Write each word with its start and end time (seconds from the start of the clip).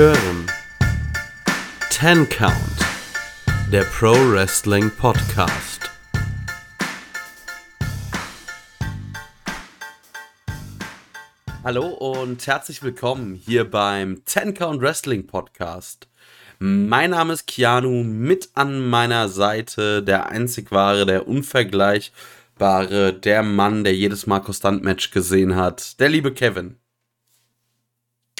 hören 0.00 0.46
Ten 1.90 2.26
Count, 2.30 2.54
der 3.70 3.82
Pro 3.82 4.12
Wrestling 4.32 4.90
Podcast. 4.90 5.90
Hallo 11.62 11.88
und 11.88 12.46
herzlich 12.46 12.82
willkommen 12.82 13.34
hier 13.34 13.70
beim 13.70 14.24
Ten 14.24 14.54
Count 14.54 14.80
Wrestling 14.80 15.26
Podcast. 15.26 16.08
Mein 16.58 17.10
Name 17.10 17.34
ist 17.34 17.46
Keanu, 17.46 18.02
mit 18.02 18.48
an 18.54 18.88
meiner 18.88 19.28
Seite 19.28 20.02
der 20.02 20.30
einzig 20.30 20.72
wahre, 20.72 21.04
der 21.04 21.28
unvergleichbare, 21.28 23.12
der 23.12 23.42
Mann, 23.42 23.84
der 23.84 23.94
jedes 23.94 24.26
Marco 24.26 24.54
Stunt 24.54 24.82
Match 24.82 25.10
gesehen 25.10 25.56
hat, 25.56 26.00
der 26.00 26.08
liebe 26.08 26.32
Kevin. 26.32 26.78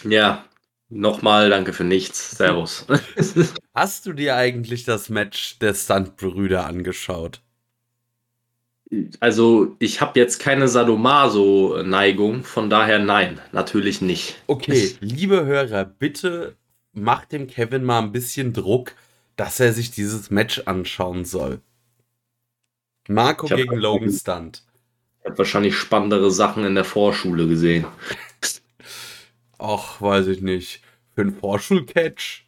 Ja, 0.04 0.46
nochmal 0.90 1.48
danke 1.50 1.72
für 1.72 1.84
nichts. 1.84 2.36
Servus. 2.36 2.86
Hast 3.74 4.06
du 4.06 4.12
dir 4.12 4.36
eigentlich 4.36 4.84
das 4.84 5.08
Match 5.08 5.58
der 5.58 5.74
Stuntbrüder 5.74 6.66
angeschaut? 6.66 7.40
Also, 9.20 9.76
ich 9.78 10.00
habe 10.00 10.18
jetzt 10.18 10.40
keine 10.40 10.66
Sadomaso-Neigung, 10.66 12.42
von 12.42 12.68
daher 12.68 12.98
nein, 12.98 13.40
natürlich 13.52 14.00
nicht. 14.00 14.42
Okay, 14.48 14.96
liebe 15.00 15.44
Hörer, 15.44 15.84
bitte 15.84 16.56
macht 16.92 17.30
dem 17.30 17.46
Kevin 17.46 17.84
mal 17.84 18.00
ein 18.00 18.10
bisschen 18.10 18.52
Druck, 18.52 18.94
dass 19.36 19.60
er 19.60 19.72
sich 19.72 19.92
dieses 19.92 20.30
Match 20.30 20.62
anschauen 20.66 21.24
soll. 21.24 21.60
Marco 23.08 23.46
gegen 23.46 23.76
Logan 23.78 24.12
Stunt. 24.12 24.64
Ich 25.20 25.26
habe 25.26 25.38
wahrscheinlich 25.38 25.76
spannendere 25.76 26.30
Sachen 26.30 26.64
in 26.64 26.74
der 26.74 26.84
Vorschule 26.84 27.46
gesehen. 27.46 27.86
Ach, 29.60 30.00
weiß 30.00 30.28
ich 30.28 30.40
nicht. 30.40 30.80
Für 31.14 31.20
einen 31.20 31.34
Vorschulcatch 31.34 32.46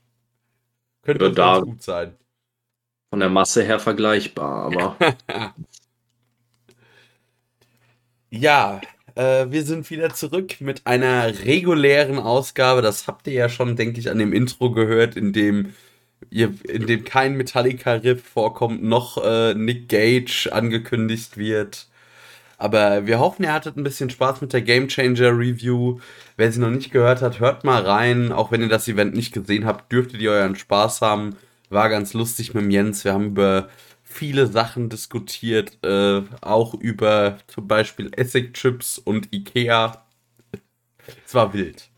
könnte 1.02 1.26
das 1.26 1.34
da 1.34 1.60
gut 1.60 1.82
sein. 1.82 2.14
Von 3.10 3.20
der 3.20 3.28
Masse 3.28 3.62
her 3.62 3.78
vergleichbar, 3.78 4.64
aber. 4.64 4.96
ja, 8.30 8.80
äh, 9.14 9.46
wir 9.50 9.62
sind 9.64 9.90
wieder 9.90 10.14
zurück 10.14 10.60
mit 10.60 10.86
einer 10.86 11.26
regulären 11.44 12.18
Ausgabe. 12.18 12.80
Das 12.80 13.06
habt 13.06 13.26
ihr 13.26 13.34
ja 13.34 13.48
schon, 13.50 13.76
denke 13.76 14.00
ich, 14.00 14.08
an 14.08 14.18
dem 14.18 14.32
Intro 14.32 14.70
gehört, 14.70 15.14
in 15.14 15.34
dem, 15.34 15.74
ihr, 16.30 16.54
in 16.66 16.86
dem 16.86 17.04
kein 17.04 17.36
Metallica-Riff 17.36 18.24
vorkommt, 18.24 18.82
noch 18.82 19.22
äh, 19.22 19.52
Nick 19.52 19.90
Gage 19.90 20.48
angekündigt 20.50 21.36
wird. 21.36 21.88
Aber 22.62 23.08
wir 23.08 23.18
hoffen, 23.18 23.42
ihr 23.42 23.52
hattet 23.52 23.76
ein 23.76 23.82
bisschen 23.82 24.08
Spaß 24.08 24.40
mit 24.40 24.52
der 24.52 24.62
Game 24.62 24.86
Changer 24.86 25.36
Review. 25.36 25.98
Wer 26.36 26.52
sie 26.52 26.60
noch 26.60 26.70
nicht 26.70 26.92
gehört 26.92 27.20
hat, 27.20 27.40
hört 27.40 27.64
mal 27.64 27.82
rein. 27.82 28.30
Auch 28.30 28.52
wenn 28.52 28.62
ihr 28.62 28.68
das 28.68 28.86
Event 28.86 29.16
nicht 29.16 29.34
gesehen 29.34 29.66
habt, 29.66 29.90
dürftet 29.90 30.20
ihr 30.20 30.30
euren 30.30 30.54
Spaß 30.54 31.00
haben. 31.00 31.34
War 31.70 31.88
ganz 31.88 32.14
lustig 32.14 32.54
mit 32.54 32.62
dem 32.62 32.70
Jens. 32.70 33.04
Wir 33.04 33.14
haben 33.14 33.30
über 33.30 33.68
viele 34.04 34.46
Sachen 34.46 34.88
diskutiert, 34.88 35.76
äh, 35.84 36.22
auch 36.40 36.74
über 36.74 37.38
zum 37.48 37.66
Beispiel 37.66 38.12
Essig-Chips 38.14 38.98
und 38.98 39.32
Ikea. 39.32 40.06
Es 41.26 41.34
war 41.34 41.52
wild. 41.54 41.90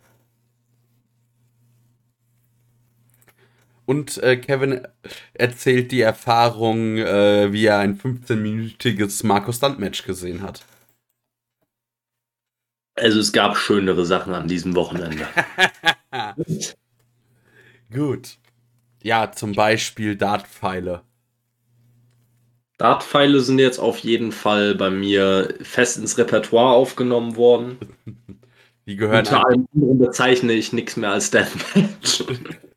Und 3.87 4.23
äh, 4.23 4.37
Kevin 4.37 4.87
erzählt 5.35 5.93
die 5.93 6.01
Erfahrung, 6.01 6.97
äh, 6.99 7.53
wie 7.53 7.67
er 7.67 7.79
ein 7.79 7.99
15-minütiges 7.99 9.27
Markus 9.27 9.57
Stunt-Match 9.57 10.05
gesehen 10.05 10.43
hat. 10.43 10.65
Also 12.97 13.19
es 13.21 13.33
gab 13.33 13.57
schönere 13.57 14.07
Sachen 14.07 14.35
an 14.35 14.49
diesem 14.49 14.75
Wochenende. 14.75 15.27
Gut. 17.93 18.39
Ja, 19.03 19.33
zum 19.33 19.53
Beispiel 19.53 20.17
Dartpfeile. 20.17 21.03
Dartpfeile 22.79 23.41
sind 23.41 23.59
jetzt 23.59 23.79
auf 23.79 23.99
jeden 23.99 24.33
Fall 24.33 24.75
bei 24.75 24.91
mir 24.91 25.55
fest 25.61 25.99
ins 25.99 26.19
Repertoire 26.19 26.75
aufgenommen 26.75 27.37
worden. 27.37 27.79
Die 28.87 28.97
gehören 28.97 29.21
Unter 29.21 29.47
allem 29.47 29.67
anderen 29.75 29.99
bezeichne 29.99 30.53
ich 30.53 30.73
nichts 30.73 30.97
mehr 30.97 31.11
als 31.11 31.31
Deathmatch. 31.31 32.25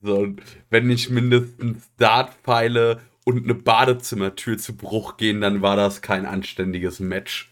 So, 0.00 0.34
wenn 0.70 0.86
nicht 0.86 1.10
mindestens 1.10 1.90
Dartpfeile 1.96 3.00
und 3.24 3.44
eine 3.44 3.54
Badezimmertür 3.54 4.58
zu 4.58 4.76
Bruch 4.76 5.16
gehen, 5.16 5.40
dann 5.40 5.60
war 5.60 5.76
das 5.76 6.02
kein 6.02 6.24
anständiges 6.24 7.00
Match. 7.00 7.50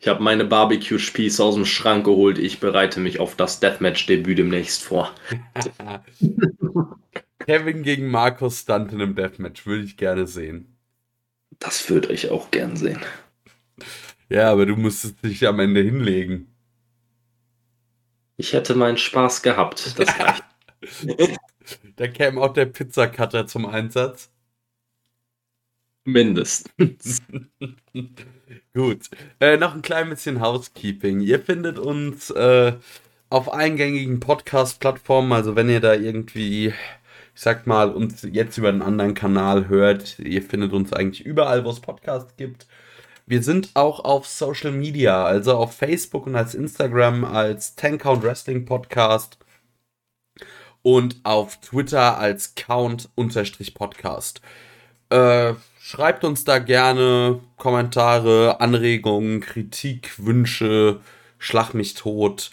Ich 0.00 0.06
habe 0.06 0.22
meine 0.22 0.44
Barbecue-Spieße 0.44 1.42
aus 1.42 1.56
dem 1.56 1.66
Schrank 1.66 2.04
geholt. 2.04 2.38
Ich 2.38 2.60
bereite 2.60 3.00
mich 3.00 3.18
auf 3.18 3.34
das 3.34 3.58
Deathmatch-Debüt 3.58 4.38
demnächst 4.38 4.84
vor. 4.84 5.12
Kevin 7.40 7.82
gegen 7.82 8.08
Markus 8.08 8.60
Stunt 8.60 8.92
in 8.92 9.02
einem 9.02 9.16
Deathmatch 9.16 9.66
würde 9.66 9.82
ich 9.82 9.96
gerne 9.96 10.28
sehen. 10.28 10.76
Das 11.58 11.90
würde 11.90 12.12
ich 12.12 12.30
auch 12.30 12.52
gern 12.52 12.76
sehen. 12.76 13.00
Ja, 14.28 14.52
aber 14.52 14.66
du 14.66 14.76
musstest 14.76 15.24
dich 15.24 15.46
am 15.46 15.58
Ende 15.58 15.80
hinlegen. 15.80 16.54
Ich 18.36 18.52
hätte 18.52 18.76
meinen 18.76 18.98
Spaß 18.98 19.42
gehabt. 19.42 19.98
Das 19.98 20.08
reicht. 20.20 20.44
Da 21.96 22.08
käme 22.08 22.40
auch 22.40 22.52
der 22.52 22.66
Pizzacutter 22.66 23.46
zum 23.46 23.66
Einsatz. 23.66 24.30
Mindestens. 26.04 27.22
Gut. 28.74 29.10
Äh, 29.40 29.56
noch 29.58 29.74
ein 29.74 29.82
klein 29.82 30.08
bisschen 30.08 30.40
Housekeeping. 30.40 31.20
Ihr 31.20 31.40
findet 31.40 31.78
uns 31.78 32.30
äh, 32.30 32.72
auf 33.30 33.52
eingängigen 33.52 34.20
Podcast-Plattformen, 34.20 35.32
also 35.32 35.54
wenn 35.54 35.68
ihr 35.68 35.80
da 35.80 35.94
irgendwie, 35.94 36.68
ich 36.68 36.74
sag 37.40 37.66
mal, 37.66 37.90
uns 37.90 38.26
jetzt 38.30 38.56
über 38.56 38.70
einen 38.70 38.82
anderen 38.82 39.14
Kanal 39.14 39.68
hört, 39.68 40.18
ihr 40.18 40.42
findet 40.42 40.72
uns 40.72 40.92
eigentlich 40.92 41.26
überall, 41.26 41.64
wo 41.64 41.70
es 41.70 41.80
Podcasts 41.80 42.36
gibt. 42.36 42.66
Wir 43.26 43.42
sind 43.42 43.72
auch 43.74 44.00
auf 44.00 44.26
Social 44.26 44.72
Media, 44.72 45.24
also 45.26 45.54
auf 45.54 45.74
Facebook 45.76 46.26
und 46.26 46.36
als 46.36 46.54
Instagram 46.54 47.24
als 47.24 47.74
Ten 47.74 47.98
Count 47.98 48.22
Wrestling 48.22 48.64
Podcast 48.64 49.36
und 50.88 51.16
auf 51.22 51.60
Twitter 51.60 52.16
als 52.16 52.54
Count-Podcast. 52.54 54.40
Äh, 55.10 55.52
schreibt 55.78 56.24
uns 56.24 56.44
da 56.44 56.58
gerne 56.60 57.40
Kommentare, 57.58 58.62
Anregungen, 58.62 59.40
Kritik, 59.40 60.12
Wünsche, 60.16 61.00
Schlag 61.36 61.74
mich 61.74 61.92
tot. 61.92 62.50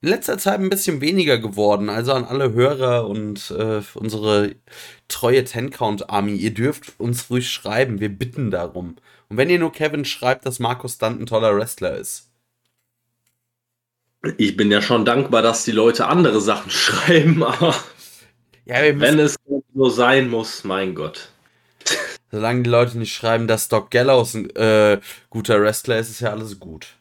In 0.00 0.08
letzter 0.08 0.38
Zeit 0.38 0.58
ein 0.58 0.70
bisschen 0.70 1.02
weniger 1.02 1.36
geworden, 1.38 1.90
also 1.90 2.14
an 2.14 2.24
alle 2.24 2.54
Hörer 2.54 3.06
und 3.08 3.50
äh, 3.50 3.82
unsere 3.92 4.54
treue 5.08 5.44
Ten-Count-Army. 5.44 6.34
Ihr 6.34 6.54
dürft 6.54 6.98
uns 6.98 7.28
ruhig 7.28 7.50
schreiben, 7.50 8.00
wir 8.00 8.08
bitten 8.08 8.50
darum. 8.50 8.96
Und 9.28 9.36
wenn 9.36 9.50
ihr 9.50 9.58
nur 9.58 9.72
Kevin 9.72 10.06
schreibt, 10.06 10.46
dass 10.46 10.60
Markus 10.60 10.94
Stunt 10.94 11.20
ein 11.20 11.26
toller 11.26 11.54
Wrestler 11.54 11.94
ist. 11.98 12.30
Ich 14.38 14.56
bin 14.56 14.70
ja 14.70 14.82
schon 14.82 15.04
dankbar, 15.04 15.42
dass 15.42 15.64
die 15.64 15.72
Leute 15.72 16.06
andere 16.08 16.40
Sachen 16.40 16.70
schreiben, 16.70 17.42
aber 17.42 17.74
Ja, 18.64 18.76
wenn 19.00 19.18
es 19.18 19.36
so 19.74 19.88
sein 19.88 20.28
muss, 20.28 20.64
mein 20.64 20.94
Gott. 20.94 21.30
solange 22.30 22.62
die 22.62 22.70
Leute 22.70 22.98
nicht 22.98 23.14
schreiben, 23.14 23.46
dass 23.48 23.68
Doc 23.68 23.90
Gallows 23.90 24.34
ein 24.34 24.50
äh, 24.56 25.00
guter 25.30 25.60
Wrestler 25.60 25.98
ist, 25.98 26.10
ist 26.10 26.20
ja 26.20 26.30
alles 26.30 26.58
gut. 26.60 26.96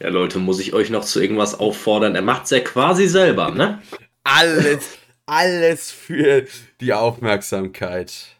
Ja, 0.00 0.08
Leute, 0.08 0.38
muss 0.38 0.58
ich 0.60 0.72
euch 0.74 0.90
noch 0.90 1.04
zu 1.04 1.20
irgendwas 1.20 1.54
auffordern? 1.58 2.14
Er 2.16 2.22
macht's 2.22 2.50
ja 2.50 2.60
quasi 2.60 3.06
selber, 3.06 3.50
ne? 3.52 3.80
Alles, 4.24 4.98
alles 5.26 5.90
für 5.92 6.46
die 6.80 6.92
Aufmerksamkeit. 6.92 8.36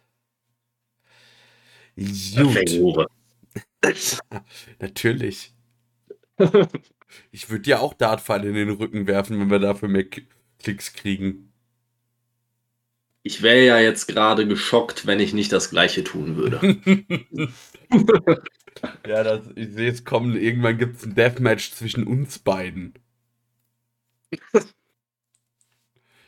Gut, 1.96 3.08
natürlich. 4.80 5.52
Ich 7.30 7.50
würde 7.50 7.62
dir 7.62 7.80
auch 7.80 7.94
Dartpfeile 7.94 8.48
in 8.48 8.54
den 8.54 8.70
Rücken 8.70 9.06
werfen, 9.06 9.38
wenn 9.40 9.50
wir 9.50 9.58
dafür 9.58 9.88
mehr 9.88 10.06
Klicks 10.58 10.92
kriegen. 10.92 11.52
Ich 13.24 13.42
wäre 13.42 13.64
ja 13.64 13.78
jetzt 13.78 14.06
gerade 14.08 14.48
geschockt, 14.48 15.06
wenn 15.06 15.20
ich 15.20 15.32
nicht 15.32 15.52
das 15.52 15.70
gleiche 15.70 16.04
tun 16.04 16.36
würde. 16.36 17.52
Ja, 19.06 19.22
das, 19.22 19.46
ich 19.54 19.72
sehe 19.74 19.90
es 19.90 20.04
kommen. 20.04 20.36
Irgendwann 20.36 20.78
gibt 20.78 20.96
es 20.96 21.04
ein 21.04 21.14
Deathmatch 21.14 21.72
zwischen 21.72 22.06
uns 22.06 22.38
beiden. 22.38 22.94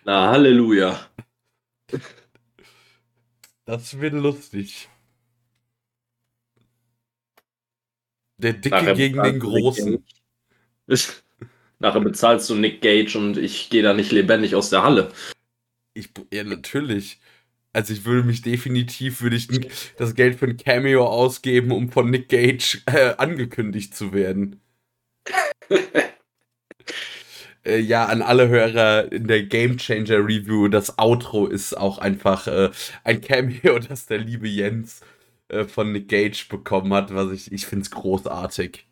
Na, 0.04 0.30
Halleluja. 0.30 1.08
Das 3.64 3.98
wird 3.98 4.12
lustig. 4.12 4.88
Der 8.36 8.52
Dicke 8.52 8.94
gegen 8.94 9.22
den 9.22 9.40
Großen. 9.40 10.04
Nachher 11.78 12.00
bezahlst 12.00 12.48
du 12.50 12.54
Nick 12.54 12.80
Gage 12.80 13.18
und 13.18 13.36
ich 13.36 13.70
gehe 13.70 13.82
da 13.82 13.94
nicht 13.94 14.12
lebendig 14.12 14.54
aus 14.54 14.70
der 14.70 14.82
Halle. 14.82 15.12
Ich, 15.94 16.10
ja, 16.32 16.44
natürlich. 16.44 17.20
Also 17.72 17.92
ich 17.92 18.04
würde 18.04 18.26
mich 18.26 18.42
definitiv, 18.42 19.20
würde 19.20 19.36
ich 19.36 19.48
das 19.96 20.14
Geld 20.14 20.38
für 20.38 20.46
ein 20.46 20.56
Cameo 20.56 21.06
ausgeben, 21.06 21.72
um 21.72 21.90
von 21.90 22.08
Nick 22.08 22.28
Gage 22.28 22.80
äh, 22.86 23.14
angekündigt 23.16 23.94
zu 23.94 24.12
werden. 24.12 24.60
äh, 27.64 27.78
ja, 27.80 28.06
an 28.06 28.22
alle 28.22 28.48
Hörer 28.48 29.10
in 29.10 29.26
der 29.26 29.42
Game 29.42 29.76
Changer 29.78 30.18
Review, 30.18 30.68
das 30.68 30.98
Outro 30.98 31.46
ist 31.46 31.76
auch 31.76 31.98
einfach 31.98 32.46
äh, 32.46 32.70
ein 33.02 33.20
Cameo, 33.20 33.78
das 33.88 34.06
der 34.06 34.18
liebe 34.18 34.48
Jens 34.48 35.00
äh, 35.48 35.64
von 35.64 35.92
Nick 35.92 36.08
Gage 36.08 36.46
bekommen 36.48 36.92
hat, 36.94 37.14
was 37.14 37.32
ich, 37.32 37.52
ich 37.52 37.66
finde 37.66 37.82
es 37.82 37.90
großartig. 37.90 38.86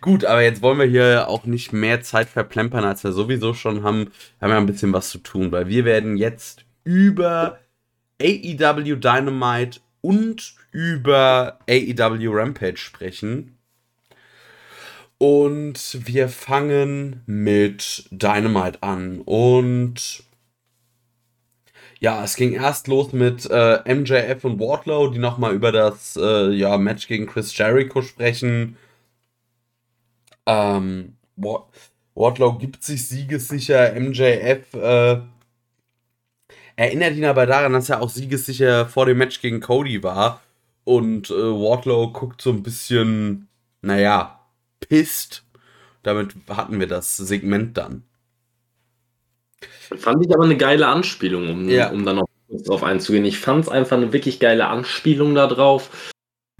Gut, 0.00 0.24
aber 0.24 0.42
jetzt 0.42 0.60
wollen 0.62 0.78
wir 0.78 0.86
hier 0.86 1.28
auch 1.28 1.44
nicht 1.44 1.72
mehr 1.72 2.02
Zeit 2.02 2.28
verplempern, 2.28 2.84
als 2.84 3.04
wir 3.04 3.12
sowieso 3.12 3.54
schon 3.54 3.84
haben. 3.84 4.06
Wir 4.38 4.46
haben 4.46 4.50
ja 4.50 4.58
ein 4.58 4.66
bisschen 4.66 4.92
was 4.92 5.10
zu 5.10 5.18
tun, 5.18 5.52
weil 5.52 5.68
wir 5.68 5.84
werden 5.84 6.16
jetzt 6.16 6.64
über 6.84 7.60
AEW 8.20 8.96
Dynamite 8.96 9.80
und 10.00 10.54
über 10.72 11.58
AEW 11.68 12.30
Rampage 12.32 12.78
sprechen. 12.78 13.56
Und 15.18 15.98
wir 16.04 16.28
fangen 16.28 17.22
mit 17.26 18.08
Dynamite 18.10 18.82
an. 18.82 19.20
Und 19.20 20.24
ja, 22.00 22.24
es 22.24 22.34
ging 22.34 22.54
erst 22.54 22.88
los 22.88 23.12
mit 23.12 23.48
äh, 23.48 23.94
MJF 23.94 24.44
und 24.44 24.58
Wardlow, 24.58 25.06
die 25.10 25.20
nochmal 25.20 25.54
über 25.54 25.70
das 25.70 26.18
äh, 26.20 26.50
ja, 26.50 26.76
Match 26.76 27.06
gegen 27.06 27.26
Chris 27.26 27.56
Jericho 27.56 28.02
sprechen. 28.02 28.76
Ähm, 30.46 31.16
Wardlow 32.14 32.58
gibt 32.58 32.82
sich 32.82 33.08
siegessicher. 33.08 33.92
MJF 33.98 34.74
äh, 34.74 35.20
erinnert 36.76 37.14
ihn 37.14 37.24
aber 37.24 37.46
daran, 37.46 37.72
dass 37.72 37.88
er 37.88 38.02
auch 38.02 38.10
siegessicher 38.10 38.86
vor 38.86 39.06
dem 39.06 39.18
Match 39.18 39.40
gegen 39.40 39.60
Cody 39.60 40.02
war. 40.02 40.40
Und 40.84 41.30
äh, 41.30 41.34
Wardlow 41.34 42.12
guckt 42.12 42.42
so 42.42 42.50
ein 42.50 42.62
bisschen, 42.62 43.48
naja, 43.80 44.40
pisst. 44.80 45.44
Damit 46.02 46.34
hatten 46.48 46.80
wir 46.80 46.88
das 46.88 47.16
Segment 47.16 47.76
dann. 47.76 48.02
Fand 49.96 50.24
ich 50.24 50.34
aber 50.34 50.44
eine 50.44 50.56
geile 50.56 50.88
Anspielung, 50.88 51.48
um, 51.48 51.68
ja. 51.68 51.90
um 51.90 52.04
dann 52.04 52.16
noch 52.16 52.26
kurz 52.48 52.64
drauf 52.64 52.82
einzugehen. 52.82 53.24
Ich 53.24 53.38
fand 53.38 53.64
es 53.64 53.70
einfach 53.70 53.96
eine 53.96 54.12
wirklich 54.12 54.40
geile 54.40 54.66
Anspielung 54.66 55.34
darauf, 55.34 56.11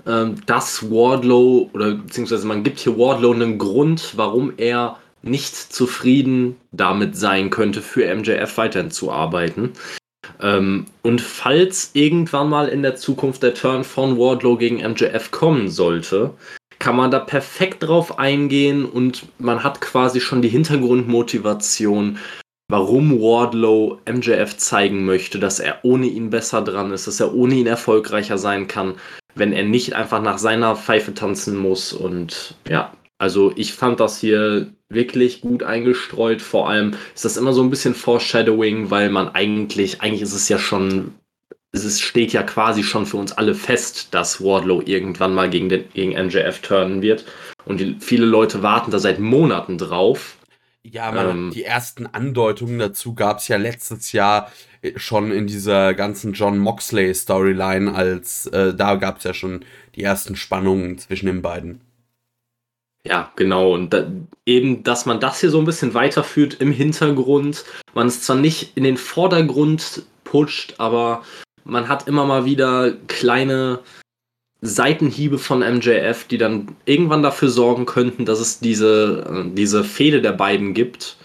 dass 0.05 0.91
Wardlow, 0.91 1.71
oder 1.73 1.95
beziehungsweise 1.95 2.47
man 2.47 2.63
gibt 2.63 2.81
hier 2.81 2.99
Wardlow 2.99 3.33
einen 3.33 3.59
Grund, 3.59 4.15
warum 4.17 4.53
er 4.57 4.99
nicht 5.23 5.55
zufrieden 5.55 6.57
damit 6.73 7.17
sein 7.17 7.51
könnte, 7.51 7.81
für 7.81 8.13
MJF 8.13 8.59
weiterhin 8.59 8.91
zu 8.91 9.13
arbeiten. 9.13 9.73
Ähm, 10.41 10.87
und 11.03 11.21
falls 11.21 11.91
irgendwann 11.95 12.49
mal 12.49 12.69
in 12.69 12.83
der 12.83 12.97
Zukunft 12.97 13.43
der 13.43 13.55
Turn 13.55 13.85
von 13.85 14.19
Wardlow 14.19 14.57
gegen 14.57 14.77
MJF 14.77 15.31
kommen 15.31 15.69
sollte, 15.69 16.35
kann 16.79 16.97
man 16.97 17.13
da 17.13 17.21
perfekt 17.21 17.85
drauf 17.85 18.19
eingehen 18.19 18.85
und 18.85 19.27
man 19.39 19.63
hat 19.63 19.81
quasi 19.81 20.21
schon 20.21 20.43
die 20.43 20.49
Hintergrundmotivation, 20.49 22.19
warum 22.69 23.21
Wardlow 23.21 24.01
MJF 24.11 24.57
zeigen 24.57 25.05
möchte, 25.05 25.39
dass 25.39 25.61
er 25.61 25.81
ohne 25.83 26.07
ihn 26.07 26.31
besser 26.31 26.63
dran 26.63 26.93
ist, 26.93 27.07
dass 27.07 27.21
er 27.21 27.35
ohne 27.35 27.55
ihn 27.55 27.67
erfolgreicher 27.67 28.39
sein 28.39 28.69
kann, 28.69 28.95
wenn 29.35 29.53
er 29.53 29.65
nicht 29.65 29.95
einfach 29.95 30.23
nach 30.23 30.39
seiner 30.39 30.77
Pfeife 30.77 31.15
tanzen 31.15 31.57
muss. 31.57 31.93
Und 31.93 32.55
ja, 32.69 32.93
also 33.19 33.53
ich 33.57 33.75
fand 33.75 34.01
das 34.01 34.19
hier 34.19 34.73
wirklich 34.89 35.41
gut 35.41 35.63
eingestreut. 35.63 36.43
Vor 36.43 36.69
allem 36.69 36.95
ist 37.15 37.25
das 37.25 37.37
immer 37.37 37.53
so 37.53 37.63
ein 37.63 37.71
bisschen 37.71 37.95
Foreshadowing, 37.95 38.91
weil 38.91 39.11
man 39.11 39.29
eigentlich, 39.29 40.01
eigentlich 40.01 40.23
ist 40.23 40.35
es 40.35 40.49
ja 40.49 40.59
schon 40.59 41.13
es 41.73 42.01
steht 42.01 42.33
ja 42.33 42.43
quasi 42.43 42.83
schon 42.83 43.07
für 43.07 43.17
uns 43.17 43.33
alle 43.33 43.55
fest, 43.55 44.09
dass 44.13 44.43
Wardlow 44.45 44.83
irgendwann 44.85 45.35
mal 45.35 45.49
gegen, 45.49 45.71
den, 45.71 45.85
gegen 45.95 46.13
MJF 46.13 46.61
turnen 46.61 47.01
wird. 47.01 47.25
Und 47.65 47.81
die, 47.81 47.97
viele 47.99 48.27
Leute 48.27 48.63
warten 48.63 48.91
da 48.91 48.99
seit 48.99 49.19
Monaten 49.19 49.79
drauf. 49.79 50.37
Ja, 50.85 51.13
man, 51.13 51.31
ähm, 51.31 51.51
die 51.55 51.65
ersten 51.65 52.07
Andeutungen 52.07 52.79
dazu 52.79 53.15
gab 53.15 53.39
es 53.39 53.49
ja 53.49 53.57
letztes 53.57 54.13
Jahr 54.13 54.51
äh, 54.83 54.99
schon 54.99 55.31
in 55.31 55.47
dieser 55.47 55.95
ganzen 55.95 56.33
John 56.33 56.59
Moxley 56.59 57.15
Storyline, 57.15 57.95
als 57.95 58.47
äh, 58.47 58.75
da 58.75 58.97
gab 58.97 59.19
es 59.19 59.25
ja 59.25 59.35
schon 59.35 59.65
die 59.95 60.03
ersten 60.03 60.35
Spannungen 60.35 60.99
zwischen 60.99 61.27
den 61.27 61.41
beiden. 61.41 61.81
Ja, 63.05 63.33
genau. 63.37 63.75
Und 63.75 63.93
da, 63.93 64.07
eben, 64.47 64.85
dass 64.85 65.07
man 65.07 65.21
das 65.21 65.41
hier 65.41 65.51
so 65.51 65.59
ein 65.59 65.65
bisschen 65.65 65.95
weiterführt 65.95 66.55
im 66.61 66.73
Hintergrund. 66.73 67.65
Man 67.95 68.07
es 68.07 68.23
zwar 68.23 68.37
nicht 68.37 68.77
in 68.77 68.85
den 68.85 68.97
Vordergrund 68.97 70.03
putscht, 70.25 70.75
aber 70.79 71.23
man 71.65 71.89
hat 71.89 72.09
immer 72.09 72.27
mal 72.27 72.45
wieder 72.45 72.93
kleine 73.09 73.81
Seitenhiebe 74.65 75.39
von 75.39 75.59
MJF, 75.59 76.29
die 76.29 76.39
dann 76.39 76.77
irgendwann 76.85 77.25
dafür 77.25 77.51
sorgen 77.51 77.85
könnten, 77.85 78.25
dass 78.25 78.39
es 78.39 78.61
diese, 78.61 79.27
äh, 79.29 79.55
diese 79.55 79.83
Fehde 79.83 80.23
der 80.23 80.33
beiden 80.33 80.73
gibt. 80.73 81.17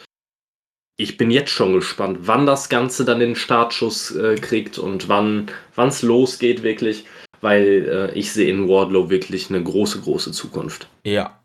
Ich 1.00 1.18
bin 1.18 1.30
jetzt 1.30 1.52
schon 1.52 1.74
gespannt, 1.74 2.22
wann 2.24 2.48
das 2.48 2.68
Ganze 2.68 3.06
dann 3.06 3.20
den 3.20 3.36
Startschuss 3.36 4.16
äh, 4.16 4.36
kriegt 4.36 4.80
und 4.80 5.08
wann 5.08 5.52
es 5.76 6.02
losgeht 6.02 6.64
wirklich, 6.64 7.06
weil 7.40 7.88
äh, 7.88 8.18
ich 8.18 8.34
sehe 8.34 8.50
in 8.50 8.68
Wardlow 8.68 9.12
wirklich 9.12 9.52
eine 9.52 9.64
große, 9.64 10.02
große 10.02 10.32
Zukunft. 10.32 10.88
Ja. 11.04 11.40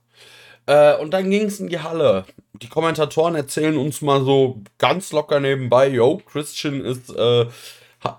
Äh, 0.64 0.96
und 0.96 1.12
dann 1.12 1.28
ging 1.28 1.44
es 1.44 1.60
in 1.60 1.68
die 1.68 1.80
Halle. 1.80 2.24
Die 2.54 2.68
Kommentatoren 2.68 3.34
erzählen 3.34 3.76
uns 3.76 4.00
mal 4.00 4.24
so 4.24 4.62
ganz 4.78 5.12
locker 5.12 5.40
nebenbei, 5.40 5.88
yo, 5.88 6.22
Christian 6.24 6.82
ist 6.82 7.14
äh, 7.14 7.46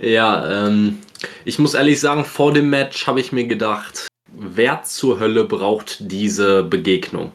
ja, 0.00 0.68
ähm, 0.68 1.00
ich 1.44 1.58
muss 1.58 1.74
ehrlich 1.74 1.98
sagen, 1.98 2.24
vor 2.24 2.52
dem 2.52 2.70
Match 2.70 3.08
habe 3.08 3.20
ich 3.20 3.32
mir 3.32 3.48
gedacht, 3.48 4.06
wer 4.30 4.84
zur 4.84 5.18
Hölle 5.18 5.42
braucht 5.44 5.96
diese 5.98 6.62
Begegnung? 6.62 7.32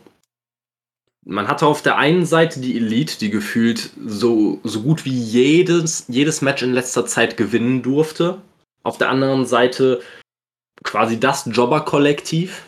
Man 1.26 1.48
hatte 1.48 1.66
auf 1.66 1.82
der 1.82 1.98
einen 1.98 2.26
Seite 2.26 2.60
die 2.60 2.76
Elite, 2.76 3.18
die 3.20 3.30
gefühlt 3.30 3.92
so, 4.06 4.60
so 4.64 4.82
gut 4.82 5.06
wie 5.06 5.18
jedes, 5.18 6.06
jedes 6.08 6.42
Match 6.42 6.64
in 6.64 6.74
letzter 6.74 7.06
Zeit 7.06 7.38
gewinnen 7.38 7.82
durfte. 7.82 8.42
Auf 8.84 8.98
der 8.98 9.10
anderen 9.10 9.46
Seite 9.46 10.02
quasi 10.84 11.20
das 11.20 11.48
Jobber-Kollektiv. 11.52 12.64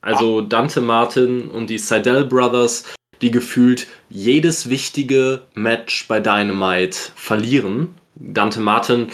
Also 0.00 0.40
Dante 0.40 0.80
Martin 0.80 1.48
und 1.48 1.68
die 1.68 1.78
Seidel 1.78 2.24
Brothers, 2.24 2.84
die 3.20 3.30
gefühlt 3.30 3.86
jedes 4.08 4.68
wichtige 4.68 5.42
Match 5.54 6.08
bei 6.08 6.18
Dynamite 6.18 6.98
verlieren. 7.14 7.94
Dante 8.16 8.60
Martin, 8.60 9.08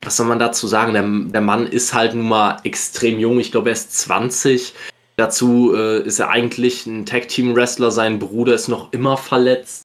was 0.00 0.16
soll 0.16 0.26
man 0.26 0.38
dazu 0.38 0.66
sagen? 0.66 0.94
Der, 0.94 1.02
der 1.02 1.40
Mann 1.42 1.66
ist 1.66 1.92
halt 1.92 2.14
nun 2.14 2.28
mal 2.28 2.58
extrem 2.64 3.18
jung. 3.18 3.38
Ich 3.38 3.52
glaube, 3.52 3.68
er 3.68 3.74
ist 3.74 3.92
20 3.98 4.72
Dazu 5.20 5.74
äh, 5.76 6.00
ist 6.00 6.18
er 6.18 6.30
eigentlich 6.30 6.86
ein 6.86 7.04
Tag-Team-Wrestler, 7.04 7.90
sein 7.90 8.18
Bruder 8.18 8.54
ist 8.54 8.68
noch 8.68 8.90
immer 8.90 9.18
verletzt. 9.18 9.82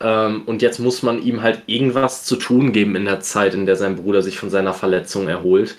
Ähm, 0.00 0.42
und 0.46 0.60
jetzt 0.60 0.80
muss 0.80 1.04
man 1.04 1.22
ihm 1.22 1.40
halt 1.40 1.62
irgendwas 1.66 2.24
zu 2.24 2.34
tun 2.34 2.72
geben 2.72 2.96
in 2.96 3.04
der 3.04 3.20
Zeit, 3.20 3.54
in 3.54 3.64
der 3.66 3.76
sein 3.76 3.94
Bruder 3.94 4.22
sich 4.22 4.40
von 4.40 4.50
seiner 4.50 4.74
Verletzung 4.74 5.28
erholt. 5.28 5.76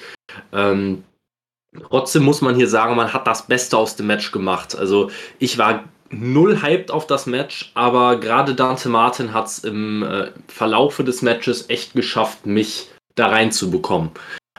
Ähm, 0.54 1.04
trotzdem 1.90 2.24
muss 2.24 2.40
man 2.40 2.56
hier 2.56 2.70
sagen, 2.70 2.96
man 2.96 3.12
hat 3.12 3.28
das 3.28 3.48
Beste 3.48 3.78
aus 3.78 3.98
dem 3.98 4.08
Match 4.08 4.32
gemacht. 4.32 4.74
Also 4.74 5.12
ich 5.38 5.58
war 5.58 5.84
null 6.10 6.62
hyped 6.62 6.90
auf 6.90 7.08
das 7.08 7.26
Match, 7.26 7.74
aber 7.74 8.22
gerade 8.22 8.56
Dante 8.56 8.88
Martin 8.88 9.34
hat 9.34 9.48
es 9.48 9.60
im 9.66 10.02
äh, 10.04 10.32
Verlaufe 10.48 11.04
des 11.04 11.22
Matches 11.22 11.70
echt 11.70 11.94
geschafft, 11.94 12.46
mich 12.46 12.90
da 13.16 13.28
reinzubekommen. 13.28 14.12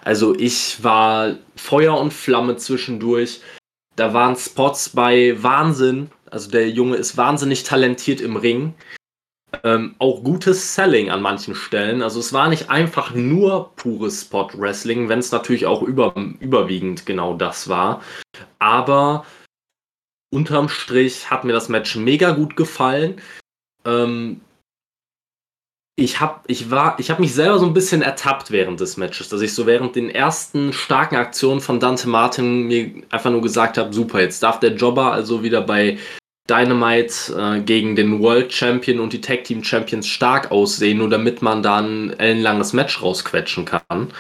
Also 0.05 0.35
ich 0.35 0.85
war 0.85 1.37
Feuer 1.57 1.99
und 1.99 2.13
Flamme 2.13 2.59
zwischendurch. 2.59 3.41
Da 3.99 4.15
waren 4.15 4.37
Spots 4.37 4.91
bei 4.91 5.43
Wahnsinn. 5.43 6.11
Also 6.31 6.53
der 6.53 6.71
Junge 6.71 6.97
ist 6.97 7.17
wahnsinnig 7.17 7.65
talentiert 7.65 8.21
im 8.21 8.37
Ring. 8.37 8.75
Ähm, 9.65 9.97
auch 9.99 10.23
gutes 10.23 10.77
Selling 10.77 11.11
an 11.11 11.21
manchen 11.21 11.57
Stellen. 11.57 12.01
Also 12.03 12.21
es 12.21 12.33
war 12.33 12.49
nicht 12.49 12.71
einfach 12.71 13.13
nur 13.13 13.73
pures 13.75 14.23
Spot-Wrestling, 14.23 15.09
wenn 15.09 15.19
es 15.19 15.33
natürlich 15.33 15.67
auch 15.67 15.83
über, 15.83 16.15
überwiegend 16.39 17.07
genau 17.07 17.35
das 17.35 17.69
war. 17.69 18.01
Aber 18.61 19.27
unterm 20.31 20.69
Strich 20.69 21.29
hat 21.29 21.43
mir 21.43 21.53
das 21.53 21.69
Match 21.69 21.97
mega 21.97 22.31
gut 22.31 22.55
gefallen. 22.55 23.21
Ähm, 23.85 24.43
ich 25.99 26.21
habe 26.21 26.41
ich 26.47 26.71
war, 26.71 26.95
ich 27.01 27.11
habe 27.11 27.21
mich 27.21 27.35
selber 27.35 27.59
so 27.59 27.67
ein 27.67 27.75
bisschen 27.75 28.03
ertappt 28.03 28.53
während 28.53 28.79
des 28.79 28.97
Matches, 28.97 29.29
dass 29.31 29.41
ich 29.41 29.53
so 29.53 29.67
während 29.67 29.97
den 29.97 30.11
ersten 30.11 30.73
starken 30.73 31.17
Aktionen 31.17 31.61
von 31.61 31.81
Dante 31.81 32.09
Martin 32.09 32.69
mir 32.69 33.03
einfach 33.11 33.33
nur 33.33 33.43
gesagt 33.43 33.77
habe, 33.79 33.93
super, 33.93 34.21
jetzt 34.21 34.41
darf 34.45 34.61
der 34.61 34.75
Jobber 34.75 35.13
also 35.13 35.43
wieder 35.43 35.61
bei 35.61 35.99
Dynamite 36.49 37.35
äh, 37.37 37.61
gegen 37.61 37.97
den 37.97 38.23
World 38.23 38.53
Champion 38.53 39.01
und 39.01 39.13
die 39.13 39.21
Tag 39.21 39.43
Team 39.43 39.65
Champions 39.65 40.07
stark 40.07 40.53
aussehen, 40.53 40.99
nur 40.99 41.11
damit 41.11 41.43
man 41.43 41.65
da 41.65 41.79
ein 41.79 42.17
ellenlanges 42.17 42.73
Match 42.73 43.03
rausquetschen 43.03 43.65
kann. 43.65 44.13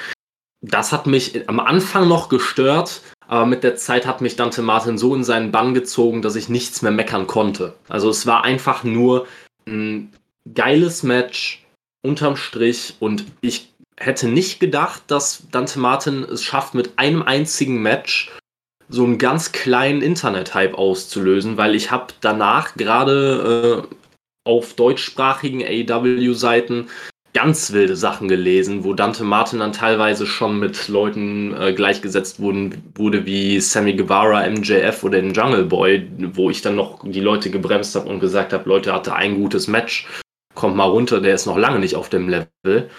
Das 0.60 0.90
hat 0.90 1.06
mich 1.06 1.48
am 1.48 1.60
Anfang 1.60 2.08
noch 2.08 2.28
gestört, 2.28 3.02
aber 3.28 3.46
mit 3.46 3.62
der 3.62 3.76
Zeit 3.76 4.04
hat 4.04 4.20
mich 4.20 4.34
Dante 4.34 4.62
Martin 4.62 4.98
so 4.98 5.14
in 5.14 5.22
seinen 5.22 5.52
Bann 5.52 5.74
gezogen, 5.74 6.22
dass 6.22 6.34
ich 6.34 6.48
nichts 6.48 6.82
mehr 6.82 6.90
meckern 6.90 7.28
konnte. 7.28 7.74
Also 7.88 8.10
es 8.10 8.26
war 8.26 8.42
einfach 8.42 8.82
nur 8.82 9.28
ein 9.64 10.12
geiles 10.52 11.04
Match 11.04 11.64
unterm 12.08 12.36
Strich 12.36 12.94
und 13.00 13.24
ich 13.40 13.72
hätte 13.98 14.28
nicht 14.28 14.60
gedacht, 14.60 15.02
dass 15.08 15.48
Dante 15.50 15.78
Martin 15.78 16.24
es 16.24 16.42
schafft, 16.42 16.74
mit 16.74 16.92
einem 16.96 17.22
einzigen 17.22 17.82
Match 17.82 18.30
so 18.88 19.04
einen 19.04 19.18
ganz 19.18 19.52
kleinen 19.52 20.00
Internet-Hype 20.00 20.74
auszulösen, 20.74 21.56
weil 21.56 21.74
ich 21.74 21.90
habe 21.90 22.14
danach 22.20 22.74
gerade 22.74 23.84
äh, 23.90 23.94
auf 24.44 24.74
deutschsprachigen 24.74 25.62
AW-Seiten 25.62 26.88
ganz 27.34 27.72
wilde 27.72 27.96
Sachen 27.96 28.28
gelesen, 28.28 28.84
wo 28.84 28.94
Dante 28.94 29.22
Martin 29.24 29.58
dann 29.58 29.72
teilweise 29.72 30.26
schon 30.26 30.58
mit 30.58 30.88
Leuten 30.88 31.54
äh, 31.54 31.74
gleichgesetzt 31.74 32.40
wurden, 32.40 32.82
wurde 32.94 33.26
wie 33.26 33.60
Sammy 33.60 33.94
Guevara, 33.94 34.48
MJF 34.48 35.04
oder 35.04 35.20
den 35.20 35.34
Jungle 35.34 35.64
Boy, 35.64 36.08
wo 36.32 36.48
ich 36.48 36.62
dann 36.62 36.76
noch 36.76 37.00
die 37.04 37.20
Leute 37.20 37.50
gebremst 37.50 37.94
habe 37.94 38.08
und 38.08 38.20
gesagt 38.20 38.54
habe, 38.54 38.68
Leute, 38.68 38.94
hatte 38.94 39.14
ein 39.14 39.34
gutes 39.36 39.68
Match 39.68 40.06
kommt 40.58 40.76
mal 40.76 40.90
runter, 40.90 41.20
der 41.20 41.36
ist 41.36 41.46
noch 41.46 41.56
lange 41.56 41.78
nicht 41.78 41.94
auf 41.94 42.08
dem 42.08 42.28
Level. 42.28 42.90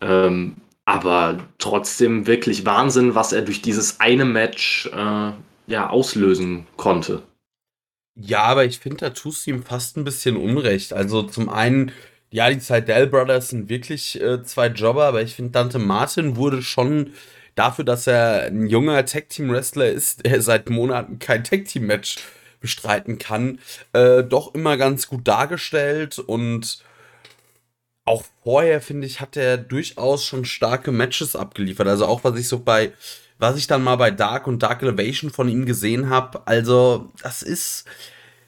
Ähm, 0.00 0.56
aber 0.84 1.38
trotzdem 1.58 2.26
wirklich 2.28 2.64
Wahnsinn, 2.64 3.16
was 3.16 3.32
er 3.32 3.42
durch 3.42 3.60
dieses 3.62 3.98
eine 3.98 4.24
Match 4.24 4.86
äh, 4.86 5.32
ja, 5.66 5.90
auslösen 5.90 6.66
konnte. 6.76 7.22
Ja, 8.14 8.42
aber 8.44 8.64
ich 8.64 8.78
finde, 8.78 8.98
da 8.98 9.10
tust 9.10 9.44
du 9.44 9.50
ihm 9.50 9.64
fast 9.64 9.96
ein 9.96 10.04
bisschen 10.04 10.36
Unrecht. 10.36 10.92
Also 10.92 11.24
zum 11.24 11.48
einen, 11.48 11.90
ja, 12.30 12.48
die 12.48 12.60
Seidel 12.60 13.08
Brothers 13.08 13.48
sind 13.48 13.68
wirklich 13.68 14.20
äh, 14.20 14.44
zwei 14.44 14.68
Jobber, 14.68 15.06
aber 15.06 15.20
ich 15.22 15.34
finde, 15.34 15.50
Dante 15.50 15.80
Martin 15.80 16.36
wurde 16.36 16.62
schon 16.62 17.12
dafür, 17.56 17.84
dass 17.84 18.06
er 18.06 18.44
ein 18.44 18.68
junger 18.68 19.04
Tag-Team-Wrestler 19.04 19.88
ist, 19.88 20.24
der 20.24 20.40
seit 20.42 20.70
Monaten 20.70 21.18
kein 21.18 21.42
Tag-Team-Match 21.42 22.18
bestreiten 22.64 23.18
kann, 23.18 23.58
äh, 23.92 24.24
doch 24.24 24.54
immer 24.54 24.78
ganz 24.78 25.06
gut 25.06 25.28
dargestellt 25.28 26.18
und 26.18 26.82
auch 28.06 28.24
vorher, 28.42 28.80
finde 28.80 29.06
ich, 29.06 29.20
hat 29.20 29.36
er 29.36 29.58
durchaus 29.58 30.24
schon 30.24 30.46
starke 30.46 30.90
Matches 30.90 31.36
abgeliefert. 31.36 31.86
Also 31.86 32.06
auch 32.06 32.24
was 32.24 32.38
ich 32.38 32.48
so 32.48 32.60
bei, 32.60 32.92
was 33.36 33.58
ich 33.58 33.66
dann 33.66 33.84
mal 33.84 33.96
bei 33.96 34.10
Dark 34.10 34.46
und 34.46 34.62
Dark 34.62 34.82
Elevation 34.82 35.30
von 35.30 35.50
ihm 35.50 35.66
gesehen 35.66 36.08
habe, 36.08 36.46
also 36.46 37.12
das 37.22 37.42
ist 37.42 37.84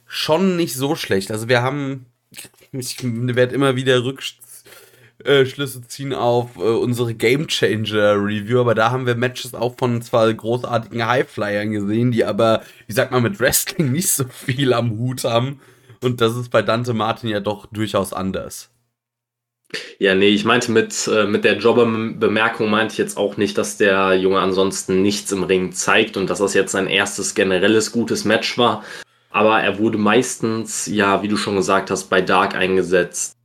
schon 0.06 0.56
nicht 0.56 0.74
so 0.74 0.96
schlecht. 0.96 1.30
Also 1.30 1.46
wir 1.46 1.60
haben, 1.60 2.06
ich 2.72 2.96
werde 3.02 3.54
immer 3.54 3.76
wieder 3.76 4.02
Rückschlüsse 4.02 4.45
äh, 5.24 5.44
ziehen 5.88 6.12
auf 6.12 6.56
äh, 6.56 6.60
unsere 6.60 7.14
Game 7.14 7.46
Changer 7.48 8.14
Review, 8.14 8.60
aber 8.60 8.74
da 8.74 8.90
haben 8.90 9.06
wir 9.06 9.14
Matches 9.14 9.54
auch 9.54 9.76
von 9.76 10.02
zwar 10.02 10.32
großartigen 10.32 11.06
Highflyern 11.06 11.72
gesehen, 11.72 12.12
die 12.12 12.24
aber, 12.24 12.62
wie 12.86 12.92
sagt 12.92 13.12
man, 13.12 13.22
mit 13.22 13.40
Wrestling 13.40 13.92
nicht 13.92 14.10
so 14.10 14.24
viel 14.24 14.72
am 14.72 14.98
Hut 14.98 15.24
haben. 15.24 15.60
Und 16.02 16.20
das 16.20 16.36
ist 16.36 16.50
bei 16.50 16.62
Dante 16.62 16.92
Martin 16.92 17.30
ja 17.30 17.40
doch 17.40 17.66
durchaus 17.66 18.12
anders. 18.12 18.70
Ja, 19.98 20.14
nee, 20.14 20.28
ich 20.28 20.44
meinte 20.44 20.70
mit, 20.70 21.08
äh, 21.08 21.26
mit 21.26 21.44
der 21.44 21.56
Jobber-Bemerkung 21.58 22.70
meinte 22.70 22.92
ich 22.92 22.98
jetzt 22.98 23.16
auch 23.16 23.36
nicht, 23.36 23.58
dass 23.58 23.78
der 23.78 24.14
Junge 24.14 24.38
ansonsten 24.38 25.02
nichts 25.02 25.32
im 25.32 25.42
Ring 25.42 25.72
zeigt 25.72 26.16
und 26.16 26.30
dass 26.30 26.38
das 26.38 26.54
jetzt 26.54 26.72
sein 26.72 26.86
erstes 26.86 27.34
generelles 27.34 27.90
gutes 27.90 28.24
Match 28.24 28.58
war. 28.58 28.84
Aber 29.30 29.60
er 29.60 29.78
wurde 29.78 29.98
meistens, 29.98 30.86
ja, 30.86 31.22
wie 31.22 31.28
du 31.28 31.36
schon 31.36 31.56
gesagt 31.56 31.90
hast, 31.90 32.04
bei 32.04 32.22
Dark 32.22 32.54
eingesetzt 32.54 33.35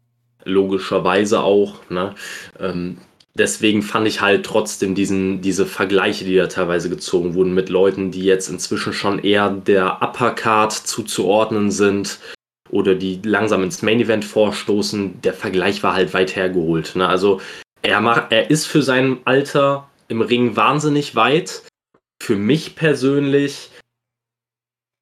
logischerweise 0.43 1.41
auch. 1.41 1.75
Ne? 1.89 2.15
Ähm, 2.59 2.97
deswegen 3.35 3.81
fand 3.81 4.07
ich 4.07 4.21
halt 4.21 4.45
trotzdem 4.45 4.95
diesen, 4.95 5.41
diese 5.41 5.65
Vergleiche, 5.65 6.25
die 6.25 6.35
da 6.35 6.47
teilweise 6.47 6.89
gezogen 6.89 7.33
wurden 7.33 7.53
mit 7.53 7.69
Leuten, 7.69 8.11
die 8.11 8.23
jetzt 8.23 8.49
inzwischen 8.49 8.93
schon 8.93 9.19
eher 9.19 9.49
der 9.49 10.01
Uppercard 10.01 10.71
zuzuordnen 10.71 11.71
sind 11.71 12.19
oder 12.69 12.95
die 12.95 13.19
langsam 13.23 13.63
ins 13.63 13.81
Main 13.81 13.99
Event 13.99 14.25
vorstoßen, 14.25 15.21
der 15.21 15.33
Vergleich 15.33 15.83
war 15.83 15.93
halt 15.93 16.13
weit 16.13 16.35
hergeholt. 16.35 16.95
Ne? 16.95 17.07
Also 17.07 17.41
er, 17.81 18.01
macht, 18.01 18.31
er 18.31 18.49
ist 18.49 18.65
für 18.65 18.81
sein 18.81 19.19
Alter 19.25 19.89
im 20.07 20.21
Ring 20.21 20.55
wahnsinnig 20.55 21.15
weit. 21.15 21.63
Für 22.21 22.35
mich 22.35 22.75
persönlich 22.75 23.71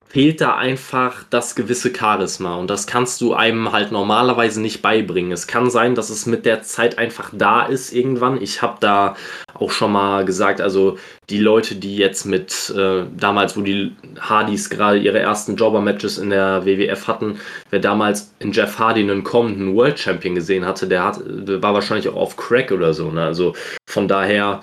fehlt 0.09 0.41
da 0.41 0.55
einfach 0.55 1.23
das 1.29 1.53
gewisse 1.53 1.93
Charisma 1.95 2.55
und 2.55 2.67
das 2.67 2.87
kannst 2.87 3.21
du 3.21 3.35
einem 3.35 3.71
halt 3.71 3.91
normalerweise 3.91 4.59
nicht 4.59 4.81
beibringen. 4.81 5.31
Es 5.31 5.45
kann 5.45 5.69
sein, 5.69 5.93
dass 5.93 6.09
es 6.09 6.25
mit 6.25 6.47
der 6.47 6.63
Zeit 6.63 6.97
einfach 6.97 7.29
da 7.31 7.63
ist 7.63 7.93
irgendwann. 7.93 8.41
Ich 8.41 8.63
habe 8.63 8.77
da 8.79 9.15
auch 9.53 9.69
schon 9.69 9.91
mal 9.91 10.25
gesagt, 10.25 10.61
also 10.61 10.97
die 11.29 11.37
Leute, 11.37 11.75
die 11.75 11.95
jetzt 11.95 12.25
mit 12.25 12.73
äh, 12.75 13.03
damals, 13.15 13.55
wo 13.55 13.61
die 13.61 13.95
Hardys 14.19 14.71
gerade 14.71 14.97
ihre 14.97 15.19
ersten 15.19 15.55
Jobber-Matches 15.55 16.17
in 16.17 16.31
der 16.31 16.65
WWF 16.65 17.07
hatten, 17.07 17.39
wer 17.69 17.79
damals 17.79 18.33
in 18.39 18.51
Jeff 18.51 18.79
Hardy 18.79 19.01
einen 19.01 19.23
kommenden 19.23 19.75
World 19.75 19.99
Champion 19.99 20.33
gesehen 20.33 20.65
hatte, 20.65 20.87
der, 20.87 21.03
hat, 21.03 21.21
war 21.23 21.75
wahrscheinlich 21.75 22.09
auch 22.09 22.15
auf 22.15 22.35
Crack 22.35 22.71
oder 22.71 22.95
so. 22.95 23.11
Ne? 23.11 23.23
Also 23.23 23.53
von 23.87 24.07
daher 24.07 24.61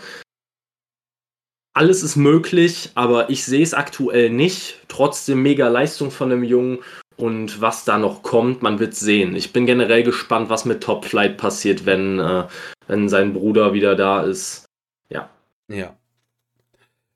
alles 1.76 2.02
ist 2.02 2.16
möglich, 2.16 2.90
aber 2.94 3.28
ich 3.28 3.44
sehe 3.44 3.62
es 3.62 3.74
aktuell 3.74 4.30
nicht. 4.30 4.78
Trotzdem 4.88 5.42
mega 5.42 5.68
Leistung 5.68 6.10
von 6.10 6.30
dem 6.30 6.42
Jungen 6.42 6.78
und 7.16 7.60
was 7.60 7.84
da 7.84 7.98
noch 7.98 8.22
kommt, 8.22 8.62
man 8.62 8.78
wird 8.78 8.94
sehen. 8.94 9.36
Ich 9.36 9.52
bin 9.52 9.66
generell 9.66 10.02
gespannt, 10.02 10.48
was 10.48 10.64
mit 10.64 10.82
Top 10.82 11.04
Flight 11.04 11.36
passiert, 11.36 11.84
wenn, 11.84 12.18
äh, 12.18 12.44
wenn 12.86 13.10
sein 13.10 13.34
Bruder 13.34 13.74
wieder 13.74 13.94
da 13.94 14.22
ist. 14.22 14.64
Ja. 15.10 15.28
Ja. 15.68 15.94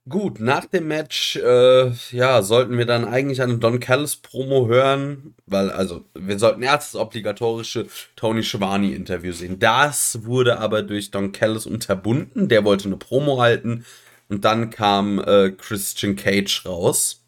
Gut, 0.06 0.40
nach 0.40 0.66
dem 0.66 0.88
Match, 0.88 1.36
äh, 1.36 1.92
ja, 2.10 2.42
sollten 2.42 2.76
wir 2.76 2.86
dann 2.86 3.06
eigentlich 3.06 3.40
eine 3.40 3.56
Don 3.56 3.80
Callis 3.80 4.16
Promo 4.16 4.66
hören, 4.66 5.34
weil, 5.46 5.70
also, 5.70 6.04
wir 6.14 6.38
sollten 6.38 6.62
erst 6.62 6.94
das 6.94 7.00
obligatorische 7.00 7.86
Tony 8.16 8.42
Schiavone 8.42 8.92
Interview 8.92 9.32
sehen. 9.32 9.58
Das 9.58 10.24
wurde 10.24 10.58
aber 10.58 10.82
durch 10.82 11.10
Don 11.10 11.32
Callis 11.32 11.64
unterbunden. 11.64 12.48
Der 12.48 12.64
wollte 12.64 12.86
eine 12.86 12.96
Promo 12.96 13.40
halten. 13.40 13.86
Und 14.30 14.44
dann 14.44 14.70
kam 14.70 15.18
äh, 15.18 15.50
Christian 15.50 16.16
Cage 16.16 16.64
raus. 16.64 17.24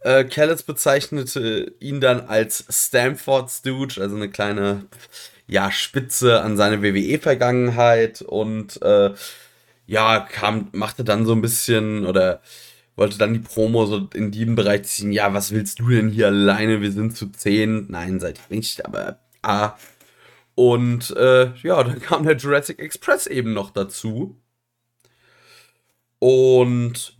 Äh, 0.00 0.24
Callis 0.24 0.64
bezeichnete 0.64 1.74
ihn 1.78 2.00
dann 2.00 2.22
als 2.22 2.64
Stamford 2.68 3.48
Stooge, 3.50 4.00
also 4.00 4.16
eine 4.16 4.28
kleine 4.28 4.86
ja, 5.46 5.70
Spitze 5.70 6.42
an 6.42 6.56
seine 6.56 6.82
WWE-Vergangenheit 6.82 8.20
und 8.22 8.82
äh, 8.82 9.12
ja, 9.86 10.20
kam, 10.20 10.68
machte 10.72 11.04
dann 11.04 11.24
so 11.24 11.32
ein 11.32 11.42
bisschen 11.42 12.04
oder 12.04 12.42
wollte 12.96 13.18
dann 13.18 13.32
die 13.34 13.40
Promo 13.40 13.86
so 13.86 14.08
in 14.14 14.32
diesem 14.32 14.56
Bereich 14.56 14.84
ziehen. 14.84 15.12
Ja, 15.12 15.34
was 15.34 15.52
willst 15.52 15.78
du 15.78 15.88
denn 15.88 16.10
hier 16.10 16.28
alleine? 16.28 16.80
Wir 16.80 16.92
sind 16.92 17.16
zu 17.16 17.30
zehn. 17.30 17.86
Nein, 17.88 18.18
seid 18.20 18.40
ihr 18.48 18.56
nicht, 18.56 18.84
aber 18.84 19.18
ah. 19.42 19.74
Und 20.54 21.14
äh, 21.16 21.52
ja, 21.62 21.82
dann 21.82 22.00
kam 22.00 22.24
der 22.24 22.36
Jurassic 22.36 22.78
Express 22.80 23.26
eben 23.26 23.52
noch 23.54 23.70
dazu. 23.70 24.41
Und 26.22 27.16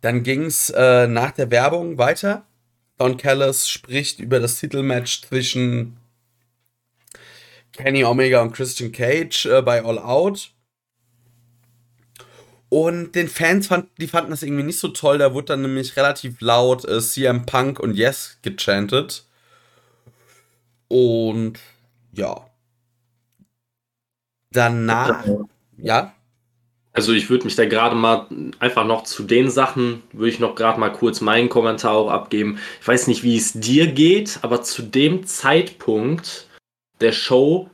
dann 0.00 0.24
ging 0.24 0.46
es 0.46 0.70
äh, 0.70 1.06
nach 1.06 1.30
der 1.30 1.52
Werbung 1.52 1.98
weiter. 1.98 2.48
Don 2.98 3.16
Callis 3.16 3.68
spricht 3.68 4.18
über 4.18 4.40
das 4.40 4.58
Titelmatch 4.58 5.22
zwischen 5.22 5.98
Kenny 7.70 8.02
Omega 8.02 8.42
und 8.42 8.50
Christian 8.50 8.90
Cage 8.90 9.46
äh, 9.46 9.62
bei 9.62 9.84
All 9.84 10.00
Out. 10.00 10.50
Und 12.70 13.12
den 13.12 13.28
Fans 13.28 13.68
fand, 13.68 13.88
die 13.98 14.08
fanden 14.08 14.32
das 14.32 14.42
irgendwie 14.42 14.64
nicht 14.64 14.80
so 14.80 14.88
toll. 14.88 15.18
Da 15.18 15.32
wurde 15.32 15.46
dann 15.46 15.62
nämlich 15.62 15.96
relativ 15.96 16.40
laut 16.40 16.84
äh, 16.86 17.00
CM 17.00 17.46
Punk 17.46 17.78
und 17.78 17.94
Yes 17.94 18.40
gechantet. 18.42 19.28
Und 20.88 21.60
ja, 22.14 22.50
danach, 24.50 25.24
ja. 25.76 26.13
Also 26.94 27.12
ich 27.12 27.28
würde 27.28 27.44
mich 27.44 27.56
da 27.56 27.66
gerade 27.66 27.96
mal 27.96 28.28
einfach 28.60 28.86
noch 28.86 29.02
zu 29.02 29.24
den 29.24 29.50
Sachen, 29.50 30.04
würde 30.12 30.28
ich 30.28 30.38
noch 30.38 30.54
gerade 30.54 30.78
mal 30.78 30.90
kurz 30.90 31.20
meinen 31.20 31.48
Kommentar 31.48 31.92
auch 31.92 32.08
abgeben. 32.08 32.58
Ich 32.80 32.86
weiß 32.86 33.08
nicht, 33.08 33.24
wie 33.24 33.36
es 33.36 33.52
dir 33.52 33.88
geht, 33.88 34.38
aber 34.42 34.62
zu 34.62 34.80
dem 34.80 35.26
Zeitpunkt 35.26 36.46
der 37.00 37.10
Show 37.10 37.68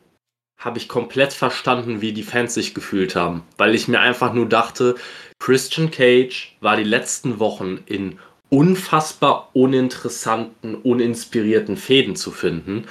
habe 0.57 0.79
ich 0.79 0.89
komplett 0.89 1.35
verstanden, 1.35 2.01
wie 2.01 2.13
die 2.13 2.23
Fans 2.23 2.55
sich 2.55 2.75
gefühlt 2.75 3.15
haben. 3.15 3.43
Weil 3.59 3.75
ich 3.75 3.89
mir 3.89 4.01
einfach 4.01 4.33
nur 4.33 4.49
dachte, 4.49 4.95
Christian 5.39 5.91
Cage 5.91 6.57
war 6.61 6.79
die 6.79 6.85
letzten 6.85 7.39
Wochen 7.39 7.79
in 7.87 8.19
unfassbar 8.49 9.51
uninteressanten, 9.53 10.75
uninspirierten 10.75 11.77
Fäden 11.77 12.17
zu 12.17 12.31
finden. 12.31 12.87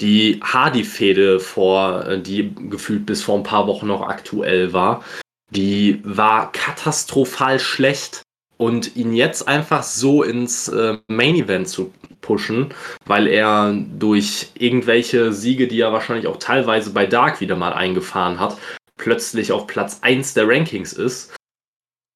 Die 0.00 0.40
Hardy-Fäde 0.42 1.40
vor, 1.40 2.06
äh, 2.06 2.20
die 2.20 2.54
gefühlt 2.68 3.06
bis 3.06 3.22
vor 3.22 3.36
ein 3.36 3.42
paar 3.42 3.66
Wochen 3.66 3.86
noch 3.86 4.02
aktuell 4.02 4.72
war, 4.72 5.04
die 5.50 6.00
war 6.04 6.52
katastrophal 6.52 7.58
schlecht. 7.60 8.22
Und 8.56 8.94
ihn 8.94 9.12
jetzt 9.12 9.48
einfach 9.48 9.82
so 9.82 10.22
ins 10.22 10.68
äh, 10.68 10.98
Main 11.08 11.34
Event 11.34 11.68
zu 11.68 11.92
pushen, 12.20 12.72
weil 13.04 13.26
er 13.26 13.76
durch 13.98 14.48
irgendwelche 14.54 15.32
Siege, 15.32 15.66
die 15.66 15.80
er 15.80 15.92
wahrscheinlich 15.92 16.28
auch 16.28 16.38
teilweise 16.38 16.90
bei 16.90 17.04
Dark 17.04 17.40
wieder 17.40 17.56
mal 17.56 17.72
eingefahren 17.72 18.38
hat, 18.38 18.56
plötzlich 18.96 19.52
auf 19.52 19.66
Platz 19.66 19.98
1 20.02 20.34
der 20.34 20.48
Rankings 20.48 20.92
ist. 20.92 21.34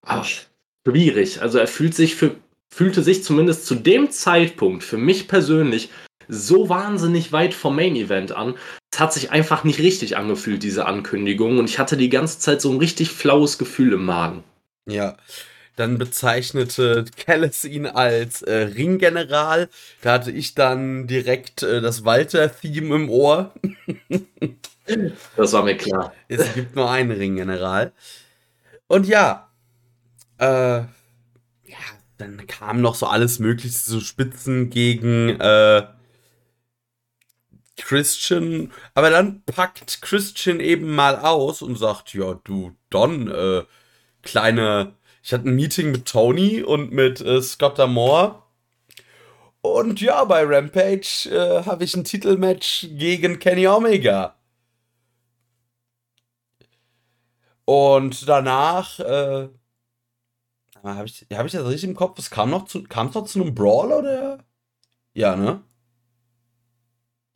Ach, 0.07 0.27
schwierig. 0.87 1.43
Also 1.43 1.59
er 1.59 1.67
fühlt 1.67 1.95
sich 1.95 2.15
für, 2.15 2.37
fühlte 2.73 3.03
sich 3.03 3.25
zumindest 3.25 3.67
zu 3.67 3.75
dem 3.75 4.11
Zeitpunkt 4.11 4.85
für 4.85 4.97
mich 4.97 5.29
persönlich 5.29 5.91
so 6.29 6.69
wahnsinnig 6.69 7.33
weit 7.33 7.55
vom 7.55 7.77
Main 7.77 7.97
Event 7.97 8.33
an. 8.33 8.55
Es 8.91 9.01
hat 9.01 9.13
sich 9.13 9.31
einfach 9.31 9.65
nicht 9.65 9.81
richtig 9.81 10.17
angefühlt, 10.17 10.63
diese 10.63 10.87
Ankündigung. 10.87 11.59
Und 11.59 11.69
ich 11.69 11.79
hatte 11.79 11.97
die 11.97 12.09
ganze 12.09 12.39
Zeit 12.39 12.61
so 12.61 12.71
ein 12.71 12.79
richtig 12.79 13.11
flaues 13.11 13.59
Gefühl 13.59 13.93
im 13.93 14.05
Magen. 14.05 14.45
Ja. 14.87 15.17
Dann 15.77 15.99
bezeichnete 15.99 17.05
Kellis 17.17 17.65
ihn 17.65 17.87
als 17.87 18.43
äh, 18.43 18.53
Ringgeneral. 18.53 19.69
Da 20.03 20.15
hatte 20.15 20.33
ich 20.33 20.57
dann 20.57 21.07
direkt 21.07 21.63
äh, 21.63 21.81
das 21.81 22.05
Walter-Theme 22.05 22.97
im 22.97 23.11
Ohr. 23.11 23.55
das 25.37 25.53
war 25.53 25.63
mir 25.63 25.77
klar. 25.77 26.13
Es 26.27 26.53
gibt 26.55 26.75
nur 26.75 26.91
einen 26.91 27.13
Ringgeneral. 27.13 27.93
Und 28.89 29.07
ja, 29.07 29.49
äh, 30.39 30.81
ja, 30.81 30.89
dann 32.17 32.45
kam 32.49 32.81
noch 32.81 32.97
so 32.97 33.07
alles 33.07 33.39
Mögliche, 33.39 33.79
so 33.79 34.01
Spitzen 34.01 34.71
gegen 34.71 35.39
äh, 35.39 35.87
Christian, 37.79 38.73
aber 38.95 39.11
dann 39.11 39.43
packt 39.45 40.03
Christian 40.03 40.61
eben 40.61 40.95
mal 40.95 41.17
aus 41.17 41.63
und 41.63 41.77
sagt, 41.77 42.15
ja, 42.15 42.35
du, 42.45 42.77
Don, 42.91 43.29
äh, 43.31 43.65
kleine, 44.23 44.95
ich 45.23 45.33
hatte 45.33 45.49
ein 45.49 45.57
Meeting 45.57 45.91
mit 45.93 46.07
Tony 46.07 46.63
und 46.63 46.93
mit 46.93 47.21
äh, 47.21 47.41
Scott 47.43 47.79
Damore. 47.79 48.43
Und 49.61 50.01
ja, 50.01 50.25
bei 50.25 50.45
Rampage 50.45 51.29
äh, 51.31 51.65
habe 51.65 51.85
ich 51.85 51.95
ein 51.97 52.05
Titelmatch 52.05 52.89
gegen 52.93 53.39
Kenny 53.39 53.67
Omega. 53.67 54.37
Und 57.65 58.27
danach, 58.29 58.99
äh, 59.01 59.49
habe 60.83 61.07
ich, 61.07 61.27
hab 61.33 61.47
ich 61.47 61.53
das 61.53 61.67
richtig 61.67 61.91
im 61.91 61.97
Kopf? 61.97 62.19
Es 62.19 62.31
kam 62.31 62.51
noch 62.51 62.65
zu, 62.67 62.83
kam 62.85 63.11
noch 63.13 63.25
zu 63.27 63.41
einem 63.43 63.55
Brawl 63.55 63.93
oder? 63.93 64.39
Ja, 65.15 65.37
ne? 65.37 65.63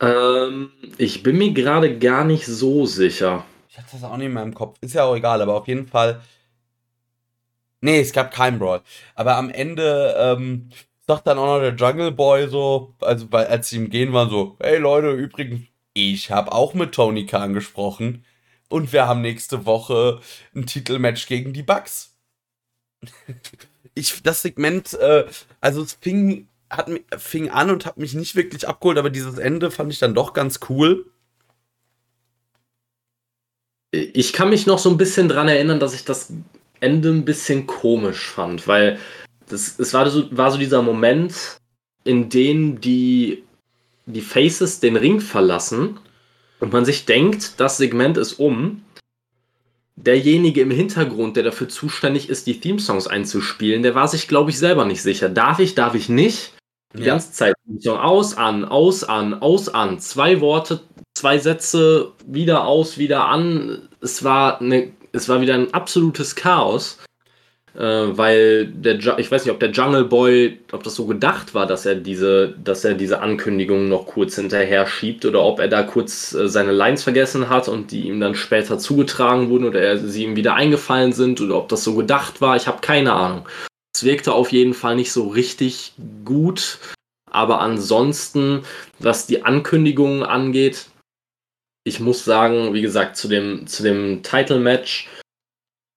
Ähm, 0.03 0.73
ich 0.99 1.23
bin 1.23 1.39
mir 1.39 1.53
gerade 1.53 1.99
gar 1.99 2.25
nicht 2.25 2.45
so 2.45 2.85
sicher. 2.87 3.47
Ich 3.71 3.79
hatte 3.79 3.93
das 3.93 4.05
auch 4.05 4.17
nicht 4.17 4.27
in 4.27 4.33
meinem 4.33 4.53
Kopf. 4.53 4.77
Ist 4.81 4.95
ja 4.95 5.05
auch 5.05 5.15
egal, 5.17 5.41
aber 5.41 5.55
auf 5.55 5.69
jeden 5.69 5.87
Fall. 5.87 6.21
Nee, 7.81 8.01
es 8.01 8.13
gab 8.13 8.33
keinen 8.33 8.59
Brawl. 8.59 8.83
Aber 9.15 9.37
am 9.37 9.49
Ende 9.49 10.15
ähm, 10.19 10.71
sagt 11.07 11.27
dann 11.27 11.39
auch 11.39 11.47
noch 11.47 11.61
der 11.61 11.75
Jungle 11.75 12.13
Boy 12.13 12.49
so, 12.49 12.95
also 13.01 13.31
weil, 13.31 13.47
als 13.47 13.69
sie 13.69 13.77
ihm 13.77 13.91
gehen 13.91 14.13
waren, 14.13 14.29
so, 14.29 14.57
hey 14.61 14.79
Leute, 14.79 15.13
übrigens, 15.13 15.67
ich 15.95 16.31
habe 16.31 16.53
auch 16.53 16.75
mit 16.75 16.93
Tony 16.93 17.27
Khan 17.27 17.55
gesprochen 17.55 18.25
und 18.69 18.93
wir 18.93 19.07
haben 19.07 19.21
nächste 19.21 19.67
Woche 19.67 20.21
ein 20.55 20.67
Titelmatch 20.67 21.27
gegen 21.27 21.53
die 21.53 21.63
Bucks. 21.63 22.17
ich, 23.95 24.23
das 24.23 24.43
Segment, 24.43 24.95
äh, 24.95 25.27
also 25.61 25.83
es 25.83 25.95
fing 25.95 26.49
hat, 26.73 26.91
fing 27.19 27.51
an 27.51 27.71
und 27.71 27.87
hat 27.87 27.99
mich 27.99 28.15
nicht 28.15 28.35
wirklich 28.35 28.67
abgeholt, 28.67 28.99
aber 28.99 29.11
dieses 29.11 29.39
Ende 29.39 29.71
fand 29.71 29.93
ich 29.93 29.99
dann 29.99 30.15
doch 30.15 30.33
ganz 30.33 30.61
cool. 30.69 31.07
Ich 33.91 34.33
kann 34.33 34.49
mich 34.49 34.67
noch 34.67 34.79
so 34.79 34.89
ein 34.89 34.97
bisschen 34.97 35.29
dran 35.29 35.49
erinnern, 35.49 35.79
dass 35.79 35.95
ich 35.95 36.05
das 36.05 36.33
Ende 36.81 37.11
ein 37.11 37.27
bisschen 37.27 37.67
komisch 37.67 38.27
fand, 38.29 38.67
weil 38.67 38.99
das, 39.49 39.79
es 39.79 39.93
war 39.93 40.09
so, 40.09 40.35
war 40.37 40.51
so 40.51 40.57
dieser 40.57 40.83
Moment, 40.83 41.59
in 42.05 42.31
dem 42.31 42.81
die, 42.81 43.45
die 44.07 44.23
Faces 44.23 44.81
den 44.81 44.97
Ring 44.97 45.21
verlassen 45.21 46.01
und 46.59 46.73
man 46.73 46.87
sich 46.87 47.05
denkt, 47.05 47.61
das 47.61 47.77
Segment 47.77 48.17
ist 48.17 48.35
um. 48.35 48.83
Derjenige 49.95 50.63
im 50.63 50.71
Hintergrund, 50.71 51.37
der 51.37 51.45
dafür 51.45 51.69
zuständig 51.69 52.31
ist, 52.31 52.47
die 52.47 52.59
Theme-Songs 52.59 53.07
einzuspielen, 53.07 53.83
der 53.83 53.95
war 53.95 54.09
sich, 54.09 54.27
glaube 54.27 54.51
ich, 54.51 54.59
selber 54.59 54.87
nicht 54.87 55.03
sicher. 55.03 55.29
Darf 55.29 55.59
ich, 55.59 55.75
darf 55.75 55.95
ich 55.95 56.09
nicht? 56.09 56.55
Die 56.95 57.03
ja. 57.03 57.13
ganze 57.13 57.33
Zeit. 57.33 57.55
Aus, 57.87 58.37
an, 58.37 58.65
aus, 58.65 59.05
an, 59.05 59.35
aus, 59.35 59.69
an. 59.69 59.99
Zwei 59.99 60.41
Worte, 60.41 60.81
zwei 61.15 61.39
Sätze, 61.39 62.13
wieder 62.27 62.67
aus, 62.67 62.99
wieder 62.99 63.27
an. 63.27 63.89
Es 64.01 64.25
war, 64.25 64.61
eine, 64.61 64.93
es 65.13 65.29
war 65.29 65.41
wieder 65.41 65.55
ein 65.55 65.73
absolutes 65.73 66.35
Chaos. 66.35 66.99
Äh, 67.75 68.19
weil 68.19 68.67
der, 68.67 69.19
ich 69.19 69.33
weiß 69.33 69.47
nicht, 69.47 69.53
ob 69.53 69.59
der 69.59 69.71
Jungle 69.71 70.05
Boy, 70.05 70.61
ob 70.73 70.83
das 70.83 70.95
so 70.95 71.07
gedacht 71.07 71.55
war, 71.55 71.67
dass 71.67 71.87
er 71.87 71.95
diese, 71.95 72.55
dass 72.63 72.85
er 72.85 72.93
diese 72.93 73.21
Ankündigung 73.21 73.89
noch 73.89 74.07
kurz 74.07 74.35
hinterher 74.35 74.87
schiebt 74.87 75.25
oder 75.25 75.43
ob 75.43 75.59
er 75.59 75.69
da 75.69 75.83
kurz 75.83 76.35
äh, 76.35 76.49
seine 76.49 76.73
Lines 76.73 77.03
vergessen 77.03 77.49
hat 77.49 77.69
und 77.69 77.91
die 77.91 78.09
ihm 78.09 78.21
dann 78.21 78.35
später 78.35 78.79
zugetragen 78.79 79.49
wurden 79.49 79.65
oder 79.65 79.81
er, 79.81 79.97
sie 79.97 80.25
ihm 80.25 80.37
wieder 80.37 80.55
eingefallen 80.55 81.13
sind 81.15 81.41
oder 81.41 81.57
ob 81.57 81.71
das 81.71 81.83
so 81.83 81.95
gedacht 81.95 82.43
war. 82.43 82.57
Ich 82.57 82.67
habe 82.67 82.83
keine 82.83 83.15
Ahnung. 83.15 83.49
Es 83.95 84.05
wirkte 84.05 84.33
auf 84.33 84.53
jeden 84.53 84.75
Fall 84.75 84.97
nicht 84.97 85.13
so 85.13 85.29
richtig 85.29 85.95
gut. 86.25 86.79
Aber 87.31 87.61
ansonsten, 87.61 88.65
was 88.99 89.27
die 89.27 89.45
Ankündigungen 89.45 90.23
angeht, 90.23 90.87
ich 91.85 91.99
muss 91.99 92.25
sagen, 92.25 92.75
wie 92.75 92.83
gesagt, 92.83 93.17
zu 93.17 93.29
dem, 93.29 93.67
zu 93.67 93.83
dem 93.83 94.23
Title-Match, 94.23 95.09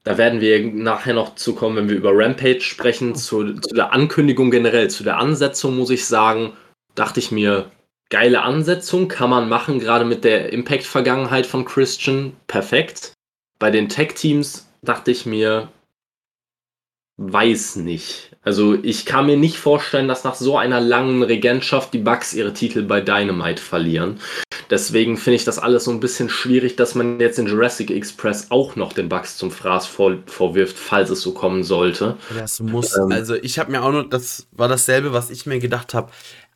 da 0.03 0.17
werden 0.17 0.39
wir 0.39 0.63
nachher 0.71 1.13
noch 1.13 1.35
zukommen, 1.35 1.75
wenn 1.75 1.89
wir 1.89 1.95
über 1.95 2.11
Rampage 2.13 2.61
sprechen. 2.61 3.15
Zu, 3.15 3.53
zu 3.55 3.75
der 3.75 3.91
Ankündigung 3.91 4.51
generell, 4.51 4.89
zu 4.89 5.03
der 5.03 5.17
Ansetzung 5.17 5.75
muss 5.75 5.89
ich 5.89 6.05
sagen, 6.05 6.53
dachte 6.93 7.19
ich 7.19 7.31
mir, 7.31 7.71
geile 8.09 8.43
Ansetzung, 8.43 9.07
kann 9.07 9.29
man 9.29 9.49
machen, 9.49 9.79
gerade 9.79 10.05
mit 10.05 10.23
der 10.23 10.53
Impact-Vergangenheit 10.53 11.45
von 11.45 11.65
Christian, 11.65 12.33
perfekt. 12.47 13.13
Bei 13.57 13.71
den 13.71 13.89
Tag-Teams 13.89 14.69
dachte 14.83 15.11
ich 15.11 15.25
mir, 15.25 15.69
weiß 17.17 17.77
nicht. 17.77 18.35
Also 18.41 18.75
ich 18.75 19.05
kann 19.05 19.25
mir 19.25 19.37
nicht 19.37 19.57
vorstellen, 19.57 20.07
dass 20.07 20.23
nach 20.23 20.35
so 20.35 20.57
einer 20.57 20.81
langen 20.81 21.23
Regentschaft 21.23 21.93
die 21.93 21.99
Bucks 21.99 22.33
ihre 22.33 22.53
Titel 22.53 22.83
bei 22.83 23.01
Dynamite 23.01 23.61
verlieren. 23.61 24.19
Deswegen 24.69 25.15
finde 25.17 25.35
ich 25.35 25.45
das 25.45 25.57
alles 25.57 25.85
so 25.85 25.91
ein 25.91 25.99
bisschen 25.99 26.29
schwierig, 26.29 26.75
dass 26.75 26.93
man 26.93 27.19
jetzt 27.19 27.39
in 27.39 27.47
Jurassic 27.47 27.89
Express 27.89 28.51
auch 28.51 28.75
noch 28.75 28.93
den 28.93 29.09
Bucks 29.09 29.37
zum 29.37 29.49
Fraß 29.49 29.85
vor, 29.85 30.17
vorwirft, 30.25 30.77
falls 30.77 31.09
es 31.09 31.21
so 31.21 31.33
kommen 31.33 31.63
sollte. 31.63 32.17
Das 32.37 32.59
muss, 32.59 32.95
ähm, 32.97 33.11
also 33.11 33.35
ich 33.35 33.59
habe 33.59 33.71
mir 33.71 33.81
auch 33.81 33.91
nur, 33.91 34.09
das 34.09 34.47
war 34.51 34.67
dasselbe, 34.67 35.13
was 35.13 35.29
ich 35.29 35.45
mir 35.45 35.59
gedacht 35.59 35.93
habe. 35.93 36.11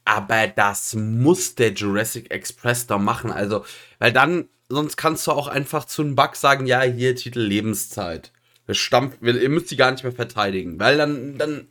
Aber 0.06 0.48
das 0.48 0.95
muss 0.95 1.56
der 1.56 1.74
Jurassic 1.74 2.32
Express 2.32 2.88
doch 2.88 3.00
machen. 3.00 3.32
Also, 3.32 3.63
weil 4.00 4.12
dann, 4.12 4.50
sonst 4.67 4.98
kannst 4.98 5.28
du 5.28 5.32
auch 5.32 5.48
einfach 5.48 5.86
zu 5.86 6.02
einem 6.02 6.15
Bug 6.15 6.36
sagen, 6.36 6.65
ja, 6.65 6.82
hier 6.82 7.15
Titel 7.15 7.39
Lebenszeit 7.39 8.32
stampft, 8.77 9.19
ihr 9.21 9.49
müsst 9.49 9.69
sie 9.69 9.77
gar 9.77 9.91
nicht 9.91 10.03
mehr 10.03 10.13
verteidigen, 10.13 10.79
weil 10.79 10.97
dann, 10.97 11.38
dann 11.38 11.67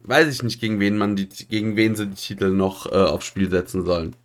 weiß 0.00 0.32
ich 0.32 0.42
nicht, 0.42 0.60
gegen 0.60 0.80
wen 0.80 0.96
man 0.96 1.16
die, 1.16 1.28
gegen 1.28 1.76
wen 1.76 1.94
sie 1.94 2.06
die 2.06 2.14
Titel 2.14 2.50
noch 2.50 2.86
äh, 2.86 2.94
aufs 2.94 3.26
Spiel 3.26 3.50
setzen 3.50 3.84
sollen. 3.84 4.16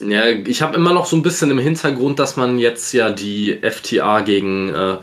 Ja, 0.00 0.26
ich 0.28 0.62
habe 0.62 0.76
immer 0.76 0.92
noch 0.92 1.06
so 1.06 1.16
ein 1.16 1.22
bisschen 1.22 1.50
im 1.50 1.58
Hintergrund, 1.58 2.20
dass 2.20 2.36
man 2.36 2.58
jetzt 2.58 2.92
ja 2.92 3.10
die 3.10 3.58
FTA 3.60 4.20
gegen, 4.20 4.68
äh, 4.68 4.98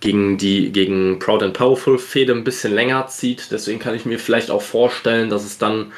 gegen 0.00 0.38
die 0.38 0.72
gegen 0.72 1.18
Proud 1.18 1.42
and 1.42 1.52
Powerful 1.52 1.98
Fehde 1.98 2.32
ein 2.32 2.44
bisschen 2.44 2.72
länger 2.72 3.06
zieht. 3.08 3.50
Deswegen 3.50 3.80
kann 3.80 3.94
ich 3.94 4.06
mir 4.06 4.18
vielleicht 4.18 4.50
auch 4.50 4.62
vorstellen, 4.62 5.28
dass 5.28 5.44
es 5.44 5.58
dann 5.58 5.92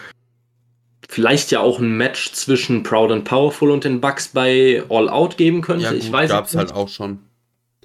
vielleicht 1.09 1.53
ja 1.53 1.61
auch 1.61 1.79
ein 1.79 1.97
Match 1.97 2.33
zwischen 2.33 2.83
Proud 2.83 3.13
and 3.13 3.25
Powerful 3.25 3.71
und 3.71 3.85
den 3.85 4.01
Bucks 4.01 4.29
bei 4.29 4.83
All 4.89 5.09
Out 5.09 5.37
geben 5.37 5.61
könnte. 5.61 5.85
Ja, 5.85 5.93
gut, 5.93 6.01
ich 6.01 6.11
weiß 6.11 6.31
gab's 6.31 6.57
halt 6.57 6.73
auch 6.73 6.89
schon 6.89 7.21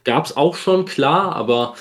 gab 0.04 0.26
es 0.26 0.36
auch 0.36 0.56
schon, 0.56 0.86
klar, 0.86 1.36
aber 1.36 1.76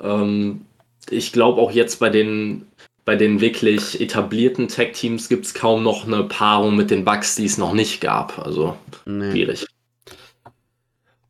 ähm, 0.00 0.66
ich 1.10 1.32
glaube 1.32 1.60
auch 1.60 1.70
jetzt 1.70 1.98
bei 1.98 2.10
den, 2.10 2.66
bei 3.04 3.16
den 3.16 3.40
wirklich 3.40 4.00
etablierten 4.00 4.68
Tech-Teams 4.68 5.28
gibt 5.28 5.46
es 5.46 5.54
kaum 5.54 5.82
noch 5.82 6.06
eine 6.06 6.24
Paarung 6.24 6.76
mit 6.76 6.90
den 6.90 7.04
Bugs, 7.04 7.34
die 7.34 7.46
es 7.46 7.58
noch 7.58 7.72
nicht 7.72 8.00
gab. 8.00 8.38
Also 8.38 8.76
nee. 9.04 9.30
schwierig. 9.30 9.66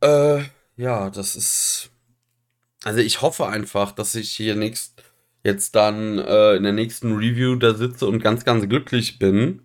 Äh, 0.01 0.43
ja, 0.75 1.09
das 1.09 1.35
ist. 1.35 1.89
Also 2.83 2.99
ich 2.99 3.21
hoffe 3.21 3.47
einfach, 3.47 3.93
dass 3.93 4.13
ich 4.15 4.31
hier 4.31 4.55
nächst, 4.55 5.01
jetzt 5.43 5.75
dann 5.75 6.19
äh, 6.19 6.55
in 6.55 6.63
der 6.63 6.73
nächsten 6.73 7.15
Review 7.15 7.55
da 7.55 7.73
sitze 7.73 8.07
und 8.07 8.21
ganz, 8.21 8.43
ganz 8.43 8.67
glücklich 8.67 9.19
bin, 9.19 9.61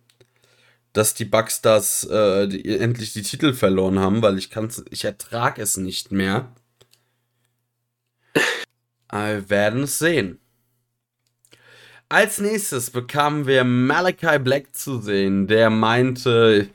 dass 0.92 1.14
die 1.14 1.24
Bugs 1.24 1.60
das 1.60 2.04
äh, 2.04 2.46
die, 2.46 2.78
endlich 2.78 3.12
die 3.12 3.22
Titel 3.22 3.52
verloren 3.52 3.98
haben, 3.98 4.22
weil 4.22 4.38
ich 4.38 4.50
kann's, 4.50 4.84
ich 4.90 5.04
ertrage 5.04 5.60
es 5.60 5.76
nicht 5.76 6.12
mehr. 6.12 6.52
Wir 9.10 9.48
werden 9.50 9.84
es 9.84 9.98
sehen. 9.98 10.38
Als 12.08 12.40
nächstes 12.40 12.90
bekamen 12.90 13.46
wir 13.46 13.64
Malachi 13.64 14.38
Black 14.38 14.74
zu 14.74 15.00
sehen, 15.00 15.46
der 15.46 15.68
meinte, 15.68 16.68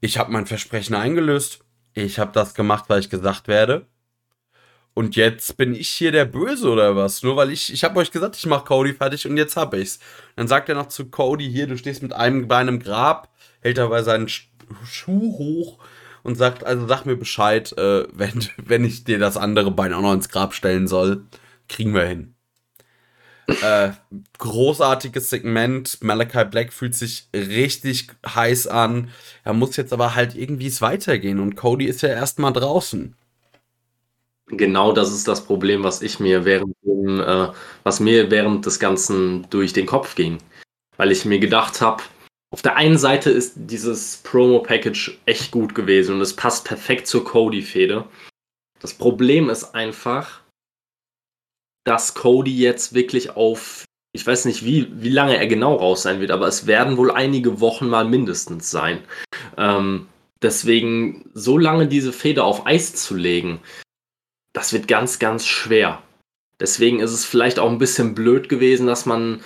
ich 0.00 0.18
habe 0.18 0.32
mein 0.32 0.46
Versprechen 0.46 0.94
eingelöst. 0.94 1.60
Ich 1.92 2.18
habe 2.18 2.32
das 2.32 2.54
gemacht, 2.54 2.84
weil 2.88 3.00
ich 3.00 3.10
gesagt 3.10 3.48
werde. 3.48 3.86
Und 4.94 5.14
jetzt 5.14 5.58
bin 5.58 5.74
ich 5.74 5.90
hier 5.90 6.10
der 6.10 6.24
Böse 6.24 6.70
oder 6.70 6.96
was? 6.96 7.22
Nur 7.22 7.36
weil 7.36 7.50
ich, 7.50 7.70
ich 7.70 7.84
habe 7.84 7.98
euch 8.00 8.10
gesagt, 8.10 8.36
ich 8.36 8.46
mache 8.46 8.64
Cody 8.64 8.94
fertig 8.94 9.26
und 9.26 9.36
jetzt 9.36 9.56
hab 9.56 9.74
ich's. 9.74 9.98
Dann 10.36 10.48
sagt 10.48 10.70
er 10.70 10.74
noch 10.74 10.88
zu 10.88 11.10
Cody, 11.10 11.50
hier, 11.50 11.66
du 11.66 11.76
stehst 11.76 12.02
mit 12.02 12.14
einem 12.14 12.48
Bein 12.48 12.68
im 12.68 12.80
Grab, 12.80 13.30
hält 13.60 13.76
dabei 13.76 14.02
seinen 14.02 14.28
Schuh 14.28 15.36
hoch 15.38 15.78
und 16.26 16.34
sagt, 16.34 16.64
also 16.64 16.86
sag 16.88 17.04
mir 17.06 17.16
Bescheid, 17.16 17.72
äh, 17.78 18.04
wenn, 18.12 18.44
wenn 18.56 18.84
ich 18.84 19.04
dir 19.04 19.18
das 19.18 19.36
andere 19.36 19.70
Bein 19.70 19.92
auch 19.92 20.02
noch 20.02 20.12
ins 20.12 20.28
Grab 20.28 20.54
stellen 20.54 20.88
soll. 20.88 21.24
Kriegen 21.68 21.94
wir 21.94 22.04
hin. 22.04 22.34
Äh, 23.62 23.90
großartiges 24.38 25.30
Segment. 25.30 26.02
Malachi 26.02 26.44
Black 26.46 26.72
fühlt 26.72 26.96
sich 26.96 27.28
richtig 27.32 28.08
heiß 28.26 28.66
an. 28.66 29.10
Er 29.44 29.52
muss 29.52 29.76
jetzt 29.76 29.92
aber 29.92 30.16
halt 30.16 30.34
irgendwie 30.34 30.66
es 30.66 30.82
weitergehen 30.82 31.38
und 31.38 31.54
Cody 31.54 31.86
ist 31.86 32.02
ja 32.02 32.08
erstmal 32.08 32.52
draußen. 32.52 33.14
Genau 34.48 34.92
das 34.92 35.12
ist 35.12 35.28
das 35.28 35.44
Problem, 35.44 35.84
was 35.84 36.02
ich 36.02 36.18
mir 36.20 36.44
während 36.44 36.74
äh, 36.84 37.48
was 37.84 38.00
mir 38.00 38.30
während 38.30 38.66
des 38.66 38.80
Ganzen 38.80 39.46
durch 39.50 39.72
den 39.72 39.86
Kopf 39.86 40.16
ging. 40.16 40.38
Weil 40.96 41.12
ich 41.12 41.24
mir 41.24 41.38
gedacht 41.38 41.80
habe, 41.80 42.02
auf 42.52 42.62
der 42.62 42.76
einen 42.76 42.98
Seite 42.98 43.30
ist 43.30 43.54
dieses 43.56 44.18
Promo-Package 44.18 45.18
echt 45.26 45.50
gut 45.50 45.74
gewesen 45.74 46.14
und 46.14 46.20
es 46.20 46.34
passt 46.34 46.64
perfekt 46.64 47.06
zur 47.06 47.24
Cody-Fehde. 47.24 48.04
Das 48.80 48.94
Problem 48.94 49.50
ist 49.50 49.74
einfach, 49.74 50.42
dass 51.84 52.14
Cody 52.14 52.56
jetzt 52.56 52.94
wirklich 52.94 53.36
auf, 53.36 53.84
ich 54.12 54.26
weiß 54.26 54.44
nicht, 54.44 54.64
wie, 54.64 54.88
wie 55.02 55.10
lange 55.10 55.36
er 55.36 55.46
genau 55.46 55.74
raus 55.74 56.02
sein 56.02 56.20
wird, 56.20 56.30
aber 56.30 56.46
es 56.46 56.66
werden 56.66 56.96
wohl 56.96 57.10
einige 57.10 57.60
Wochen 57.60 57.88
mal 57.88 58.04
mindestens 58.04 58.70
sein. 58.70 59.02
Ähm, 59.56 60.08
deswegen, 60.42 61.30
so 61.34 61.58
lange 61.58 61.88
diese 61.88 62.12
Feder 62.12 62.44
auf 62.44 62.66
Eis 62.66 62.94
zu 62.94 63.14
legen, 63.14 63.60
das 64.52 64.72
wird 64.72 64.88
ganz, 64.88 65.18
ganz 65.18 65.46
schwer. 65.46 66.02
Deswegen 66.60 67.00
ist 67.00 67.12
es 67.12 67.24
vielleicht 67.24 67.58
auch 67.58 67.70
ein 67.70 67.78
bisschen 67.78 68.14
blöd 68.14 68.48
gewesen, 68.48 68.86
dass 68.86 69.04
man 69.04 69.42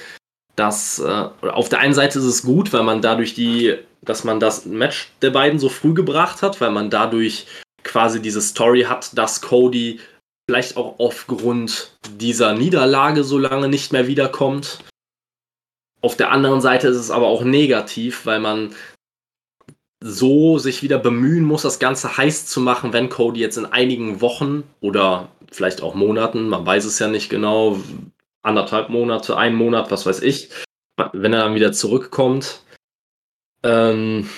das, 0.60 0.98
äh, 0.98 1.28
auf 1.48 1.68
der 1.68 1.80
einen 1.80 1.94
Seite 1.94 2.18
ist 2.18 2.24
es 2.24 2.42
gut, 2.42 2.72
weil 2.72 2.82
man 2.82 3.02
dadurch 3.02 3.34
die, 3.34 3.76
dass 4.02 4.24
man 4.24 4.38
das 4.38 4.66
Match 4.66 5.10
der 5.22 5.30
beiden 5.30 5.58
so 5.58 5.68
früh 5.68 5.94
gebracht 5.94 6.42
hat, 6.42 6.60
weil 6.60 6.70
man 6.70 6.90
dadurch 6.90 7.46
quasi 7.82 8.20
diese 8.20 8.42
Story 8.42 8.82
hat, 8.82 9.16
dass 9.16 9.40
Cody 9.40 10.00
vielleicht 10.46 10.76
auch 10.76 10.98
aufgrund 10.98 11.96
dieser 12.16 12.52
Niederlage 12.52 13.24
so 13.24 13.38
lange 13.38 13.68
nicht 13.68 13.92
mehr 13.92 14.06
wiederkommt. 14.06 14.80
Auf 16.02 16.16
der 16.16 16.30
anderen 16.30 16.60
Seite 16.60 16.88
ist 16.88 16.96
es 16.96 17.10
aber 17.10 17.26
auch 17.26 17.42
negativ, 17.42 18.26
weil 18.26 18.40
man 18.40 18.74
so 20.02 20.58
sich 20.58 20.82
wieder 20.82 20.98
bemühen 20.98 21.44
muss, 21.44 21.62
das 21.62 21.78
Ganze 21.78 22.16
heiß 22.16 22.46
zu 22.46 22.60
machen, 22.60 22.92
wenn 22.92 23.10
Cody 23.10 23.40
jetzt 23.40 23.58
in 23.58 23.66
einigen 23.66 24.20
Wochen 24.20 24.64
oder 24.80 25.28
vielleicht 25.50 25.82
auch 25.82 25.94
Monaten, 25.94 26.48
man 26.48 26.64
weiß 26.64 26.84
es 26.84 26.98
ja 26.98 27.08
nicht 27.08 27.28
genau, 27.28 27.78
anderthalb 28.42 28.88
Monate, 28.88 29.36
ein 29.36 29.54
Monat, 29.54 29.90
was 29.90 30.06
weiß 30.06 30.22
ich, 30.22 30.50
wenn 31.12 31.32
er 31.32 31.44
dann 31.44 31.54
wieder 31.54 31.72
zurückkommt. 31.72 32.62
Ähm, 33.62 34.28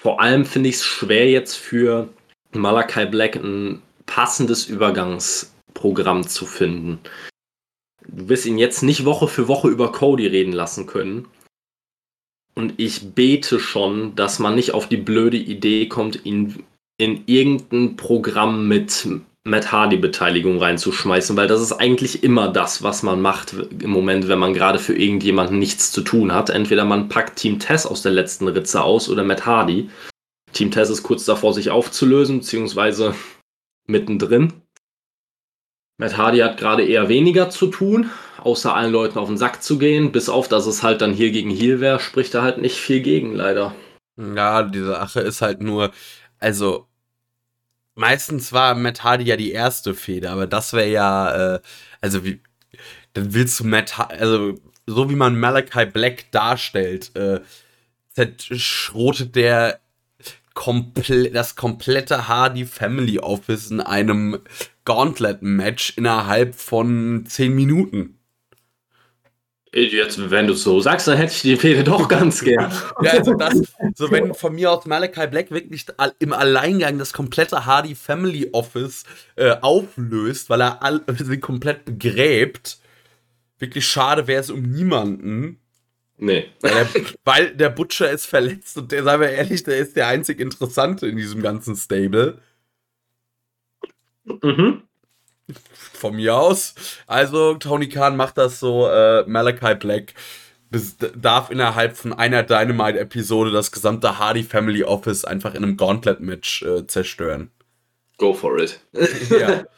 vor 0.00 0.20
allem 0.20 0.44
finde 0.44 0.68
ich 0.68 0.76
es 0.76 0.84
schwer 0.84 1.30
jetzt 1.30 1.56
für 1.56 2.08
Malachi 2.52 3.06
Black 3.06 3.36
ein 3.36 3.82
passendes 4.06 4.66
Übergangsprogramm 4.66 6.26
zu 6.26 6.46
finden. 6.46 7.00
Du 8.06 8.28
wirst 8.28 8.46
ihn 8.46 8.58
jetzt 8.58 8.82
nicht 8.82 9.04
Woche 9.04 9.28
für 9.28 9.48
Woche 9.48 9.68
über 9.68 9.92
Cody 9.92 10.26
reden 10.26 10.52
lassen 10.52 10.86
können. 10.86 11.28
Und 12.54 12.74
ich 12.78 13.14
bete 13.14 13.60
schon, 13.60 14.14
dass 14.14 14.38
man 14.38 14.54
nicht 14.54 14.74
auf 14.74 14.88
die 14.88 14.98
blöde 14.98 15.38
Idee 15.38 15.88
kommt, 15.88 16.26
ihn 16.26 16.64
in 16.98 17.24
irgendein 17.26 17.96
Programm 17.96 18.68
mit 18.68 19.08
Matt 19.44 19.72
Hardy-Beteiligung 19.72 20.58
reinzuschmeißen, 20.58 21.36
weil 21.36 21.48
das 21.48 21.60
ist 21.60 21.72
eigentlich 21.72 22.22
immer 22.22 22.48
das, 22.48 22.82
was 22.84 23.02
man 23.02 23.20
macht 23.20 23.54
im 23.80 23.90
Moment, 23.90 24.28
wenn 24.28 24.38
man 24.38 24.54
gerade 24.54 24.78
für 24.78 24.94
irgendjemanden 24.94 25.58
nichts 25.58 25.90
zu 25.90 26.02
tun 26.02 26.32
hat. 26.32 26.48
Entweder 26.48 26.84
man 26.84 27.08
packt 27.08 27.36
Team 27.36 27.58
Tess 27.58 27.84
aus 27.84 28.02
der 28.02 28.12
letzten 28.12 28.46
Ritze 28.46 28.82
aus 28.82 29.08
oder 29.08 29.24
Matt 29.24 29.44
Hardy. 29.44 29.90
Team 30.52 30.70
Tess 30.70 30.90
ist 30.90 31.02
kurz 31.02 31.24
davor, 31.24 31.54
sich 31.54 31.70
aufzulösen, 31.70 32.38
beziehungsweise 32.38 33.14
mittendrin. 33.88 34.52
Matt 35.98 36.16
Hardy 36.16 36.38
hat 36.38 36.56
gerade 36.56 36.84
eher 36.84 37.08
weniger 37.08 37.50
zu 37.50 37.66
tun, 37.66 38.10
außer 38.38 38.74
allen 38.74 38.92
Leuten 38.92 39.18
auf 39.18 39.28
den 39.28 39.38
Sack 39.38 39.62
zu 39.62 39.78
gehen, 39.78 40.12
bis 40.12 40.28
auf, 40.28 40.48
dass 40.48 40.66
es 40.66 40.82
halt 40.82 41.00
dann 41.00 41.14
hier 41.14 41.32
gegen 41.32 41.50
Heal 41.50 41.80
wäre, 41.80 42.00
spricht 42.00 42.34
er 42.34 42.42
halt 42.42 42.58
nicht 42.58 42.76
viel 42.76 43.00
gegen, 43.00 43.34
leider. 43.34 43.74
Ja, 44.16 44.62
die 44.62 44.82
Sache 44.82 45.20
ist 45.20 45.42
halt 45.42 45.62
nur, 45.62 45.90
also 46.38 46.86
meistens 47.94 48.52
war 48.52 48.74
Matt 48.74 49.04
Hardy 49.04 49.24
ja 49.24 49.36
die 49.36 49.52
erste 49.52 49.94
Feder, 49.94 50.32
aber 50.32 50.46
das 50.46 50.72
wäre 50.72 50.88
ja, 50.88 51.54
äh, 51.54 51.60
also 52.00 52.24
wie, 52.24 52.40
dann 53.14 53.34
willst 53.34 53.60
du 53.60 53.64
Matt 53.64 53.98
Hardy, 53.98 54.16
also 54.16 54.60
so 54.86 55.10
wie 55.10 55.16
man 55.16 55.38
Malachi 55.38 55.86
Black 55.86 56.30
darstellt, 56.32 57.14
äh, 57.16 57.40
zerschrotet 58.14 59.36
der 59.36 59.80
komple 60.54 61.30
das 61.30 61.56
komplette 61.56 62.28
Hardy 62.28 62.66
Family 62.66 63.18
Office 63.18 63.70
in 63.70 63.80
einem 63.80 64.38
Gauntlet-Match 64.84 65.94
innerhalb 65.96 66.54
von 66.54 67.24
10 67.26 67.54
Minuten. 67.54 68.18
Jetzt, 69.74 70.30
wenn 70.30 70.46
du 70.46 70.52
es 70.52 70.64
so 70.64 70.80
sagst, 70.80 71.08
dann 71.08 71.16
hätte 71.16 71.32
ich 71.32 71.40
die 71.40 71.56
Fehde 71.56 71.82
doch 71.82 72.06
ganz 72.06 72.42
gern. 72.44 72.70
ja, 73.00 73.12
also 73.12 73.32
das, 73.38 73.54
so 73.94 74.10
wenn 74.10 74.34
von 74.34 74.54
mir 74.54 74.70
aus 74.70 74.84
Malachi 74.84 75.26
Black 75.28 75.50
wirklich 75.50 75.86
im 76.18 76.34
Alleingang 76.34 76.98
das 76.98 77.14
komplette 77.14 77.64
Hardy 77.64 77.94
Family 77.94 78.50
Office 78.52 79.04
äh, 79.36 79.56
auflöst, 79.62 80.50
weil 80.50 80.60
er 80.60 80.82
all, 80.82 81.00
sie 81.18 81.38
komplett 81.38 81.86
begräbt. 81.86 82.80
Wirklich 83.58 83.86
schade 83.86 84.26
wäre 84.26 84.40
es 84.40 84.50
um 84.50 84.60
niemanden. 84.60 85.58
Nee. 86.18 86.50
Weil 86.60 86.72
der, 86.72 86.88
weil 87.24 87.56
der, 87.56 87.70
Butcher 87.70 88.10
ist 88.10 88.26
verletzt 88.26 88.76
und 88.76 88.92
der, 88.92 89.02
sagen 89.04 89.22
wir 89.22 89.30
ehrlich, 89.30 89.62
der 89.62 89.78
ist 89.78 89.96
der 89.96 90.08
einzig 90.08 90.38
Interessante 90.38 91.06
in 91.06 91.16
diesem 91.16 91.40
ganzen 91.40 91.76
Stable. 91.76 92.38
Mhm. 94.24 94.82
Von 95.92 96.16
mir 96.16 96.36
aus. 96.36 96.74
Also, 97.06 97.54
Tony 97.54 97.88
Khan 97.88 98.16
macht 98.16 98.38
das 98.38 98.60
so, 98.60 98.88
äh, 98.88 99.24
Malachi 99.26 99.74
Black 99.74 100.14
darf 101.14 101.50
innerhalb 101.50 101.96
von 101.96 102.12
einer 102.12 102.42
Dynamite-Episode 102.42 103.50
das 103.50 103.72
gesamte 103.72 104.18
Hardy 104.18 104.42
Family 104.42 104.84
Office 104.84 105.24
einfach 105.24 105.54
in 105.54 105.62
einem 105.62 105.76
Gauntlet-Match 105.76 106.62
äh, 106.62 106.86
zerstören. 106.86 107.50
Go 108.16 108.32
for 108.32 108.58
it. 108.58 108.80
ja. 109.30 109.64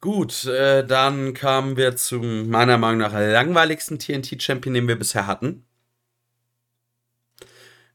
Gut, 0.00 0.44
äh, 0.44 0.86
dann 0.86 1.34
kamen 1.34 1.76
wir 1.76 1.96
zum 1.96 2.48
meiner 2.48 2.78
Meinung 2.78 2.98
nach 2.98 3.12
langweiligsten 3.12 3.98
TNT-Champion, 3.98 4.74
den 4.74 4.86
wir 4.88 4.96
bisher 4.96 5.26
hatten. 5.26 5.64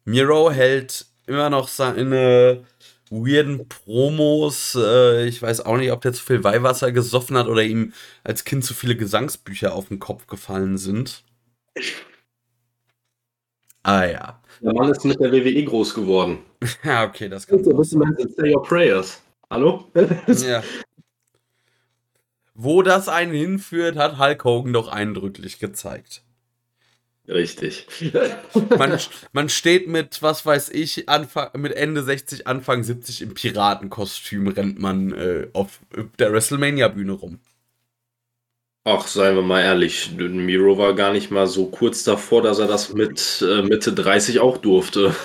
Miro 0.03 0.51
hält 0.51 1.05
immer 1.27 1.49
noch 1.49 1.69
seine 1.69 2.65
weirden 3.13 3.67
Promos. 3.67 4.77
Äh, 4.79 5.27
ich 5.27 5.41
weiß 5.41 5.61
auch 5.61 5.77
nicht, 5.77 5.91
ob 5.91 6.01
der 6.01 6.13
zu 6.13 6.23
viel 6.23 6.43
Weihwasser 6.43 6.91
gesoffen 6.91 7.37
hat 7.37 7.47
oder 7.47 7.63
ihm 7.63 7.93
als 8.23 8.43
Kind 8.43 8.65
zu 8.65 8.73
viele 8.73 8.95
Gesangsbücher 8.95 9.73
auf 9.73 9.89
den 9.89 9.99
Kopf 9.99 10.27
gefallen 10.27 10.77
sind. 10.77 11.23
Ah 13.85 14.05
ja. 14.05 14.41
Der 14.61 14.73
Mann 14.73 14.89
ist 14.89 15.03
mit 15.03 15.19
der 15.19 15.29
WWE 15.33 15.65
groß 15.65 15.93
geworden. 15.93 16.39
ja, 16.85 17.03
okay, 17.03 17.27
das 17.27 17.45
kann 17.45 17.61
sein. 17.61 18.15
Say 18.37 18.55
your 18.55 18.63
prayers. 18.63 19.21
Hallo? 19.49 19.91
ja. 20.27 20.63
Wo 22.53 22.81
das 22.81 23.09
einen 23.09 23.33
hinführt, 23.33 23.97
hat 23.97 24.19
Hulk 24.19 24.45
Hogan 24.45 24.71
doch 24.71 24.87
eindrücklich 24.87 25.59
gezeigt. 25.59 26.22
Richtig. 27.27 27.87
Man, 28.77 28.99
man 29.31 29.49
steht 29.49 29.87
mit, 29.87 30.21
was 30.21 30.45
weiß 30.45 30.69
ich, 30.69 31.07
Anfang, 31.07 31.49
mit 31.55 31.73
Ende 31.73 32.03
60, 32.03 32.47
Anfang 32.47 32.83
70 32.83 33.21
im 33.21 33.33
Piratenkostüm, 33.33 34.47
rennt 34.49 34.79
man 34.79 35.13
äh, 35.13 35.47
auf 35.53 35.79
der 36.19 36.33
WrestleMania-Bühne 36.33 37.13
rum. 37.13 37.39
Ach, 38.85 39.07
seien 39.07 39.35
wir 39.35 39.41
mal 39.43 39.61
ehrlich, 39.61 40.11
Miro 40.17 40.77
war 40.77 40.93
gar 40.93 41.13
nicht 41.13 41.31
mal 41.31 41.47
so 41.47 41.67
kurz 41.67 42.03
davor, 42.03 42.41
dass 42.41 42.59
er 42.59 42.67
das 42.67 42.93
mit 42.93 43.41
äh, 43.41 43.61
Mitte 43.61 43.93
30 43.93 44.41
auch 44.41 44.57
durfte. 44.57 45.15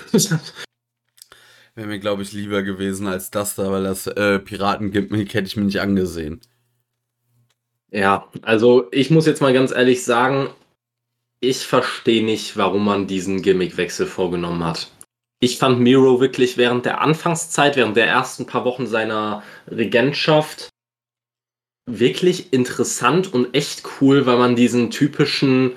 Wäre 1.74 1.88
mir, 1.88 1.98
glaube 1.98 2.22
ich, 2.22 2.32
lieber 2.32 2.62
gewesen 2.62 3.08
als 3.08 3.32
das 3.32 3.56
da, 3.56 3.72
weil 3.72 3.82
das 3.82 4.06
äh, 4.06 4.38
Piraten-Gimmick 4.38 5.34
hätte 5.34 5.48
ich 5.48 5.56
mir 5.56 5.64
nicht 5.64 5.80
angesehen. 5.80 6.40
Ja, 7.90 8.28
also 8.42 8.86
ich 8.92 9.10
muss 9.10 9.26
jetzt 9.26 9.40
mal 9.40 9.52
ganz 9.52 9.72
ehrlich 9.72 10.04
sagen, 10.04 10.50
ich 11.40 11.66
verstehe 11.66 12.24
nicht, 12.24 12.56
warum 12.56 12.84
man 12.84 13.06
diesen 13.06 13.42
Gimmickwechsel 13.42 14.06
vorgenommen 14.06 14.64
hat. 14.64 14.90
Ich 15.40 15.58
fand 15.58 15.78
Miro 15.80 16.20
wirklich 16.20 16.56
während 16.56 16.84
der 16.84 17.00
Anfangszeit, 17.00 17.76
während 17.76 17.96
der 17.96 18.08
ersten 18.08 18.46
paar 18.46 18.64
Wochen 18.64 18.86
seiner 18.86 19.42
Regentschaft 19.68 20.68
wirklich 21.88 22.52
interessant 22.52 23.32
und 23.32 23.54
echt 23.54 23.82
cool, 24.00 24.26
weil 24.26 24.36
man 24.36 24.56
diesen 24.56 24.90
typischen 24.90 25.76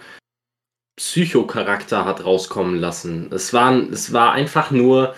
Psycho-Charakter 0.98 2.06
hat 2.06 2.26
rauskommen 2.26 2.80
lassen. 2.80 3.32
Es 3.32 3.54
war, 3.54 3.74
es 3.92 4.12
war 4.12 4.34
einfach 4.34 4.72
nur 4.72 5.16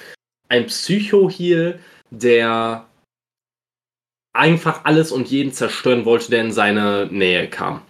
ein 0.49 0.67
Psycho 0.67 1.29
hier, 1.29 1.79
der 2.11 2.87
einfach 4.33 4.85
alles 4.85 5.11
und 5.11 5.29
jeden 5.29 5.51
zerstören 5.51 6.05
wollte, 6.05 6.29
der 6.29 6.41
in 6.41 6.51
seine 6.51 7.07
Nähe 7.07 7.49
kam. 7.49 7.81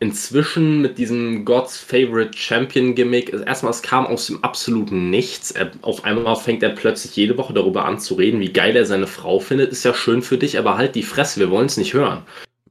Inzwischen 0.00 0.80
mit 0.80 0.96
diesem 0.96 1.44
God's 1.44 1.76
Favorite 1.76 2.38
Champion 2.38 2.94
Gimmick, 2.94 3.32
erstmal, 3.32 3.72
es 3.72 3.82
kam 3.82 4.06
aus 4.06 4.28
dem 4.28 4.44
absoluten 4.44 5.10
Nichts. 5.10 5.50
Er, 5.50 5.72
auf 5.82 6.04
einmal 6.04 6.36
fängt 6.36 6.62
er 6.62 6.70
plötzlich 6.70 7.16
jede 7.16 7.36
Woche 7.36 7.52
darüber 7.52 7.84
an 7.84 7.98
zu 7.98 8.14
reden, 8.14 8.38
wie 8.38 8.52
geil 8.52 8.76
er 8.76 8.86
seine 8.86 9.08
Frau 9.08 9.40
findet. 9.40 9.72
Ist 9.72 9.84
ja 9.84 9.92
schön 9.92 10.22
für 10.22 10.38
dich, 10.38 10.56
aber 10.56 10.78
halt 10.78 10.94
die 10.94 11.02
Fresse, 11.02 11.40
wir 11.40 11.50
wollen 11.50 11.66
es 11.66 11.76
nicht 11.76 11.94
hören. 11.94 12.22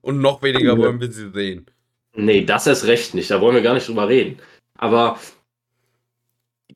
Und 0.01 0.21
noch 0.21 0.41
weniger 0.41 0.71
ja. 0.71 0.77
wollen 0.77 1.01
wir 1.01 1.11
sie 1.11 1.29
sehen. 1.31 1.65
Nee, 2.15 2.45
das 2.45 2.65
ist 2.65 2.87
recht 2.87 3.13
nicht, 3.13 3.29
da 3.29 3.41
wollen 3.41 3.55
wir 3.55 3.61
gar 3.61 3.73
nicht 3.73 3.89
drüber 3.89 4.07
reden. 4.07 4.37
Aber 4.77 5.19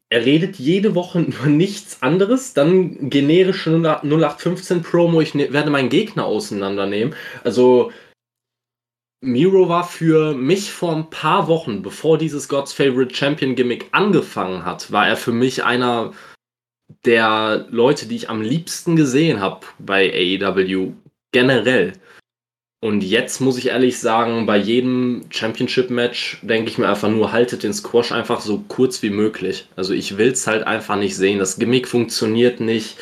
er 0.09 0.25
redet 0.25 0.57
jede 0.57 0.95
Woche 0.95 1.19
über 1.21 1.45
nichts 1.45 2.01
anderes, 2.01 2.53
dann 2.53 3.09
generische 3.09 3.71
0815 3.71 4.81
Promo, 4.81 5.21
ich 5.21 5.33
ne-, 5.33 5.53
werde 5.53 5.71
meinen 5.71 5.89
Gegner 5.89 6.25
auseinandernehmen. 6.25 7.15
Also 7.45 7.93
Miro 9.21 9.69
war 9.69 9.83
für 9.83 10.33
mich 10.33 10.71
vor 10.71 10.95
ein 10.95 11.09
paar 11.11 11.47
Wochen, 11.47 11.83
bevor 11.83 12.17
dieses 12.17 12.49
God's 12.49 12.73
Favorite 12.73 13.13
Champion 13.13 13.55
Gimmick 13.55 13.87
angefangen 13.91 14.65
hat, 14.65 14.91
war 14.91 15.07
er 15.07 15.15
für 15.15 15.31
mich 15.31 15.63
einer 15.63 16.13
der 17.05 17.67
Leute, 17.69 18.07
die 18.07 18.15
ich 18.15 18.29
am 18.29 18.41
liebsten 18.41 18.95
gesehen 18.95 19.39
habe 19.39 19.65
bei 19.77 20.11
AEW 20.11 20.93
generell. 21.31 21.93
Und 22.83 23.03
jetzt 23.03 23.41
muss 23.41 23.59
ich 23.59 23.67
ehrlich 23.67 23.99
sagen, 23.99 24.47
bei 24.47 24.57
jedem 24.57 25.25
Championship-Match 25.29 26.39
denke 26.41 26.71
ich 26.71 26.79
mir 26.79 26.89
einfach 26.89 27.09
nur, 27.09 27.31
haltet 27.31 27.61
den 27.61 27.73
Squash 27.73 28.11
einfach 28.11 28.41
so 28.41 28.63
kurz 28.67 29.03
wie 29.03 29.11
möglich. 29.11 29.67
Also 29.75 29.93
ich 29.93 30.17
will 30.17 30.31
es 30.31 30.47
halt 30.47 30.65
einfach 30.65 30.95
nicht 30.95 31.15
sehen. 31.15 31.37
Das 31.37 31.59
Gimmick 31.59 31.87
funktioniert 31.87 32.59
nicht. 32.59 32.97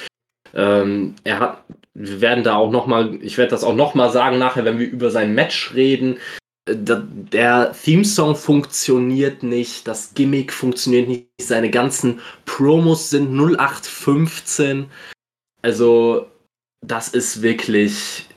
Ähm, 0.53 1.15
er 1.23 1.39
hat, 1.39 1.63
wir 1.93 2.21
werden 2.21 2.43
da 2.43 2.55
auch 2.55 2.71
nochmal, 2.71 3.19
ich 3.21 3.37
werde 3.37 3.51
das 3.51 3.63
auch 3.63 3.75
nochmal 3.75 4.11
sagen 4.11 4.37
nachher, 4.37 4.65
wenn 4.65 4.79
wir 4.79 4.89
über 4.89 5.11
sein 5.11 5.33
Match 5.33 5.73
reden. 5.73 6.17
Äh, 6.65 6.75
der 6.75 7.73
Theme-Song 7.73 8.35
funktioniert 8.35 9.43
nicht, 9.43 9.87
das 9.87 10.13
Gimmick 10.13 10.53
funktioniert 10.53 11.07
nicht, 11.07 11.27
seine 11.41 11.69
ganzen 11.69 12.21
Promos 12.45 13.09
sind 13.09 13.31
0815. 13.31 14.89
Also, 15.61 16.27
das 16.81 17.09
ist 17.09 17.41
wirklich 17.41 18.29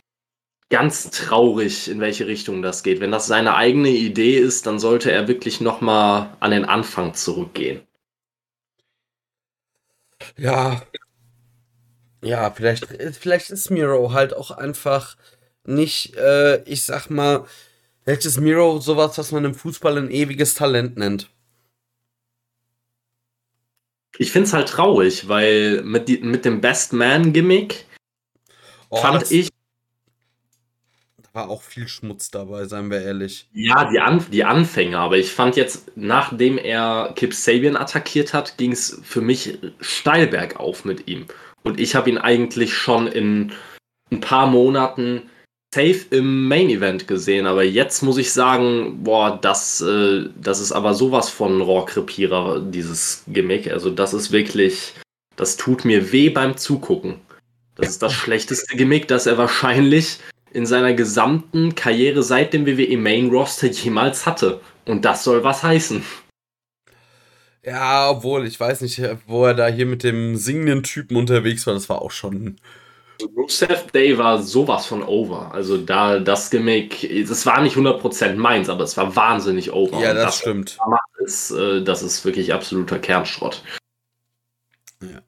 ganz 0.71 1.11
traurig, 1.11 1.88
in 1.88 2.01
welche 2.01 2.27
Richtung 2.27 2.62
das 2.62 2.83
geht. 2.83 3.01
Wenn 3.01 3.12
das 3.12 3.27
seine 3.27 3.55
eigene 3.55 3.91
Idee 3.91 4.38
ist, 4.38 4.67
dann 4.67 4.79
sollte 4.79 5.12
er 5.12 5.29
wirklich 5.29 5.61
nochmal 5.61 6.35
an 6.41 6.51
den 6.51 6.65
Anfang 6.65 7.15
zurückgehen. 7.15 7.83
Ja. 10.37 10.83
Ja, 12.22 12.50
vielleicht, 12.50 12.87
vielleicht 13.18 13.50
ist 13.50 13.70
Miro 13.70 14.12
halt 14.12 14.35
auch 14.35 14.52
einfach 14.52 15.16
nicht, 15.64 16.16
äh, 16.16 16.62
ich 16.64 16.85
sag 16.85 17.11
mal, 17.11 17.44
vielleicht 18.04 18.24
ist 18.24 18.40
Miro 18.40 18.80
sowas, 18.80 19.18
was 19.18 19.32
man 19.32 19.44
im 19.44 19.54
Fußball 19.54 19.98
ein 19.98 20.11
ewiges 20.11 20.54
Talent 20.54 20.96
nennt. 20.96 21.28
Ich 24.18 24.30
find's 24.30 24.52
halt 24.52 24.68
traurig, 24.68 25.28
weil 25.28 25.82
mit, 25.82 26.08
die, 26.08 26.18
mit 26.18 26.44
dem 26.44 26.61
Best 26.61 26.92
Man-Gimmick 26.92 27.87
oh, 28.90 28.96
fand 28.96 29.30
ich 29.30 29.50
war 31.32 31.48
auch 31.48 31.62
viel 31.62 31.88
Schmutz 31.88 32.30
dabei, 32.30 32.66
seien 32.66 32.90
wir 32.90 33.00
ehrlich. 33.00 33.48
Ja, 33.52 33.90
die, 33.90 33.98
An 34.00 34.24
die 34.30 34.44
Anfänge, 34.44 34.98
aber 34.98 35.16
ich 35.16 35.32
fand 35.32 35.56
jetzt, 35.56 35.90
nachdem 35.96 36.58
er 36.58 37.12
Kip 37.16 37.32
Sabian 37.32 37.76
attackiert 37.76 38.35
hat, 38.35 38.58
ging 38.58 38.72
es 38.72 39.00
für 39.02 39.22
mich 39.22 39.58
steil 39.80 40.26
bergauf 40.26 40.85
mit 40.85 41.08
ihm. 41.08 41.26
Und 41.62 41.81
ich 41.81 41.94
habe 41.94 42.11
ihn 42.11 42.18
eigentlich 42.18 42.75
schon 42.75 43.07
in 43.07 43.53
ein 44.11 44.20
paar 44.20 44.46
Monaten 44.46 45.22
safe 45.75 46.05
im 46.11 46.48
Main 46.48 46.68
Event 46.68 47.09
gesehen, 47.09 47.46
aber 47.46 47.64
jetzt 47.64 48.03
muss 48.03 48.18
ich 48.18 48.33
sagen, 48.33 49.03
boah, 49.05 49.38
das, 49.40 49.81
äh, 49.81 50.29
das 50.40 50.61
ist 50.61 50.72
aber 50.72 50.92
sowas 50.92 51.31
von 51.31 51.62
Rohrkrepierer, 51.62 52.61
dieses 52.61 53.25
Gimmick. 53.27 53.70
Also 53.72 53.90
das 53.90 54.12
ist 54.12 54.33
wirklich, 54.33 54.92
das 55.37 55.57
tut 55.57 55.85
mir 55.87 56.12
weh 56.12 56.29
beim 56.29 56.59
Zugucken. 56.59 57.14
Das 57.77 57.88
ist 57.88 58.03
das 58.03 58.12
schlechteste 58.12 58.77
Gimmick, 58.77 59.09
das 59.09 59.27
er 59.27 59.38
wahrscheinlich 59.38 60.18
in 60.53 60.66
seiner 60.66 60.92
gesamten 60.92 61.75
Karriere 61.75 62.22
seit 62.22 62.53
dem 62.53 62.66
WWE 62.66 62.98
Main 62.98 63.31
Roster 63.31 63.68
jemals 63.68 64.27
hatte. 64.27 64.61
Und 64.85 65.07
das 65.07 65.25
soll 65.25 65.42
was 65.42 65.62
heißen. 65.62 66.05
Ja, 67.64 68.11
obwohl, 68.11 68.46
ich 68.46 68.59
weiß 68.59 68.81
nicht, 68.81 69.01
wo 69.27 69.46
er 69.46 69.55
da 69.55 69.68
hier 69.68 69.87
mit 69.87 70.03
dem 70.03 70.37
singenden 70.37 70.83
Typen 70.83 71.16
unterwegs 71.16 71.66
war, 71.66 71.75
das 71.75 71.88
war 71.88 72.03
auch 72.03 72.11
schon. 72.11 72.57
Rusev 73.37 73.92
Day 73.92 74.18
war 74.18 74.42
sowas 74.42 74.87
von 74.87 75.03
over. 75.03 75.53
Also 75.55 75.77
da 75.77 76.18
das 76.18 76.51
Gimmick, 76.51 77.09
das 77.29 77.46
war 77.46 77.61
nicht 77.61 77.77
100% 77.77 78.35
meins, 78.35 78.68
aber 78.68 78.83
es 78.83 78.96
war 78.96 79.14
wahnsinnig 79.14 79.72
over. 79.72 80.01
Ja, 80.01 80.12
das, 80.12 80.25
das 80.25 80.38
stimmt. 80.38 80.79
Ist, 81.18 81.53
äh, 81.53 81.83
das 81.83 82.03
ist 82.03 82.25
wirklich 82.25 82.53
absoluter 82.53 82.98
Kernschrott. 82.98 83.62
Ja. 85.01 85.20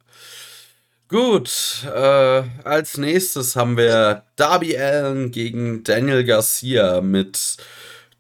Gut, 1.09 1.85
äh, 1.85 2.42
als 2.64 2.97
nächstes 2.97 3.55
haben 3.55 3.77
wir 3.77 4.25
Darby 4.35 4.77
Allen 4.77 5.31
gegen 5.31 5.85
Daniel 5.85 6.25
Garcia 6.25 7.01
mit 7.01 7.59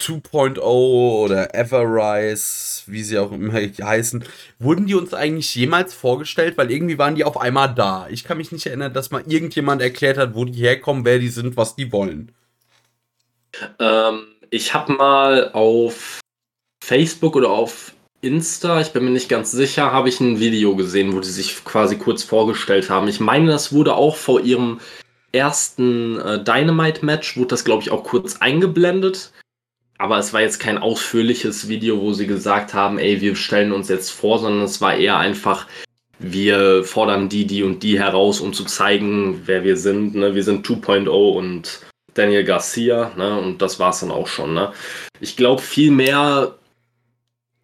2.0 0.00 0.58
oder 0.60 1.54
Everrise, 1.54 2.82
wie 2.86 3.02
sie 3.02 3.18
auch 3.18 3.32
immer 3.32 3.54
heißen. 3.82 4.24
Wurden 4.58 4.86
die 4.86 4.94
uns 4.94 5.14
eigentlich 5.14 5.54
jemals 5.54 5.94
vorgestellt? 5.94 6.56
Weil 6.58 6.70
irgendwie 6.70 6.98
waren 6.98 7.14
die 7.14 7.24
auf 7.24 7.40
einmal 7.40 7.74
da. 7.74 8.06
Ich 8.10 8.24
kann 8.24 8.38
mich 8.38 8.52
nicht 8.52 8.66
erinnern, 8.66 8.92
dass 8.92 9.10
mal 9.10 9.24
irgendjemand 9.26 9.82
erklärt 9.82 10.18
hat, 10.18 10.34
wo 10.34 10.44
die 10.44 10.60
herkommen, 10.60 11.04
wer 11.04 11.18
die 11.18 11.28
sind, 11.28 11.56
was 11.56 11.76
die 11.76 11.92
wollen. 11.92 12.32
Ähm, 13.78 14.26
ich 14.50 14.74
habe 14.74 14.92
mal 14.92 15.52
auf 15.52 16.20
Facebook 16.82 17.36
oder 17.36 17.50
auf 17.50 17.94
Insta, 18.20 18.80
ich 18.80 18.92
bin 18.92 19.04
mir 19.04 19.10
nicht 19.10 19.28
ganz 19.28 19.52
sicher, 19.52 19.92
habe 19.92 20.08
ich 20.08 20.18
ein 20.18 20.40
Video 20.40 20.74
gesehen, 20.76 21.14
wo 21.14 21.20
die 21.20 21.28
sich 21.28 21.64
quasi 21.64 21.96
kurz 21.96 22.22
vorgestellt 22.22 22.88
haben. 22.88 23.06
Ich 23.06 23.20
meine, 23.20 23.50
das 23.50 23.72
wurde 23.72 23.94
auch 23.94 24.16
vor 24.16 24.40
ihrem 24.40 24.80
ersten 25.32 26.18
äh, 26.20 26.42
Dynamite-Match, 26.42 27.36
wurde 27.36 27.48
das, 27.48 27.64
glaube 27.64 27.82
ich, 27.82 27.90
auch 27.90 28.04
kurz 28.04 28.36
eingeblendet. 28.36 29.32
Aber 29.98 30.18
es 30.18 30.32
war 30.32 30.40
jetzt 30.40 30.58
kein 30.58 30.78
ausführliches 30.78 31.68
Video, 31.68 32.00
wo 32.00 32.12
sie 32.12 32.26
gesagt 32.26 32.74
haben, 32.74 32.98
ey, 32.98 33.20
wir 33.20 33.36
stellen 33.36 33.72
uns 33.72 33.88
jetzt 33.88 34.10
vor, 34.10 34.38
sondern 34.38 34.64
es 34.64 34.80
war 34.80 34.96
eher 34.96 35.18
einfach, 35.18 35.66
wir 36.18 36.84
fordern 36.84 37.28
die, 37.28 37.46
die 37.46 37.62
und 37.62 37.82
die 37.82 37.98
heraus, 37.98 38.40
um 38.40 38.52
zu 38.52 38.64
zeigen, 38.64 39.42
wer 39.46 39.62
wir 39.62 39.76
sind. 39.76 40.14
Ne? 40.14 40.34
Wir 40.34 40.42
sind 40.42 40.66
2.0 40.66 41.08
und 41.08 41.80
Daniel 42.14 42.44
Garcia, 42.44 43.12
ne? 43.16 43.38
Und 43.38 43.60
das 43.60 43.78
war 43.80 43.90
es 43.90 44.00
dann 44.00 44.10
auch 44.10 44.28
schon. 44.28 44.54
Ne? 44.54 44.72
Ich 45.20 45.36
glaube, 45.36 45.60
viel 45.60 45.90
mehr 45.90 46.56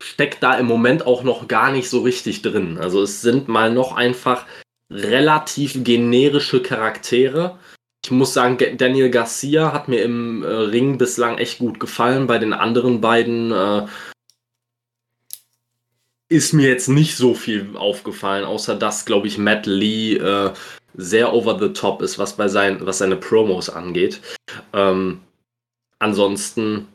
steckt 0.03 0.43
da 0.43 0.55
im 0.59 0.67
Moment 0.67 1.07
auch 1.07 1.23
noch 1.23 1.47
gar 1.47 1.73
nicht 1.73 1.89
so 1.89 2.01
richtig 2.01 2.43
drin. 2.43 2.79
Also 2.79 3.03
es 3.03 3.21
sind 3.23 3.49
mal 3.49 3.73
noch 3.73 3.97
einfach 3.97 4.47
relativ 4.91 5.85
generische 5.85 6.63
Charaktere. 6.63 7.59
Ich 8.03 8.11
muss 8.11 8.33
sagen, 8.33 8.59
Daniel 8.79 9.11
Garcia 9.11 9.73
hat 9.73 9.89
mir 9.89 10.03
im 10.03 10.43
äh, 10.43 10.47
Ring 10.47 10.99
bislang 10.99 11.39
echt 11.39 11.59
gut 11.59 11.79
gefallen. 11.81 12.27
Bei 12.27 12.39
den 12.39 12.53
anderen 12.53 13.01
beiden 13.01 13.53
äh, 13.53 13.87
ist 16.29 16.53
mir 16.55 16.69
jetzt 16.69 16.89
nicht 16.89 17.17
so 17.17 17.35
viel 17.35 17.77
aufgefallen, 17.77 18.45
außer 18.45 18.75
dass, 18.75 19.05
glaube 19.05 19.27
ich, 19.27 19.37
Matt 19.37 19.67
Lee 19.67 20.15
äh, 20.15 20.53
sehr 20.95 21.35
over 21.35 21.59
the 21.59 21.73
top 21.73 22.03
ist, 22.03 22.19
was 22.19 22.37
bei 22.37 22.49
sein, 22.49 22.79
was 22.81 22.99
seine 22.99 23.17
Promos 23.17 23.69
angeht. 23.69 24.21
Ähm, 24.73 25.21
ansonsten 25.99 26.89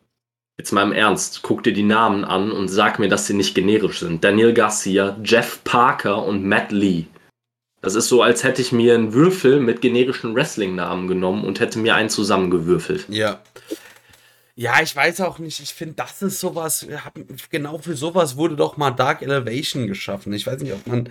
Jetzt 0.57 0.71
mal 0.71 0.83
im 0.83 0.93
Ernst, 0.93 1.41
guck 1.41 1.63
dir 1.63 1.73
die 1.73 1.83
Namen 1.83 2.23
an 2.23 2.49
und 2.49 2.69
sag 2.69 2.97
mir, 2.97 3.09
dass 3.09 3.27
sie 3.27 3.33
nicht 3.33 3.55
generisch 3.55 3.99
sind. 3.99 4.23
Daniel 4.23 4.53
Garcia, 4.53 5.17
Jeff 5.21 5.61
Parker 5.65 6.23
und 6.23 6.45
Matt 6.45 6.71
Lee. 6.71 7.07
Das 7.85 7.95
ist 7.95 8.09
so, 8.09 8.23
als 8.23 8.43
hätte 8.43 8.61
ich 8.63 8.71
mir 8.71 8.95
einen 8.95 9.13
Würfel 9.13 9.59
mit 9.59 9.79
generischen 9.79 10.33
Wrestling-Namen 10.35 11.07
genommen 11.07 11.43
und 11.43 11.59
hätte 11.59 11.77
mir 11.77 11.95
einen 11.95 12.09
zusammengewürfelt. 12.09 13.05
Ja. 13.09 13.41
Ja, 14.55 14.81
ich 14.81 14.95
weiß 14.95 15.21
auch 15.21 15.37
nicht. 15.37 15.59
Ich 15.59 15.73
finde, 15.73 15.95
das 15.95 16.21
ist 16.23 16.39
sowas. 16.39 16.87
Genau 17.51 17.77
für 17.77 17.95
sowas 17.95 18.37
wurde 18.37 18.55
doch 18.55 18.77
mal 18.77 18.91
Dark 18.91 19.21
Elevation 19.21 19.85
geschaffen. 19.85 20.33
Ich 20.33 20.47
weiß 20.47 20.61
nicht, 20.61 20.73
ob 20.73 20.87
man 20.87 21.09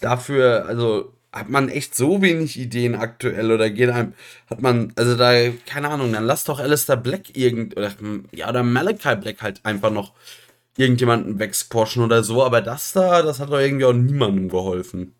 dafür, 0.00 0.66
also 0.66 1.12
hat 1.32 1.48
man 1.48 1.68
echt 1.68 1.94
so 1.94 2.22
wenig 2.22 2.58
Ideen 2.58 2.96
aktuell 2.96 3.52
oder 3.52 3.70
geht 3.70 3.90
einem, 3.90 4.14
hat 4.50 4.62
man, 4.62 4.92
also 4.96 5.16
da, 5.16 5.32
keine 5.66 5.90
Ahnung, 5.90 6.12
dann 6.12 6.24
lass 6.24 6.44
doch 6.44 6.58
Alistair 6.58 6.96
Black 6.96 7.36
irgend, 7.36 7.76
oder, 7.76 7.92
ja, 8.32 8.48
oder 8.48 8.62
Malachi 8.62 9.16
Black 9.16 9.42
halt 9.42 9.60
einfach 9.64 9.90
noch 9.90 10.12
irgendjemanden 10.76 11.38
wegsquashen 11.38 12.02
oder 12.02 12.24
so, 12.24 12.42
aber 12.42 12.62
das 12.62 12.94
da, 12.94 13.22
das 13.22 13.38
hat 13.38 13.50
doch 13.50 13.60
irgendwie 13.60 13.84
auch 13.84 13.92
niemandem 13.92 14.48
geholfen. 14.48 15.14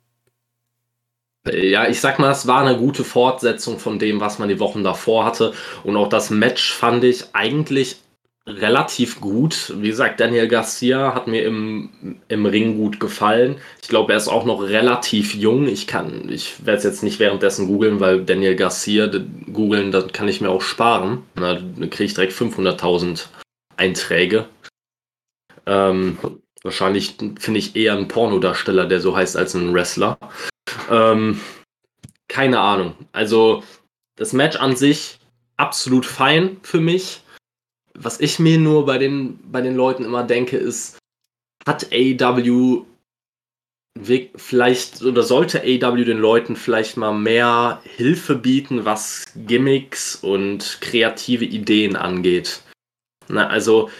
Ja, 1.52 1.88
ich 1.88 2.00
sag 2.00 2.18
mal, 2.18 2.32
es 2.32 2.46
war 2.46 2.60
eine 2.60 2.76
gute 2.76 3.04
Fortsetzung 3.04 3.78
von 3.78 3.98
dem, 3.98 4.20
was 4.20 4.38
man 4.38 4.48
die 4.48 4.60
Wochen 4.60 4.82
davor 4.82 5.24
hatte. 5.24 5.52
Und 5.84 5.96
auch 5.96 6.08
das 6.08 6.30
Match 6.30 6.72
fand 6.72 7.04
ich 7.04 7.24
eigentlich 7.34 7.96
relativ 8.48 9.20
gut. 9.20 9.72
Wie 9.76 9.88
gesagt, 9.88 10.20
Daniel 10.20 10.48
Garcia 10.48 11.14
hat 11.14 11.26
mir 11.26 11.44
im, 11.44 12.20
im 12.28 12.46
Ring 12.46 12.76
gut 12.76 13.00
gefallen. 13.00 13.56
Ich 13.82 13.88
glaube, 13.88 14.12
er 14.12 14.18
ist 14.18 14.28
auch 14.28 14.44
noch 14.44 14.62
relativ 14.62 15.34
jung. 15.34 15.66
Ich 15.66 15.86
kann, 15.86 16.28
ich 16.28 16.64
werde 16.64 16.78
es 16.78 16.84
jetzt 16.84 17.02
nicht 17.02 17.18
währenddessen 17.18 17.66
googeln, 17.66 18.00
weil 18.00 18.24
Daniel 18.24 18.54
Garcia 18.54 19.10
googeln, 19.52 19.90
dann 19.90 20.12
kann 20.12 20.28
ich 20.28 20.40
mir 20.40 20.50
auch 20.50 20.62
sparen. 20.62 21.22
Dann 21.34 21.90
kriege 21.90 22.04
ich 22.04 22.14
direkt 22.14 22.32
500.000 22.32 23.26
Einträge. 23.76 24.46
Ähm, 25.66 26.18
wahrscheinlich 26.62 27.16
finde 27.38 27.58
ich 27.58 27.74
eher 27.74 27.94
einen 27.94 28.08
Pornodarsteller, 28.08 28.86
der 28.86 29.00
so 29.00 29.16
heißt, 29.16 29.36
als 29.36 29.56
einen 29.56 29.74
Wrestler. 29.74 30.18
Ähm, 30.90 31.40
keine 32.28 32.60
Ahnung. 32.60 32.94
Also 33.12 33.62
das 34.16 34.32
Match 34.32 34.56
an 34.56 34.76
sich 34.76 35.18
absolut 35.56 36.06
fein 36.06 36.58
für 36.62 36.80
mich 36.80 37.22
was 37.98 38.20
ich 38.20 38.38
mir 38.38 38.58
nur 38.58 38.86
bei 38.86 38.98
den, 38.98 39.38
bei 39.50 39.60
den 39.60 39.74
Leuten 39.74 40.04
immer 40.04 40.24
denke, 40.24 40.56
ist, 40.56 40.98
hat 41.66 41.92
AEW 41.92 42.84
vielleicht 44.36 45.02
oder 45.02 45.22
sollte 45.22 45.62
AEW 45.62 46.04
den 46.04 46.18
Leuten 46.18 46.54
vielleicht 46.54 46.98
mal 46.98 47.14
mehr 47.14 47.80
Hilfe 47.84 48.36
bieten, 48.36 48.84
was 48.84 49.24
Gimmicks 49.34 50.16
und 50.16 50.78
kreative 50.82 51.46
Ideen 51.46 51.96
angeht. 51.96 52.62
Na, 53.28 53.48
also 53.48 53.90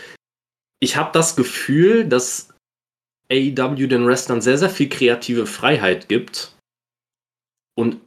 ich 0.81 0.96
habe 0.96 1.11
das 1.12 1.35
Gefühl, 1.35 2.05
dass 2.05 2.51
AEW 3.33 3.87
den 3.87 4.07
Wrestlern 4.07 4.42
sehr, 4.42 4.59
sehr 4.59 4.70
viel 4.70 4.90
kreative 4.90 5.46
Freiheit 5.46 6.09
gibt 6.09 6.53
und 7.79 8.01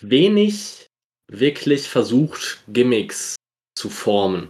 wenig 0.00 0.86
wirklich 1.30 1.88
versucht, 1.88 2.62
Gimmicks 2.68 3.36
zu 3.76 3.90
formen. 3.90 4.48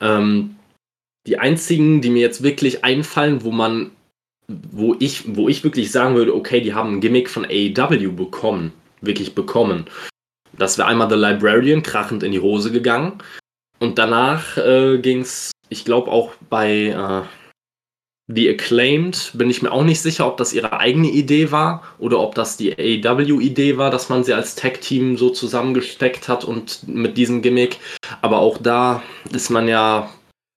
Ähm, 0.00 0.56
die 1.26 1.38
einzigen, 1.38 2.00
die 2.00 2.10
mir 2.10 2.20
jetzt 2.20 2.42
wirklich 2.42 2.84
einfallen, 2.84 3.42
wo 3.42 3.50
man, 3.50 3.90
wo 4.48 4.94
ich, 5.00 5.36
wo 5.36 5.48
ich 5.48 5.64
wirklich 5.64 5.90
sagen 5.90 6.14
würde, 6.14 6.34
okay, 6.34 6.60
die 6.60 6.74
haben 6.74 6.94
ein 6.94 7.00
Gimmick 7.00 7.28
von 7.28 7.44
AEW 7.44 8.12
bekommen, 8.12 8.72
wirklich 9.00 9.34
bekommen. 9.34 9.86
Das 10.56 10.78
wäre 10.78 10.88
einmal 10.88 11.10
The 11.10 11.16
Librarian 11.16 11.82
krachend 11.82 12.22
in 12.22 12.32
die 12.32 12.40
Hose 12.40 12.70
gegangen. 12.70 13.18
Und 13.78 13.98
danach 13.98 14.56
äh, 14.56 14.98
ging 14.98 15.20
es, 15.20 15.50
ich 15.68 15.84
glaube 15.84 16.10
auch 16.10 16.34
bei 16.48 16.86
äh, 16.86 17.22
The 18.28 18.50
Acclaimed, 18.50 19.32
bin 19.34 19.50
ich 19.50 19.62
mir 19.62 19.70
auch 19.70 19.84
nicht 19.84 20.00
sicher, 20.00 20.26
ob 20.26 20.36
das 20.36 20.52
ihre 20.52 20.80
eigene 20.80 21.08
Idee 21.08 21.52
war 21.52 21.84
oder 21.98 22.18
ob 22.18 22.34
das 22.34 22.56
die 22.56 22.72
AEW-Idee 22.72 23.78
war, 23.78 23.90
dass 23.90 24.08
man 24.08 24.24
sie 24.24 24.34
als 24.34 24.56
Tag-Team 24.56 25.16
so 25.16 25.30
zusammengesteckt 25.30 26.28
hat 26.28 26.44
und 26.44 26.88
mit 26.88 27.16
diesem 27.16 27.40
Gimmick. 27.40 27.78
Aber 28.22 28.38
auch 28.38 28.58
da 28.58 29.02
ist 29.32 29.50
man 29.50 29.68
ja, 29.68 30.10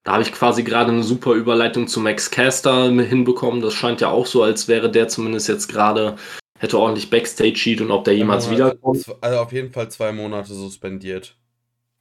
da 0.03 0.13
habe 0.13 0.23
ich 0.23 0.31
quasi 0.31 0.63
gerade 0.63 0.91
eine 0.91 1.03
super 1.03 1.33
Überleitung 1.33 1.87
zu 1.87 1.99
Max 1.99 2.31
Caster 2.31 2.89
hinbekommen. 2.89 3.61
Das 3.61 3.75
scheint 3.75 4.01
ja 4.01 4.09
auch 4.09 4.25
so, 4.25 4.41
als 4.41 4.67
wäre 4.67 4.89
der 4.89 5.07
zumindest 5.07 5.47
jetzt 5.47 5.67
gerade, 5.67 6.15
hätte 6.57 6.79
ordentlich 6.79 7.11
Backstage-Sheet 7.11 7.81
und 7.81 7.91
ob 7.91 8.03
der 8.03 8.15
jemals 8.15 8.47
ja, 8.47 8.51
wiederkommt. 8.53 9.05
Also 9.21 9.37
auf 9.37 9.51
jeden 9.51 9.71
Fall 9.71 9.91
zwei 9.91 10.11
Monate 10.11 10.55
suspendiert. 10.55 11.35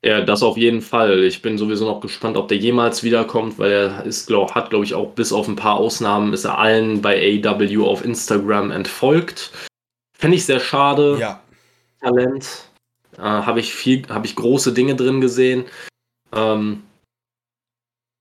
Ja, 0.05 0.21
das 0.21 0.45
auf 0.45 0.57
jeden 0.57 0.81
Fall. 0.81 1.25
Ich 1.25 1.43
bin 1.43 1.59
sowieso 1.59 1.85
noch 1.85 2.01
gespannt, 2.01 2.37
ob 2.37 2.47
der 2.49 2.59
jemals 2.59 3.03
wiederkommt, 3.03 3.59
weil 3.59 3.73
er 3.73 4.05
ist, 4.05 4.29
glaub, 4.29 4.55
hat, 4.55 4.71
glaube 4.71 4.85
ich, 4.85 4.95
auch 4.95 5.11
bis 5.11 5.33
auf 5.33 5.49
ein 5.49 5.57
paar 5.57 5.77
Ausnahmen 5.77 6.33
ist 6.33 6.45
er 6.45 6.59
allen 6.59 7.03
bei 7.03 7.43
AW 7.45 7.85
auf 7.85 8.05
Instagram 8.05 8.71
entfolgt. 8.71 9.51
Fände 10.17 10.37
ich 10.37 10.47
sehr 10.47 10.61
schade. 10.61 11.17
Ja. 11.19 11.43
Talent. 12.01 12.69
Äh, 13.17 13.23
habe 13.23 13.59
ich 13.59 13.75
viel, 13.75 14.09
habe 14.09 14.27
ich 14.27 14.37
große 14.37 14.73
Dinge 14.73 14.95
drin 14.95 15.21
gesehen. 15.21 15.65
Ähm, 16.33 16.85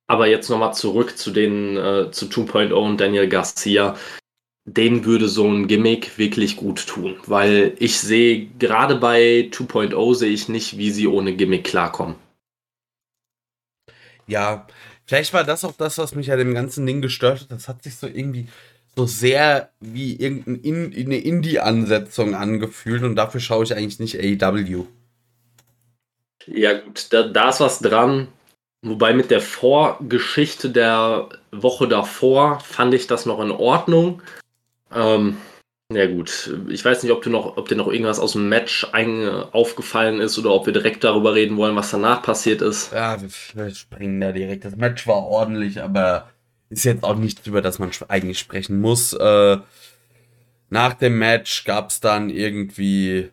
aber 0.08 0.28
jetzt 0.28 0.50
nochmal 0.50 0.74
zurück 0.74 1.16
zu 1.18 1.30
den, 1.30 1.78
äh, 1.78 2.12
zu 2.12 2.26
2.0 2.26 2.72
und 2.72 3.00
Daniel 3.00 3.28
Garcia 3.28 3.96
denen 4.68 5.06
würde 5.06 5.30
so 5.30 5.48
ein 5.48 5.68
Gimmick 5.68 6.18
wirklich 6.18 6.58
gut 6.58 6.86
tun, 6.88 7.16
weil 7.26 7.74
ich 7.80 8.00
sehe, 8.00 8.48
gerade 8.60 8.98
bei 8.98 9.50
2.0 9.52 10.16
sehe 10.16 10.30
ich 10.30 10.50
nicht, 10.50 10.78
wie 10.78 10.92
sie 10.92 11.08
ohne 11.08 11.36
Gimmick 11.36 11.64
klarkommen. 11.64 12.16
Ja, 14.28 14.68
vielleicht 15.06 15.34
war 15.34 15.46
das 15.46 15.64
auch 15.64 15.72
das, 15.72 15.98
was 15.98 16.16
mich 16.16 16.32
an 16.34 16.40
dem 16.40 16.54
ganzen 16.54 16.86
Ding 16.86 17.02
gestört 17.02 17.42
hat. 17.42 17.52
Das 17.52 17.70
hat 17.70 17.84
sich 17.84 17.96
so 17.96 18.08
irgendwie 18.08 18.50
so 18.98 19.06
sehr 19.06 19.70
wie 19.80 20.18
irgendeine 20.18 20.58
In 20.58 21.12
Indie-Ansetzung 21.12 22.36
angefühlt 22.36 23.04
und 23.04 23.16
dafür 23.16 23.40
schaue 23.40 23.64
ich 23.64 23.74
eigentlich 23.74 24.00
nicht 24.00 24.20
AEW. 24.20 24.86
Ja, 26.46 26.78
gut, 26.80 27.08
da, 27.12 27.24
da 27.24 27.50
ist 27.50 27.62
was 27.62 27.80
dran. 27.80 28.28
Wobei 28.82 29.14
mit 29.14 29.32
der 29.32 29.42
Vorgeschichte 29.42 30.70
der 30.70 31.30
Woche 31.52 31.88
davor 31.88 32.60
fand 32.60 32.94
ich 32.94 33.08
das 33.08 33.26
noch 33.26 33.40
in 33.40 33.52
Ordnung. 33.52 34.22
Ähm, 34.94 35.38
ja 35.94 36.06
gut, 36.06 36.54
ich 36.68 36.84
weiß 36.84 37.04
nicht, 37.04 37.14
ob, 37.14 37.22
du 37.22 37.30
noch, 37.30 37.56
ob 37.56 37.70
dir 37.70 37.76
noch 37.76 37.88
irgendwas 37.88 38.20
aus 38.20 38.34
dem 38.34 38.50
Match 38.50 38.86
ein, 38.92 39.28
aufgefallen 39.30 40.20
ist 40.20 40.38
oder 40.38 40.52
ob 40.52 40.66
wir 40.66 40.74
direkt 40.74 41.04
darüber 41.04 41.34
reden 41.34 41.56
wollen, 41.56 41.78
was 41.78 41.92
danach 41.92 42.22
passiert 42.22 42.62
ist. 42.62 42.92
Ja, 42.92 43.18
wir 43.22 43.74
springen 43.74 44.20
da 44.20 44.34
direkt. 44.34 44.66
Das 44.66 44.76
Match 44.76 45.08
war 45.08 45.26
ordentlich, 45.26 45.82
aber 45.82 46.30
ist 46.70 46.84
jetzt 46.84 47.06
auch 47.06 47.16
nichts, 47.16 47.48
über 47.48 47.62
das 47.62 47.80
man 47.80 47.92
eigentlich 48.10 48.40
sprechen 48.40 48.82
muss. 48.82 49.14
Äh, 49.14 49.58
nach 50.70 50.94
dem 50.96 51.18
Match 51.18 51.64
gab 51.64 51.90
es 51.90 52.02
dann 52.02 52.30
irgendwie, 52.30 53.30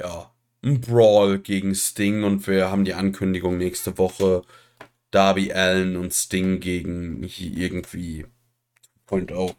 ja, 0.00 0.32
ein 0.64 0.80
Brawl 0.80 1.38
gegen 1.38 1.76
Sting 1.76 2.24
und 2.24 2.48
wir 2.48 2.70
haben 2.70 2.84
die 2.84 2.94
Ankündigung 2.94 3.56
nächste 3.58 3.98
Woche 3.98 4.42
Darby 5.12 5.52
Allen 5.52 5.96
und 5.96 6.12
Sting 6.12 6.58
gegen 6.58 7.22
irgendwie 7.22 8.26
Point 9.06 9.30
O. 9.30 9.54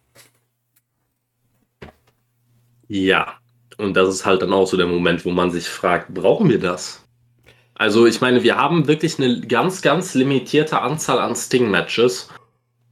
Ja, 2.87 3.35
und 3.77 3.95
das 3.95 4.09
ist 4.09 4.25
halt 4.25 4.41
dann 4.41 4.53
auch 4.53 4.67
so 4.67 4.77
der 4.77 4.87
Moment, 4.87 5.25
wo 5.25 5.31
man 5.31 5.51
sich 5.51 5.67
fragt, 5.67 6.13
brauchen 6.13 6.49
wir 6.49 6.59
das? 6.59 7.03
Also 7.75 8.07
ich 8.07 8.21
meine, 8.21 8.41
wir 8.41 8.57
haben 8.57 8.87
wirklich 8.87 9.19
eine 9.19 9.41
ganz, 9.41 9.81
ganz 9.81 10.15
limitierte 10.15 10.81
Anzahl 10.81 11.19
an 11.19 11.35
Sting-Matches. 11.35 12.29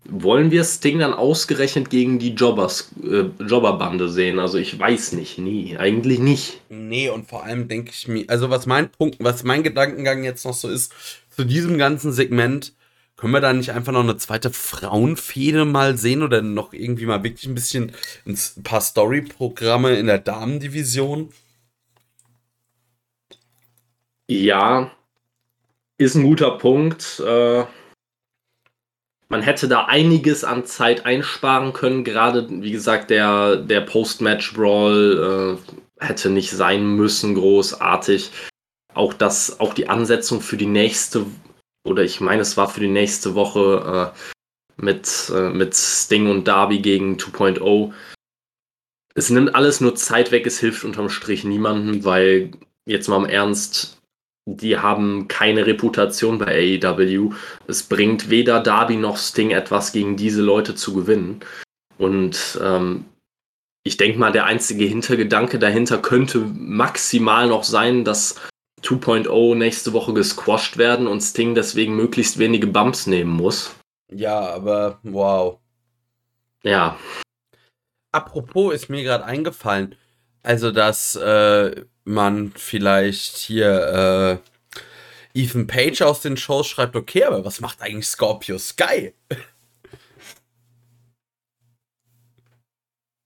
Wollen 0.08 0.52
wir 0.52 0.64
Sting 0.64 1.00
dann 1.00 1.14
ausgerechnet 1.14 1.90
gegen 1.90 2.20
die 2.20 2.36
Jobbers, 2.36 2.92
äh, 3.04 3.24
Jobberbande 3.44 4.08
sehen? 4.10 4.38
Also 4.38 4.60
ich 4.60 4.78
weiß 4.78 5.14
nicht, 5.14 5.40
nie, 5.40 5.76
eigentlich 5.78 6.20
nicht. 6.20 6.62
Nee, 6.70 7.10
und 7.10 7.28
vor 7.28 7.44
allem 7.44 7.68
denke 7.68 7.90
ich 7.92 8.08
mir, 8.08 8.26
also 8.28 8.52
was 8.52 8.68
mein 8.68 8.92
Punkt, 8.92 9.18
was 9.20 9.44
mein 9.44 9.64
Gedankengang 9.64 10.24
jetzt 10.24 10.46
noch 10.46 10.54
so 10.54 10.70
ist, 10.70 10.94
zu 11.32 11.44
diesem 11.44 11.80
ganzen 11.80 12.12
Segment, 12.12 12.74
können 13.18 13.34
wir 13.34 13.42
da 13.42 13.54
nicht 13.54 13.72
einfach 13.72 13.94
noch 13.94 14.04
eine 14.04 14.18
zweite 14.18 14.52
Frauenfehde 14.52 15.66
mal 15.66 15.98
sehen 15.98 16.22
oder 16.22 16.42
noch 16.42 16.74
irgendwie 16.74 17.06
mal 17.06 17.24
wirklich 17.24 17.46
ein 17.46 17.56
bisschen 17.56 17.94
ein 18.26 18.38
paar 18.64 18.82
Story-Programme 18.82 19.96
in 19.96 20.08
der 20.08 20.20
Damendivision? 20.20 21.32
Ja, 24.28 24.92
ist 25.98 26.16
ein 26.16 26.24
guter 26.24 26.58
Punkt. 26.58 27.22
Äh, 27.26 27.64
man 29.30 29.42
hätte 29.42 29.68
da 29.68 29.86
einiges 29.86 30.44
an 30.44 30.66
Zeit 30.66 31.06
einsparen 31.06 31.74
können. 31.74 32.04
Gerade, 32.04 32.48
wie 32.50 32.72
gesagt, 32.72 33.10
der, 33.10 33.56
der 33.56 33.82
Post-Match-Brawl 33.82 35.60
äh, 36.00 36.06
hätte 36.06 36.30
nicht 36.30 36.52
sein 36.52 36.96
müssen, 36.96 37.36
großartig. 37.36 38.32
Auch 38.94 39.14
das, 39.14 39.60
auch 39.60 39.74
die 39.74 39.90
Ansetzung 39.90 40.42
für 40.42 40.58
die 40.58 40.66
nächste 40.66 41.26
oder 41.86 42.04
ich 42.04 42.20
meine, 42.20 42.42
es 42.42 42.58
war 42.58 42.68
für 42.68 42.82
die 42.82 42.88
nächste 42.88 43.36
Woche 43.36 44.14
äh, 44.14 44.84
mit, 44.84 45.32
äh, 45.34 45.50
mit 45.50 45.76
Sting 45.76 46.30
und 46.30 46.48
Darby 46.48 46.80
gegen 46.80 47.16
2.0. 47.16 47.94
Es 49.14 49.30
nimmt 49.30 49.56
alles 49.56 49.80
nur 49.80 49.96
Zeit 49.96 50.32
weg, 50.32 50.46
es 50.46 50.60
hilft 50.60 50.84
unterm 50.84 51.10
Strich 51.10 51.46
niemandem, 51.46 52.04
weil 52.04 52.52
jetzt 52.86 53.08
mal 53.08 53.24
im 53.24 53.30
Ernst, 53.30 54.02
die 54.48 54.78
haben 54.78 55.28
keine 55.28 55.66
Reputation 55.66 56.38
bei 56.38 56.80
AEW. 56.84 57.34
Es 57.68 57.84
bringt 57.84 58.30
weder 58.30 58.60
Darby 58.60 58.98
noch 58.98 59.18
Sting 59.18 59.52
etwas, 59.52 59.94
gegen 59.94 60.18
diese 60.18 60.42
Leute 60.42 60.76
zu 60.76 60.94
gewinnen. 60.94 61.40
Und 61.98 62.60
ähm, 62.62 63.06
ich 63.84 63.98
denke 63.98 64.20
mal, 64.20 64.32
der 64.32 64.46
einzige 64.46 64.86
Hintergedanke 64.86 65.60
dahinter 65.60 66.00
könnte 66.00 66.40
maximal 66.40 67.48
noch 67.48 67.64
sein, 67.64 68.04
dass 68.04 68.42
2.0 68.86 69.56
nächste 69.56 69.94
Woche 69.94 70.14
gesquashed 70.14 70.78
werden 70.78 71.08
und 71.08 71.22
Sting 71.22 71.56
deswegen 71.56 71.96
möglichst 71.96 72.38
wenige 72.38 72.68
Bumps 72.68 73.08
nehmen 73.08 73.32
muss. 73.32 73.76
Ja, 74.12 74.40
aber 74.40 75.00
wow. 75.04 75.60
Ja. 76.64 77.00
Apropos 78.12 78.74
ist 78.74 78.90
mir 78.90 79.04
gerade 79.04 79.26
eingefallen, 79.26 79.96
Also, 80.44 80.72
dass 80.72 81.16
äh, 81.16 81.86
man 82.04 82.52
vielleicht 82.56 83.38
hier 83.38 84.42
äh, 85.34 85.40
Ethan 85.40 85.68
Page 85.68 86.02
aus 86.04 86.22
den 86.22 86.38
Shows 86.38 86.68
schreibt, 86.68 86.96
okay, 86.96 87.24
aber 87.26 87.44
was 87.44 87.60
macht 87.62 87.82
eigentlich 87.82 88.08
Scorpio 88.08 88.58
Sky? 88.60 89.14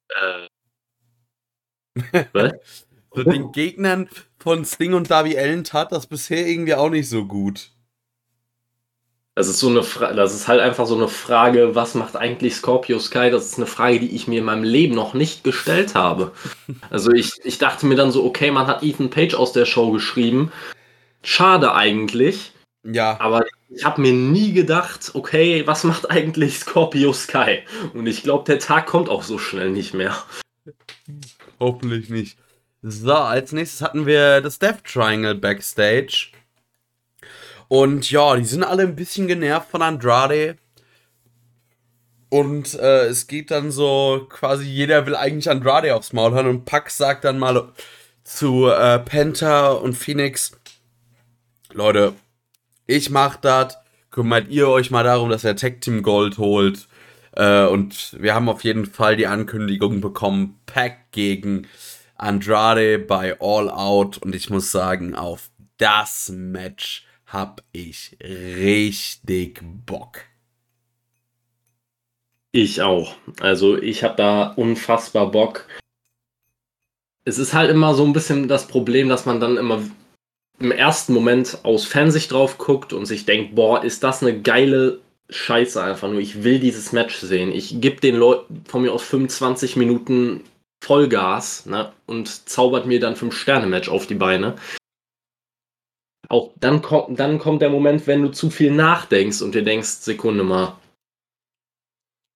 Äh. 0.10 0.48
Was? 2.34 2.88
so 3.14 3.24
den 3.24 3.52
Gegnern 3.52 4.10
von 4.40 4.66
Sting 4.66 4.94
und 4.94 5.12
Darby 5.12 5.38
Allen 5.38 5.64
tat 5.64 5.92
das 5.92 6.08
bisher 6.08 6.48
irgendwie 6.48 6.76
auch 6.76 6.90
nicht 6.90 7.10
so 7.10 7.26
gut. 7.26 7.72
Das 9.36 9.48
ist 9.48 9.60
so 9.60 9.70
eine 9.70 9.84
Fra 9.84 10.12
das 10.12 10.34
ist 10.34 10.50
halt 10.50 10.60
einfach 10.60 10.86
so 10.86 10.96
eine 10.96 11.08
Frage, 11.08 11.74
was 11.74 11.96
macht 11.96 12.18
eigentlich 12.18 12.56
Scorpio 12.56 13.00
Sky? 13.00 13.30
Das 13.32 13.46
ist 13.46 13.58
eine 13.58 13.68
Frage, 13.68 14.00
die 14.02 14.14
ich 14.14 14.28
mir 14.28 14.40
in 14.40 14.46
meinem 14.46 14.64
Leben 14.64 14.96
noch 14.96 15.14
nicht 15.14 15.44
gestellt 15.44 15.96
habe. 15.96 16.34
Also 16.90 17.12
ich, 17.12 17.32
ich 17.44 17.58
dachte 17.58 17.86
mir 17.86 17.96
dann 17.96 18.12
so, 18.12 18.26
okay, 18.26 18.52
man 18.52 18.68
hat 18.68 18.84
Ethan 18.84 19.10
Page 19.10 19.36
aus 19.36 19.54
der 19.54 19.66
Show 19.66 19.92
geschrieben. 19.92 20.52
Schade 21.24 21.74
eigentlich. 21.74 22.52
Ja. 22.84 23.18
Aber 23.20 23.46
ich 23.70 23.86
habe 23.86 24.02
mir 24.02 24.14
nie 24.14 24.52
gedacht, 24.52 25.12
okay, 25.14 25.66
was 25.68 25.84
macht 25.84 26.10
eigentlich 26.10 26.60
Scorpio 26.60 27.14
Sky? 27.14 27.60
Und 27.94 28.08
ich 28.08 28.24
glaube, 28.24 28.46
der 28.46 28.60
Tag 28.60 28.88
kommt 28.88 29.10
auch 29.10 29.24
so 29.24 29.38
schnell 29.38 29.70
nicht 29.70 29.94
mehr. 29.94 30.16
Hoffentlich 31.60 32.10
nicht. 32.10 32.38
So, 32.82 33.14
als 33.14 33.52
nächstes 33.52 33.82
hatten 33.82 34.06
wir 34.06 34.40
das 34.40 34.58
Death 34.58 34.86
Triangle 34.86 35.36
Backstage. 35.36 36.28
Und 37.68 38.10
ja, 38.10 38.36
die 38.38 38.46
sind 38.46 38.64
alle 38.64 38.84
ein 38.84 38.96
bisschen 38.96 39.28
genervt 39.28 39.70
von 39.70 39.82
Andrade. 39.82 40.58
Und 42.30 42.76
äh, 42.76 43.08
es 43.08 43.28
geht 43.28 43.52
dann 43.52 43.72
so, 43.72 44.28
quasi 44.30 44.66
jeder 44.66 45.06
will 45.06 45.16
eigentlich 45.16 45.50
Andrade 45.50 45.94
aufs 45.94 46.14
Maul 46.14 46.32
hören. 46.32 46.48
Und 46.48 46.66
Pax 46.66 46.98
sagt 46.98 47.26
dann 47.26 47.38
mal 47.38 47.74
zu 48.24 48.68
äh, 48.68 49.00
Penta 49.00 49.72
und 49.72 49.96
Phoenix, 49.96 50.52
Leute, 51.74 52.14
ich 52.88 53.10
mach 53.10 53.36
das. 53.36 53.78
Kümmert 54.10 54.48
ihr 54.50 54.70
euch 54.70 54.90
mal 54.90 55.04
darum, 55.04 55.30
dass 55.30 55.44
er 55.44 55.56
Tag 55.56 55.82
Team 55.82 56.02
Gold 56.02 56.38
holt. 56.38 56.88
Äh, 57.34 57.66
und 57.66 58.16
wir 58.20 58.34
haben 58.34 58.50
auf 58.50 58.64
jeden 58.64 58.86
Fall 58.86 59.16
die 59.16 59.28
Ankündigung 59.28 60.02
bekommen, 60.02 60.60
Pack 60.66 61.12
gegen 61.12 61.68
Andrade 62.20 63.00
bei 63.00 63.40
All 63.40 63.70
Out. 63.70 64.18
Und 64.18 64.36
ich 64.36 64.50
muss 64.50 64.72
sagen, 64.72 65.16
auf 65.16 65.50
das 65.78 66.30
Match 66.30 67.06
hab 67.26 67.64
ich 67.72 68.18
richtig 68.22 69.62
Bock. 69.86 70.20
Ich 72.52 72.82
auch. 72.82 73.16
Also 73.40 73.78
ich 73.78 74.04
habe 74.04 74.16
da 74.16 74.48
unfassbar 74.54 75.30
Bock. 75.32 75.66
Es 77.26 77.38
ist 77.38 77.54
halt 77.54 77.70
immer 77.70 77.94
so 77.94 78.04
ein 78.06 78.14
bisschen 78.14 78.48
das 78.48 78.68
Problem, 78.68 79.10
dass 79.10 79.26
man 79.26 79.40
dann 79.40 79.58
immer 79.58 79.82
im 80.60 80.72
ersten 80.72 81.14
Moment 81.14 81.60
aus 81.64 81.86
Fansicht 81.86 82.32
drauf 82.32 82.58
guckt 82.58 82.92
und 82.92 83.06
sich 83.06 83.26
denkt, 83.26 83.56
boah, 83.56 83.84
ist 83.84 84.04
das 84.04 84.24
eine 84.24 84.42
geile 84.42 85.00
Scheiße 85.30 85.82
einfach 85.82 86.10
nur. 86.10 86.20
Ich 86.20 86.44
will 86.44 86.60
dieses 86.60 86.92
Match 86.92 87.16
sehen. 87.18 87.52
Ich 87.52 87.80
gebe 87.80 88.02
den 88.02 88.16
Leuten 88.16 88.64
von 88.66 88.82
mir 88.82 88.92
aus 88.92 89.04
25 89.04 89.76
Minuten 89.76 90.42
Vollgas 90.82 91.66
ne, 91.66 91.92
und 92.06 92.50
zaubert 92.50 92.86
mir 92.86 93.00
dann 93.00 93.16
5-Sterne-Match 93.16 93.90
auf 93.90 94.08
die 94.08 94.16
Beine 94.16 94.56
auch 96.30 96.52
dann 96.60 96.82
kommt, 96.82 97.20
dann 97.20 97.40
kommt 97.40 97.62
der 97.62 97.70
Moment, 97.70 98.08
wenn 98.08 98.22
du 98.22 98.32
zu 98.32 98.50
viel 98.50 98.72
nachdenkst 98.72 99.42
und 99.42 99.56
dir 99.56 99.64
denkst, 99.64 99.90
Sekunde 99.90 100.44
mal, 100.44 100.78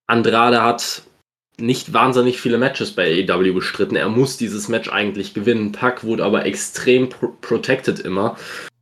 Andrade 0.08 0.64
hat 0.64 1.04
nicht 1.60 1.94
wahnsinnig 1.94 2.42
viele 2.42 2.58
Matches 2.58 2.92
bei 2.94 3.24
AEW 3.30 3.54
bestritten. 3.54 3.96
Er 3.96 4.10
muss 4.10 4.38
dieses 4.38 4.68
Match 4.68 4.90
eigentlich 4.90 5.36
gewinnen. 5.36 5.72
Pack 5.72 6.04
wurde 6.04 6.26
aber 6.26 6.46
extrem 6.46 7.10
pro 7.10 7.28
protected 7.42 8.00
immer. 8.00 8.36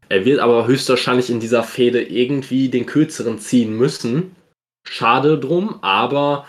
Er 0.08 0.24
wird 0.24 0.40
aber 0.40 0.68
höchstwahrscheinlich 0.68 1.30
in 1.30 1.42
dieser 1.42 1.64
Fehde 1.64 2.02
irgendwie 2.02 2.70
den 2.70 2.86
kürzeren 2.86 3.40
ziehen 3.40 3.78
müssen. 3.78 4.36
Schade 4.88 5.38
drum, 5.38 5.84
aber 5.84 6.48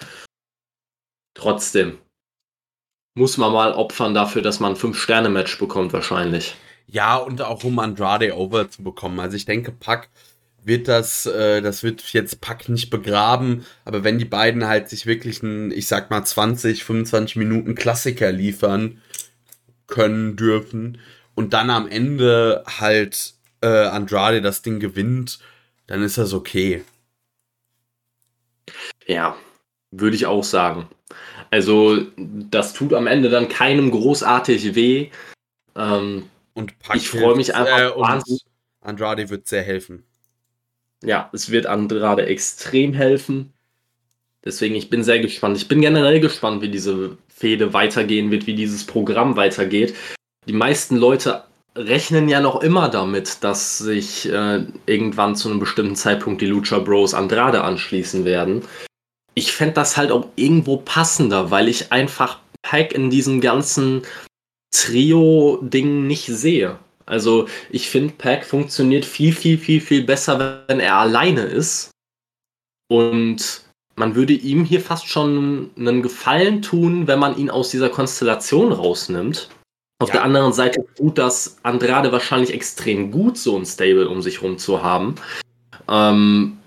trotzdem 1.34 1.98
muss 3.14 3.36
man 3.36 3.52
mal 3.52 3.72
opfern 3.72 4.14
dafür, 4.14 4.42
dass 4.42 4.60
man 4.60 4.72
ein 4.72 4.78
5-Sterne-Match 4.78 5.58
bekommt, 5.58 5.92
wahrscheinlich. 5.92 6.54
Ja, 6.86 7.16
und 7.16 7.42
auch 7.42 7.64
um 7.64 7.78
Andrade 7.78 8.36
over 8.36 8.70
zu 8.70 8.82
bekommen. 8.82 9.20
Also 9.20 9.36
ich 9.36 9.44
denke, 9.44 9.72
Pack 9.72 10.08
wird 10.64 10.88
das, 10.88 11.26
äh, 11.26 11.60
das 11.60 11.82
wird 11.82 12.02
jetzt 12.12 12.40
Pack 12.40 12.68
nicht 12.68 12.90
begraben, 12.90 13.66
aber 13.84 14.04
wenn 14.04 14.18
die 14.18 14.24
beiden 14.24 14.66
halt 14.66 14.88
sich 14.88 15.06
wirklich 15.06 15.42
einen, 15.42 15.70
ich 15.72 15.86
sag 15.88 16.10
mal, 16.10 16.24
20, 16.24 16.84
25 16.84 17.36
Minuten 17.36 17.74
Klassiker 17.74 18.30
liefern 18.30 19.00
können 19.86 20.36
dürfen 20.36 20.98
und 21.34 21.52
dann 21.52 21.70
am 21.70 21.88
Ende 21.88 22.64
halt 22.78 23.34
äh, 23.60 23.66
Andrade 23.66 24.40
das 24.40 24.62
Ding 24.62 24.78
gewinnt, 24.80 25.40
dann 25.86 26.02
ist 26.02 26.18
das 26.18 26.32
okay. 26.32 26.84
Ja, 29.06 29.36
würde 29.90 30.16
ich 30.16 30.26
auch 30.26 30.44
sagen. 30.44 30.88
Also, 31.52 32.06
das 32.16 32.72
tut 32.72 32.94
am 32.94 33.06
Ende 33.06 33.28
dann 33.28 33.50
keinem 33.50 33.90
großartig 33.90 34.74
weh. 34.74 35.10
Ähm, 35.76 36.24
und 36.54 36.78
Pack 36.78 36.96
ich 36.96 37.10
freue 37.10 37.36
mich 37.36 37.54
einfach 37.54 37.78
äh, 37.78 37.88
und 37.90 38.24
Andrade 38.80 39.28
wird 39.28 39.46
sehr 39.46 39.62
helfen. 39.62 40.02
Ja, 41.04 41.28
es 41.34 41.50
wird 41.50 41.66
Andrade 41.66 42.24
extrem 42.24 42.94
helfen. 42.94 43.52
Deswegen, 44.42 44.74
ich 44.74 44.88
bin 44.88 45.04
sehr 45.04 45.20
gespannt. 45.20 45.58
Ich 45.58 45.68
bin 45.68 45.82
generell 45.82 46.20
gespannt, 46.20 46.62
wie 46.62 46.70
diese 46.70 47.18
Fehde 47.28 47.74
weitergehen 47.74 48.30
wird, 48.30 48.46
wie 48.46 48.54
dieses 48.54 48.86
Programm 48.86 49.36
weitergeht. 49.36 49.94
Die 50.48 50.54
meisten 50.54 50.96
Leute 50.96 51.44
rechnen 51.76 52.30
ja 52.30 52.40
noch 52.40 52.62
immer 52.62 52.88
damit, 52.88 53.44
dass 53.44 53.76
sich 53.76 54.26
äh, 54.26 54.64
irgendwann 54.86 55.36
zu 55.36 55.50
einem 55.50 55.60
bestimmten 55.60 55.96
Zeitpunkt 55.96 56.40
die 56.40 56.46
Lucha 56.46 56.78
Bros 56.78 57.12
Andrade 57.12 57.62
anschließen 57.62 58.24
werden. 58.24 58.62
Ich 59.34 59.52
fände 59.52 59.74
das 59.74 59.96
halt 59.96 60.10
auch 60.10 60.28
irgendwo 60.36 60.76
passender, 60.78 61.50
weil 61.50 61.68
ich 61.68 61.92
einfach 61.92 62.40
Pack 62.62 62.92
in 62.92 63.10
diesem 63.10 63.40
ganzen 63.40 64.02
Trio-Ding 64.72 66.06
nicht 66.06 66.26
sehe. 66.26 66.78
Also 67.06 67.46
ich 67.70 67.88
finde, 67.88 68.14
Pack 68.16 68.44
funktioniert 68.44 69.04
viel, 69.04 69.32
viel, 69.32 69.58
viel, 69.58 69.80
viel 69.80 70.04
besser, 70.04 70.64
wenn 70.68 70.80
er 70.80 70.96
alleine 70.96 71.42
ist. 71.42 71.90
Und 72.88 73.62
man 73.96 74.14
würde 74.14 74.32
ihm 74.32 74.64
hier 74.64 74.80
fast 74.80 75.06
schon 75.08 75.70
einen 75.76 76.02
Gefallen 76.02 76.62
tun, 76.62 77.06
wenn 77.06 77.18
man 77.18 77.36
ihn 77.36 77.50
aus 77.50 77.70
dieser 77.70 77.90
Konstellation 77.90 78.72
rausnimmt. 78.72 79.50
Auf 80.00 80.08
ja. 80.08 80.14
der 80.14 80.24
anderen 80.24 80.52
Seite 80.52 80.84
tut 80.96 81.18
das 81.18 81.58
Andrade 81.62 82.10
wahrscheinlich 82.12 82.52
extrem 82.52 83.10
gut, 83.10 83.38
so 83.38 83.56
ein 83.56 83.66
Stable 83.66 84.08
um 84.08 84.22
sich 84.22 84.42
rum 84.42 84.58
zu 84.58 84.82
haben. 84.82 85.14
Ähm, 85.88 86.58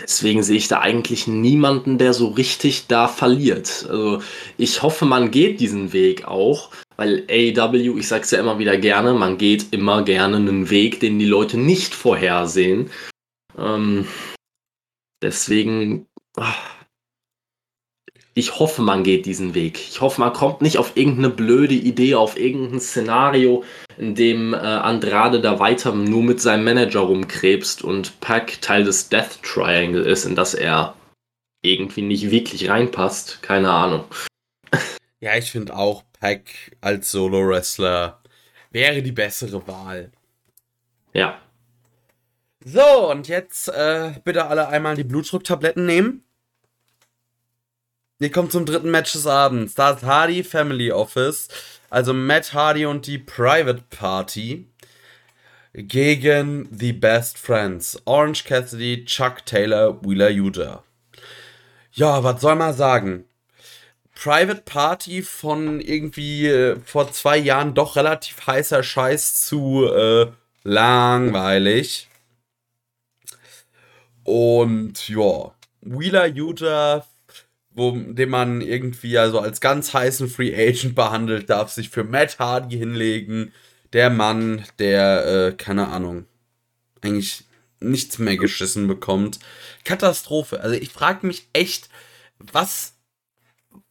deswegen 0.00 0.42
sehe 0.42 0.56
ich 0.56 0.68
da 0.68 0.80
eigentlich 0.80 1.26
niemanden, 1.26 1.98
der 1.98 2.12
so 2.12 2.28
richtig 2.28 2.86
da 2.86 3.08
verliert. 3.08 3.86
Also 3.88 4.22
ich 4.56 4.82
hoffe, 4.82 5.04
man 5.04 5.30
geht 5.30 5.60
diesen 5.60 5.92
Weg 5.92 6.26
auch, 6.26 6.70
weil 6.96 7.24
AEW, 7.30 7.98
ich 7.98 8.08
sag's 8.08 8.30
ja 8.30 8.40
immer 8.40 8.58
wieder 8.58 8.76
gerne, 8.76 9.14
man 9.14 9.38
geht 9.38 9.72
immer 9.72 10.02
gerne 10.02 10.36
einen 10.36 10.70
Weg, 10.70 11.00
den 11.00 11.18
die 11.18 11.26
Leute 11.26 11.58
nicht 11.58 11.94
vorhersehen. 11.94 12.90
Ähm, 13.56 14.06
deswegen, 15.22 16.06
ach, 16.36 16.77
ich 18.38 18.58
hoffe, 18.58 18.82
man 18.82 19.02
geht 19.02 19.26
diesen 19.26 19.54
Weg. 19.54 19.78
Ich 19.78 20.00
hoffe, 20.00 20.20
man 20.20 20.32
kommt 20.32 20.62
nicht 20.62 20.78
auf 20.78 20.96
irgendeine 20.96 21.30
blöde 21.30 21.74
Idee, 21.74 22.14
auf 22.14 22.38
irgendein 22.38 22.80
Szenario, 22.80 23.64
in 23.96 24.14
dem 24.14 24.54
äh, 24.54 24.58
Andrade 24.58 25.40
da 25.40 25.58
weiter 25.58 25.92
nur 25.92 26.22
mit 26.22 26.40
seinem 26.40 26.64
Manager 26.64 27.00
rumkrebst 27.00 27.82
und 27.82 28.20
Pack 28.20 28.60
Teil 28.62 28.84
des 28.84 29.08
Death 29.08 29.42
Triangle 29.42 30.02
ist, 30.02 30.24
in 30.24 30.36
das 30.36 30.54
er 30.54 30.94
irgendwie 31.62 32.02
nicht 32.02 32.30
wirklich 32.30 32.68
reinpasst. 32.68 33.42
Keine 33.42 33.70
Ahnung. 33.70 34.04
Ja, 35.20 35.36
ich 35.36 35.50
finde 35.50 35.74
auch, 35.74 36.04
Pack 36.20 36.76
als 36.80 37.10
Solo-Wrestler 37.10 38.22
wäre 38.70 39.02
die 39.02 39.10
bessere 39.10 39.66
Wahl. 39.66 40.12
Ja. 41.12 41.40
So, 42.64 43.10
und 43.10 43.26
jetzt 43.26 43.66
äh, 43.68 44.12
bitte 44.22 44.46
alle 44.46 44.68
einmal 44.68 44.94
die 44.94 45.02
Blutdrucktabletten 45.02 45.84
nehmen. 45.84 46.22
Wir 48.20 48.32
kommen 48.32 48.50
zum 48.50 48.66
dritten 48.66 48.90
Match 48.90 49.12
des 49.12 49.28
Abends. 49.28 49.76
Da 49.76 49.90
ist 49.92 50.02
Hardy 50.02 50.42
Family 50.42 50.90
Office, 50.90 51.46
also 51.88 52.12
Matt 52.12 52.52
Hardy 52.52 52.84
und 52.84 53.06
die 53.06 53.18
Private 53.18 53.84
Party 53.90 54.66
gegen 55.72 56.68
The 56.76 56.92
Best 56.92 57.38
Friends. 57.38 58.02
Orange 58.06 58.42
Cassidy, 58.42 59.04
Chuck 59.04 59.46
Taylor, 59.46 60.02
Wheeler 60.02 60.30
Yuta. 60.30 60.82
Ja, 61.92 62.24
was 62.24 62.40
soll 62.40 62.56
man 62.56 62.74
sagen? 62.74 63.24
Private 64.16 64.62
Party 64.62 65.22
von 65.22 65.80
irgendwie 65.80 66.48
äh, 66.48 66.76
vor 66.84 67.12
zwei 67.12 67.36
Jahren 67.36 67.74
doch 67.74 67.94
relativ 67.94 68.44
heißer 68.48 68.82
Scheiß 68.82 69.46
zu 69.46 69.86
äh, 69.86 70.26
langweilig. 70.64 72.08
Und 74.24 75.08
ja, 75.08 75.54
Wheeler 75.82 76.26
Utah 76.26 77.06
wo, 77.78 77.92
den 77.92 78.28
man 78.28 78.60
irgendwie 78.60 79.16
also 79.16 79.38
als 79.38 79.60
ganz 79.60 79.94
heißen 79.94 80.28
Free 80.28 80.54
Agent 80.54 80.94
behandelt, 80.94 81.48
darf 81.48 81.70
sich 81.70 81.88
für 81.88 82.04
Matt 82.04 82.38
Hardy 82.38 82.76
hinlegen. 82.76 83.52
Der 83.92 84.10
Mann, 84.10 84.64
der, 84.78 85.26
äh, 85.26 85.52
keine 85.52 85.88
Ahnung, 85.88 86.26
eigentlich 87.00 87.44
nichts 87.80 88.18
mehr 88.18 88.36
geschissen 88.36 88.88
bekommt. 88.88 89.38
Katastrophe. 89.84 90.60
Also 90.60 90.74
ich 90.74 90.90
frage 90.90 91.26
mich 91.26 91.48
echt, 91.52 91.88
was, 92.38 92.94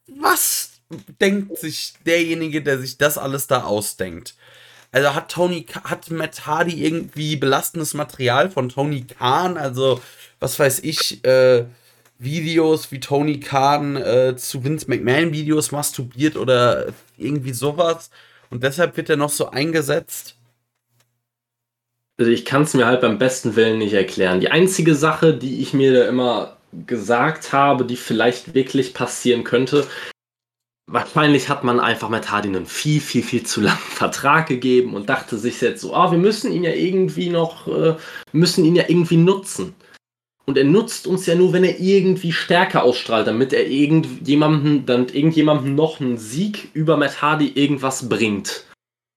was 0.07 0.81
denkt 1.19 1.57
sich 1.57 1.93
derjenige, 2.05 2.61
der 2.61 2.79
sich 2.79 2.97
das 2.97 3.17
alles 3.17 3.47
da 3.47 3.63
ausdenkt? 3.63 4.35
Also 4.91 5.15
hat 5.15 5.31
Tony, 5.31 5.65
hat 5.83 6.11
Matt 6.11 6.45
Hardy 6.45 6.83
irgendwie 6.83 7.35
belastendes 7.37 7.93
Material 7.93 8.51
von 8.51 8.69
Tony 8.69 9.05
Khan? 9.05 9.57
Also, 9.57 10.01
was 10.39 10.59
weiß 10.59 10.79
ich, 10.79 11.23
äh, 11.25 11.65
Videos 12.19 12.91
wie 12.91 12.99
Tony 12.99 13.39
Khan 13.39 13.95
äh, 13.95 14.35
zu 14.35 14.63
Vince 14.63 14.87
McMahon 14.89 15.33
Videos 15.33 15.71
masturbiert 15.71 16.35
oder 16.35 16.87
irgendwie 17.17 17.53
sowas. 17.53 18.09
Und 18.49 18.63
deshalb 18.63 18.97
wird 18.97 19.09
er 19.09 19.17
noch 19.17 19.29
so 19.29 19.49
eingesetzt. 19.49 20.35
Also 22.19 22.31
ich 22.31 22.45
kann 22.45 22.63
es 22.63 22.73
mir 22.73 22.87
halt 22.87 23.01
beim 23.01 23.19
besten 23.19 23.55
Willen 23.55 23.77
nicht 23.77 23.93
erklären. 23.93 24.39
Die 24.39 24.49
einzige 24.49 24.95
Sache, 24.95 25.35
die 25.35 25.61
ich 25.61 25.73
mir 25.73 25.93
da 25.93 26.07
immer 26.07 26.57
gesagt 26.85 27.53
habe, 27.53 27.85
die 27.85 27.95
vielleicht 27.95 28.55
wirklich 28.55 28.93
passieren 28.93 29.43
könnte, 29.43 29.85
wahrscheinlich 30.87 31.49
hat 31.49 31.63
man 31.63 31.79
einfach 31.79 32.09
Matt 32.09 32.31
Hardy 32.31 32.47
einen 32.47 32.65
viel, 32.65 33.01
viel, 33.01 33.21
viel 33.21 33.43
zu 33.43 33.61
langen 33.61 33.77
Vertrag 33.77 34.47
gegeben 34.47 34.95
und 34.95 35.09
dachte 35.09 35.37
sich 35.37 35.61
jetzt 35.61 35.81
so, 35.81 35.93
ah, 35.93 36.11
wir 36.11 36.17
müssen 36.17 36.51
ihn 36.51 36.63
ja 36.63 36.71
irgendwie 36.71 37.29
noch, 37.29 37.67
äh, 37.67 37.95
müssen 38.31 38.65
ihn 38.65 38.75
ja 38.75 38.85
irgendwie 38.87 39.17
nutzen. 39.17 39.75
Und 40.47 40.57
er 40.57 40.63
nutzt 40.63 41.07
uns 41.07 41.25
ja 41.25 41.35
nur, 41.35 41.51
wenn 41.51 41.65
er 41.65 41.77
irgendwie 41.77 42.31
Stärke 42.31 42.81
ausstrahlt, 42.81 43.27
damit 43.27 43.51
er 43.51 43.67
irgendjemandem, 43.67 44.85
damit 44.85 45.13
irgendjemandem 45.13 45.75
noch 45.75 45.99
einen 45.99 46.17
Sieg 46.17 46.69
über 46.73 46.95
Matt 46.95 47.21
Hardy 47.21 47.51
irgendwas 47.53 48.07
bringt. 48.07 48.63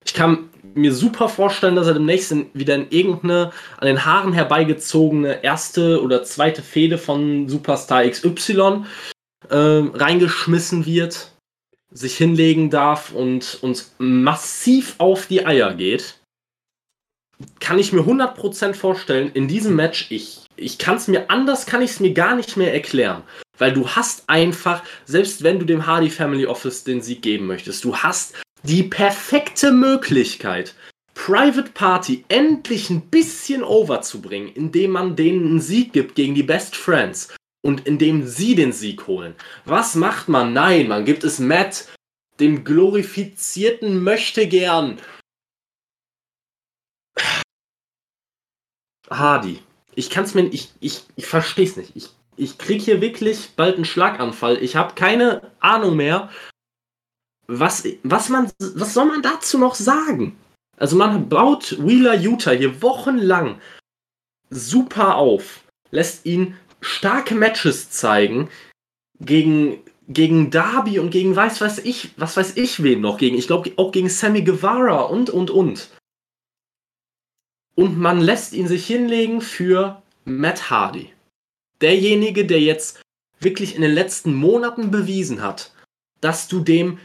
Ich 0.05 0.13
kann 0.13 0.51
mir 0.75 0.93
super 0.93 1.29
vorstellen, 1.29 1.77
dass 1.77 1.87
er 1.87 1.95
demnächst 1.95 2.35
wieder 2.53 2.75
in 2.75 2.91
irgendeine 2.91 3.53
an 3.79 3.87
den 3.87 4.05
Haaren 4.05 4.33
herbeigezogene 4.33 5.45
erste 5.45 6.03
oder 6.03 6.25
zweite 6.25 6.63
Fehde 6.63 6.99
von 6.99 7.49
Superstar 7.49 8.09
XY 8.09 8.85
äh, 9.49 9.57
reingeschmissen 9.57 10.85
wird, 10.85 11.33
sich 11.93 12.17
hinlegen 12.17 12.71
darf 12.71 13.13
und 13.13 13.59
uns 13.63 13.95
massiv 13.99 14.97
auf 14.99 15.27
die 15.27 15.47
Eier 15.47 15.75
geht. 15.75 16.17
Kann 17.61 17.79
ich 17.79 17.93
mir 17.93 18.03
100% 18.03 18.75
vorstellen, 18.75 19.31
in 19.33 19.49
diesem 19.49 19.77
Match, 19.77 20.11
ich 20.11 20.40
ich 20.61 20.79
kann 20.79 20.97
es 20.97 21.09
mir 21.09 21.31
anders, 21.31 21.67
kann 21.67 21.83
ich 21.83 21.93
es 21.93 22.01
mir 22.01 22.13
gar 22.13 22.37
nicht 22.37 22.57
mehr 22.57 22.73
erklären. 22.73 23.23
Weil 23.59 23.73
du 23.73 23.89
hast 23.89 24.29
einfach, 24.29 24.83
selbst 25.05 25.43
wenn 25.43 25.59
du 25.59 25.65
dem 25.65 25.87
Hardy 25.87 26.11
Family 26.11 26.47
Office 26.47 26.85
den 26.85 27.03
Sieg 27.03 27.23
geben 27.23 27.47
möchtest, 27.47 27.85
du 27.85 27.97
hast 27.97 28.35
die 28.63 28.83
perfekte 28.83 29.73
Möglichkeit, 29.73 30.75
Private 31.15 31.71
Party 31.73 32.25
endlich 32.29 32.91
ein 32.91 33.03
bisschen 33.03 33.63
overzubringen, 33.63 34.53
indem 34.55 34.93
man 34.93 35.17
denen 35.17 35.47
einen 35.47 35.61
Sieg 35.61 35.93
gibt 35.93 36.15
gegen 36.15 36.35
die 36.35 36.43
Best 36.43 36.77
Friends 36.77 37.35
und 37.63 37.87
indem 37.87 38.27
sie 38.27 38.55
den 38.55 38.73
Sieg 38.73 39.07
holen. 39.07 39.35
Was 39.65 39.95
macht 39.95 40.29
man? 40.29 40.53
Nein, 40.53 40.89
man 40.89 41.05
gibt 41.05 41.25
es 41.25 41.39
Matt, 41.39 41.89
dem 42.39 42.65
glorifizierten 42.65 44.03
Möchtegern. 44.03 44.99
Hardy 49.11 49.61
ich 49.95 50.11
kann 50.11 50.25
es 50.25 50.35
mir, 50.35 50.45
ich, 50.47 50.73
ich, 50.81 51.05
ich 51.17 51.27
verstehe 51.27 51.67
es 51.67 51.77
nicht. 51.77 51.93
Ich, 51.95 52.11
ich 52.37 52.59
kriege 52.59 52.83
hier 52.83 53.01
wirklich 53.01 53.51
bald 53.57 53.77
einen 53.77 53.85
Schlaganfall. 53.85 54.63
Ich 54.63 54.77
habe 54.77 54.95
keine 54.95 55.43
Ahnung 55.61 55.97
mehr, 55.97 56.31
was, 57.47 57.87
was, 58.03 58.29
man, 58.29 58.51
was 58.59 58.95
soll 58.95 59.07
man 59.07 59.23
dazu 59.23 59.59
noch 59.59 59.75
sagen? 59.75 60.37
Also 60.77 60.97
man 60.97 61.29
baut 61.29 61.77
Wheeler 61.85 62.15
Utah 62.15 62.53
hier 62.53 62.81
wochenlang 62.81 63.61
super 64.49 65.17
auf, 65.17 65.63
lässt 65.91 66.25
ihn 66.27 66.57
starke 66.81 67.35
Matches 67.35 67.91
zeigen 67.91 68.49
gegen, 69.21 69.79
gegen 70.09 70.51
Darby 70.51 70.99
und 70.99 71.11
gegen 71.11 71.37
weiß 71.37 71.61
weiß 71.61 71.81
ich, 71.81 72.13
was 72.17 72.37
weiß 72.37 72.57
ich 72.57 72.83
wen 72.83 73.01
noch 73.01 73.19
gegen. 73.19 73.37
Ich 73.37 73.47
glaube 73.47 73.73
auch 73.77 73.93
gegen 73.93 74.09
Sammy 74.09 74.43
Guevara 74.43 75.03
und 75.03 75.29
und 75.29 75.51
und 75.51 75.91
und 77.81 77.97
man 77.97 78.21
lässt 78.21 78.53
ihn 78.53 78.69
sich 78.69 78.87
hinlegen 78.87 79.41
für 79.41 80.03
Matt 80.27 80.69
Hardy. 80.69 81.15
Derjenige, 81.81 82.45
der 82.45 82.61
jetzt 82.61 83.01
wirklich 83.41 83.75
in 83.75 83.81
den 83.81 83.93
letzten 83.93 84.35
Monaten 84.35 84.91
bewiesen 84.91 85.41
hat, 85.41 85.73
dass 86.21 86.47
du 86.47 86.61
dem 86.61 86.99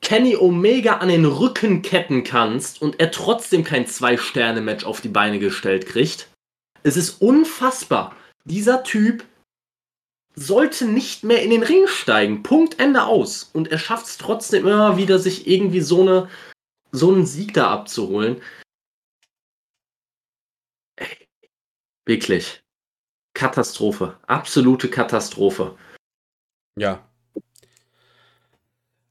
Kenny 0.00 0.36
Omega 0.36 0.98
an 0.98 1.08
den 1.08 1.24
Rücken 1.24 1.82
ketten 1.82 2.22
kannst 2.22 2.80
und 2.80 3.00
er 3.00 3.10
trotzdem 3.10 3.64
kein 3.64 3.88
Zwei-Sterne-Match 3.88 4.84
auf 4.84 5.00
die 5.00 5.08
Beine 5.08 5.40
gestellt 5.40 5.86
kriegt. 5.86 6.28
Es 6.84 6.96
ist 6.96 7.20
unfassbar. 7.20 8.14
Dieser 8.44 8.84
Typ 8.84 9.24
sollte 10.36 10.86
nicht 10.86 11.24
mehr 11.24 11.42
in 11.42 11.50
den 11.50 11.64
Ring 11.64 11.88
steigen. 11.88 12.44
Punkt, 12.44 12.78
Ende 12.78 13.02
aus. 13.02 13.50
Und 13.52 13.72
er 13.72 13.80
schafft 13.80 14.06
es 14.06 14.16
trotzdem 14.16 14.64
immer 14.64 14.96
wieder, 14.96 15.18
sich 15.18 15.48
irgendwie 15.48 15.80
so, 15.80 16.02
eine, 16.02 16.28
so 16.92 17.10
einen 17.10 17.26
Sieg 17.26 17.52
da 17.52 17.72
abzuholen. 17.72 18.40
Wirklich. 22.10 22.60
Katastrophe. 23.34 24.16
Absolute 24.26 24.88
Katastrophe. 24.88 25.76
Ja. 26.76 27.08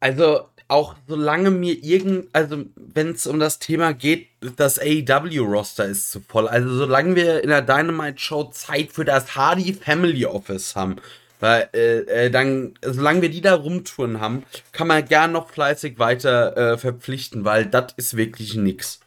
Also, 0.01 0.49
auch 0.67 0.95
solange 1.07 1.49
mir 1.49 1.81
irgend, 1.81 2.27
also 2.33 2.65
wenn 2.75 3.11
es 3.11 3.25
um 3.25 3.39
das 3.39 3.59
Thema 3.59 3.93
geht, 3.93 4.27
das 4.57 4.79
AEW-Roster 4.79 5.85
ist 5.85 6.11
zu 6.11 6.19
voll. 6.19 6.49
Also 6.49 6.75
solange 6.75 7.15
wir 7.15 7.41
in 7.41 7.47
der 7.47 7.61
Dynamite-Show 7.61 8.49
Zeit 8.51 8.91
für 8.91 9.05
das 9.05 9.33
Hardy 9.33 9.73
Family 9.73 10.25
Office 10.25 10.75
haben, 10.75 10.97
weil 11.39 11.69
äh, 11.73 11.99
äh, 12.25 12.29
dann, 12.29 12.73
solange 12.81 13.21
wir 13.21 13.29
die 13.29 13.39
da 13.39 13.55
rumtouren 13.55 14.19
haben, 14.19 14.43
kann 14.73 14.87
man 14.87 15.05
gern 15.05 15.31
noch 15.31 15.49
fleißig 15.49 15.99
weiter 15.99 16.57
äh, 16.57 16.77
verpflichten, 16.77 17.45
weil 17.45 17.65
das 17.65 17.93
ist 17.95 18.17
wirklich 18.17 18.55
nix. 18.55 18.99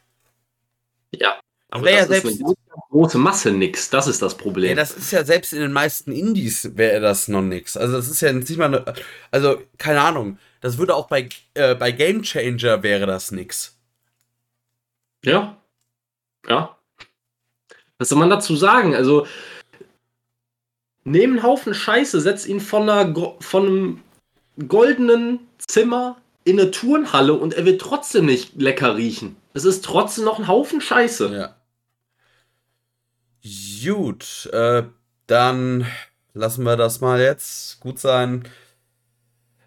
Ja, 1.11 1.39
aber 1.69 1.85
das 1.85 1.93
ja 1.93 2.05
selbst 2.07 2.31
ist 2.31 2.43
eine 2.43 2.55
große 2.93 3.17
Masse 3.17 3.51
nix. 3.51 3.89
Das 3.89 4.07
ist 4.07 4.21
das 4.21 4.37
Problem. 4.37 4.69
Ja, 4.69 4.75
das 4.75 4.91
ist 4.91 5.11
ja 5.11 5.25
selbst 5.25 5.51
in 5.51 5.59
den 5.59 5.73
meisten 5.73 6.11
Indies 6.11 6.77
wäre 6.77 7.01
das 7.01 7.27
noch 7.27 7.41
nix. 7.41 7.75
Also 7.75 7.93
das 7.93 8.07
ist 8.07 8.21
ja 8.21 8.31
nicht 8.31 8.55
mal 8.55 8.65
eine, 8.65 8.93
also 9.31 9.61
keine 9.79 10.01
Ahnung. 10.01 10.37
Das 10.61 10.77
würde 10.77 10.95
auch 10.95 11.07
bei, 11.07 11.27
äh, 11.55 11.73
bei 11.75 11.91
Game 11.91 12.21
Changer 12.21 12.83
wäre 12.83 13.07
das 13.07 13.31
nix. 13.31 13.75
Ja. 15.25 15.57
Ja. 16.47 16.77
Was 17.97 18.09
soll 18.09 18.19
man 18.19 18.29
dazu 18.29 18.55
sagen? 18.55 18.95
Also, 18.95 19.25
nehmen 21.03 21.39
einen 21.39 21.43
Haufen 21.43 21.73
Scheiße, 21.73 22.21
setz 22.21 22.45
ihn 22.45 22.59
von, 22.59 22.89
einer, 22.89 23.35
von 23.39 23.65
einem 23.65 24.03
goldenen 24.67 25.39
Zimmer 25.57 26.17
in 26.43 26.59
eine 26.59 26.69
Turnhalle 26.69 27.33
und 27.33 27.55
er 27.55 27.65
wird 27.65 27.81
trotzdem 27.81 28.25
nicht 28.25 28.55
lecker 28.61 28.95
riechen. 28.97 29.35
Es 29.53 29.65
ist 29.65 29.83
trotzdem 29.83 30.25
noch 30.25 30.37
ein 30.37 30.47
Haufen 30.47 30.79
Scheiße. 30.79 31.33
Ja. 31.33 31.55
Gut, 33.43 34.49
äh, 34.53 34.83
dann 35.27 35.85
lassen 36.33 36.63
wir 36.63 36.77
das 36.77 37.01
mal 37.01 37.19
jetzt 37.19 37.79
gut 37.81 37.99
sein. 37.99 38.47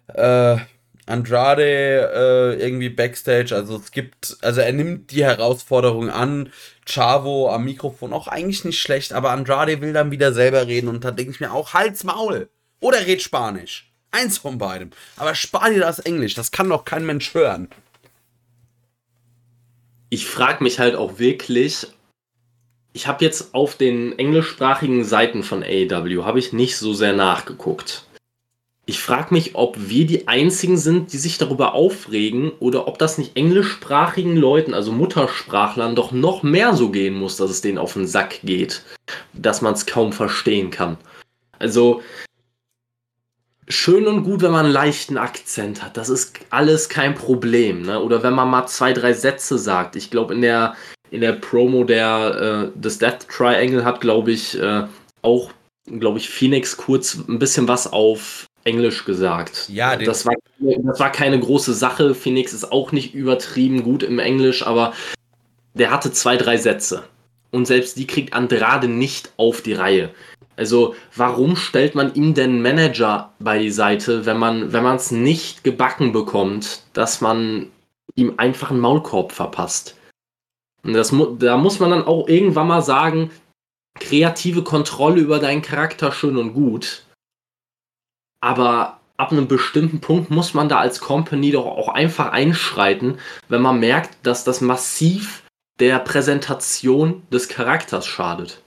Äh, 0.07 0.57
Andrade 1.05 1.63
äh, 1.63 2.61
irgendwie 2.61 2.89
backstage, 2.89 3.55
also 3.55 3.77
es 3.77 3.91
gibt, 3.91 4.37
also 4.41 4.61
er 4.61 4.73
nimmt 4.73 5.11
die 5.11 5.23
Herausforderung 5.23 6.09
an. 6.09 6.51
Chavo 6.85 7.49
am 7.51 7.65
Mikrofon 7.65 8.13
auch 8.13 8.27
eigentlich 8.27 8.65
nicht 8.65 8.81
schlecht, 8.81 9.13
aber 9.13 9.31
Andrade 9.31 9.79
will 9.81 9.93
dann 9.93 10.11
wieder 10.11 10.33
selber 10.33 10.67
reden 10.67 10.89
und 10.89 11.03
da 11.05 11.11
denke 11.11 11.31
ich 11.31 11.39
mir 11.39 11.53
auch, 11.53 11.73
halt's 11.73 12.03
Maul! 12.03 12.49
Oder 12.79 13.05
red 13.05 13.21
Spanisch. 13.21 13.91
Eins 14.11 14.37
von 14.37 14.57
beidem. 14.57 14.91
Aber 15.17 15.35
spar 15.35 15.69
dir 15.69 15.79
das 15.79 15.99
Englisch, 15.99 16.33
das 16.33 16.51
kann 16.51 16.69
doch 16.69 16.85
kein 16.85 17.05
Mensch 17.05 17.33
hören. 17.33 17.69
Ich 20.09 20.27
frage 20.27 20.63
mich 20.63 20.79
halt 20.79 20.95
auch 20.95 21.19
wirklich, 21.19 21.87
ich 22.97 23.05
habe 23.05 23.23
jetzt 23.23 23.53
auf 23.53 23.75
den 23.75 24.17
englischsprachigen 24.17 25.03
Seiten 25.03 25.43
von 25.43 25.61
AEW 25.61 26.23
habe 26.23 26.39
ich 26.39 26.51
nicht 26.51 26.77
so 26.77 26.95
sehr 26.95 27.13
nachgeguckt. 27.13 28.07
Ich 28.87 28.99
frage 28.99 29.35
mich, 29.35 29.53
ob 29.53 29.77
wir 29.77 30.07
die 30.07 30.27
einzigen 30.27 30.77
sind, 30.77 31.13
die 31.13 31.19
sich 31.19 31.37
darüber 31.37 31.75
aufregen 31.75 32.51
oder 32.59 32.87
ob 32.87 32.97
das 32.97 33.19
nicht 33.19 33.37
englischsprachigen 33.37 34.35
Leuten, 34.35 34.73
also 34.73 34.91
Muttersprachlern, 34.91 35.93
doch 35.93 36.11
noch 36.11 36.41
mehr 36.41 36.73
so 36.73 36.89
gehen 36.89 37.13
muss, 37.13 37.37
dass 37.37 37.51
es 37.51 37.61
denen 37.61 37.77
auf 37.77 37.93
den 37.93 38.07
Sack 38.07 38.39
geht, 38.41 38.81
dass 39.31 39.61
man 39.61 39.75
es 39.75 39.85
kaum 39.85 40.11
verstehen 40.11 40.71
kann. 40.71 40.97
Also 41.59 42.01
schön 43.67 44.07
und 44.07 44.23
gut, 44.23 44.41
wenn 44.41 44.53
man 44.53 44.65
einen 44.65 44.73
leichten 44.73 45.19
Akzent 45.19 45.83
hat. 45.83 45.97
Das 45.97 46.09
ist 46.09 46.39
alles 46.49 46.89
kein 46.89 47.13
Problem. 47.13 47.83
Ne? 47.83 48.01
Oder 48.01 48.23
wenn 48.23 48.33
man 48.33 48.49
mal 48.49 48.65
zwei, 48.65 48.93
drei 48.93 49.13
Sätze 49.13 49.59
sagt. 49.59 49.95
Ich 49.95 50.09
glaube, 50.09 50.33
in 50.33 50.41
der 50.41 50.75
in 51.11 51.21
der 51.21 51.33
Promo 51.33 51.83
der 51.83 52.71
äh, 52.75 52.79
des 52.79 52.99
Death 52.99 53.27
Triangle 53.29 53.85
hat, 53.85 54.01
glaube 54.01 54.31
ich, 54.31 54.59
äh, 54.59 54.83
auch, 55.21 55.51
glaube 55.85 56.19
ich, 56.19 56.29
Phoenix 56.29 56.77
kurz 56.77 57.15
ein 57.27 57.39
bisschen 57.39 57.67
was 57.67 57.91
auf 57.91 58.45
Englisch 58.63 59.05
gesagt. 59.05 59.69
Ja, 59.69 59.95
das 59.95 60.25
war, 60.25 60.35
das 60.59 60.99
war 60.99 61.11
keine 61.11 61.39
große 61.39 61.73
Sache. 61.73 62.13
Phoenix 62.13 62.53
ist 62.53 62.71
auch 62.71 62.91
nicht 62.91 63.13
übertrieben 63.13 63.83
gut 63.83 64.03
im 64.03 64.19
Englisch, 64.19 64.65
aber 64.65 64.93
der 65.73 65.91
hatte 65.91 66.11
zwei, 66.11 66.37
drei 66.37 66.57
Sätze. 66.57 67.03
Und 67.51 67.65
selbst 67.65 67.97
die 67.97 68.07
kriegt 68.07 68.33
Andrade 68.33 68.89
nicht 68.89 69.31
auf 69.37 69.61
die 69.61 69.73
Reihe. 69.73 70.09
Also, 70.57 70.95
warum 71.15 71.55
stellt 71.55 71.95
man 71.95 72.13
ihm 72.15 72.33
denn 72.33 72.61
Manager 72.61 73.31
beiseite, 73.39 74.25
wenn 74.25 74.37
man 74.37 74.73
wenn 74.73 74.85
es 74.85 75.11
nicht 75.11 75.63
gebacken 75.63 76.11
bekommt, 76.11 76.81
dass 76.93 77.21
man 77.21 77.67
ihm 78.15 78.33
einfach 78.37 78.71
einen 78.71 78.79
Maulkorb 78.79 79.31
verpasst? 79.31 79.95
Und 80.87 80.93
das, 80.93 81.13
da 81.39 81.57
muss 81.57 81.81
man 81.81 81.89
dann 81.91 82.05
auch 82.05 82.29
irgendwann 82.29 82.67
mal 82.67 82.81
sagen, 82.81 83.29
kreative 83.99 84.63
Kontrolle 84.63 85.19
über 85.19 85.39
deinen 85.39 85.61
Charakter 85.61 86.13
schön 86.13 86.37
und 86.37 86.53
gut. 86.53 87.05
Aber 88.39 89.01
ab 89.17 89.33
einem 89.33 89.49
bestimmten 89.49 89.99
Punkt 89.99 90.29
muss 90.29 90.53
man 90.53 90.69
da 90.69 90.79
als 90.79 91.01
Company 91.01 91.51
doch 91.51 91.65
auch 91.65 91.89
einfach 91.89 92.31
einschreiten, 92.31 93.19
wenn 93.49 93.61
man 93.61 93.81
merkt, 93.81 94.25
dass 94.25 94.45
das 94.45 94.61
massiv 94.61 95.43
der 95.79 95.99
Präsentation 95.99 97.27
des 97.31 97.49
Charakters 97.49 98.07
schadet. 98.07 98.63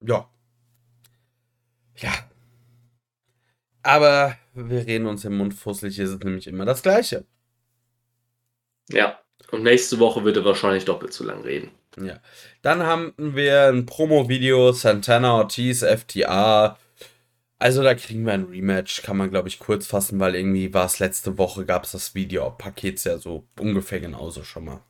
Ja. 0.00 0.28
Ja. 1.96 2.12
Aber 3.82 4.36
wir 4.52 4.86
reden 4.86 5.06
uns 5.06 5.24
im 5.24 5.38
Mund 5.38 5.54
fusselig, 5.54 5.98
ist 5.98 6.10
es 6.10 6.18
nämlich 6.18 6.46
immer 6.46 6.66
das 6.66 6.82
Gleiche. 6.82 7.24
Ja. 8.90 9.18
Und 9.50 9.62
nächste 9.62 9.98
Woche 9.98 10.24
wird 10.24 10.36
er 10.36 10.44
wahrscheinlich 10.44 10.84
doppelt 10.84 11.12
so 11.12 11.24
lang 11.24 11.42
reden. 11.42 11.70
Ja. 12.00 12.18
Dann 12.62 12.82
haben 12.82 13.14
wir 13.16 13.68
ein 13.68 13.86
Promo-Video, 13.86 14.72
Santana 14.72 15.34
Ortiz, 15.34 15.82
FTA. 15.82 16.78
Also 17.58 17.82
da 17.82 17.94
kriegen 17.94 18.24
wir 18.24 18.34
ein 18.34 18.44
Rematch, 18.44 19.02
kann 19.02 19.16
man 19.16 19.30
glaube 19.30 19.48
ich 19.48 19.58
kurz 19.58 19.86
fassen, 19.86 20.20
weil 20.20 20.36
irgendwie 20.36 20.72
war 20.74 20.86
es 20.86 21.00
letzte 21.00 21.38
Woche, 21.38 21.64
gab 21.64 21.84
es 21.84 21.92
das 21.92 22.14
Video-Paket 22.14 23.02
ja 23.04 23.18
so 23.18 23.48
ungefähr 23.58 23.98
genauso 23.98 24.44
schon 24.44 24.66
mal. 24.66 24.80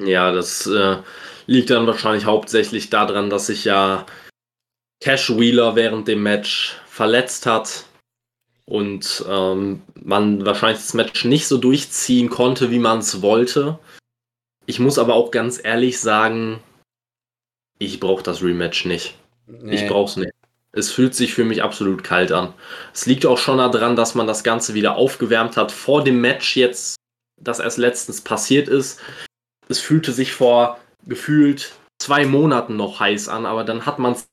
Ja, 0.00 0.32
das 0.32 0.66
äh, 0.66 0.98
liegt 1.46 1.70
dann 1.70 1.86
wahrscheinlich 1.86 2.24
hauptsächlich 2.24 2.88
daran, 2.88 3.28
dass 3.28 3.48
sich 3.48 3.64
ja 3.64 4.06
Cash 5.00 5.36
Wheeler 5.36 5.76
während 5.76 6.08
dem 6.08 6.22
Match 6.22 6.80
verletzt 6.86 7.44
hat 7.46 7.87
und 8.68 9.24
ähm, 9.26 9.82
man 9.94 10.44
wahrscheinlich 10.44 10.82
das 10.82 10.92
Match 10.92 11.24
nicht 11.24 11.46
so 11.46 11.56
durchziehen 11.56 12.28
konnte, 12.28 12.70
wie 12.70 12.78
man 12.78 12.98
es 12.98 13.22
wollte. 13.22 13.78
Ich 14.66 14.78
muss 14.78 14.98
aber 14.98 15.14
auch 15.14 15.30
ganz 15.30 15.58
ehrlich 15.62 15.98
sagen, 15.98 16.60
ich 17.78 17.98
brauche 17.98 18.22
das 18.22 18.42
Rematch 18.42 18.84
nicht. 18.84 19.16
Nee. 19.46 19.74
Ich 19.74 19.88
brauche 19.88 20.10
es 20.10 20.16
nicht. 20.16 20.32
Es 20.72 20.92
fühlt 20.92 21.14
sich 21.14 21.32
für 21.32 21.44
mich 21.44 21.62
absolut 21.62 22.04
kalt 22.04 22.30
an. 22.30 22.52
Es 22.92 23.06
liegt 23.06 23.24
auch 23.24 23.38
schon 23.38 23.56
daran, 23.56 23.96
dass 23.96 24.14
man 24.14 24.26
das 24.26 24.44
Ganze 24.44 24.74
wieder 24.74 24.96
aufgewärmt 24.96 25.56
hat 25.56 25.72
vor 25.72 26.04
dem 26.04 26.20
Match 26.20 26.54
jetzt, 26.54 26.96
das 27.40 27.60
erst 27.60 27.78
letztens 27.78 28.20
passiert 28.20 28.68
ist. 28.68 29.00
Es 29.70 29.80
fühlte 29.80 30.12
sich 30.12 30.34
vor 30.34 30.78
gefühlt 31.06 31.72
zwei 31.98 32.26
Monaten 32.26 32.76
noch 32.76 33.00
heiß 33.00 33.28
an, 33.28 33.46
aber 33.46 33.64
dann 33.64 33.86
hat 33.86 33.98
man 33.98 34.12
es 34.12 34.28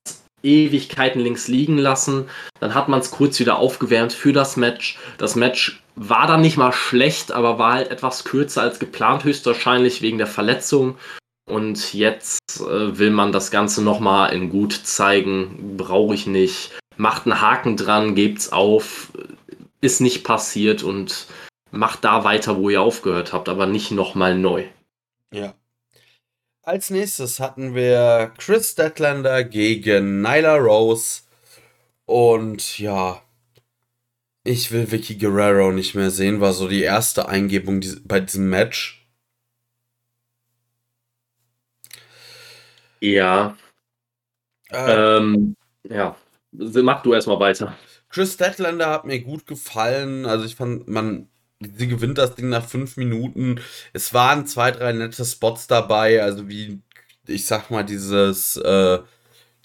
Ewigkeiten 0.46 1.20
links 1.20 1.48
liegen 1.48 1.78
lassen. 1.78 2.30
Dann 2.60 2.74
hat 2.74 2.88
man 2.88 3.00
es 3.00 3.12
kurz 3.12 3.40
wieder 3.40 3.58
aufgewärmt 3.58 4.14
für 4.14 4.32
das 4.32 4.56
Match. 4.56 4.98
Das 5.18 5.36
Match 5.36 5.82
war 5.96 6.28
dann 6.28 6.42
nicht 6.42 6.58
mal 6.58 6.72
schlecht, 6.72 7.32
aber 7.32 7.58
war 7.58 7.74
halt 7.74 7.92
etwas 7.92 8.24
kürzer 8.24 8.62
als 8.62 8.80
geplant, 8.80 9.24
höchstwahrscheinlich 9.24 10.02
wegen 10.02 10.18
der 10.18 10.28
Verletzung. 10.28 10.98
Und 11.50 11.94
jetzt 11.94 12.40
äh, 12.60 12.98
will 12.98 13.12
man 13.12 13.32
das 13.32 13.52
Ganze 13.52 13.84
nochmal 13.84 14.34
in 14.34 14.50
gut 14.50 14.74
zeigen. 14.74 15.76
Brauche 15.78 16.16
ich 16.16 16.28
nicht. 16.28 16.72
Macht 16.98 17.26
einen 17.26 17.42
Haken 17.42 17.78
dran, 17.78 18.16
gebt's 18.16 18.52
auf. 18.52 19.12
Ist 19.82 20.02
nicht 20.02 20.24
passiert 20.24 20.82
und 20.84 21.28
macht 21.72 22.04
da 22.04 22.24
weiter, 22.24 22.58
wo 22.58 22.70
ihr 22.70 22.82
aufgehört 22.82 23.34
habt, 23.34 23.50
aber 23.50 23.66
nicht 23.66 23.92
nochmal 23.92 24.38
neu. 24.38 24.66
Ja. 25.34 25.54
Als 26.66 26.90
nächstes 26.90 27.40
hatten 27.40 27.76
wir 27.76 28.34
Chris 28.40 28.72
Statlander 28.72 29.44
gegen 29.44 30.22
Nyla 30.22 30.56
Rose. 30.56 31.22
Und 32.06 32.80
ja, 32.80 33.22
ich 34.44 34.72
will 34.72 34.92
Vicky 34.92 35.16
Guerrero 35.16 35.72
nicht 35.72 35.94
mehr 35.94 36.10
sehen, 36.10 36.42
war 36.42 36.54
so 36.54 36.68
die 36.68 36.82
erste 36.82 37.30
Eingebung 37.30 37.84
bei 38.06 38.20
diesem 38.20 38.50
Match. 38.50 39.08
Ja. 43.00 43.56
Äh, 44.72 45.18
ähm, 45.18 45.56
ja. 45.84 46.16
Mach 46.52 47.04
du 47.04 47.14
erstmal 47.14 47.40
weiter. 47.40 47.78
Chris 48.10 48.34
Statlander 48.34 48.90
hat 48.90 49.06
mir 49.06 49.20
gut 49.22 49.46
gefallen. 49.46 50.26
Also 50.26 50.46
ich 50.46 50.56
fand, 50.56 50.88
man 50.88 51.30
sie 51.62 51.88
gewinnt 51.88 52.18
das 52.18 52.36
Ding 52.36 52.50
nach 52.50 52.66
fünf 52.68 52.98
Minuten. 52.98 53.60
Es 53.94 54.14
waren 54.14 54.46
zwei, 54.48 54.72
drei 54.72 54.92
nette 54.94 55.26
Spots 55.26 55.68
dabei, 55.68 56.22
also 56.22 56.50
wie, 56.50 56.82
ich 57.28 57.46
sag 57.46 57.72
mal, 57.72 57.84
dieses, 57.84 58.58
äh, 58.58 59.00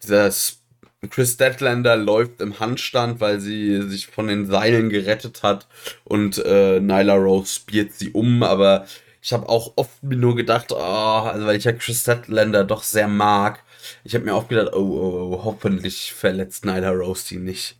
dieses 0.02 0.60
Chris 1.08 1.36
Deadlander 1.36 1.96
läuft 1.96 2.40
im 2.40 2.60
Handstand, 2.60 3.20
weil 3.20 3.40
sie 3.40 3.82
sich 3.88 4.08
von 4.08 4.28
den 4.28 4.46
Seilen 4.46 4.90
gerettet 4.90 5.42
hat 5.42 5.66
und 6.04 6.38
äh, 6.44 6.78
Nyla 6.80 7.14
Rose 7.14 7.54
spielt 7.54 7.94
sie 7.94 8.10
um, 8.10 8.42
aber 8.42 8.86
ich 9.22 9.32
habe 9.32 9.48
auch 9.48 9.72
oft 9.76 10.02
mir 10.02 10.16
nur 10.16 10.36
gedacht, 10.36 10.72
oh, 10.72 10.76
also 10.76 11.46
weil 11.46 11.56
ich 11.56 11.64
ja 11.64 11.72
Chris 11.72 12.04
Deadlander 12.04 12.64
doch 12.64 12.82
sehr 12.82 13.08
mag, 13.08 13.64
ich 14.04 14.14
habe 14.14 14.24
mir 14.26 14.34
auch 14.34 14.48
gedacht, 14.48 14.74
oh, 14.74 14.78
oh, 14.78 15.34
oh, 15.34 15.44
hoffentlich 15.44 16.12
verletzt 16.12 16.64
Nyla 16.66 16.90
Rose 16.90 17.24
sie 17.26 17.38
nicht. 17.38 17.79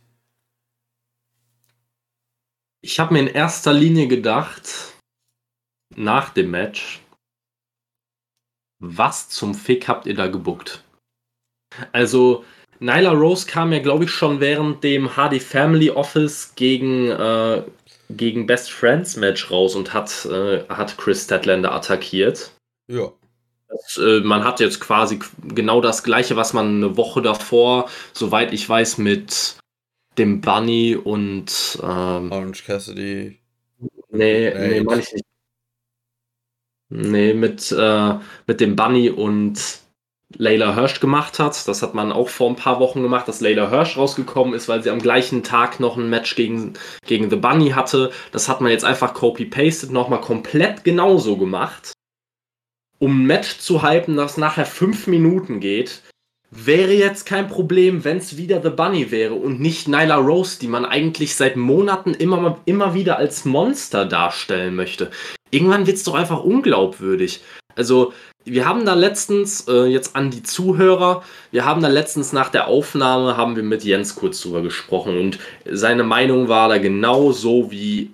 Ich 2.81 2.99
habe 2.99 3.13
mir 3.13 3.19
in 3.19 3.27
erster 3.27 3.73
Linie 3.73 4.07
gedacht, 4.07 4.95
nach 5.95 6.29
dem 6.29 6.51
Match, 6.51 7.01
was 8.79 9.29
zum 9.29 9.53
Fick 9.53 9.87
habt 9.87 10.07
ihr 10.07 10.15
da 10.15 10.27
gebuckt? 10.27 10.83
Also, 11.91 12.43
Nyla 12.79 13.11
Rose 13.11 13.45
kam 13.45 13.71
ja, 13.71 13.79
glaube 13.79 14.05
ich, 14.05 14.11
schon 14.11 14.39
während 14.39 14.83
dem 14.83 15.15
Hardy 15.15 15.39
Family 15.39 15.91
Office 15.91 16.53
gegen, 16.55 17.09
äh, 17.11 17.63
gegen 18.09 18.47
Best 18.47 18.71
Friends 18.71 19.15
Match 19.15 19.51
raus 19.51 19.75
und 19.75 19.93
hat, 19.93 20.25
äh, 20.25 20.67
hat 20.67 20.97
Chris 20.97 21.25
Statlander 21.25 21.71
attackiert. 21.71 22.51
Ja. 22.87 23.11
Das, 23.67 23.97
äh, 23.97 24.21
man 24.21 24.43
hat 24.43 24.59
jetzt 24.59 24.81
quasi 24.81 25.19
genau 25.43 25.79
das 25.79 26.03
gleiche, 26.03 26.35
was 26.35 26.53
man 26.53 26.77
eine 26.77 26.97
Woche 26.97 27.21
davor, 27.21 27.89
soweit 28.13 28.51
ich 28.51 28.67
weiß, 28.67 28.97
mit 28.97 29.57
dem 30.17 30.41
Bunny 30.41 30.95
und 30.95 31.79
ähm, 31.81 32.31
Orange 32.31 32.63
Cassidy. 32.65 33.39
Nee, 34.09 34.53
nee, 34.53 34.81
meine 34.81 35.01
ich 35.01 35.13
nicht. 35.13 35.25
Nee, 36.89 37.33
mit, 37.33 37.71
äh, 37.71 38.15
mit 38.47 38.59
dem 38.59 38.75
Bunny 38.75 39.09
und 39.09 39.79
Layla 40.35 40.75
Hirsch 40.75 40.99
gemacht 40.99 41.39
hat. 41.39 41.67
Das 41.67 41.81
hat 41.81 41.93
man 41.93 42.11
auch 42.11 42.29
vor 42.29 42.49
ein 42.49 42.55
paar 42.55 42.79
Wochen 42.79 43.01
gemacht, 43.01 43.27
dass 43.27 43.41
Layla 43.41 43.69
Hirsch 43.69 43.97
rausgekommen 43.97 44.53
ist, 44.53 44.67
weil 44.67 44.83
sie 44.83 44.89
am 44.89 44.99
gleichen 44.99 45.43
Tag 45.43 45.79
noch 45.79 45.97
ein 45.97 46.09
Match 46.09 46.35
gegen, 46.35 46.73
gegen 47.05 47.29
The 47.29 47.37
Bunny 47.37 47.69
hatte. 47.69 48.11
Das 48.31 48.49
hat 48.49 48.59
man 48.59 48.71
jetzt 48.71 48.83
einfach 48.83 49.13
copy-pasted 49.13 49.91
nochmal 49.91 50.21
komplett 50.21 50.83
genauso 50.83 51.37
gemacht. 51.37 51.93
Um 52.99 53.21
ein 53.21 53.25
Match 53.25 53.59
zu 53.59 53.83
hypen, 53.83 54.15
das 54.15 54.37
nachher 54.37 54.65
fünf 54.65 55.07
Minuten 55.07 55.59
geht, 55.59 56.01
Wäre 56.53 56.91
jetzt 56.91 57.25
kein 57.25 57.47
Problem, 57.47 58.03
wenn 58.03 58.17
es 58.17 58.35
wieder 58.35 58.61
The 58.61 58.71
Bunny 58.71 59.09
wäre 59.09 59.35
und 59.35 59.61
nicht 59.61 59.87
Nyla 59.87 60.17
Rose, 60.17 60.59
die 60.59 60.67
man 60.67 60.83
eigentlich 60.83 61.35
seit 61.35 61.55
Monaten 61.55 62.13
immer, 62.13 62.59
immer 62.65 62.93
wieder 62.93 63.17
als 63.17 63.45
Monster 63.45 64.05
darstellen 64.05 64.75
möchte. 64.75 65.11
Irgendwann 65.49 65.87
wird 65.87 65.95
es 65.95 66.03
doch 66.03 66.13
einfach 66.13 66.43
unglaubwürdig. 66.43 67.41
Also, 67.77 68.11
wir 68.43 68.67
haben 68.67 68.85
da 68.85 68.95
letztens, 68.95 69.65
äh, 69.69 69.85
jetzt 69.85 70.13
an 70.17 70.29
die 70.29 70.43
Zuhörer, 70.43 71.23
wir 71.51 71.63
haben 71.63 71.81
da 71.81 71.87
letztens 71.87 72.33
nach 72.33 72.49
der 72.49 72.67
Aufnahme, 72.67 73.37
haben 73.37 73.55
wir 73.55 73.63
mit 73.63 73.85
Jens 73.85 74.15
kurz 74.15 74.41
drüber 74.41 74.61
gesprochen 74.61 75.17
und 75.17 75.39
seine 75.69 76.03
Meinung 76.03 76.49
war 76.49 76.67
da 76.67 76.79
genau 76.79 77.31
so 77.31 77.71
wie 77.71 78.11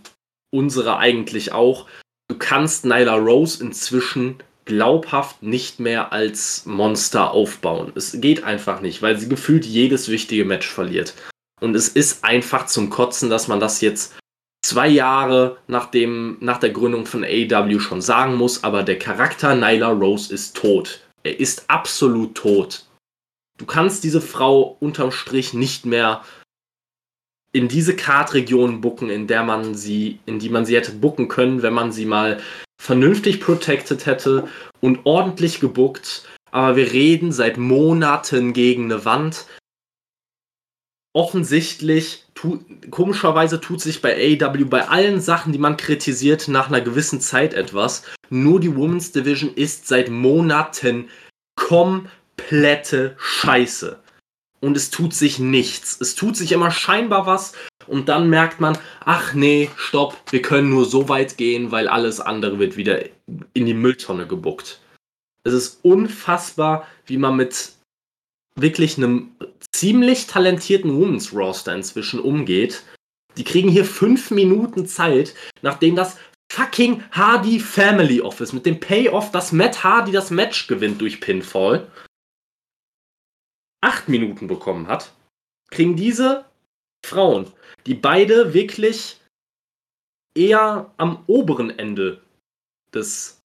unsere 0.53 0.97
eigentlich 0.97 1.53
auch. 1.53 1.87
Du 2.29 2.37
kannst 2.37 2.85
Nyla 2.85 3.15
Rose 3.15 3.63
inzwischen 3.63 4.35
glaubhaft 4.67 5.41
nicht 5.41 5.79
mehr 5.79 6.13
als 6.13 6.65
Monster 6.65 7.31
aufbauen. 7.31 7.91
Es 7.95 8.21
geht 8.21 8.43
einfach 8.43 8.81
nicht, 8.81 9.01
weil 9.01 9.17
sie 9.17 9.29
gefühlt 9.29 9.65
jedes 9.65 10.09
wichtige 10.09 10.45
Match 10.45 10.67
verliert. 10.67 11.15
Und 11.59 11.75
es 11.75 11.87
ist 11.87 12.23
einfach 12.23 12.67
zum 12.67 12.91
Kotzen, 12.91 13.31
dass 13.31 13.47
man 13.47 13.59
das 13.59 13.81
jetzt 13.81 14.15
zwei 14.63 14.87
Jahre 14.87 15.57
nach, 15.67 15.89
dem, 15.89 16.37
nach 16.41 16.59
der 16.59 16.69
Gründung 16.69 17.05
von 17.05 17.23
AEW 17.23 17.79
schon 17.79 18.01
sagen 18.01 18.35
muss, 18.35 18.63
aber 18.63 18.83
der 18.83 18.99
Charakter 18.99 19.55
Nyla 19.55 19.89
Rose 19.89 20.31
ist 20.33 20.55
tot. 20.55 20.99
Er 21.23 21.39
ist 21.39 21.69
absolut 21.69 22.35
tot. 22.35 22.85
Du 23.57 23.65
kannst 23.65 24.03
diese 24.03 24.21
Frau 24.21 24.77
unterm 24.79 25.11
Strich 25.11 25.53
nicht 25.53 25.85
mehr 25.85 26.23
in 27.57 27.67
diese 27.67 27.95
Kartregion 27.95 28.81
bucken, 28.81 29.09
in 29.09 29.27
der 29.27 29.43
man 29.43 29.75
sie, 29.75 30.19
in 30.25 30.39
die 30.39 30.49
man 30.49 30.65
sie 30.65 30.75
hätte 30.75 30.91
bucken 30.91 31.27
können, 31.27 31.61
wenn 31.61 31.73
man 31.73 31.91
sie 31.91 32.05
mal 32.05 32.39
vernünftig 32.79 33.41
protected 33.41 34.05
hätte 34.05 34.47
und 34.79 34.99
ordentlich 35.05 35.59
gebuckt. 35.59 36.23
Aber 36.51 36.75
wir 36.75 36.91
reden 36.91 37.31
seit 37.31 37.57
Monaten 37.57 38.53
gegen 38.53 38.85
eine 38.85 39.05
Wand. 39.05 39.45
offensichtlich, 41.13 42.25
tu, 42.35 42.59
komischerweise 42.91 43.59
tut 43.59 43.81
sich 43.81 44.03
bei 44.03 44.37
AEW 44.39 44.65
bei 44.65 44.87
allen 44.87 45.19
Sachen, 45.19 45.51
die 45.51 45.57
man 45.57 45.75
kritisiert, 45.75 46.47
nach 46.47 46.67
einer 46.67 46.81
gewissen 46.81 47.21
Zeit 47.21 47.55
etwas. 47.55 48.03
Nur 48.29 48.59
die 48.59 48.75
Women's 48.75 49.11
Division 49.13 49.51
ist 49.55 49.87
seit 49.87 50.09
Monaten 50.09 51.09
komplette 51.55 53.15
Scheiße. 53.17 53.99
Und 54.59 54.75
es 54.75 54.89
tut 54.89 55.13
sich 55.13 55.39
nichts. 55.39 55.99
Es 56.01 56.15
tut 56.15 56.35
sich 56.35 56.51
immer 56.51 56.71
scheinbar 56.71 57.25
was 57.25 57.53
und 57.85 58.09
dann 58.09 58.29
merkt 58.29 58.59
man, 58.59 58.77
ach 59.05 59.33
nee, 59.33 59.69
stopp, 59.77 60.17
wir 60.31 60.41
können 60.41 60.69
nur 60.69 60.85
so 60.85 61.09
weit 61.09 61.37
gehen, 61.37 61.71
weil 61.71 61.87
alles 61.87 62.19
andere 62.19 62.59
wird 62.59 62.75
wieder 62.75 63.03
in 63.53 63.65
die 63.65 63.73
Mülltonne 63.73 64.27
gebuckt. 64.27 64.79
Es 65.43 65.53
ist 65.53 65.79
unfassbar, 65.83 66.87
wie 67.05 67.17
man 67.17 67.35
mit 67.35 67.73
wirklich 68.55 68.97
einem 68.97 69.31
ziemlich 69.71 70.27
talentierten 70.27 70.93
Women's 70.99 71.33
Roster 71.33 71.73
inzwischen 71.75 72.19
umgeht. 72.19 72.83
Die 73.37 73.43
kriegen 73.43 73.69
hier 73.69 73.85
fünf 73.85 74.31
Minuten 74.31 74.87
Zeit, 74.87 75.35
nachdem 75.61 75.95
das 75.95 76.17
fucking 76.51 77.03
Hardy 77.11 77.59
Family 77.59 78.19
Office 78.21 78.51
mit 78.51 78.65
dem 78.65 78.79
Payoff, 78.79 79.31
dass 79.31 79.51
Matt 79.51 79.83
Hardy 79.83 80.11
das 80.11 80.31
Match 80.31 80.67
gewinnt 80.67 80.99
durch 80.99 81.21
Pinfall, 81.21 81.87
acht 83.81 84.09
Minuten 84.09 84.47
bekommen 84.47 84.87
hat, 84.87 85.11
kriegen 85.69 85.95
diese 85.95 86.45
Frauen, 87.05 87.51
die 87.85 87.93
beide 87.93 88.53
wirklich 88.53 89.19
eher 90.35 90.93
am 90.97 91.23
oberen 91.27 91.77
Ende 91.77 92.21
des 92.93 93.41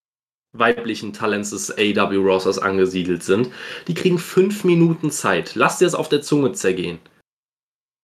weiblichen 0.53 1.13
Talents 1.13 1.51
des 1.51 1.71
AW 1.71 2.17
Rosters 2.17 2.59
angesiedelt 2.59 3.23
sind, 3.23 3.51
die 3.89 3.95
kriegen 3.95 4.19
fünf 4.19 4.65
Minuten 4.65 5.11
Zeit. 5.11 5.55
Lass 5.55 5.79
dir 5.79 5.87
das 5.87 5.95
auf 5.95 6.09
der 6.09 6.23
Zunge 6.23 6.53
zergehen. 6.53 6.99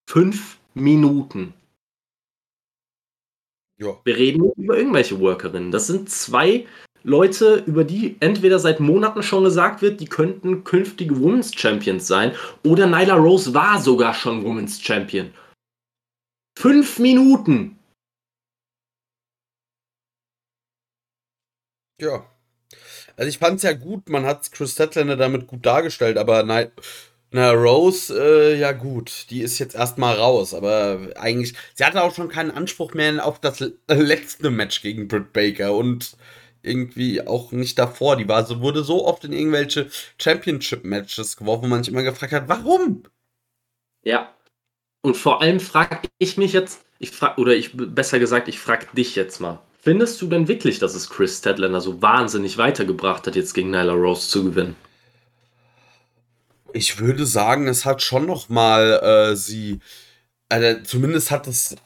Fünf 0.09 0.59
Minuten. 0.75 1.53
Ja. 3.79 4.01
Wir 4.05 4.17
reden 4.17 4.51
über 4.57 4.77
irgendwelche 4.77 5.21
Workerinnen. 5.21 5.71
Das 5.71 5.87
sind 5.87 6.11
zwei 6.11 6.67
Leute, 7.03 7.63
über 7.67 7.85
die 7.85 8.17
entweder 8.21 8.59
seit 8.59 8.81
Monaten 8.81 9.23
schon 9.23 9.45
gesagt 9.45 9.83
wird, 9.83 10.01
die 10.01 10.07
könnten 10.07 10.65
künftige 10.65 11.21
Women's 11.21 11.55
Champions 11.55 12.07
sein, 12.07 12.33
oder 12.65 12.87
Nyla 12.87 13.15
Rose 13.15 13.55
war 13.55 13.81
sogar 13.81 14.15
schon 14.15 14.45
Women's 14.45 14.81
Champion. 14.81 15.33
Fünf 16.59 16.99
Minuten. 16.99 17.79
Ja. 22.01 22.25
Also 23.17 23.29
ich 23.29 23.39
fand 23.39 23.57
es 23.57 23.63
ja 23.63 23.73
gut, 23.73 24.09
man 24.09 24.25
hat 24.27 24.51
Chris 24.53 24.73
Statlander 24.73 25.17
damit 25.17 25.47
gut 25.49 25.67
dargestellt, 25.67 26.19
aber 26.19 26.43
nein. 26.45 26.71
Na, 27.31 27.51
Rose, 27.53 28.15
äh, 28.19 28.59
ja 28.59 28.73
gut, 28.73 29.27
die 29.31 29.43
ist 29.43 29.59
jetzt 29.59 29.75
erstmal 29.75 30.17
raus, 30.17 30.55
aber 30.55 31.11
eigentlich, 31.17 31.55
sie 31.75 31.85
hatte 31.85 32.03
auch 32.03 32.15
schon 32.15 32.29
keinen 32.31 32.51
Anspruch 32.51 32.95
mehr 32.95 33.25
auf 33.27 33.39
das 33.41 33.63
letzte 33.87 34.51
Match 34.51 34.81
gegen 34.81 35.09
Britt 35.09 35.35
Baker 35.35 35.75
und 35.75 36.17
irgendwie 36.63 37.27
auch 37.27 37.53
nicht 37.53 37.79
davor. 37.79 38.17
Die 38.17 38.29
war 38.29 38.45
so, 38.45 38.61
wurde 38.61 38.85
so 38.85 39.07
oft 39.07 39.25
in 39.25 39.33
irgendwelche 39.33 39.89
Championship-Matches 40.19 41.37
geworfen, 41.37 41.65
wo 41.65 41.69
man 41.69 41.83
sich 41.83 41.93
immer 41.93 42.03
gefragt 42.03 42.33
hat, 42.33 42.49
warum? 42.49 43.05
Ja. 44.03 44.35
Und 45.03 45.17
vor 45.17 45.41
allem 45.41 45.61
frage 45.61 46.09
ich 46.19 46.37
mich 46.37 46.53
jetzt, 46.53 46.81
ich 46.99 47.13
frag, 47.13 47.39
oder 47.39 47.55
ich 47.55 47.71
besser 47.75 48.19
gesagt, 48.19 48.49
ich 48.49 48.59
frage 48.59 48.87
dich 48.95 49.15
jetzt 49.15 49.41
mal. 49.41 49.61
Findest 49.81 50.21
du 50.21 50.27
denn 50.27 50.49
wirklich, 50.49 50.81
dass 50.81 50.95
es 50.95 51.09
Chris 51.09 51.39
Stedlander 51.39 51.81
so 51.81 52.03
wahnsinnig 52.03 52.59
weitergebracht 52.59 53.27
hat, 53.27 53.37
jetzt 53.37 53.55
gegen 53.55 53.71
Nyla 53.71 53.93
Rose 53.93 54.29
zu 54.29 54.45
gewinnen? 54.45 54.77
Ich 56.73 56.99
würde 56.99 57.25
sagen, 57.25 57.69
es 57.69 57.85
hat 57.85 58.03
schon 58.03 58.27
noch 58.27 58.49
mal 58.49 59.31
äh, 59.31 59.37
sie, 59.37 59.79
also 60.49 60.83
zumindest 60.83 61.31
hat 61.31 61.47
es, 61.47 61.77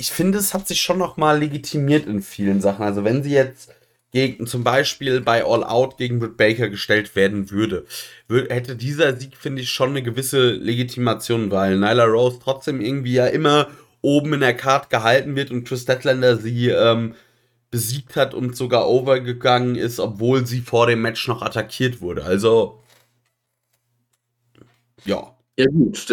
ich 0.00 0.10
finde, 0.10 0.38
es 0.38 0.54
hat 0.54 0.66
sich 0.66 0.80
schon 0.80 0.98
noch 0.98 1.18
mal 1.18 1.38
legitimiert 1.38 2.06
in 2.06 2.22
vielen 2.22 2.62
Sachen. 2.62 2.84
Also 2.84 3.04
wenn 3.04 3.22
sie 3.22 3.32
jetzt 3.32 3.70
gegen, 4.12 4.46
zum 4.46 4.64
Beispiel 4.64 5.20
bei 5.20 5.44
All 5.44 5.62
Out 5.62 5.98
gegen 5.98 6.18
Britt 6.18 6.38
Baker 6.38 6.68
gestellt 6.70 7.14
werden 7.14 7.50
würde, 7.50 7.84
hätte 8.28 8.76
dieser 8.76 9.14
Sieg, 9.16 9.36
finde 9.36 9.62
ich, 9.62 9.70
schon 9.70 9.90
eine 9.90 10.02
gewisse 10.02 10.52
Legitimation, 10.52 11.50
weil 11.50 11.76
Nyla 11.76 12.04
Rose 12.04 12.38
trotzdem 12.42 12.80
irgendwie 12.80 13.12
ja 13.12 13.26
immer 13.26 13.68
oben 14.00 14.32
in 14.32 14.40
der 14.40 14.56
Card 14.56 14.88
gehalten 14.88 15.36
wird 15.36 15.50
und 15.50 15.64
Chris 15.64 15.82
Statlander 15.82 16.38
sie 16.38 16.70
ähm, 16.70 17.14
besiegt 17.70 18.16
hat 18.16 18.32
und 18.32 18.56
sogar 18.56 18.88
overgegangen 18.88 19.76
ist, 19.76 20.00
obwohl 20.00 20.46
sie 20.46 20.60
vor 20.60 20.86
dem 20.86 21.02
Match 21.02 21.28
noch 21.28 21.42
attackiert 21.42 22.00
wurde. 22.00 22.24
Also, 22.24 22.82
ja. 25.04 25.36
Ja, 25.58 25.66
gut. 25.66 26.08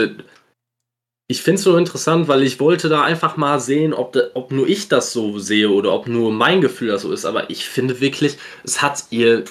Ich 1.29 1.41
finde 1.41 1.55
es 1.55 1.63
so 1.63 1.75
interessant, 1.75 2.29
weil 2.29 2.43
ich 2.43 2.59
wollte 2.61 2.87
da 2.87 3.03
einfach 3.03 3.35
mal 3.35 3.59
sehen, 3.59 3.93
ob, 3.93 4.13
de, 4.13 4.31
ob 4.33 4.51
nur 4.51 4.67
ich 4.67 4.87
das 4.87 5.11
so 5.11 5.39
sehe 5.39 5.69
oder 5.69 5.91
ob 5.91 6.07
nur 6.07 6.31
mein 6.31 6.61
Gefühl 6.61 6.87
das 6.87 7.01
so 7.01 7.11
ist. 7.11 7.25
Aber 7.25 7.49
ich 7.49 7.67
finde 7.67 7.99
wirklich, 7.99 8.37
es 8.63 8.81
hat 8.81 9.05
ihr 9.09 9.43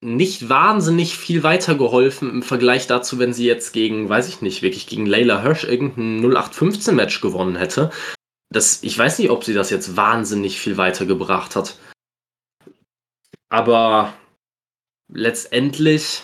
nicht 0.00 0.48
wahnsinnig 0.48 1.16
viel 1.16 1.44
weitergeholfen 1.44 2.28
im 2.28 2.42
Vergleich 2.42 2.88
dazu, 2.88 3.20
wenn 3.20 3.32
sie 3.32 3.46
jetzt 3.46 3.72
gegen, 3.72 4.08
weiß 4.08 4.28
ich 4.28 4.40
nicht, 4.40 4.62
wirklich 4.62 4.88
gegen 4.88 5.06
Layla 5.06 5.42
Hirsch 5.42 5.62
irgendein 5.62 6.24
0815-Match 6.24 7.20
gewonnen 7.20 7.54
hätte. 7.54 7.90
Das, 8.50 8.82
ich 8.82 8.98
weiß 8.98 9.20
nicht, 9.20 9.30
ob 9.30 9.44
sie 9.44 9.54
das 9.54 9.70
jetzt 9.70 9.96
wahnsinnig 9.96 10.58
viel 10.58 10.76
weitergebracht 10.76 11.54
hat. 11.54 11.78
Aber 13.48 14.12
letztendlich 15.08 16.22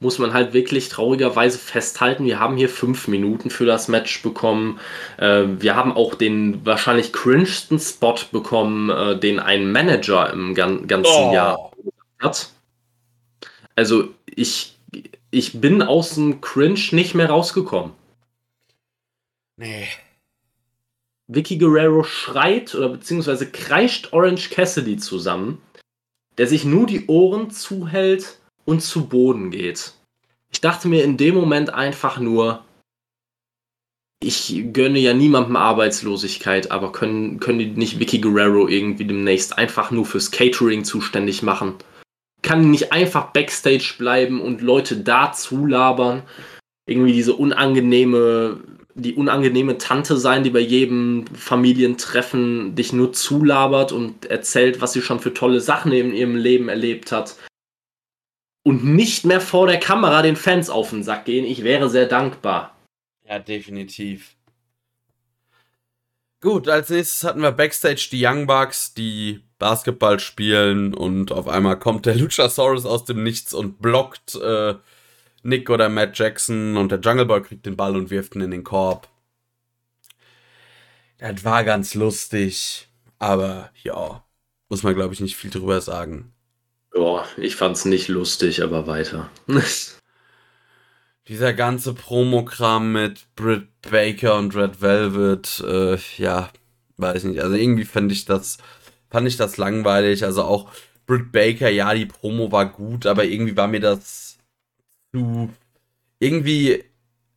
muss 0.00 0.18
man 0.18 0.32
halt 0.32 0.52
wirklich 0.52 0.88
traurigerweise 0.88 1.58
festhalten, 1.58 2.24
wir 2.24 2.38
haben 2.38 2.56
hier 2.56 2.68
fünf 2.68 3.08
Minuten 3.08 3.50
für 3.50 3.66
das 3.66 3.88
Match 3.88 4.22
bekommen. 4.22 4.78
Äh, 5.16 5.44
wir 5.58 5.74
haben 5.74 5.92
auch 5.92 6.14
den 6.14 6.64
wahrscheinlich 6.64 7.12
cringesten 7.12 7.80
Spot 7.80 8.14
bekommen, 8.30 8.90
äh, 8.90 9.18
den 9.18 9.40
ein 9.40 9.72
Manager 9.72 10.32
im 10.32 10.54
ganzen 10.54 11.04
oh. 11.04 11.32
Jahr 11.32 11.72
hat. 12.20 12.50
Also 13.74 14.08
ich, 14.26 14.76
ich 15.30 15.60
bin 15.60 15.82
aus 15.82 16.14
dem 16.14 16.40
Cringe 16.40 16.80
nicht 16.92 17.14
mehr 17.14 17.30
rausgekommen. 17.30 17.92
Nee. 19.56 19.88
Vicky 21.26 21.58
Guerrero 21.58 22.04
schreit 22.04 22.74
oder 22.74 22.88
beziehungsweise 22.88 23.50
kreischt 23.50 24.12
Orange 24.12 24.48
Cassidy 24.50 24.96
zusammen, 24.96 25.60
der 26.38 26.46
sich 26.46 26.64
nur 26.64 26.86
die 26.86 27.06
Ohren 27.06 27.50
zuhält 27.50 28.37
und 28.68 28.80
zu 28.80 29.08
Boden 29.08 29.50
geht. 29.50 29.94
Ich 30.52 30.60
dachte 30.60 30.88
mir 30.88 31.04
in 31.04 31.16
dem 31.16 31.34
Moment 31.34 31.72
einfach 31.72 32.18
nur, 32.18 32.64
ich 34.22 34.64
gönne 34.72 34.98
ja 34.98 35.14
niemandem 35.14 35.56
Arbeitslosigkeit, 35.56 36.70
aber 36.70 36.92
können, 36.92 37.40
können 37.40 37.58
die 37.58 37.66
nicht 37.66 37.98
Vicky 37.98 38.20
Guerrero 38.20 38.68
irgendwie 38.68 39.04
demnächst 39.04 39.56
einfach 39.56 39.90
nur 39.90 40.04
fürs 40.04 40.30
Catering 40.30 40.84
zuständig 40.84 41.42
machen? 41.42 41.74
kann 42.42 42.70
nicht 42.70 42.92
einfach 42.92 43.32
Backstage 43.32 43.94
bleiben 43.98 44.40
und 44.40 44.62
Leute 44.62 44.96
da 44.96 45.32
zulabern. 45.32 46.22
Irgendwie 46.86 47.12
diese 47.12 47.34
unangenehme, 47.34 48.60
die 48.94 49.14
unangenehme 49.14 49.78
Tante 49.78 50.16
sein, 50.16 50.44
die 50.44 50.50
bei 50.50 50.60
jedem 50.60 51.26
Familientreffen 51.34 52.74
dich 52.74 52.92
nur 52.92 53.12
zulabert 53.12 53.92
und 53.92 54.26
erzählt, 54.26 54.80
was 54.80 54.92
sie 54.92 55.02
schon 55.02 55.20
für 55.20 55.34
tolle 55.34 55.60
Sachen 55.60 55.92
in 55.92 56.14
ihrem 56.14 56.36
Leben 56.36 56.68
erlebt 56.68 57.12
hat. 57.12 57.36
Und 58.64 58.84
nicht 58.84 59.24
mehr 59.24 59.40
vor 59.40 59.66
der 59.66 59.80
Kamera 59.80 60.22
den 60.22 60.36
Fans 60.36 60.68
auf 60.68 60.90
den 60.90 61.02
Sack 61.02 61.24
gehen. 61.24 61.44
Ich 61.44 61.64
wäre 61.64 61.88
sehr 61.88 62.06
dankbar. 62.06 62.76
Ja, 63.24 63.38
definitiv. 63.38 64.36
Gut, 66.40 66.68
als 66.68 66.88
nächstes 66.88 67.24
hatten 67.24 67.42
wir 67.42 67.50
Backstage 67.50 68.08
die 68.12 68.24
Young 68.24 68.46
Bucks, 68.46 68.94
die 68.94 69.42
Basketball 69.58 70.20
spielen 70.20 70.94
und 70.94 71.32
auf 71.32 71.48
einmal 71.48 71.78
kommt 71.78 72.06
der 72.06 72.14
Luchasaurus 72.16 72.86
aus 72.86 73.04
dem 73.04 73.24
Nichts 73.24 73.52
und 73.52 73.82
blockt 73.82 74.36
äh, 74.36 74.74
Nick 75.42 75.68
oder 75.68 75.88
Matt 75.88 76.16
Jackson 76.16 76.76
und 76.76 76.92
der 76.92 77.00
Jungle 77.00 77.26
Boy 77.26 77.42
kriegt 77.42 77.66
den 77.66 77.76
Ball 77.76 77.96
und 77.96 78.10
wirft 78.10 78.36
ihn 78.36 78.42
in 78.42 78.52
den 78.52 78.64
Korb. 78.64 79.08
Das 81.18 81.42
war 81.44 81.64
ganz 81.64 81.94
lustig, 81.94 82.88
aber 83.18 83.70
ja, 83.82 84.24
muss 84.68 84.84
man 84.84 84.94
glaube 84.94 85.14
ich 85.14 85.20
nicht 85.20 85.36
viel 85.36 85.50
drüber 85.50 85.80
sagen. 85.80 86.32
Boah, 86.92 87.26
ich 87.36 87.56
fand's 87.56 87.84
nicht 87.84 88.08
lustig, 88.08 88.62
aber 88.62 88.86
weiter. 88.86 89.30
Dieser 91.28 91.52
ganze 91.52 91.92
Promokram 91.92 92.92
mit 92.92 93.26
Britt 93.36 93.68
Baker 93.82 94.36
und 94.36 94.56
Red 94.56 94.80
Velvet, 94.80 95.62
äh, 95.66 95.98
ja, 96.16 96.50
weiß 96.96 97.24
nicht. 97.24 97.40
Also 97.42 97.54
irgendwie 97.54 97.84
fand 97.84 98.10
ich 98.10 98.24
das 98.24 98.58
fand 99.10 99.28
ich 99.28 99.36
das 99.36 99.56
langweilig. 99.56 100.24
Also 100.24 100.44
auch 100.44 100.70
Britt 101.06 101.32
Baker, 101.32 101.68
ja, 101.68 101.94
die 101.94 102.06
Promo 102.06 102.52
war 102.52 102.66
gut, 102.70 103.06
aber 103.06 103.24
irgendwie 103.24 103.56
war 103.56 103.68
mir 103.68 103.80
das 103.80 104.38
zu. 105.12 105.50
Irgendwie. 106.18 106.84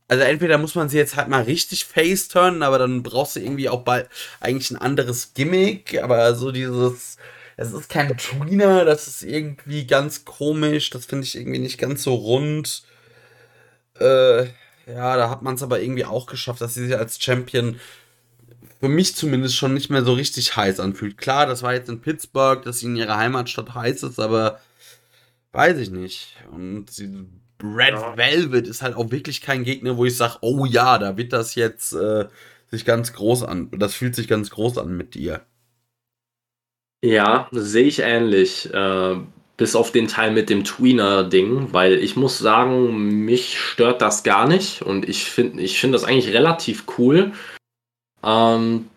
Also 0.08 0.24
entweder 0.24 0.58
muss 0.58 0.74
man 0.74 0.90
sie 0.90 0.98
jetzt 0.98 1.16
halt 1.16 1.28
mal 1.28 1.42
richtig 1.44 1.86
face-turnen, 1.86 2.62
aber 2.62 2.78
dann 2.78 3.02
brauchst 3.02 3.36
du 3.36 3.40
irgendwie 3.40 3.70
auch 3.70 3.82
bald 3.82 4.10
eigentlich 4.40 4.70
ein 4.70 4.76
anderes 4.76 5.32
Gimmick. 5.34 6.02
Aber 6.02 6.34
so 6.34 6.52
dieses. 6.52 7.16
Es 7.56 7.72
ist 7.72 7.88
kein 7.88 8.16
Tweener, 8.16 8.84
das 8.84 9.08
ist 9.08 9.22
irgendwie 9.22 9.86
ganz 9.86 10.24
komisch. 10.24 10.90
Das 10.90 11.06
finde 11.06 11.24
ich 11.24 11.36
irgendwie 11.36 11.58
nicht 11.58 11.78
ganz 11.78 12.02
so 12.02 12.14
rund. 12.14 12.82
Äh, 13.98 14.44
ja, 14.86 15.16
da 15.16 15.30
hat 15.30 15.42
man 15.42 15.54
es 15.54 15.62
aber 15.62 15.80
irgendwie 15.80 16.04
auch 16.04 16.26
geschafft, 16.26 16.60
dass 16.60 16.74
sie 16.74 16.86
sich 16.86 16.96
als 16.96 17.22
Champion 17.22 17.78
für 18.80 18.88
mich 18.88 19.14
zumindest 19.14 19.56
schon 19.56 19.74
nicht 19.74 19.90
mehr 19.90 20.02
so 20.02 20.12
richtig 20.12 20.56
heiß 20.56 20.80
anfühlt. 20.80 21.16
Klar, 21.16 21.46
das 21.46 21.62
war 21.62 21.72
jetzt 21.72 21.88
in 21.88 22.00
Pittsburgh, 22.00 22.64
dass 22.64 22.80
sie 22.80 22.86
in 22.86 22.96
ihrer 22.96 23.16
Heimatstadt 23.16 23.74
heiß 23.74 24.02
ist, 24.02 24.18
aber 24.18 24.60
weiß 25.52 25.78
ich 25.78 25.90
nicht. 25.90 26.36
Und 26.50 26.90
sie, 26.90 27.26
Red 27.62 27.90
ja. 27.90 28.16
Velvet 28.16 28.66
ist 28.66 28.82
halt 28.82 28.96
auch 28.96 29.10
wirklich 29.12 29.40
kein 29.40 29.62
Gegner, 29.62 29.96
wo 29.96 30.04
ich 30.04 30.16
sage, 30.16 30.38
oh 30.40 30.64
ja, 30.64 30.98
da 30.98 31.16
wird 31.16 31.32
das 31.32 31.54
jetzt 31.54 31.92
äh, 31.92 32.26
sich 32.72 32.84
ganz 32.84 33.12
groß 33.12 33.44
an. 33.44 33.70
Das 33.70 33.94
fühlt 33.94 34.16
sich 34.16 34.26
ganz 34.26 34.50
groß 34.50 34.78
an 34.78 34.96
mit 34.96 35.14
dir. 35.14 35.42
Ja, 37.04 37.48
sehe 37.50 37.84
ich 37.84 37.98
ähnlich. 38.00 38.72
Äh, 38.72 39.16
bis 39.56 39.76
auf 39.76 39.92
den 39.92 40.08
Teil 40.08 40.32
mit 40.32 40.50
dem 40.50 40.64
Tweener-Ding, 40.64 41.72
weil 41.72 41.94
ich 41.94 42.16
muss 42.16 42.38
sagen, 42.38 43.24
mich 43.24 43.58
stört 43.58 44.00
das 44.02 44.22
gar 44.22 44.48
nicht 44.48 44.82
und 44.82 45.08
ich 45.08 45.24
finde 45.24 45.62
ich 45.62 45.78
find 45.78 45.94
das 45.94 46.04
eigentlich 46.04 46.32
relativ 46.34 46.84
cool. 46.98 47.32
Ähm, 48.24 48.88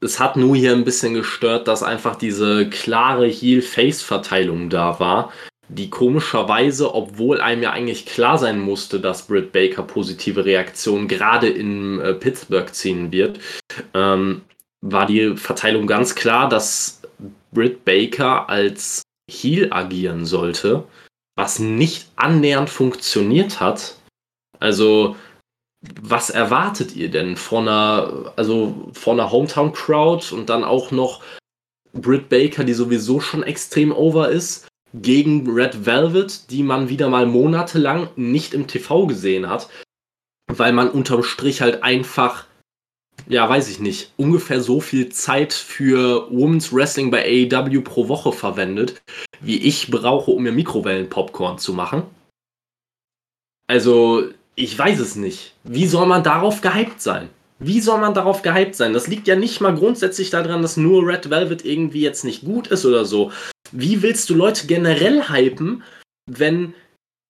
es 0.00 0.18
hat 0.18 0.36
nur 0.36 0.56
hier 0.56 0.72
ein 0.72 0.84
bisschen 0.84 1.14
gestört, 1.14 1.68
dass 1.68 1.82
einfach 1.82 2.16
diese 2.16 2.68
klare 2.70 3.26
Heel-Face-Verteilung 3.26 4.70
da 4.70 4.98
war, 4.98 5.32
die 5.68 5.90
komischerweise, 5.90 6.94
obwohl 6.94 7.40
einem 7.40 7.62
ja 7.62 7.72
eigentlich 7.72 8.06
klar 8.06 8.38
sein 8.38 8.60
musste, 8.60 8.98
dass 8.98 9.26
Britt 9.26 9.52
Baker 9.52 9.82
positive 9.82 10.44
Reaktionen 10.44 11.06
gerade 11.06 11.48
in 11.48 12.00
äh, 12.00 12.14
Pittsburgh 12.14 12.72
ziehen 12.72 13.12
wird, 13.12 13.40
ähm, 13.94 14.42
war 14.80 15.06
die 15.06 15.36
Verteilung 15.36 15.86
ganz 15.86 16.14
klar, 16.14 16.48
dass 16.48 17.02
Britt 17.52 17.84
Baker 17.84 18.48
als 18.48 19.02
Heel 19.30 19.72
agieren 19.72 20.24
sollte, 20.26 20.84
was 21.36 21.58
nicht 21.58 22.08
annähernd 22.16 22.70
funktioniert 22.70 23.60
hat. 23.60 23.96
Also, 24.58 25.16
was 26.00 26.30
erwartet 26.30 26.94
ihr 26.94 27.10
denn 27.10 27.36
von 27.36 27.68
einer, 27.68 28.32
also 28.36 28.90
von 28.92 29.18
einer 29.18 29.30
Hometown 29.30 29.72
Crowd 29.72 30.34
und 30.34 30.50
dann 30.50 30.64
auch 30.64 30.90
noch 30.90 31.22
Britt 31.92 32.28
Baker, 32.28 32.64
die 32.64 32.74
sowieso 32.74 33.20
schon 33.20 33.42
extrem 33.42 33.92
over 33.92 34.28
ist, 34.28 34.68
gegen 34.92 35.48
Red 35.48 35.86
Velvet, 35.86 36.50
die 36.50 36.62
man 36.62 36.88
wieder 36.88 37.08
mal 37.08 37.26
monatelang 37.26 38.08
nicht 38.16 38.54
im 38.54 38.66
TV 38.66 39.06
gesehen 39.06 39.48
hat, 39.48 39.68
weil 40.48 40.72
man 40.72 40.90
unterm 40.90 41.22
Strich 41.22 41.60
halt 41.60 41.82
einfach 41.82 42.46
ja, 43.28 43.48
weiß 43.48 43.68
ich 43.68 43.80
nicht, 43.80 44.12
ungefähr 44.16 44.60
so 44.60 44.80
viel 44.80 45.08
Zeit 45.10 45.52
für 45.52 46.26
Women's 46.30 46.72
Wrestling 46.72 47.10
bei 47.10 47.24
AEW 47.24 47.82
pro 47.82 48.08
Woche 48.08 48.32
verwendet, 48.32 49.00
wie 49.40 49.58
ich 49.58 49.90
brauche, 49.90 50.30
um 50.30 50.42
mir 50.42 50.52
Mikrowellen-Popcorn 50.52 51.58
zu 51.58 51.72
machen. 51.72 52.02
Also, 53.66 54.24
ich 54.56 54.76
weiß 54.76 54.98
es 54.98 55.16
nicht. 55.16 55.54
Wie 55.64 55.86
soll 55.86 56.06
man 56.06 56.22
darauf 56.22 56.60
gehypt 56.60 57.00
sein? 57.00 57.28
Wie 57.60 57.80
soll 57.80 58.00
man 58.00 58.14
darauf 58.14 58.42
gehypt 58.42 58.74
sein? 58.74 58.94
Das 58.94 59.06
liegt 59.06 59.28
ja 59.28 59.36
nicht 59.36 59.60
mal 59.60 59.74
grundsätzlich 59.74 60.30
daran, 60.30 60.62
dass 60.62 60.76
nur 60.76 61.06
Red 61.06 61.30
Velvet 61.30 61.64
irgendwie 61.64 62.00
jetzt 62.00 62.24
nicht 62.24 62.44
gut 62.44 62.68
ist 62.68 62.84
oder 62.86 63.04
so. 63.04 63.32
Wie 63.70 64.02
willst 64.02 64.28
du 64.30 64.34
Leute 64.34 64.66
generell 64.66 65.28
hypen, 65.28 65.82
wenn 66.26 66.74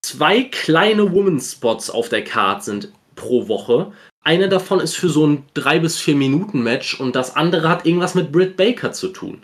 zwei 0.02 0.44
kleine 0.44 1.12
Woman-Spots 1.12 1.90
auf 1.90 2.08
der 2.08 2.24
Card 2.24 2.64
sind 2.64 2.92
pro 3.16 3.48
Woche, 3.48 3.92
eine 4.22 4.48
davon 4.48 4.80
ist 4.80 4.96
für 4.96 5.08
so 5.08 5.26
ein 5.26 5.44
3 5.54 5.78
bis 5.78 5.98
4 5.98 6.14
Minuten 6.14 6.62
Match 6.62 6.98
und 7.00 7.16
das 7.16 7.36
andere 7.36 7.68
hat 7.68 7.86
irgendwas 7.86 8.14
mit 8.14 8.32
Britt 8.32 8.56
Baker 8.56 8.92
zu 8.92 9.08
tun. 9.08 9.42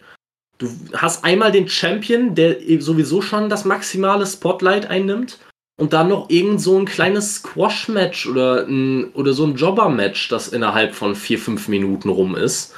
Du 0.59 0.69
hast 0.95 1.25
einmal 1.25 1.53
den 1.53 1.69
Champion, 1.69 2.35
der 2.35 2.57
sowieso 2.81 3.21
schon 3.21 3.49
das 3.49 3.65
maximale 3.65 4.27
Spotlight 4.27 4.87
einnimmt 4.87 5.39
und 5.79 5.93
dann 5.93 6.09
noch 6.09 6.31
irgend 6.31 6.61
so 6.61 6.79
ein 6.79 6.87
kleines 6.87 7.37
Squash-Match 7.37 8.27
oder, 8.27 8.67
oder 9.15 9.33
so 9.35 9.45
ein 9.45 9.57
Jobber-Match, 9.57 10.29
das 10.29 10.49
innerhalb 10.49 10.95
von 10.95 11.15
4, 11.15 11.39
5 11.39 11.69
Minuten 11.69 12.09
rum 12.09 12.35
ist. 12.35 12.77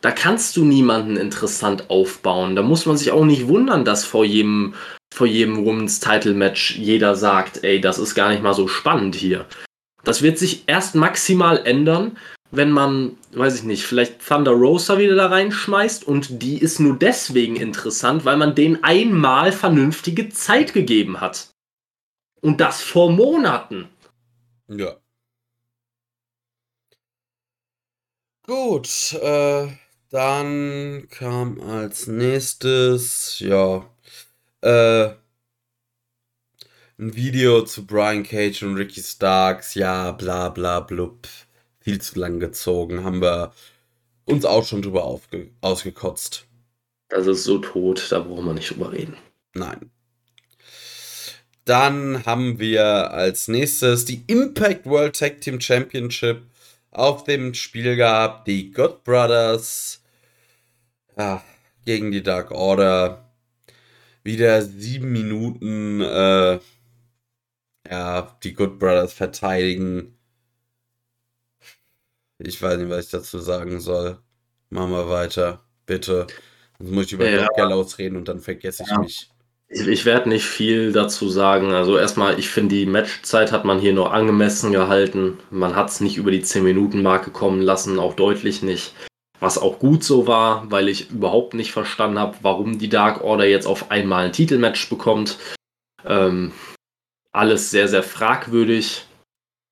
Da 0.00 0.10
kannst 0.10 0.56
du 0.56 0.64
niemanden 0.64 1.18
interessant 1.18 1.90
aufbauen. 1.90 2.56
Da 2.56 2.62
muss 2.62 2.86
man 2.86 2.96
sich 2.96 3.12
auch 3.12 3.26
nicht 3.26 3.48
wundern, 3.48 3.84
dass 3.84 4.06
vor 4.06 4.24
jedem, 4.24 4.74
vor 5.14 5.26
jedem 5.26 5.66
Women's 5.66 6.00
Title 6.00 6.32
Match 6.32 6.76
jeder 6.76 7.16
sagt, 7.16 7.64
ey, 7.64 7.82
das 7.82 7.98
ist 7.98 8.14
gar 8.14 8.30
nicht 8.30 8.42
mal 8.42 8.54
so 8.54 8.66
spannend 8.66 9.14
hier. 9.14 9.44
Das 10.04 10.22
wird 10.22 10.38
sich 10.38 10.64
erst 10.66 10.94
maximal 10.94 11.64
ändern, 11.66 12.16
wenn 12.50 12.72
man, 12.72 13.16
weiß 13.32 13.56
ich 13.56 13.62
nicht, 13.62 13.84
vielleicht 13.84 14.26
Thunder 14.26 14.52
Rosa 14.52 14.98
wieder 14.98 15.14
da 15.14 15.26
reinschmeißt 15.26 16.04
und 16.04 16.42
die 16.42 16.58
ist 16.58 16.80
nur 16.80 16.98
deswegen 16.98 17.56
interessant, 17.56 18.24
weil 18.24 18.36
man 18.36 18.54
denen 18.54 18.82
einmal 18.82 19.52
vernünftige 19.52 20.30
Zeit 20.30 20.72
gegeben 20.72 21.20
hat. 21.20 21.50
Und 22.40 22.60
das 22.60 22.82
vor 22.82 23.12
Monaten. 23.12 23.88
Ja. 24.68 24.96
Gut, 28.46 29.12
äh, 29.20 29.68
dann 30.08 31.06
kam 31.10 31.60
als 31.60 32.08
nächstes, 32.08 33.38
ja, 33.38 33.88
äh, 34.62 35.10
ein 37.00 37.16
Video 37.16 37.62
zu 37.62 37.86
Brian 37.86 38.22
Cage 38.22 38.62
und 38.62 38.76
Ricky 38.76 39.00
Starks, 39.00 39.74
ja, 39.74 40.12
bla 40.12 40.50
bla 40.50 40.80
blub, 40.80 41.26
viel 41.80 42.00
zu 42.00 42.18
lang 42.18 42.40
gezogen, 42.40 43.04
haben 43.04 43.22
wir 43.22 43.52
uns 44.26 44.44
auch 44.44 44.66
schon 44.66 44.82
drüber 44.82 45.18
ausgekotzt. 45.62 46.46
Das 47.08 47.26
ist 47.26 47.44
so 47.44 47.58
tot, 47.58 48.06
da 48.10 48.20
brauchen 48.20 48.44
wir 48.44 48.54
nicht 48.54 48.70
drüber 48.70 48.92
reden. 48.92 49.16
Nein. 49.54 49.90
Dann 51.64 52.24
haben 52.26 52.58
wir 52.58 53.10
als 53.12 53.48
nächstes 53.48 54.04
die 54.04 54.22
Impact 54.26 54.84
World 54.84 55.18
Tag 55.18 55.40
Team 55.40 55.60
Championship 55.60 56.42
auf 56.90 57.24
dem 57.24 57.54
Spiel 57.54 57.96
gehabt. 57.96 58.46
Die 58.46 58.72
God 58.72 59.04
Brothers 59.04 60.02
ja, 61.16 61.42
gegen 61.84 62.10
die 62.10 62.22
Dark 62.22 62.50
Order. 62.50 63.30
Wieder 64.22 64.62
sieben 64.62 65.12
Minuten 65.12 66.00
äh, 66.02 66.58
ja, 67.90 68.36
die 68.42 68.54
Good 68.54 68.78
Brothers 68.78 69.12
verteidigen. 69.12 70.16
Ich 72.38 72.62
weiß 72.62 72.78
nicht, 72.78 72.88
was 72.88 73.06
ich 73.06 73.10
dazu 73.10 73.38
sagen 73.38 73.80
soll. 73.80 74.18
Machen 74.70 74.92
wir 74.92 75.10
weiter, 75.10 75.64
bitte. 75.84 76.26
Sonst 76.78 76.92
muss 76.92 77.06
ich 77.06 77.12
über 77.12 77.28
ja. 77.28 77.48
Gallows 77.56 77.98
reden 77.98 78.16
und 78.16 78.28
dann 78.28 78.40
vergesse 78.40 78.84
ich 78.84 78.90
ja. 78.90 78.98
mich. 78.98 79.30
Ich, 79.68 79.86
ich 79.86 80.04
werde 80.04 80.28
nicht 80.28 80.46
viel 80.46 80.92
dazu 80.92 81.28
sagen. 81.28 81.72
Also 81.72 81.98
erstmal, 81.98 82.38
ich 82.38 82.48
finde, 82.48 82.76
die 82.76 82.86
Matchzeit 82.86 83.52
hat 83.52 83.64
man 83.64 83.78
hier 83.78 83.92
nur 83.92 84.12
angemessen 84.12 84.72
gehalten. 84.72 85.38
Man 85.50 85.76
hat 85.76 85.90
es 85.90 86.00
nicht 86.00 86.16
über 86.16 86.30
die 86.30 86.42
10-Minuten-Marke 86.42 87.30
kommen 87.30 87.60
lassen, 87.60 87.98
auch 87.98 88.14
deutlich 88.14 88.62
nicht. 88.62 88.94
Was 89.38 89.58
auch 89.58 89.78
gut 89.78 90.04
so 90.04 90.26
war, 90.26 90.70
weil 90.70 90.88
ich 90.88 91.10
überhaupt 91.10 91.54
nicht 91.54 91.72
verstanden 91.72 92.18
habe, 92.18 92.36
warum 92.42 92.78
die 92.78 92.88
Dark 92.88 93.22
Order 93.22 93.46
jetzt 93.46 93.66
auf 93.66 93.90
einmal 93.90 94.26
ein 94.26 94.32
Titelmatch 94.32 94.88
bekommt. 94.88 95.38
Ähm, 96.04 96.52
alles 97.32 97.70
sehr, 97.70 97.88
sehr 97.88 98.02
fragwürdig. 98.02 99.06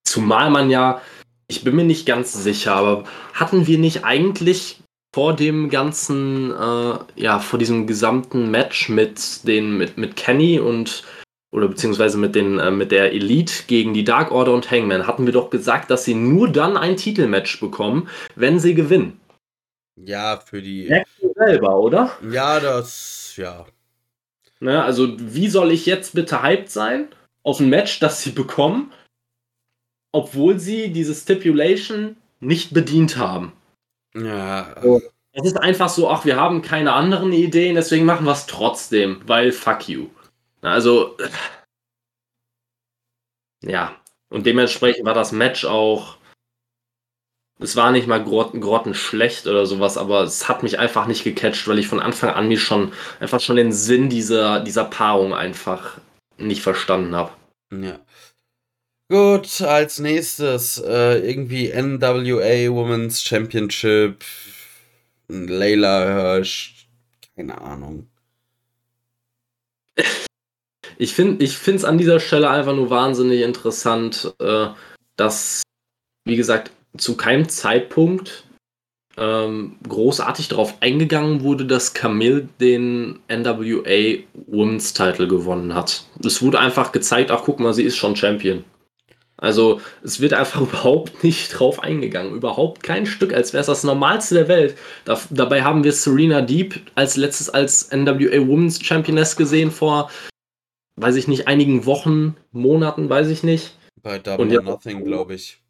Zumal 0.04 0.50
man 0.50 0.70
ja, 0.70 1.02
ich 1.48 1.64
bin 1.64 1.76
mir 1.76 1.84
nicht 1.84 2.06
ganz 2.06 2.32
sicher, 2.32 2.74
aber 2.74 3.04
hatten 3.34 3.66
wir 3.66 3.78
nicht 3.78 4.04
eigentlich 4.04 4.80
vor 5.14 5.34
dem 5.34 5.70
ganzen, 5.70 6.50
äh, 6.50 6.98
ja, 7.16 7.38
vor 7.38 7.58
diesem 7.58 7.86
gesamten 7.86 8.50
Match 8.50 8.88
mit 8.88 9.46
den, 9.46 9.76
mit, 9.76 9.96
mit 9.96 10.16
Kenny 10.16 10.60
und 10.60 11.04
oder 11.50 11.68
beziehungsweise 11.68 12.18
mit, 12.18 12.34
den, 12.34 12.58
äh, 12.58 12.70
mit 12.70 12.92
der 12.92 13.12
Elite 13.12 13.64
gegen 13.66 13.94
die 13.94 14.04
Dark 14.04 14.30
Order 14.30 14.52
und 14.52 14.70
Hangman, 14.70 15.06
hatten 15.06 15.24
wir 15.24 15.32
doch 15.32 15.48
gesagt, 15.48 15.90
dass 15.90 16.04
sie 16.04 16.14
nur 16.14 16.50
dann 16.50 16.76
ein 16.76 16.96
Titelmatch 16.96 17.58
bekommen, 17.58 18.08
wenn 18.34 18.60
sie 18.60 18.74
gewinnen. 18.74 19.18
Ja, 19.96 20.38
für 20.38 20.62
die. 20.62 20.88
Du 21.20 21.32
selber, 21.34 21.78
oder? 21.78 22.12
Ja, 22.30 22.60
das, 22.60 23.32
ja. 23.36 23.66
Ne, 24.60 24.82
also, 24.82 25.08
wie 25.18 25.48
soll 25.48 25.72
ich 25.72 25.86
jetzt 25.86 26.14
bitte 26.14 26.42
hyped 26.42 26.70
sein? 26.70 27.08
Auf 27.42 27.60
ein 27.60 27.68
Match, 27.68 28.00
das 28.00 28.22
sie 28.22 28.32
bekommen, 28.32 28.92
obwohl 30.12 30.58
sie 30.58 30.92
diese 30.92 31.14
Stipulation 31.14 32.16
nicht 32.40 32.72
bedient 32.72 33.16
haben. 33.16 33.52
Ja. 34.14 34.74
So, 34.82 35.00
es 35.32 35.46
ist 35.46 35.56
einfach 35.56 35.88
so, 35.88 36.10
ach, 36.10 36.24
wir 36.24 36.36
haben 36.36 36.62
keine 36.62 36.92
anderen 36.92 37.32
Ideen, 37.32 37.74
deswegen 37.74 38.04
machen 38.04 38.26
wir 38.26 38.32
es 38.32 38.46
trotzdem, 38.46 39.20
weil 39.26 39.52
fuck 39.52 39.88
you. 39.88 40.08
Also, 40.62 41.16
ja. 43.62 43.94
Und 44.30 44.46
dementsprechend 44.46 45.04
war 45.04 45.14
das 45.14 45.32
Match 45.32 45.64
auch. 45.64 46.18
Es 47.60 47.74
war 47.76 47.90
nicht 47.90 48.06
mal 48.06 48.22
grotten, 48.22 48.60
grottenschlecht 48.60 49.46
oder 49.46 49.66
sowas, 49.66 49.96
aber 49.96 50.22
es 50.22 50.48
hat 50.48 50.62
mich 50.62 50.78
einfach 50.78 51.06
nicht 51.06 51.24
gecatcht, 51.24 51.66
weil 51.66 51.78
ich 51.78 51.88
von 51.88 51.98
Anfang 51.98 52.30
an 52.30 52.46
mir 52.46 52.58
schon 52.58 52.92
einfach 53.18 53.40
schon 53.40 53.56
den 53.56 53.72
Sinn 53.72 54.08
dieser, 54.08 54.60
dieser 54.60 54.84
Paarung 54.84 55.34
einfach 55.34 55.98
nicht 56.38 56.62
verstanden 56.62 57.14
habe. 57.14 57.32
Ja. 57.70 57.98
Gut, 59.10 59.62
als 59.62 59.98
nächstes 60.00 60.78
äh, 60.78 61.18
irgendwie 61.18 61.72
NWA 61.72 62.70
Women's 62.74 63.22
Championship. 63.22 64.24
Layla 65.28 66.04
Hirsch. 66.04 66.86
Keine 67.36 67.60
Ahnung. 67.60 68.08
Ich 70.98 71.14
finde 71.14 71.44
es 71.44 71.84
an 71.84 71.96
dieser 71.96 72.18
Stelle 72.20 72.50
einfach 72.50 72.74
nur 72.74 72.90
wahnsinnig 72.90 73.42
interessant, 73.42 74.34
äh, 74.40 74.68
dass, 75.16 75.62
wie 76.24 76.36
gesagt, 76.36 76.72
zu 76.96 77.16
keinem 77.16 77.48
Zeitpunkt 77.48 78.44
ähm, 79.18 79.76
großartig 79.88 80.48
darauf 80.48 80.80
eingegangen 80.80 81.42
wurde, 81.42 81.66
dass 81.66 81.94
Camille 81.94 82.48
den 82.60 83.18
NWA 83.28 84.18
Women's 84.46 84.94
Title 84.94 85.28
gewonnen 85.28 85.74
hat. 85.74 86.04
Es 86.24 86.40
wurde 86.42 86.60
einfach 86.60 86.92
gezeigt, 86.92 87.30
ach 87.30 87.42
guck 87.44 87.60
mal, 87.60 87.74
sie 87.74 87.82
ist 87.82 87.96
schon 87.96 88.16
Champion. 88.16 88.64
Also 89.36 89.80
es 90.02 90.20
wird 90.20 90.34
einfach 90.34 90.60
überhaupt 90.62 91.24
nicht 91.24 91.48
drauf 91.50 91.82
eingegangen. 91.82 92.34
Überhaupt 92.34 92.82
kein 92.82 93.06
Stück, 93.06 93.32
als 93.32 93.52
wäre 93.52 93.60
es 93.62 93.66
das 93.66 93.84
Normalste 93.84 94.34
der 94.34 94.48
Welt. 94.48 94.76
Da, 95.04 95.20
dabei 95.30 95.62
haben 95.62 95.84
wir 95.84 95.92
Serena 95.92 96.40
Deep 96.40 96.80
als 96.94 97.16
letztes 97.16 97.48
als 97.48 97.90
NWA 97.90 98.46
Women's 98.46 98.84
Championess 98.84 99.36
gesehen 99.36 99.70
vor, 99.70 100.10
weiß 100.96 101.16
ich 101.16 101.28
nicht, 101.28 101.48
einigen 101.48 101.86
Wochen, 101.86 102.36
Monaten, 102.52 103.08
weiß 103.08 103.28
ich 103.28 103.42
nicht. 103.42 103.76
Bei 104.02 104.18
Double 104.18 104.56
or 104.56 104.62
Nothing, 104.62 105.04
glaube 105.04 105.34
ich. 105.34 105.60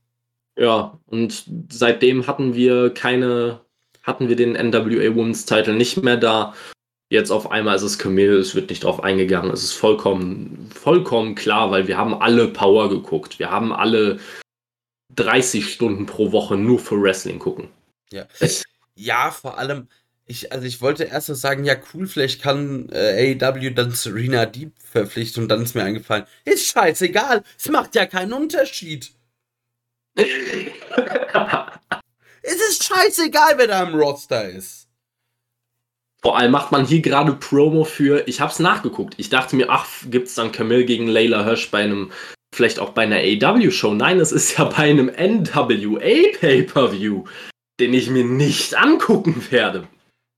Ja, 0.58 0.98
und 1.06 1.44
seitdem 1.70 2.26
hatten 2.26 2.54
wir 2.54 2.92
keine, 2.92 3.60
hatten 4.02 4.28
wir 4.28 4.34
den 4.34 4.54
NWA 4.54 5.14
Women's 5.14 5.46
Title 5.46 5.74
nicht 5.74 6.02
mehr 6.02 6.16
da. 6.16 6.54
Jetzt 7.10 7.30
auf 7.30 7.50
einmal 7.50 7.76
ist 7.76 7.82
es 7.82 7.98
Camille, 7.98 8.36
es 8.36 8.54
wird 8.56 8.68
nicht 8.68 8.82
drauf 8.82 9.02
eingegangen. 9.02 9.52
Es 9.52 9.62
ist 9.62 9.72
vollkommen, 9.72 10.68
vollkommen 10.74 11.36
klar, 11.36 11.70
weil 11.70 11.86
wir 11.86 11.96
haben 11.96 12.12
alle 12.12 12.48
Power 12.48 12.90
geguckt. 12.90 13.38
Wir 13.38 13.50
haben 13.50 13.72
alle 13.72 14.18
30 15.14 15.72
Stunden 15.72 16.06
pro 16.06 16.32
Woche 16.32 16.56
nur 16.56 16.80
für 16.80 17.00
Wrestling 17.00 17.38
gucken. 17.38 17.68
Ja. 18.10 18.26
ja, 18.96 19.30
vor 19.30 19.58
allem, 19.58 19.86
ich, 20.26 20.50
also 20.50 20.66
ich 20.66 20.80
wollte 20.80 21.04
erst 21.04 21.28
sagen, 21.28 21.64
ja 21.64 21.76
cool, 21.94 22.08
vielleicht 22.08 22.42
kann 22.42 22.88
äh, 22.90 23.36
AEW 23.40 23.70
dann 23.70 23.92
Serena 23.92 24.44
Deep 24.44 24.72
verpflichten 24.78 25.44
und 25.44 25.48
dann 25.48 25.62
ist 25.62 25.74
mir 25.74 25.84
eingefallen, 25.84 26.24
ist 26.44 26.66
scheißegal, 26.66 27.44
es 27.56 27.68
macht 27.68 27.94
ja 27.94 28.06
keinen 28.06 28.32
Unterschied 28.32 29.12
es 32.42 32.56
ist 32.56 32.84
scheißegal, 32.84 33.54
wer 33.56 33.68
da 33.68 33.84
im 33.84 33.94
Roster 33.94 34.48
ist. 34.48 34.88
Vor 36.20 36.36
allem 36.36 36.50
macht 36.50 36.72
man 36.72 36.84
hier 36.84 37.00
gerade 37.00 37.34
Promo 37.34 37.84
für, 37.84 38.26
ich 38.26 38.40
hab's 38.40 38.58
nachgeguckt. 38.58 39.14
Ich 39.18 39.30
dachte 39.30 39.54
mir, 39.54 39.70
ach, 39.70 39.86
gibt's 40.10 40.34
dann 40.34 40.50
Camille 40.50 40.84
gegen 40.84 41.06
Layla 41.06 41.44
Hirsch 41.44 41.70
bei 41.70 41.84
einem, 41.84 42.10
vielleicht 42.52 42.80
auch 42.80 42.90
bei 42.90 43.02
einer 43.02 43.18
AW-Show? 43.18 43.94
Nein, 43.94 44.18
es 44.18 44.32
ist 44.32 44.58
ja 44.58 44.64
bei 44.64 44.90
einem 44.90 45.06
NWA 45.06 46.36
Pay-Per-View, 46.40 47.22
den 47.78 47.94
ich 47.94 48.10
mir 48.10 48.24
nicht 48.24 48.76
angucken 48.76 49.46
werde. 49.50 49.86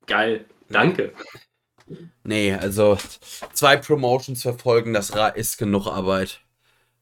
Geil, 0.06 0.44
danke. 0.68 1.14
Nee, 2.22 2.52
also 2.52 2.98
zwei 3.54 3.78
Promotions 3.78 4.42
verfolgen, 4.42 4.92
das 4.92 5.10
ist 5.34 5.56
genug 5.56 5.86
Arbeit. 5.86 6.42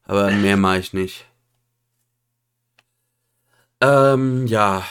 Aber 0.05 0.31
mehr 0.31 0.57
mache 0.57 0.79
ich 0.79 0.93
nicht. 0.93 1.28
Ähm, 3.81 4.47
ja. 4.47 4.85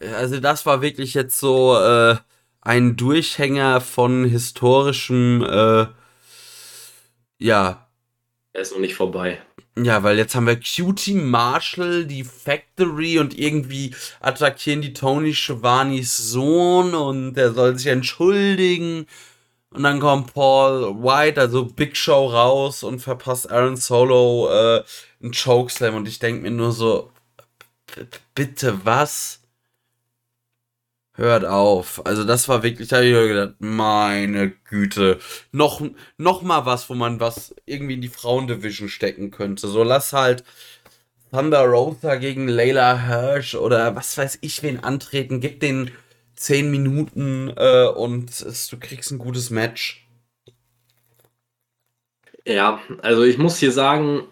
Also 0.00 0.40
das 0.40 0.66
war 0.66 0.82
wirklich 0.82 1.14
jetzt 1.14 1.38
so 1.38 1.76
äh, 1.76 2.16
ein 2.60 2.96
Durchhänger 2.96 3.80
von 3.80 4.24
historischem, 4.24 5.42
äh, 5.42 5.86
ja. 7.38 7.88
Er 8.52 8.62
ist 8.62 8.72
noch 8.72 8.80
nicht 8.80 8.94
vorbei. 8.94 9.40
Ja, 9.76 10.02
weil 10.02 10.18
jetzt 10.18 10.34
haben 10.34 10.46
wir 10.46 10.60
Cutie 10.60 11.14
Marshall, 11.14 12.04
die 12.04 12.24
Factory 12.24 13.18
und 13.18 13.38
irgendwie 13.38 13.94
attackieren 14.20 14.82
die 14.82 14.92
Tony 14.92 15.34
Schiavanis 15.34 16.16
Sohn 16.18 16.94
und 16.94 17.34
der 17.34 17.52
soll 17.52 17.78
sich 17.78 17.86
entschuldigen. 17.86 19.06
Und 19.70 19.84
dann 19.84 20.00
kommt 20.00 20.34
Paul 20.34 21.02
White, 21.02 21.40
also 21.40 21.64
Big 21.64 21.96
Show 21.96 22.26
raus 22.26 22.82
und 22.82 23.00
verpasst 23.00 23.50
Aaron 23.50 23.76
Solo 23.76 24.50
äh, 24.50 24.84
einen 25.22 25.32
Chokeslam 25.32 25.94
und 25.94 26.06
ich 26.08 26.18
denke 26.18 26.42
mir 26.42 26.50
nur 26.50 26.72
so, 26.72 27.11
bitte 28.34 28.84
was? 28.84 29.40
Hört 31.14 31.44
auf. 31.44 32.04
Also 32.06 32.24
das 32.24 32.48
war 32.48 32.62
wirklich, 32.62 32.88
da 32.88 32.96
habe 32.96 33.06
ich 33.06 33.12
gedacht, 33.12 33.56
meine 33.58 34.50
Güte. 34.50 35.18
Noch, 35.52 35.82
noch 36.16 36.42
mal 36.42 36.64
was, 36.64 36.88
wo 36.88 36.94
man 36.94 37.20
was 37.20 37.54
irgendwie 37.66 37.94
in 37.94 38.00
die 38.00 38.08
Frauendivision 38.08 38.88
stecken 38.88 39.30
könnte. 39.30 39.68
So 39.68 39.82
lass 39.82 40.14
halt 40.14 40.42
Thunder 41.30 41.64
Rosa 41.64 42.16
gegen 42.16 42.48
Layla 42.48 43.06
Hirsch 43.06 43.54
oder 43.54 43.94
was 43.94 44.16
weiß 44.16 44.38
ich 44.40 44.62
wen 44.62 44.82
antreten. 44.82 45.40
Gib 45.40 45.60
den 45.60 45.90
10 46.36 46.70
Minuten 46.70 47.52
äh, 47.56 47.86
und 47.86 48.30
es, 48.30 48.68
du 48.68 48.78
kriegst 48.78 49.10
ein 49.10 49.18
gutes 49.18 49.50
Match. 49.50 50.06
Ja, 52.46 52.80
also 53.02 53.22
ich 53.22 53.38
muss 53.38 53.58
hier 53.58 53.70
sagen, 53.70 54.24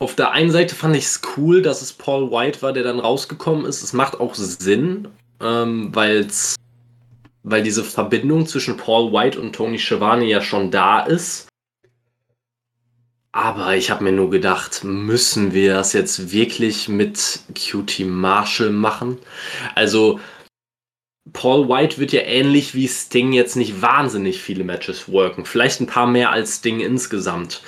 auf 0.00 0.16
der 0.16 0.32
einen 0.32 0.50
Seite 0.50 0.74
fand 0.74 0.96
ich 0.96 1.04
es 1.04 1.20
cool, 1.36 1.60
dass 1.60 1.82
es 1.82 1.92
Paul 1.92 2.30
White 2.30 2.62
war, 2.62 2.72
der 2.72 2.82
dann 2.82 2.98
rausgekommen 2.98 3.66
ist. 3.66 3.82
Es 3.82 3.92
macht 3.92 4.18
auch 4.18 4.34
Sinn, 4.34 5.08
ähm, 5.40 5.94
weil's, 5.94 6.56
weil 7.42 7.62
diese 7.62 7.84
Verbindung 7.84 8.46
zwischen 8.46 8.78
Paul 8.78 9.12
White 9.12 9.38
und 9.38 9.54
Tony 9.54 9.78
Schiavone 9.78 10.24
ja 10.24 10.40
schon 10.40 10.70
da 10.70 11.00
ist. 11.00 11.48
Aber 13.32 13.76
ich 13.76 13.90
habe 13.90 14.02
mir 14.02 14.12
nur 14.12 14.30
gedacht, 14.30 14.82
müssen 14.84 15.52
wir 15.52 15.74
das 15.74 15.92
jetzt 15.92 16.32
wirklich 16.32 16.88
mit 16.88 17.40
Cutie 17.54 18.04
Marshall 18.04 18.70
machen? 18.70 19.18
Also, 19.74 20.18
Paul 21.32 21.68
White 21.68 21.98
wird 21.98 22.12
ja 22.12 22.22
ähnlich 22.22 22.74
wie 22.74 22.88
Sting 22.88 23.32
jetzt 23.32 23.54
nicht 23.54 23.82
wahnsinnig 23.82 24.42
viele 24.42 24.64
Matches 24.64 25.12
worken. 25.12 25.44
Vielleicht 25.44 25.80
ein 25.80 25.86
paar 25.86 26.06
mehr 26.06 26.30
als 26.32 26.56
Sting 26.56 26.80
insgesamt. 26.80 27.62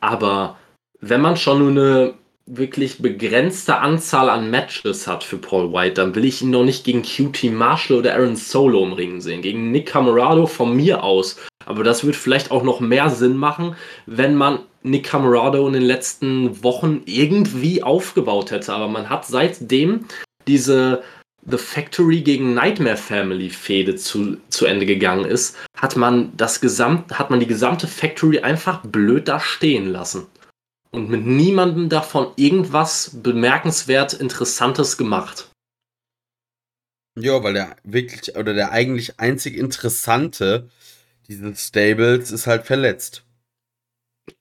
Aber 0.00 0.56
wenn 1.00 1.20
man 1.20 1.36
schon 1.36 1.58
nur 1.58 1.70
eine 1.70 2.14
wirklich 2.50 2.98
begrenzte 2.98 3.78
Anzahl 3.78 4.30
an 4.30 4.50
Matches 4.50 5.06
hat 5.06 5.22
für 5.22 5.36
Paul 5.36 5.72
White, 5.72 5.94
dann 5.94 6.14
will 6.14 6.24
ich 6.24 6.42
ihn 6.42 6.50
noch 6.50 6.64
nicht 6.64 6.84
gegen 6.84 7.02
QT 7.02 7.52
Marshall 7.52 7.98
oder 7.98 8.14
Aaron 8.14 8.36
Solo 8.36 8.82
im 8.84 8.94
Ring 8.94 9.20
sehen. 9.20 9.42
Gegen 9.42 9.70
Nick 9.70 9.86
Camarado 9.86 10.46
von 10.46 10.74
mir 10.74 11.04
aus. 11.04 11.36
Aber 11.66 11.84
das 11.84 12.04
wird 12.04 12.16
vielleicht 12.16 12.50
auch 12.50 12.62
noch 12.62 12.80
mehr 12.80 13.10
Sinn 13.10 13.36
machen, 13.36 13.76
wenn 14.06 14.34
man 14.34 14.60
Nick 14.82 15.04
Camarado 15.04 15.66
in 15.66 15.74
den 15.74 15.82
letzten 15.82 16.62
Wochen 16.64 17.02
irgendwie 17.04 17.82
aufgebaut 17.82 18.50
hätte. 18.50 18.72
Aber 18.72 18.88
man 18.88 19.10
hat 19.10 19.26
seitdem 19.26 20.06
diese 20.46 21.02
The 21.46 21.58
Factory 21.58 22.22
gegen 22.22 22.54
Nightmare 22.54 22.96
Family 22.96 23.50
Fehde 23.50 23.96
zu, 23.96 24.38
zu 24.48 24.64
Ende 24.64 24.86
gegangen 24.86 25.24
ist, 25.24 25.56
hat 25.76 25.96
man 25.96 26.32
das 26.36 26.60
gesamt, 26.60 27.18
hat 27.18 27.30
man 27.30 27.40
die 27.40 27.46
gesamte 27.46 27.86
Factory 27.86 28.40
einfach 28.40 28.82
blöd 28.82 29.28
da 29.28 29.38
stehen 29.38 29.88
lassen 29.88 30.26
und 30.90 31.08
mit 31.10 31.24
niemandem 31.24 31.88
davon 31.88 32.32
irgendwas 32.36 33.10
bemerkenswert 33.22 34.14
Interessantes 34.14 34.96
gemacht. 34.96 35.50
Ja, 37.18 37.42
weil 37.42 37.54
der 37.54 37.76
wirklich, 37.82 38.36
oder 38.36 38.54
der 38.54 38.70
eigentlich 38.72 39.18
einzig 39.18 39.56
Interessante 39.56 40.68
dieses 41.28 41.66
Stables 41.66 42.30
ist 42.30 42.46
halt 42.46 42.64
verletzt. 42.64 43.24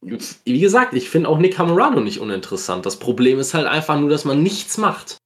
Wie 0.01 0.59
gesagt, 0.59 0.93
ich 0.93 1.09
finde 1.09 1.29
auch 1.29 1.37
Nick 1.37 1.55
Camerano 1.55 2.01
nicht 2.01 2.19
uninteressant. 2.19 2.85
Das 2.85 2.99
Problem 2.99 3.39
ist 3.39 3.53
halt 3.53 3.67
einfach 3.67 3.99
nur, 3.99 4.09
dass 4.09 4.25
man 4.25 4.43
nichts 4.43 4.77
macht. 4.77 5.17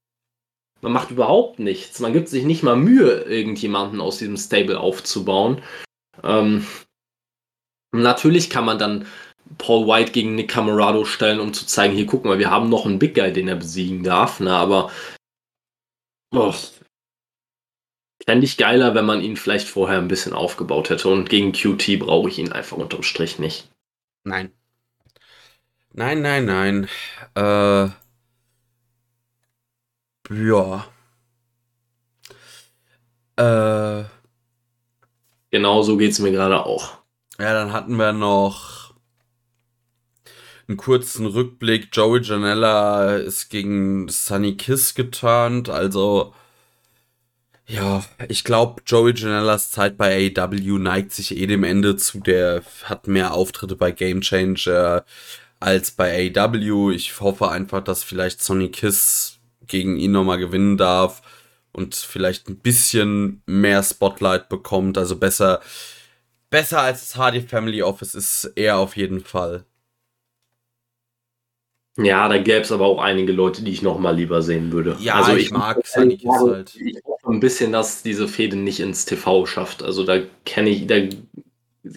Man 0.81 0.91
macht 0.91 1.11
überhaupt 1.11 1.59
nichts. 1.59 1.99
Man 1.99 2.13
gibt 2.13 2.29
sich 2.29 2.43
nicht 2.43 2.63
mal 2.63 2.75
Mühe, 2.75 3.21
irgendjemanden 3.23 4.01
aus 4.01 4.17
diesem 4.17 4.37
Stable 4.37 4.79
aufzubauen. 4.79 5.61
Ähm, 6.23 6.65
natürlich 7.91 8.49
kann 8.49 8.65
man 8.65 8.79
dann 8.79 9.05
Paul 9.57 9.87
White 9.87 10.11
gegen 10.11 10.35
Nick 10.35 10.49
Camarado 10.49 11.05
stellen, 11.05 11.39
um 11.39 11.53
zu 11.53 11.65
zeigen, 11.65 11.95
hier 11.95 12.05
guck 12.05 12.25
mal, 12.25 12.39
wir 12.39 12.49
haben 12.49 12.69
noch 12.69 12.85
einen 12.85 12.99
Big 12.99 13.15
Guy, 13.15 13.31
den 13.33 13.47
er 13.47 13.55
besiegen 13.55 14.03
darf, 14.03 14.39
ne, 14.39 14.51
aber 14.51 14.91
oh, 16.33 16.53
fände 18.25 18.45
ich 18.45 18.57
geiler, 18.57 18.95
wenn 18.95 19.05
man 19.05 19.21
ihn 19.21 19.37
vielleicht 19.37 19.67
vorher 19.67 19.97
ein 19.97 20.07
bisschen 20.07 20.33
aufgebaut 20.33 20.89
hätte 20.89 21.09
und 21.09 21.29
gegen 21.29 21.51
QT 21.51 21.99
brauche 21.99 22.29
ich 22.29 22.39
ihn 22.39 22.51
einfach 22.51 22.77
unterm 22.77 23.03
Strich 23.03 23.39
nicht. 23.39 23.69
Nein. 24.23 24.51
Nein, 25.93 26.21
nein, 26.21 26.45
nein. 26.45 26.87
Äh, 27.35 27.89
ja. 30.29 30.85
Äh, 33.35 34.05
genau 35.49 35.81
so 35.81 35.97
geht 35.97 36.11
es 36.11 36.19
mir 36.19 36.31
gerade 36.31 36.65
auch. 36.65 37.01
Ja, 37.39 37.53
dann 37.53 37.73
hatten 37.73 37.95
wir 37.95 38.13
noch 38.13 38.80
einen 40.71 40.77
kurzen 40.77 41.25
Rückblick. 41.25 41.89
Joey 41.91 42.21
Janella 42.21 43.17
ist 43.17 43.49
gegen 43.49 44.07
Sunny 44.07 44.55
Kiss 44.55 44.95
geturnt. 44.95 45.69
Also, 45.69 46.33
ja, 47.67 48.03
ich 48.29 48.43
glaube, 48.43 48.81
Joey 48.85 49.13
Janellas 49.15 49.71
Zeit 49.71 49.97
bei 49.97 50.31
AEW 50.37 50.77
neigt 50.77 51.11
sich 51.11 51.37
eh 51.37 51.45
dem 51.47 51.63
Ende 51.63 51.95
zu. 51.97 52.19
Der 52.19 52.63
hat 52.83 53.07
mehr 53.07 53.33
Auftritte 53.33 53.75
bei 53.75 53.91
Game 53.91 54.21
Changer 54.21 55.05
als 55.59 55.91
bei 55.91 56.31
AEW. 56.35 56.91
Ich 56.91 57.19
hoffe 57.19 57.49
einfach, 57.51 57.83
dass 57.83 58.03
vielleicht 58.03 58.41
Sonny 58.41 58.69
Kiss 58.69 59.39
gegen 59.67 59.97
ihn 59.97 60.11
nochmal 60.11 60.39
gewinnen 60.39 60.77
darf 60.77 61.21
und 61.73 61.95
vielleicht 61.95 62.49
ein 62.49 62.57
bisschen 62.57 63.41
mehr 63.45 63.83
Spotlight 63.83 64.49
bekommt. 64.49 64.97
Also 64.97 65.17
besser 65.17 65.61
besser 66.49 66.81
als 66.81 67.01
das 67.01 67.15
Hardy 67.17 67.41
Family 67.41 67.81
Office 67.81 68.15
ist 68.15 68.51
er 68.55 68.77
auf 68.77 68.97
jeden 68.97 69.21
Fall. 69.21 69.65
Ja, 71.97 72.29
da 72.29 72.37
gäbe 72.37 72.61
es 72.61 72.71
aber 72.71 72.85
auch 72.85 72.99
einige 72.99 73.33
Leute, 73.33 73.63
die 73.63 73.71
ich 73.71 73.81
noch 73.81 73.99
mal 73.99 74.15
lieber 74.15 74.41
sehen 74.41 74.71
würde. 74.71 74.95
Ja, 74.99 75.15
also 75.15 75.35
ich, 75.35 75.45
ich 75.45 75.51
mag 75.51 75.85
Sunny 75.85 76.17
Kiss 76.17 76.31
halt. 76.39 76.75
Ich 76.75 77.03
hoffe 77.03 77.29
ein 77.29 77.41
bisschen, 77.41 77.73
dass 77.73 78.01
diese 78.01 78.27
Fehde 78.27 78.55
nicht 78.55 78.79
ins 78.79 79.05
TV 79.05 79.45
schafft. 79.45 79.83
Also 79.83 80.05
da 80.05 80.19
kenne 80.45 80.69
ich, 80.69 80.87
da 80.87 80.95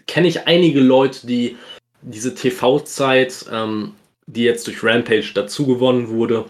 kenne 0.07 0.28
ich 0.28 0.47
einige 0.49 0.80
Leute, 0.80 1.26
die 1.26 1.57
diese 2.03 2.34
TV-Zeit, 2.34 3.47
ähm, 3.53 3.92
die 4.26 4.42
jetzt 4.42 4.66
durch 4.66 4.82
Rampage 4.82 5.30
dazu 5.32 5.66
gewonnen 5.66 6.09
wurde, 6.09 6.47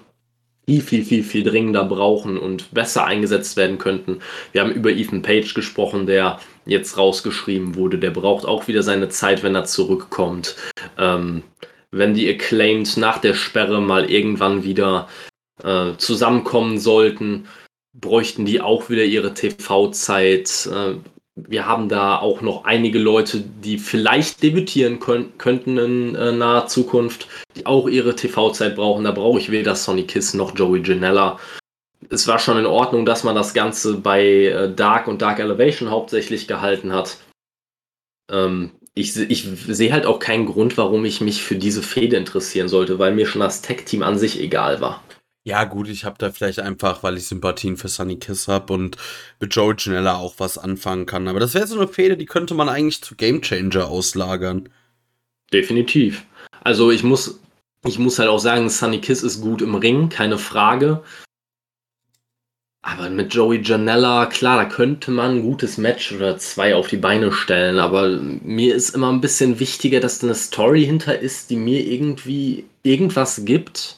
viel, 0.66 0.80
viel, 0.80 1.05
viel, 1.05 1.22
viel 1.22 1.45
dringender 1.45 1.84
brauchen 1.84 2.38
und 2.38 2.72
besser 2.72 3.05
eingesetzt 3.05 3.57
werden 3.57 3.76
könnten. 3.76 4.20
Wir 4.53 4.62
haben 4.62 4.72
über 4.72 4.90
Ethan 4.90 5.20
Page 5.20 5.53
gesprochen, 5.53 6.07
der 6.07 6.40
jetzt 6.64 6.97
rausgeschrieben 6.97 7.74
wurde. 7.74 7.99
Der 7.99 8.11
braucht 8.11 8.47
auch 8.47 8.66
wieder 8.66 8.82
seine 8.82 9.11
Zeit, 9.11 9.42
wenn 9.42 9.55
er 9.55 9.64
zurückkommt. 9.64 10.57
Ähm, 10.97 11.42
wenn 11.97 12.14
die 12.14 12.28
Acclaimed 12.28 12.97
nach 12.97 13.18
der 13.18 13.34
Sperre 13.34 13.80
mal 13.80 14.11
irgendwann 14.11 14.64
wieder 14.64 15.09
äh, 15.62 15.92
zusammenkommen 15.97 16.78
sollten, 16.78 17.47
bräuchten 17.92 18.45
die 18.45 18.61
auch 18.61 18.90
wieder 18.90 19.05
ihre 19.05 19.34
TV-Zeit. 19.34 20.68
Äh, 20.72 20.95
wir 21.36 21.66
haben 21.66 21.88
da 21.88 22.18
auch 22.18 22.40
noch 22.40 22.64
einige 22.64 22.99
Leute, 22.99 23.40
die 23.40 23.78
vielleicht 23.78 24.42
debütieren 24.42 25.01
können, 25.01 25.36
könnten 25.38 25.78
in 25.78 26.14
äh, 26.14 26.32
naher 26.32 26.66
Zukunft, 26.66 27.28
die 27.57 27.66
auch 27.66 27.88
ihre 27.88 28.16
TV-Zeit 28.16 28.76
brauchen. 28.76 29.05
Da 29.05 29.12
brauche 29.12 29.38
ich 29.38 29.51
weder 29.51 29.74
Sonny 29.74 30.05
Kiss 30.05 30.34
noch 30.34 30.57
Joey 30.57 30.82
Janella. 30.84 31.38
Es 32.11 32.26
war 32.28 32.38
schon 32.38 32.59
in 32.59 32.66
Ordnung, 32.66 33.07
dass 33.07 33.24
man 33.24 33.34
das 33.34 33.55
Ganze 33.55 33.95
bei 33.95 34.24
äh, 34.24 34.72
Dark 34.72 35.07
und 35.09 35.22
Dark 35.22 35.38
Elevation 35.38 35.90
hauptsächlich 35.90 36.47
gehalten 36.49 36.92
hat. 36.92 37.18
Ähm, 38.30 38.72
ich, 38.95 39.16
ich 39.16 39.49
sehe 39.68 39.92
halt 39.92 40.07
auch 40.07 40.20
keinen 40.20 40.47
Grund, 40.47 40.78
warum 40.78 41.05
ich 41.05 41.20
mich 41.20 41.42
für 41.42 41.57
diese 41.57 41.82
Fehde 41.82 42.16
interessieren 42.16 42.68
sollte, 42.68 42.99
weil 42.99 43.14
mir 43.14 43.26
schon 43.26 43.40
das 43.40 43.61
Tech-Team 43.61 44.03
an 44.03 44.18
sich 44.18 44.40
egal 44.40 44.80
war. 44.80 45.03
Ja, 45.47 45.64
gut, 45.64 45.88
ich 45.88 46.07
habe 46.07 46.16
da 46.18 46.30
vielleicht 46.30 46.61
einfach, 46.61 47.03
weil 47.03 47.18
ich 47.18 47.26
Sympathien 47.26 47.76
für 47.76 47.88
Sunny 47.88 48.18
Kiss 48.18 48.49
habe 48.49 48.72
und 48.72 48.97
mit 49.40 49.55
Joe 49.55 49.74
Janella 49.76 50.16
auch 50.16 50.34
was 50.38 50.57
anfangen 50.57 51.05
kann. 51.05 51.28
Aber 51.28 51.38
das 51.38 51.53
wäre 51.53 51.66
so 51.66 51.76
eine 51.76 51.88
Fehde, 51.88 52.16
die 52.16 52.24
könnte 52.24 52.55
man 52.55 52.70
eigentlich 52.70 53.03
zu 53.03 53.14
Game 53.14 53.42
Changer 53.42 53.88
auslagern. 53.88 54.70
Definitiv. 55.53 56.24
Also 56.62 56.90
ich 56.90 57.03
muss, 57.03 57.40
ich 57.84 57.99
muss 57.99 58.18
halt 58.18 58.30
auch 58.30 58.38
sagen, 58.38 58.70
Sunny 58.70 59.01
Kiss 59.01 59.22
ist 59.22 59.42
gut 59.42 59.61
im 59.61 59.74
Ring, 59.74 60.09
keine 60.09 60.38
Frage. 60.38 61.03
Aber 62.87 63.09
mit 63.09 63.32
Joey 63.32 63.62
Janella, 63.62 64.26
klar, 64.26 64.59
da 64.59 64.64
könnte 64.66 65.11
man 65.11 65.37
ein 65.37 65.43
gutes 65.43 65.78
Match 65.78 66.12
oder 66.12 66.37
zwei 66.37 66.74
auf 66.74 66.87
die 66.87 66.99
Beine 66.99 67.32
stellen, 67.32 67.78
aber 67.78 68.09
mir 68.11 68.74
ist 68.74 68.91
immer 68.91 69.11
ein 69.11 69.22
bisschen 69.22 69.59
wichtiger, 69.59 70.01
dass 70.01 70.18
da 70.18 70.26
eine 70.26 70.35
Story 70.35 70.85
hinter 70.85 71.18
ist, 71.18 71.49
die 71.49 71.57
mir 71.57 71.80
irgendwie 71.80 72.66
irgendwas 72.82 73.47
gibt. 73.47 73.97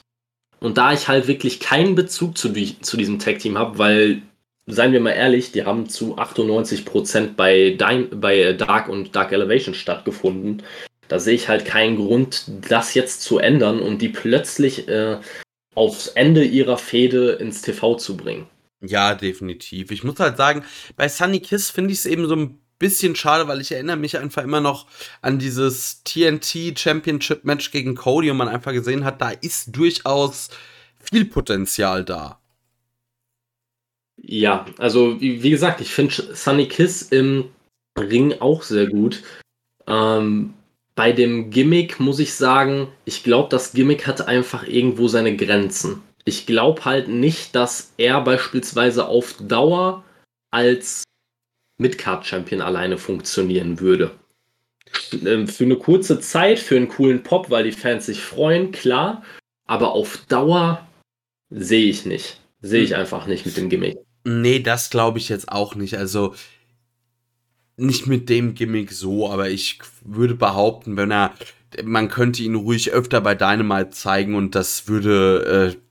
Und 0.60 0.78
da 0.78 0.92
ich 0.92 1.08
halt 1.08 1.26
wirklich 1.26 1.58
keinen 1.58 1.96
Bezug 1.96 2.38
zu, 2.38 2.52
zu 2.52 2.96
diesem 2.96 3.18
Tag-Team 3.18 3.58
habe, 3.58 3.76
weil, 3.78 4.22
seien 4.66 4.92
wir 4.92 5.00
mal 5.00 5.10
ehrlich, 5.10 5.50
die 5.50 5.64
haben 5.64 5.88
zu 5.88 6.16
98% 6.16 7.34
bei, 7.36 7.76
bei 8.12 8.52
Dark 8.52 8.88
und 8.88 9.16
Dark 9.16 9.32
Elevation 9.32 9.74
stattgefunden. 9.74 10.62
Da 11.08 11.18
sehe 11.18 11.34
ich 11.34 11.48
halt 11.48 11.64
keinen 11.64 11.96
Grund, 11.96 12.44
das 12.68 12.94
jetzt 12.94 13.22
zu 13.22 13.38
ändern 13.38 13.80
und 13.80 14.00
die 14.00 14.10
plötzlich 14.10 14.86
äh, 14.86 15.18
aufs 15.74 16.06
Ende 16.06 16.44
ihrer 16.44 16.78
Fehde 16.78 17.32
ins 17.32 17.62
TV 17.62 17.96
zu 17.96 18.16
bringen. 18.16 18.46
Ja, 18.80 19.14
definitiv. 19.14 19.90
Ich 19.90 20.04
muss 20.04 20.18
halt 20.20 20.36
sagen, 20.36 20.64
bei 20.96 21.08
Sunny 21.08 21.40
Kiss 21.40 21.70
finde 21.70 21.92
ich 21.92 22.00
es 22.00 22.06
eben 22.06 22.28
so 22.28 22.36
ein 22.36 22.58
bisschen 22.78 23.16
schade, 23.16 23.48
weil 23.48 23.60
ich 23.60 23.72
erinnere 23.72 23.96
mich 23.96 24.18
einfach 24.18 24.42
immer 24.42 24.60
noch 24.60 24.86
an 25.22 25.38
dieses 25.38 26.02
TNT 26.04 26.78
Championship 26.78 27.44
Match 27.44 27.70
gegen 27.70 27.94
Cody 27.94 28.30
und 28.30 28.36
man 28.36 28.48
einfach 28.48 28.72
gesehen 28.72 29.04
hat, 29.04 29.20
da 29.20 29.30
ist 29.30 29.74
durchaus 29.74 30.50
viel 30.98 31.24
Potenzial 31.24 32.04
da. 32.04 32.40
Ja, 34.18 34.66
also 34.78 35.20
wie, 35.20 35.42
wie 35.42 35.50
gesagt, 35.50 35.80
ich 35.80 35.92
finde 35.92 36.34
Sunny 36.34 36.68
Kiss 36.68 37.02
im 37.02 37.48
Ring 37.98 38.34
auch 38.40 38.62
sehr 38.62 38.86
gut. 38.86 39.22
Ähm, 39.86 40.54
bei 40.94 41.12
dem 41.12 41.50
Gimmick 41.50 42.00
muss 42.00 42.18
ich 42.18 42.34
sagen, 42.34 42.88
ich 43.04 43.22
glaube, 43.22 43.48
das 43.50 43.72
Gimmick 43.72 44.06
hat 44.06 44.26
einfach 44.26 44.66
irgendwo 44.66 45.08
seine 45.08 45.36
Grenzen 45.36 46.02
ich 46.26 46.44
glaube 46.44 46.84
halt 46.84 47.08
nicht, 47.08 47.54
dass 47.54 47.92
er 47.96 48.20
beispielsweise 48.20 49.06
auf 49.06 49.36
Dauer 49.40 50.04
als 50.50 51.04
Midcard-Champion 51.78 52.60
alleine 52.60 52.98
funktionieren 52.98 53.80
würde. 53.80 54.10
Ähm, 55.24 55.46
für 55.46 55.64
eine 55.64 55.76
kurze 55.76 56.20
Zeit, 56.20 56.58
für 56.58 56.76
einen 56.76 56.88
coolen 56.88 57.22
Pop, 57.22 57.48
weil 57.50 57.64
die 57.64 57.72
Fans 57.72 58.06
sich 58.06 58.20
freuen, 58.20 58.72
klar. 58.72 59.22
Aber 59.66 59.92
auf 59.92 60.24
Dauer 60.28 60.86
sehe 61.48 61.88
ich 61.88 62.04
nicht. 62.06 62.40
Sehe 62.60 62.82
ich 62.82 62.90
hm. 62.90 63.00
einfach 63.00 63.26
nicht 63.26 63.46
mit 63.46 63.56
dem 63.56 63.68
Gimmick. 63.68 63.96
Nee, 64.24 64.58
das 64.58 64.90
glaube 64.90 65.18
ich 65.18 65.28
jetzt 65.28 65.50
auch 65.50 65.76
nicht. 65.76 65.96
Also 65.96 66.34
nicht 67.76 68.08
mit 68.08 68.28
dem 68.28 68.54
Gimmick 68.54 68.90
so, 68.90 69.30
aber 69.30 69.48
ich 69.48 69.78
würde 70.02 70.34
behaupten, 70.34 70.96
wenn 70.96 71.12
er, 71.12 71.34
man 71.84 72.08
könnte 72.08 72.42
ihn 72.42 72.56
ruhig 72.56 72.90
öfter 72.90 73.20
bei 73.20 73.36
Dynamite 73.36 73.90
zeigen 73.90 74.34
und 74.34 74.54
das 74.54 74.88
würde 74.88 75.76
äh, 75.76 75.85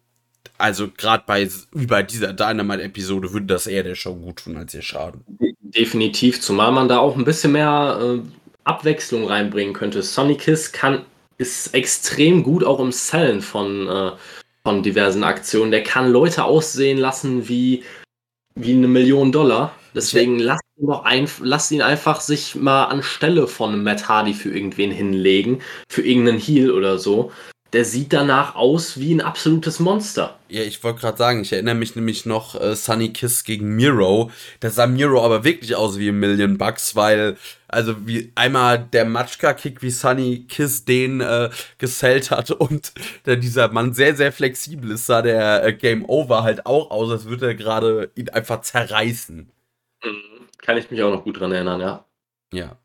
also 0.57 0.89
gerade 0.95 1.23
bei, 1.25 1.49
wie 1.71 1.85
bei 1.85 2.03
dieser 2.03 2.33
Dynamite-Episode 2.33 3.33
würde 3.33 3.45
das 3.45 3.67
eher 3.67 3.83
der 3.83 3.95
Show 3.95 4.15
gut 4.15 4.37
tun 4.37 4.57
als 4.57 4.73
ihr 4.73 4.81
Schaden. 4.81 5.23
Definitiv, 5.61 6.41
zumal 6.41 6.71
man 6.71 6.87
da 6.87 6.99
auch 6.99 7.17
ein 7.17 7.25
bisschen 7.25 7.51
mehr 7.51 7.99
äh, 8.01 8.19
Abwechslung 8.63 9.27
reinbringen 9.27 9.73
könnte. 9.73 10.01
Sonny 10.01 10.35
Kiss 10.35 10.71
kann, 10.71 11.05
ist 11.37 11.73
extrem 11.73 12.43
gut 12.43 12.63
auch 12.63 12.79
im 12.79 12.91
Sellen 12.91 13.41
von, 13.41 13.87
äh, 13.87 14.11
von 14.63 14.83
diversen 14.83 15.23
Aktionen. 15.23 15.71
Der 15.71 15.83
kann 15.83 16.11
Leute 16.11 16.43
aussehen 16.45 16.97
lassen 16.97 17.49
wie, 17.49 17.83
wie 18.55 18.73
eine 18.73 18.87
Million 18.87 19.31
Dollar. 19.31 19.75
Deswegen 19.93 20.39
lasst 20.39 20.63
ihn, 20.77 20.87
doch 20.87 21.03
ein, 21.03 21.27
lasst 21.41 21.71
ihn 21.71 21.81
einfach 21.81 22.21
sich 22.21 22.55
mal 22.55 22.85
anstelle 22.85 23.47
von 23.47 23.83
Matt 23.83 24.07
Hardy 24.09 24.33
für 24.33 24.53
irgendwen 24.53 24.91
hinlegen, 24.91 25.61
für 25.89 26.01
irgendeinen 26.01 26.39
Heal 26.39 26.71
oder 26.71 26.99
so 26.99 27.31
der 27.75 27.83
sieht 27.83 28.13
danach 28.13 28.55
aus 28.55 29.01
wie 29.01 29.13
ein 29.13 29.19
absolutes 29.19 29.81
Monster. 29.81 30.39
Ja, 30.47 30.61
ich 30.61 30.81
wollte 30.81 31.01
gerade 31.01 31.17
sagen, 31.17 31.41
ich 31.41 31.51
erinnere 31.51 31.75
mich 31.75 31.93
nämlich 31.97 32.25
noch 32.25 32.55
äh, 32.55 32.73
Sunny 32.73 33.11
Kiss 33.11 33.43
gegen 33.43 33.75
Miro. 33.75 34.31
Da 34.61 34.69
sah 34.69 34.87
Miro 34.87 35.21
aber 35.21 35.43
wirklich 35.43 35.75
aus 35.75 35.99
wie 35.99 36.07
ein 36.07 36.17
Million 36.17 36.57
Bucks, 36.57 36.95
weil, 36.95 37.35
also 37.67 38.07
wie 38.07 38.31
einmal 38.33 38.79
der 38.79 39.03
Matschka-Kick, 39.03 39.81
wie 39.81 39.89
Sunny 39.89 40.45
Kiss 40.47 40.85
den 40.85 41.19
äh, 41.19 41.49
gesellt 41.77 42.31
hat 42.31 42.49
und 42.49 42.93
der, 43.25 43.35
dieser 43.35 43.67
Mann 43.67 43.93
sehr, 43.93 44.15
sehr 44.15 44.31
flexibel 44.31 44.91
ist, 44.91 45.05
sah 45.05 45.21
der 45.21 45.65
äh, 45.65 45.73
Game 45.73 46.05
Over 46.07 46.43
halt 46.43 46.65
auch 46.65 46.91
aus, 46.91 47.11
als 47.11 47.25
würde 47.25 47.47
er 47.47 47.55
gerade 47.55 48.09
ihn 48.15 48.29
einfach 48.29 48.61
zerreißen. 48.61 49.51
Mhm. 50.01 50.47
Kann 50.61 50.77
ich 50.77 50.89
mich 50.89 51.03
auch 51.03 51.11
noch 51.11 51.25
gut 51.25 51.41
dran 51.41 51.51
erinnern, 51.51 51.81
ja. 51.81 52.05
Ja. 52.53 52.77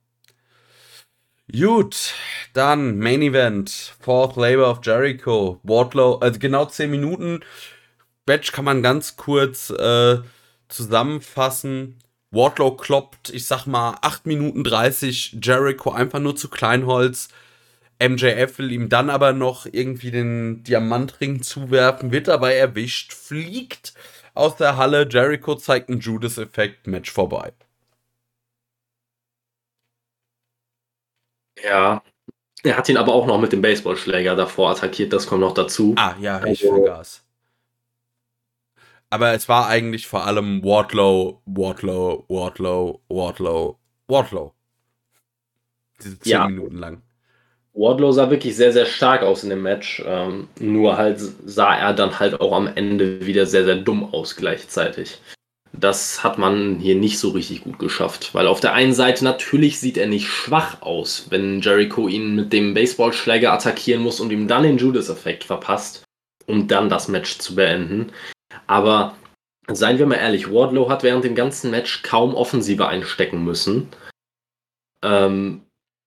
Gut, 1.53 2.15
dann 2.53 2.99
Main 2.99 3.23
Event, 3.23 3.95
Fourth 4.01 4.37
Labor 4.37 4.71
of 4.71 4.81
Jericho, 4.83 5.59
Wardlow, 5.65 6.19
also 6.19 6.39
genau 6.39 6.67
10 6.67 6.91
Minuten. 6.91 7.41
Match 8.27 8.53
kann 8.53 8.65
man 8.65 8.83
ganz 8.83 9.17
kurz 9.17 9.71
äh, 9.71 10.19
zusammenfassen. 10.69 11.99
Wardlow 12.31 12.77
kloppt, 12.77 13.31
ich 13.31 13.47
sag 13.47 13.67
mal, 13.67 13.99
8 14.03 14.27
Minuten 14.27 14.63
30 14.63 15.39
Jericho 15.43 15.91
einfach 15.91 16.21
nur 16.21 16.37
zu 16.37 16.49
Kleinholz. 16.49 17.29
MJF 18.01 18.59
will 18.59 18.71
ihm 18.71 18.89
dann 18.89 19.11
aber 19.11 19.33
noch 19.33 19.67
irgendwie 19.67 20.11
den 20.13 20.63
Diamantring 20.63 21.43
zuwerfen, 21.43 22.13
wird 22.13 22.29
dabei 22.29 22.55
erwischt, 22.55 23.13
fliegt 23.13 23.95
aus 24.35 24.57
der 24.57 24.77
Halle. 24.77 25.09
Jericho 25.11 25.57
zeigt 25.57 25.89
einen 25.89 26.01
Judas-Effekt, 26.01 26.87
Match 26.87 27.11
vorbei. 27.11 27.53
Ja. 31.65 32.03
Er 32.63 32.77
hat 32.77 32.89
ihn 32.89 32.97
aber 32.97 33.15
auch 33.15 33.27
noch 33.27 33.41
mit 33.41 33.53
dem 33.53 33.63
Baseballschläger 33.63 34.37
davor 34.37 34.71
attackiert, 34.71 35.13
das 35.13 35.27
kommt 35.27 35.41
noch 35.41 35.55
dazu. 35.55 35.95
Ah, 35.97 36.15
ja, 36.21 36.45
ich 36.45 36.63
also, 36.63 36.77
vergaß. 36.77 37.25
Aber 39.09 39.33
es 39.33 39.49
war 39.49 39.67
eigentlich 39.67 40.07
vor 40.07 40.27
allem 40.27 40.63
Wardlow, 40.63 41.43
Wardlow, 41.47 42.25
Wardlow, 42.29 43.01
Wardlow, 43.09 43.79
Wardlow. 44.07 44.55
Diese 46.03 46.19
10 46.21 46.31
ja. 46.31 46.49
Minuten 46.49 46.77
lang. 46.77 47.03
Wardlow 47.73 48.13
sah 48.13 48.31
wirklich 48.31 48.57
sehr, 48.57 48.73
sehr 48.73 48.87
stark 48.87 49.23
aus 49.23 49.43
in 49.43 49.51
dem 49.51 49.63
Match. 49.63 50.03
Ähm, 50.07 50.49
nur 50.59 50.97
halt 50.97 51.19
sah 51.19 51.77
er 51.77 51.93
dann 51.93 52.19
halt 52.19 52.41
auch 52.41 52.53
am 52.53 52.67
Ende 52.69 53.27
wieder 53.27 53.47
sehr, 53.47 53.65
sehr 53.65 53.77
dumm 53.77 54.13
aus 54.13 54.37
gleichzeitig. 54.37 55.21
Das 55.73 56.25
hat 56.25 56.37
man 56.37 56.81
hier 56.81 56.97
nicht 56.97 57.19
so 57.19 57.31
richtig 57.31 57.63
gut 57.63 57.79
geschafft, 57.79 58.35
weil 58.35 58.49
auf 58.49 58.61
der 58.61 58.73
einen 58.73 58.93
Seite 58.93 59.25
natürlich 59.25 59.79
sieht 59.79 59.97
er 59.97 60.09
nicht 60.09 60.27
schwach 60.27 60.83
aus, 60.83 61.27
wenn 61.31 61.61
Jericho 61.61 62.09
ihn 62.09 62.35
mit 62.35 62.53
dem 62.53 62.75
Baseballschläger 62.75 63.53
attackieren 63.53 64.03
muss 64.03 64.19
und 64.19 64.33
ihm 64.33 64.49
dann 64.49 64.65
den 64.65 64.79
Judas-Effekt 64.79 65.45
verpasst, 65.45 66.03
um 66.47 66.67
dann 66.67 66.89
das 66.89 67.07
Match 67.07 67.39
zu 67.39 67.55
beenden. 67.55 68.13
Aber 68.67 69.17
seien 69.69 69.99
wir 69.99 70.07
mal 70.07 70.17
ehrlich, 70.17 70.51
Wardlow 70.51 70.89
hat 70.89 71.05
während 71.05 71.25
dem 71.25 71.37
ganzen 71.37 71.71
Match 71.71 72.03
kaum 72.03 72.35
Offensive 72.35 72.89
einstecken 72.89 73.45
müssen. 73.45 73.89
Ähm, 75.05 75.63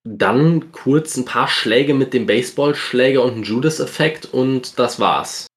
dann 0.06 0.74
kurz 0.74 1.16
ein 1.16 1.24
paar 1.24 1.48
Schläge 1.48 1.94
mit 1.94 2.14
dem 2.14 2.26
Baseballschläger 2.26 3.24
und 3.24 3.38
ein 3.38 3.44
Judas-Effekt 3.44 4.26
und 4.26 4.78
das 4.78 5.00
war's. 5.00 5.48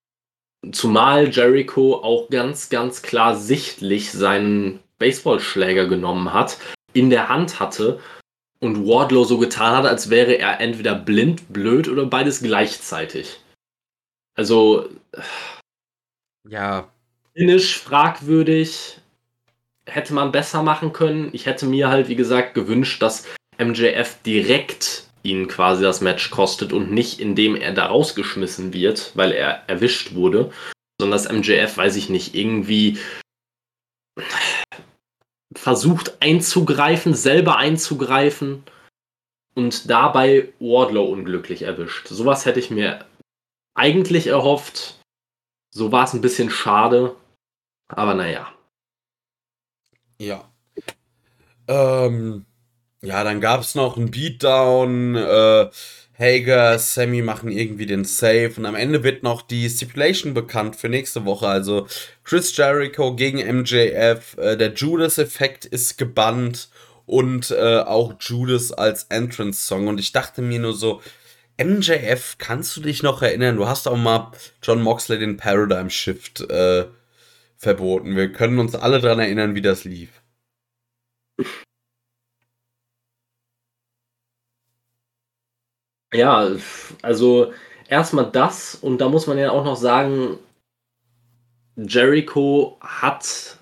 Zumal 0.73 1.29
Jericho 1.31 1.97
auch 2.03 2.29
ganz, 2.31 2.69
ganz 2.69 3.03
klar 3.03 3.37
sichtlich 3.37 4.11
seinen 4.13 4.81
Baseballschläger 4.99 5.87
genommen 5.87 6.33
hat, 6.33 6.59
in 6.93 7.11
der 7.11 7.29
Hand 7.29 7.61
hatte 7.61 8.01
und 8.61 8.87
Wardlow 8.87 9.25
so 9.25 9.39
getan 9.39 9.77
hat, 9.77 9.87
als 9.87 10.11
wäre 10.11 10.39
er 10.39 10.61
entweder 10.61 10.95
blind, 10.95 11.53
blöd 11.53 11.89
oder 11.89 12.07
beides 12.07 12.43
gleichzeitig. 12.43 13.41
Also. 14.35 14.89
Ja. 16.49 16.89
Finish 17.35 17.79
fragwürdig. 17.79 18.99
Hätte 19.89 20.15
man 20.15 20.33
besser 20.33 20.63
machen 20.63 20.93
können. 20.93 21.31
Ich 21.33 21.47
hätte 21.47 21.67
mir 21.67 21.89
halt, 21.89 22.09
wie 22.09 22.17
gesagt, 22.17 22.55
gewünscht, 22.55 23.03
dass 23.03 23.27
MJF 23.59 24.21
direkt 24.23 25.06
ihn 25.27 25.49
quasi 25.49 25.83
das 25.83 26.01
Match 26.01 26.31
kostet 26.31 26.73
und 26.73 26.91
nicht 26.91 27.21
indem 27.21 27.57
er 27.57 27.73
da 27.73 27.87
rausgeschmissen 27.87 28.73
wird, 28.73 29.13
weil 29.15 29.33
er 29.33 29.69
erwischt 29.69 30.15
wurde, 30.15 30.53
sondern 31.01 31.19
dass 31.19 31.31
MJF, 31.31 31.77
weiß 31.77 31.97
ich 31.97 32.09
nicht, 32.09 32.35
irgendwie 32.35 32.99
versucht 35.55 36.23
einzugreifen, 36.23 37.15
selber 37.15 37.57
einzugreifen 37.57 38.63
und 39.55 39.91
dabei 39.91 40.53
Wardlow 40.61 41.05
unglücklich 41.05 41.63
erwischt. 41.63 42.09
Sowas 42.09 42.47
hätte 42.47 42.61
ich 42.61 42.71
mir 42.71 43.05
eigentlich 43.75 44.29
erhofft. 44.29 45.01
So 45.71 45.93
war 45.93 46.05
es 46.05 46.15
ein 46.15 46.21
bisschen 46.21 46.51
schade, 46.51 47.17
aber 47.89 48.15
naja. 48.15 48.53
Ja. 50.19 50.51
Ähm, 51.69 52.47
ja, 53.03 53.25
dann 53.25 53.41
gab 53.41 53.61
es 53.61 53.75
noch 53.75 53.97
einen 53.97 54.11
Beatdown. 54.11 55.17
Äh, 55.17 55.71
Hager, 56.19 56.79
Sammy 56.79 57.21
machen 57.21 57.51
irgendwie 57.51 57.87
den 57.87 58.05
Save 58.05 58.55
und 58.57 58.65
am 58.65 58.75
Ende 58.75 59.05
wird 59.05 59.23
noch 59.23 59.43
die 59.43 59.69
Stipulation 59.69 60.33
bekannt 60.33 60.77
für 60.77 60.89
nächste 60.89 61.27
Woche. 61.27 61.47
Also 61.47 61.87
Chris 62.25 62.57
Jericho 62.57 63.15
gegen 63.15 63.39
MJF. 63.39 64.37
Äh, 64.39 64.57
der 64.57 64.73
Judas-Effekt 64.73 65.67
ist 65.67 65.99
gebannt 65.99 66.71
und 67.05 67.51
äh, 67.51 67.81
auch 67.81 68.15
Judas 68.19 68.73
als 68.73 69.05
Entrance-Song. 69.05 69.89
Und 69.89 70.01
ich 70.01 70.13
dachte 70.13 70.41
mir 70.41 70.59
nur 70.59 70.75
so, 70.75 71.03
MJF, 71.59 72.37
kannst 72.39 72.77
du 72.77 72.81
dich 72.81 73.03
noch 73.03 73.23
erinnern? 73.23 73.57
Du 73.57 73.67
hast 73.67 73.87
auch 73.87 73.97
mal 73.97 74.33
John 74.63 74.83
Moxley 74.83 75.19
den 75.19 75.37
Paradigm 75.37 75.91
Shift 75.91 76.41
äh, 76.51 76.87
verboten. 77.57 78.17
Wir 78.17 78.33
können 78.33 78.59
uns 78.59 78.75
alle 78.75 79.01
daran 79.01 79.21
erinnern, 79.21 79.55
wie 79.55 79.63
das 79.63 79.85
lief. 79.85 80.11
Ja, 86.17 86.51
also 87.03 87.53
erstmal 87.89 88.31
das 88.31 88.75
und 88.75 88.99
da 88.99 89.09
muss 89.11 89.27
man 89.27 89.37
ja 89.37 89.51
auch 89.51 89.65
noch 89.65 89.77
sagen, 89.77 90.39
Jericho 91.77 92.79
hat 92.81 93.59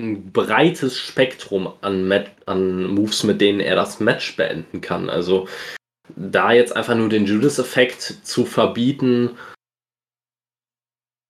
ein 0.00 0.30
breites 0.32 0.98
Spektrum 0.98 1.72
an, 1.80 2.06
Mat 2.06 2.30
an 2.46 2.86
Moves, 2.86 3.24
mit 3.24 3.40
denen 3.40 3.58
er 3.58 3.74
das 3.74 3.98
Match 3.98 4.36
beenden 4.36 4.80
kann. 4.80 5.10
Also 5.10 5.48
da 6.14 6.52
jetzt 6.52 6.76
einfach 6.76 6.94
nur 6.94 7.08
den 7.08 7.26
Judas-Effekt 7.26 8.02
zu 8.22 8.44
verbieten, 8.44 9.36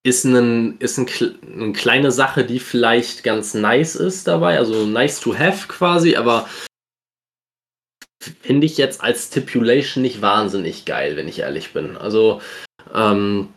ist, 0.06 0.24
ein, 0.24 0.76
ist 0.78 0.98
ein, 0.98 1.06
eine 1.42 1.72
kleine 1.72 2.12
Sache, 2.12 2.44
die 2.44 2.58
vielleicht 2.58 3.24
ganz 3.24 3.54
nice 3.54 3.96
ist 3.96 4.28
dabei, 4.28 4.58
also 4.58 4.84
nice 4.84 5.20
to 5.20 5.34
have 5.34 5.68
quasi, 5.68 6.16
aber 6.16 6.46
finde 8.42 8.66
ich 8.66 8.78
jetzt 8.78 9.02
als 9.02 9.28
Stipulation 9.28 10.02
nicht 10.02 10.22
wahnsinnig 10.22 10.84
geil, 10.84 11.16
wenn 11.16 11.28
ich 11.28 11.40
ehrlich 11.40 11.72
bin. 11.72 11.96
Also, 11.96 12.40
ähm, 12.94 13.48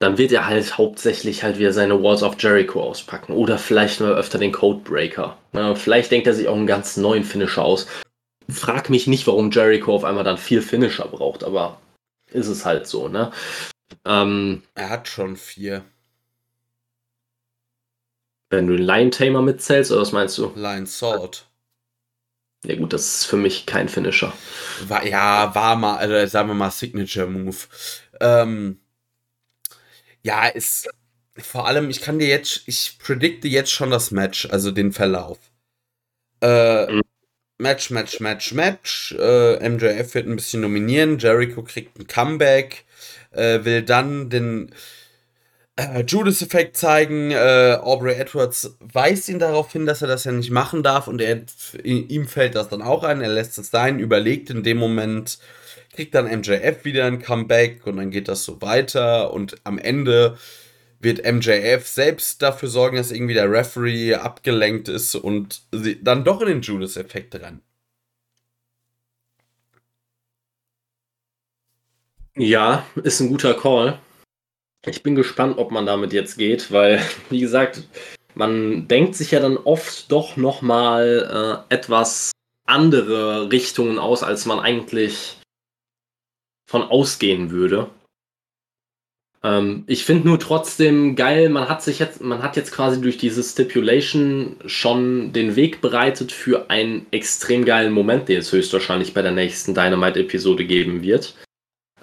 dann 0.00 0.18
wird 0.18 0.32
er 0.32 0.46
halt 0.46 0.76
hauptsächlich 0.76 1.42
halt 1.42 1.58
wieder 1.58 1.72
seine 1.72 2.02
Walls 2.02 2.22
of 2.22 2.36
Jericho 2.38 2.82
auspacken. 2.82 3.32
Oder 3.32 3.58
vielleicht 3.58 4.00
mal 4.00 4.12
öfter 4.12 4.38
den 4.38 4.52
Codebreaker. 4.52 5.38
Ja, 5.52 5.74
vielleicht 5.74 6.10
denkt 6.10 6.26
er 6.26 6.34
sich 6.34 6.48
auch 6.48 6.56
einen 6.56 6.66
ganz 6.66 6.96
neuen 6.96 7.24
Finisher 7.24 7.62
aus. 7.62 7.86
Frag 8.48 8.90
mich 8.90 9.06
nicht, 9.06 9.26
warum 9.26 9.50
Jericho 9.50 9.94
auf 9.94 10.04
einmal 10.04 10.24
dann 10.24 10.36
vier 10.36 10.62
Finisher 10.62 11.06
braucht, 11.06 11.44
aber 11.44 11.80
ist 12.30 12.48
es 12.48 12.66
halt 12.66 12.86
so, 12.86 13.08
ne? 13.08 13.32
Ähm, 14.04 14.62
er 14.74 14.90
hat 14.90 15.08
schon 15.08 15.36
vier. 15.36 15.84
Wenn 18.50 18.66
du 18.66 18.76
den 18.76 18.84
Lion 18.84 19.10
Tamer 19.10 19.40
mitzählst, 19.40 19.90
oder 19.90 20.02
was 20.02 20.12
meinst 20.12 20.36
du? 20.36 20.52
Lion 20.54 20.86
Sword. 20.86 21.46
Ja 22.64 22.76
gut, 22.76 22.92
das 22.92 23.16
ist 23.16 23.24
für 23.26 23.36
mich 23.36 23.66
kein 23.66 23.88
Finisher. 23.88 24.32
War, 24.88 25.06
ja, 25.06 25.54
war 25.54 25.76
mal, 25.76 25.96
also 25.96 26.26
sagen 26.26 26.48
wir 26.48 26.54
mal 26.54 26.70
Signature 26.70 27.26
Move. 27.26 27.56
Ähm, 28.20 28.80
ja, 30.22 30.46
ist 30.48 30.88
vor 31.38 31.66
allem, 31.66 31.90
ich 31.90 32.00
kann 32.00 32.18
dir 32.18 32.28
jetzt, 32.28 32.62
ich 32.66 32.98
predikte 32.98 33.48
jetzt 33.48 33.70
schon 33.70 33.90
das 33.90 34.10
Match, 34.10 34.46
also 34.50 34.70
den 34.70 34.92
Verlauf. 34.92 35.38
Äh, 36.40 36.92
mhm. 36.92 37.02
Match, 37.58 37.90
Match, 37.90 38.20
Match, 38.20 38.52
Match. 38.52 39.12
Äh, 39.18 39.68
MJF 39.68 40.14
wird 40.14 40.26
ein 40.26 40.36
bisschen 40.36 40.60
nominieren. 40.60 41.18
Jericho 41.18 41.62
kriegt 41.62 41.98
ein 41.98 42.06
Comeback. 42.06 42.84
Äh, 43.30 43.64
will 43.64 43.82
dann 43.82 44.30
den 44.30 44.74
äh, 45.76 46.02
Judas-Effekt 46.02 46.76
zeigen. 46.76 47.30
Äh, 47.30 47.78
Aubrey 47.80 48.14
Edwards 48.14 48.76
weist 48.80 49.28
ihn 49.28 49.38
darauf 49.38 49.72
hin, 49.72 49.86
dass 49.86 50.02
er 50.02 50.08
das 50.08 50.24
ja 50.24 50.32
nicht 50.32 50.50
machen 50.50 50.82
darf 50.82 51.08
und 51.08 51.20
er, 51.20 51.42
ihm 51.82 52.28
fällt 52.28 52.54
das 52.54 52.68
dann 52.68 52.82
auch 52.82 53.02
ein. 53.04 53.20
Er 53.20 53.28
lässt 53.28 53.58
es 53.58 53.70
sein, 53.70 53.98
überlegt 53.98 54.50
in 54.50 54.62
dem 54.62 54.78
Moment, 54.78 55.38
kriegt 55.94 56.14
dann 56.14 56.26
MJF 56.26 56.84
wieder 56.84 57.06
ein 57.06 57.22
Comeback 57.22 57.86
und 57.86 57.96
dann 57.96 58.10
geht 58.10 58.28
das 58.28 58.44
so 58.44 58.60
weiter 58.62 59.32
und 59.32 59.56
am 59.64 59.78
Ende 59.78 60.38
wird 61.00 61.24
MJF 61.24 61.86
selbst 61.86 62.42
dafür 62.42 62.68
sorgen, 62.68 62.96
dass 62.96 63.12
irgendwie 63.12 63.34
der 63.34 63.50
Referee 63.50 64.14
abgelenkt 64.14 64.88
ist 64.88 65.14
und 65.14 65.62
dann 66.02 66.24
doch 66.24 66.40
in 66.40 66.48
den 66.48 66.62
Judas-Effekt 66.62 67.34
rennen. 67.36 67.60
Ja, 72.36 72.84
ist 73.02 73.20
ein 73.20 73.28
guter 73.28 73.54
Call. 73.54 73.98
Ich 74.86 75.02
bin 75.02 75.14
gespannt, 75.14 75.58
ob 75.58 75.70
man 75.70 75.86
damit 75.86 76.12
jetzt 76.12 76.36
geht, 76.36 76.70
weil, 76.70 77.00
wie 77.30 77.40
gesagt, 77.40 77.82
man 78.34 78.88
denkt 78.88 79.14
sich 79.14 79.30
ja 79.30 79.40
dann 79.40 79.56
oft 79.56 80.10
doch 80.10 80.36
nochmal 80.36 81.64
äh, 81.70 81.74
etwas 81.74 82.32
andere 82.66 83.50
Richtungen 83.52 83.98
aus, 83.98 84.22
als 84.22 84.46
man 84.46 84.58
eigentlich 84.58 85.38
von 86.68 86.82
ausgehen 86.82 87.50
würde. 87.50 87.90
Ähm, 89.44 89.84
ich 89.86 90.04
finde 90.04 90.26
nur 90.26 90.40
trotzdem 90.40 91.14
geil, 91.14 91.50
man 91.50 91.68
hat 91.68 91.82
sich 91.82 91.98
jetzt, 91.98 92.22
man 92.22 92.42
hat 92.42 92.56
jetzt 92.56 92.72
quasi 92.72 93.00
durch 93.00 93.18
diese 93.18 93.42
Stipulation 93.42 94.56
schon 94.66 95.32
den 95.32 95.54
Weg 95.54 95.80
bereitet 95.82 96.32
für 96.32 96.70
einen 96.70 97.06
extrem 97.10 97.64
geilen 97.64 97.92
Moment, 97.92 98.28
den 98.28 98.38
es 98.38 98.50
höchstwahrscheinlich 98.50 99.14
bei 99.14 99.22
der 99.22 99.32
nächsten 99.32 99.74
Dynamite-Episode 99.74 100.64
geben 100.64 101.02
wird. 101.02 101.36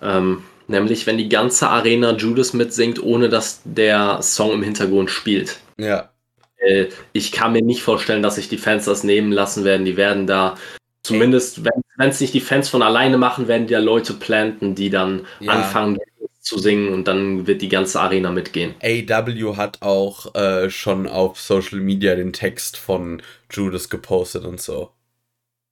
Ähm, 0.02 0.44
Nämlich, 0.72 1.06
wenn 1.06 1.18
die 1.18 1.30
ganze 1.30 1.70
Arena 1.70 2.16
Judas 2.16 2.54
mitsingt, 2.54 3.04
ohne 3.04 3.30
dass 3.30 3.62
der 3.66 4.22
Song 4.22 4.54
im 4.54 4.64
Hintergrund 4.64 5.12
spielt. 5.12 5.60
Ja. 5.78 6.10
Äh, 6.58 6.88
ich 7.14 7.32
kann 7.32 7.52
mir 7.52 7.62
nicht 7.62 7.84
vorstellen, 7.84 8.24
dass 8.24 8.36
sich 8.36 8.50
die 8.50 8.58
Fans 8.58 8.86
das 8.86 9.04
nehmen 9.04 9.32
lassen 9.32 9.66
werden. 9.66 9.86
Die 9.86 9.98
werden 9.98 10.28
da, 10.28 10.56
zumindest, 11.04 11.66
wenn 11.66 12.10
es 12.10 12.22
nicht 12.22 12.34
die 12.34 12.42
Fans 12.42 12.70
von 12.70 12.82
alleine 12.82 13.18
machen, 13.18 13.48
werden 13.48 13.68
die 13.68 13.74
ja 13.74 13.80
Leute 13.80 14.14
planten, 14.14 14.74
die 14.76 14.90
dann 14.90 15.28
ja. 15.40 15.52
anfangen 15.52 16.00
zu 16.40 16.58
singen 16.58 16.92
und 16.94 17.08
dann 17.08 17.46
wird 17.46 17.62
die 17.62 17.70
ganze 17.70 18.00
Arena 18.00 18.32
mitgehen. 18.32 18.74
AW 18.82 19.56
hat 19.58 19.82
auch 19.82 20.34
äh, 20.34 20.70
schon 20.70 21.08
auf 21.08 21.40
Social 21.40 21.80
Media 21.80 22.16
den 22.16 22.34
Text 22.34 22.78
von 22.78 23.22
Judas 23.52 23.90
gepostet 23.90 24.46
und 24.46 24.60
so. 24.60 24.92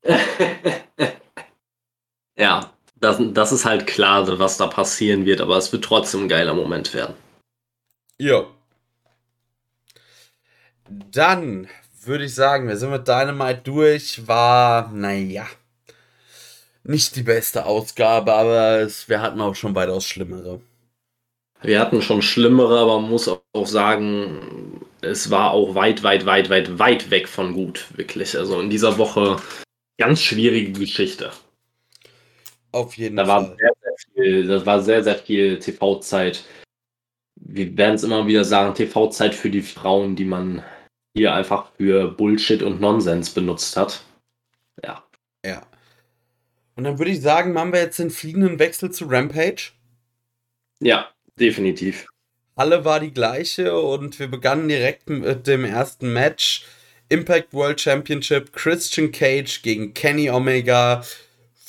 ja, 2.38 2.72
das, 3.00 3.18
das 3.34 3.52
ist 3.52 3.66
halt 3.66 3.88
klar, 3.88 4.40
was 4.40 4.58
da 4.58 4.68
passieren 4.68 5.26
wird, 5.26 5.42
aber 5.42 5.58
es 5.58 5.72
wird 5.72 5.84
trotzdem 5.84 6.24
ein 6.24 6.30
geiler 6.30 6.54
Moment 6.54 6.94
werden. 6.94 7.16
Ja. 8.18 8.46
Dann 10.90 11.68
würde 12.04 12.26
ich 12.26 12.36
sagen, 12.36 12.68
wir 12.68 12.78
sind 12.78 12.92
mit 12.92 13.08
Dynamite 13.08 13.62
durch. 13.64 14.28
War, 14.28 14.92
naja, 14.92 15.48
nicht 16.84 17.16
die 17.16 17.24
beste 17.24 17.66
Ausgabe, 17.66 18.34
aber 18.34 18.80
es, 18.80 19.08
wir 19.08 19.22
hatten 19.22 19.42
auch 19.42 19.56
schon 19.56 19.76
weitaus 19.76 20.06
schlimmere. 20.06 20.62
Wir 21.62 21.80
hatten 21.80 22.02
schon 22.02 22.22
schlimmere, 22.22 22.80
aber 22.80 23.00
man 23.02 23.10
muss 23.10 23.30
auch 23.30 23.68
sagen, 23.68 24.82
es 25.02 25.30
war 25.30 25.52
auch 25.52 25.76
weit, 25.76 26.04
weit, 26.04 26.26
weit, 26.26 26.50
weit, 26.50 26.80
weit 26.80 27.10
weg 27.12 27.28
von 27.28 27.54
gut, 27.54 27.86
wirklich. 27.96 28.38
Also 28.38 28.60
in 28.60 28.70
dieser 28.70 28.98
Woche 28.98 29.38
ganz 29.98 30.22
schwierige 30.22 30.72
Geschichte. 30.72 31.32
Auf 32.72 32.98
jeden 32.98 33.16
da 33.18 33.26
Fall. 33.26 33.42
War 33.44 33.56
sehr, 33.58 33.72
sehr 33.82 33.96
viel, 34.14 34.48
das 34.48 34.66
war 34.66 34.82
sehr, 34.82 35.04
sehr 35.04 35.16
viel 35.16 35.60
TV-Zeit. 35.60 36.44
Wir 37.36 37.76
werden 37.78 37.96
es 37.96 38.04
immer 38.04 38.28
wieder 38.28 38.44
sagen, 38.44 38.76
TV-Zeit 38.76 39.34
für 39.34 39.50
die 39.50 39.62
Frauen, 39.62 40.16
die 40.16 40.26
man 40.26 40.64
hier 41.16 41.34
einfach 41.34 41.72
für 41.78 42.10
Bullshit 42.12 42.62
und 42.62 42.80
Nonsens 42.80 43.30
benutzt 43.32 43.76
hat. 43.76 44.04
Ja. 44.84 45.04
Ja. 45.46 45.66
Und 46.76 46.84
dann 46.84 46.98
würde 46.98 47.12
ich 47.12 47.22
sagen, 47.22 47.54
machen 47.54 47.74
wir 47.74 47.82
jetzt 47.82 48.00
den 48.00 48.10
fliegenden 48.10 48.60
Wechsel 48.60 48.92
zu 48.92 49.06
Rampage. 49.06 49.72
Ja, 50.80 51.10
definitiv. 51.40 52.08
Halle 52.56 52.86
war 52.86 53.00
die 53.00 53.14
gleiche 53.14 53.78
und 53.80 54.20
wir 54.20 54.28
begannen 54.28 54.68
direkt 54.68 55.10
mit 55.10 55.48
dem 55.48 55.66
ersten 55.66 56.14
Match. 56.14 56.66
Impact 57.10 57.54
World 57.54 57.82
Championship, 57.82 58.54
Christian 58.54 59.12
Cage 59.12 59.62
gegen 59.62 59.94
Kenny 59.94 60.30
Omega. 60.30 61.04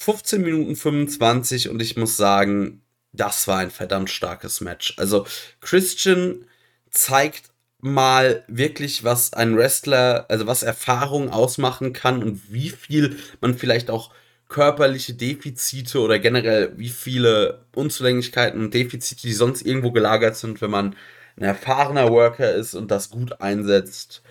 15 0.01 0.41
Minuten 0.41 0.77
25 0.77 1.69
und 1.69 1.83
ich 1.83 1.95
muss 1.99 2.17
sagen, 2.17 2.81
das 3.13 3.47
war 3.47 3.59
ein 3.59 3.71
verdammt 3.71 4.09
starkes 4.09 4.63
Match. 4.63 4.95
Also 4.97 5.27
Christian 5.61 6.47
zeigt 6.89 7.51
mal 7.81 8.43
wirklich, 8.49 9.05
was 9.05 9.35
ein 9.35 9.59
Wrestler, 9.59 10.25
also 10.31 10.47
was 10.47 10.63
Erfahrung 10.63 11.29
ausmachen 11.29 11.93
kann 11.93 12.23
und 12.23 12.51
wie 12.51 12.71
viel 12.71 13.19
man 13.43 13.59
vielleicht 13.59 13.91
auch 13.91 14.11
körperliche 14.49 15.13
Defizite 15.13 16.01
oder 16.01 16.19
generell 16.19 16.73
wie 16.79 16.89
viele 16.89 17.67
Unzulänglichkeiten 17.75 18.59
und 18.59 18.73
Defizite, 18.73 19.21
die 19.21 19.35
sonst 19.35 19.61
irgendwo 19.67 19.93
gelagert 19.93 20.35
sind, 20.35 20.63
wenn 20.63 20.71
man 20.71 20.97
ein 21.37 21.43
erfahrener 21.45 22.09
Worker 22.09 22.55
ist 22.55 22.75
und 22.75 22.91
das 22.91 23.11
gut 23.11 23.43
einsetzt. 23.43 24.23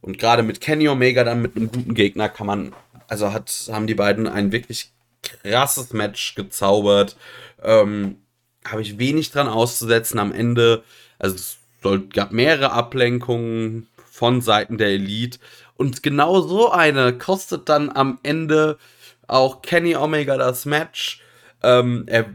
Und 0.00 0.18
gerade 0.18 0.42
mit 0.42 0.60
Kenny 0.60 0.88
Omega 0.88 1.22
dann 1.22 1.40
mit 1.40 1.54
einem 1.54 1.70
guten 1.70 1.94
Gegner 1.94 2.28
kann 2.28 2.48
man, 2.48 2.74
also 3.06 3.32
hat, 3.32 3.68
haben 3.70 3.86
die 3.86 3.94
beiden 3.94 4.26
ein 4.26 4.50
wirklich 4.50 4.91
krasses 5.22 5.92
Match 5.92 6.34
gezaubert. 6.34 7.16
Ähm, 7.62 8.16
Habe 8.64 8.82
ich 8.82 8.98
wenig 8.98 9.30
dran 9.30 9.48
auszusetzen 9.48 10.18
am 10.18 10.32
Ende. 10.32 10.82
Also 11.18 11.36
es 11.36 11.58
gab 12.12 12.32
mehrere 12.32 12.72
Ablenkungen 12.72 13.88
von 14.10 14.40
Seiten 14.40 14.78
der 14.78 14.88
Elite. 14.88 15.38
Und 15.76 16.02
genau 16.02 16.40
so 16.40 16.70
eine 16.70 17.16
kostet 17.16 17.68
dann 17.68 17.90
am 17.90 18.18
Ende 18.22 18.78
auch 19.26 19.62
Kenny 19.62 19.96
Omega 19.96 20.36
das 20.36 20.64
Match. 20.64 21.22
Ähm, 21.62 22.04
er, 22.06 22.26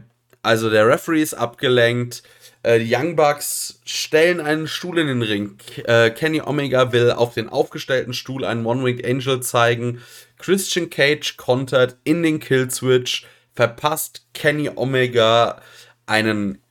also 0.42 0.68
der 0.70 0.86
Referee 0.86 1.22
ist 1.22 1.34
abgelenkt. 1.34 2.22
Äh, 2.62 2.80
die 2.80 2.94
Young 2.94 3.16
Bucks 3.16 3.80
stellen 3.84 4.40
einen 4.40 4.66
Stuhl 4.66 4.98
in 4.98 5.06
den 5.06 5.22
Ring. 5.22 5.56
Äh, 5.84 6.10
Kenny 6.10 6.42
Omega 6.42 6.92
will 6.92 7.12
auf 7.12 7.34
den 7.34 7.48
aufgestellten 7.48 8.12
Stuhl 8.12 8.44
einen 8.44 8.66
One-Winged 8.66 9.06
Angel 9.06 9.40
zeigen. 9.40 10.02
Christian 10.38 10.90
Cage 10.90 11.36
kontert 11.36 11.96
in 12.04 12.22
den 12.22 12.40
Killswitch, 12.40 13.26
verpasst 13.54 14.26
Kenny 14.34 14.70
Omega 14.74 15.60
einen 16.06 16.62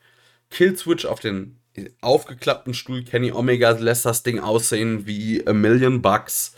Killswitch 0.50 1.06
auf 1.06 1.20
den 1.20 1.60
aufgeklappten 2.02 2.74
Stuhl. 2.74 3.04
Kenny 3.04 3.32
Omega 3.32 3.72
lässt 3.72 4.06
das 4.06 4.24
Ding 4.24 4.40
aussehen 4.40 5.06
wie 5.06 5.46
a 5.46 5.54
Million 5.54 6.02
Bucks. 6.02 6.54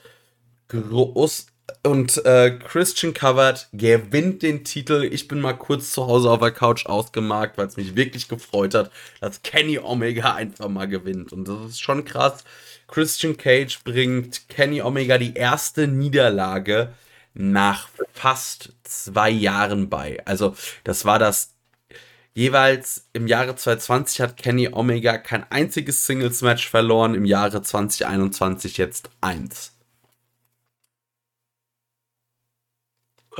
Groß, 0.69 1.47
und 1.83 2.23
äh, 2.25 2.57
Christian 2.59 3.13
Covered 3.13 3.67
gewinnt 3.73 4.41
den 4.41 4.63
Titel. 4.63 5.07
Ich 5.11 5.27
bin 5.27 5.39
mal 5.39 5.53
kurz 5.53 5.91
zu 5.91 6.07
Hause 6.07 6.29
auf 6.29 6.39
der 6.39 6.51
Couch 6.51 6.85
ausgemarkt, 6.85 7.57
weil 7.57 7.67
es 7.67 7.77
mich 7.77 7.95
wirklich 7.95 8.27
gefreut 8.27 8.73
hat, 8.73 8.91
dass 9.21 9.41
Kenny 9.43 9.79
Omega 9.79 10.33
einfach 10.35 10.67
mal 10.67 10.87
gewinnt. 10.87 11.31
Und 11.31 11.47
das 11.47 11.71
ist 11.71 11.81
schon 11.81 12.05
krass. 12.05 12.43
Christian 12.89 13.37
Cage 13.37 13.79
bringt 13.83 14.49
Kenny 14.49 14.81
Omega 14.81 15.17
die 15.17 15.35
erste 15.35 15.87
Niederlage 15.87 16.93
nach 17.33 17.89
fast 18.13 18.73
zwei 18.83 19.29
Jahren 19.29 19.89
bei. 19.89 20.21
Also 20.25 20.55
das 20.83 21.05
war 21.05 21.19
das 21.19 21.53
jeweils 22.33 23.07
im 23.13 23.27
Jahre 23.27 23.55
2020 23.55 24.21
hat 24.21 24.37
Kenny 24.37 24.69
Omega 24.71 25.17
kein 25.17 25.49
einziges 25.51 26.05
Singles-Match 26.05 26.69
verloren, 26.69 27.15
im 27.15 27.25
Jahre 27.25 27.61
2021 27.61 28.77
jetzt 28.77 29.09
eins. 29.21 29.73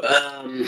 Ähm, 0.01 0.67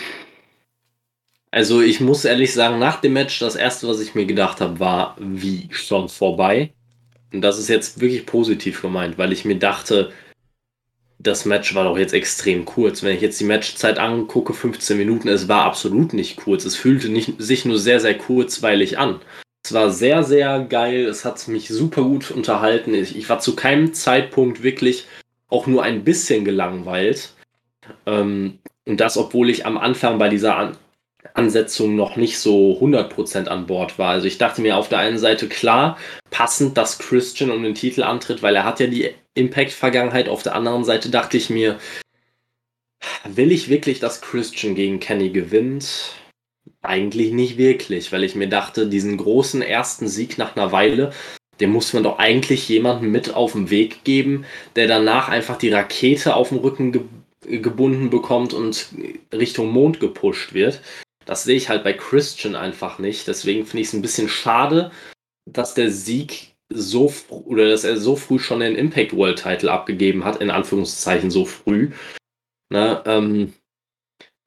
also 1.52 1.82
ich 1.82 2.00
muss 2.00 2.26
ehrlich 2.26 2.54
sagen, 2.54 2.80
nach 2.80 3.02
dem 3.02 3.14
Match, 3.14 3.40
das 3.40 3.56
erste, 3.56 3.88
was 3.88 4.00
ich 4.00 4.16
mir 4.16 4.26
gedacht 4.26 4.62
habe, 4.62 4.80
war, 4.80 5.16
wie 5.20 5.70
schon 5.72 6.10
vorbei. 6.10 6.74
Und 7.34 7.42
das 7.42 7.60
ist 7.60 7.70
jetzt 7.70 8.02
wirklich 8.02 8.26
positiv 8.26 8.82
gemeint, 8.82 9.18
weil 9.18 9.32
ich 9.32 9.46
mir 9.46 9.58
dachte, 9.58 10.12
das 11.20 11.46
Match 11.46 11.76
war 11.76 11.86
doch 11.86 11.98
jetzt 11.98 12.14
extrem 12.14 12.66
kurz. 12.66 13.04
Wenn 13.04 13.16
ich 13.16 13.22
jetzt 13.22 13.40
die 13.40 13.46
Matchzeit 13.46 14.00
angucke, 14.00 14.54
15 14.54 14.98
Minuten, 14.98 15.28
es 15.28 15.48
war 15.48 15.66
absolut 15.66 16.14
nicht 16.14 16.38
kurz. 16.38 16.66
Es 16.66 16.76
fühlte 16.76 17.10
nicht, 17.10 17.36
sich 17.38 17.66
nur 17.66 17.80
sehr, 17.80 18.00
sehr 18.00 18.18
kurzweilig 18.18 18.98
an. 18.98 19.22
Es 19.64 19.74
war 19.74 19.92
sehr, 19.92 20.24
sehr 20.24 20.62
geil. 20.62 21.06
Es 21.06 21.24
hat 21.24 21.48
mich 21.48 21.70
super 21.70 22.04
gut 22.04 22.32
unterhalten. 22.32 22.94
Ich, 22.94 23.16
ich 23.16 23.30
war 23.30 23.40
zu 23.40 23.56
keinem 23.56 23.94
Zeitpunkt 23.94 24.64
wirklich 24.64 25.06
auch 25.50 25.68
nur 25.68 25.84
ein 25.84 26.04
bisschen 26.04 26.44
gelangweilt. 26.44 27.34
Ähm, 28.06 28.60
und 28.86 29.00
das, 29.00 29.18
obwohl 29.18 29.50
ich 29.50 29.66
am 29.66 29.78
Anfang 29.78 30.18
bei 30.18 30.30
dieser 30.30 30.74
Ansetzung 31.34 31.96
noch 31.96 32.16
nicht 32.16 32.40
so 32.40 32.78
100% 32.80 33.48
an 33.48 33.66
Bord 33.66 33.98
war. 33.98 34.10
Also 34.10 34.28
ich 34.28 34.38
dachte 34.38 34.62
mir 34.62 34.78
auf 34.78 34.90
der 34.90 35.00
einen 35.00 35.18
Seite 35.18 35.48
klar, 35.48 35.98
passend, 36.30 36.78
dass 36.78 37.00
Christian 37.00 37.52
um 37.52 37.64
den 37.64 37.76
Titel 37.76 38.04
antritt, 38.04 38.42
weil 38.42 38.56
er 38.56 38.66
hat 38.66 38.80
ja 38.80 38.88
die 38.88 39.10
Impact-Vergangenheit. 39.34 40.30
Auf 40.30 40.44
der 40.44 40.56
anderen 40.56 40.84
Seite 40.84 41.10
dachte 41.10 41.38
ich 41.38 41.50
mir, 41.50 41.80
will 43.24 43.52
ich 43.52 43.70
wirklich, 43.70 44.00
dass 44.00 44.22
Christian 44.22 44.76
gegen 44.76 45.00
Kenny 45.00 45.30
gewinnt? 45.30 46.14
Eigentlich 46.82 47.32
nicht 47.32 47.58
wirklich, 47.58 48.12
weil 48.12 48.24
ich 48.24 48.36
mir 48.36 48.50
dachte, 48.50 48.88
diesen 48.88 49.18
großen 49.18 49.62
ersten 49.62 50.08
Sieg 50.08 50.38
nach 50.38 50.56
einer 50.56 50.72
Weile, 50.72 51.12
dem 51.60 51.72
muss 51.72 51.94
man 51.94 52.04
doch 52.04 52.18
eigentlich 52.18 52.68
jemanden 52.70 53.12
mit 53.12 53.34
auf 53.34 53.54
den 53.54 53.70
Weg 53.70 54.04
geben, 54.04 54.46
der 54.76 54.88
danach 54.88 55.30
einfach 55.30 55.58
die 55.58 55.70
Rakete 55.70 56.36
auf 56.36 56.50
dem 56.50 56.58
Rücken 56.58 57.10
gebunden 57.42 58.10
bekommt 58.10 58.54
und 58.54 58.90
Richtung 59.32 59.72
Mond 59.72 60.00
gepusht 60.00 60.54
wird. 60.54 60.82
Das 61.26 61.44
sehe 61.44 61.58
ich 61.58 61.70
halt 61.70 61.84
bei 61.84 61.94
Christian 61.94 62.56
einfach 62.56 63.00
nicht. 63.00 63.28
Deswegen 63.28 63.66
finde 63.66 63.82
ich 63.82 63.88
es 63.88 63.94
ein 63.94 64.02
bisschen 64.02 64.30
schade, 64.30 64.92
dass 65.50 65.74
der 65.74 65.92
Sieg 65.92 66.56
so 66.70 67.14
oder 67.30 67.70
dass 67.70 67.84
er 67.84 67.98
so 67.98 68.16
früh 68.16 68.40
schon 68.40 68.62
den 68.62 68.76
Impact 68.76 69.16
World 69.16 69.42
Title 69.42 69.72
abgegeben 69.72 70.24
hat, 70.24 70.42
in 70.42 70.50
Anführungszeichen 70.50 71.30
so 71.30 71.46
früh. 71.46 71.92
Ne, 72.70 73.02
ähm, 73.06 73.54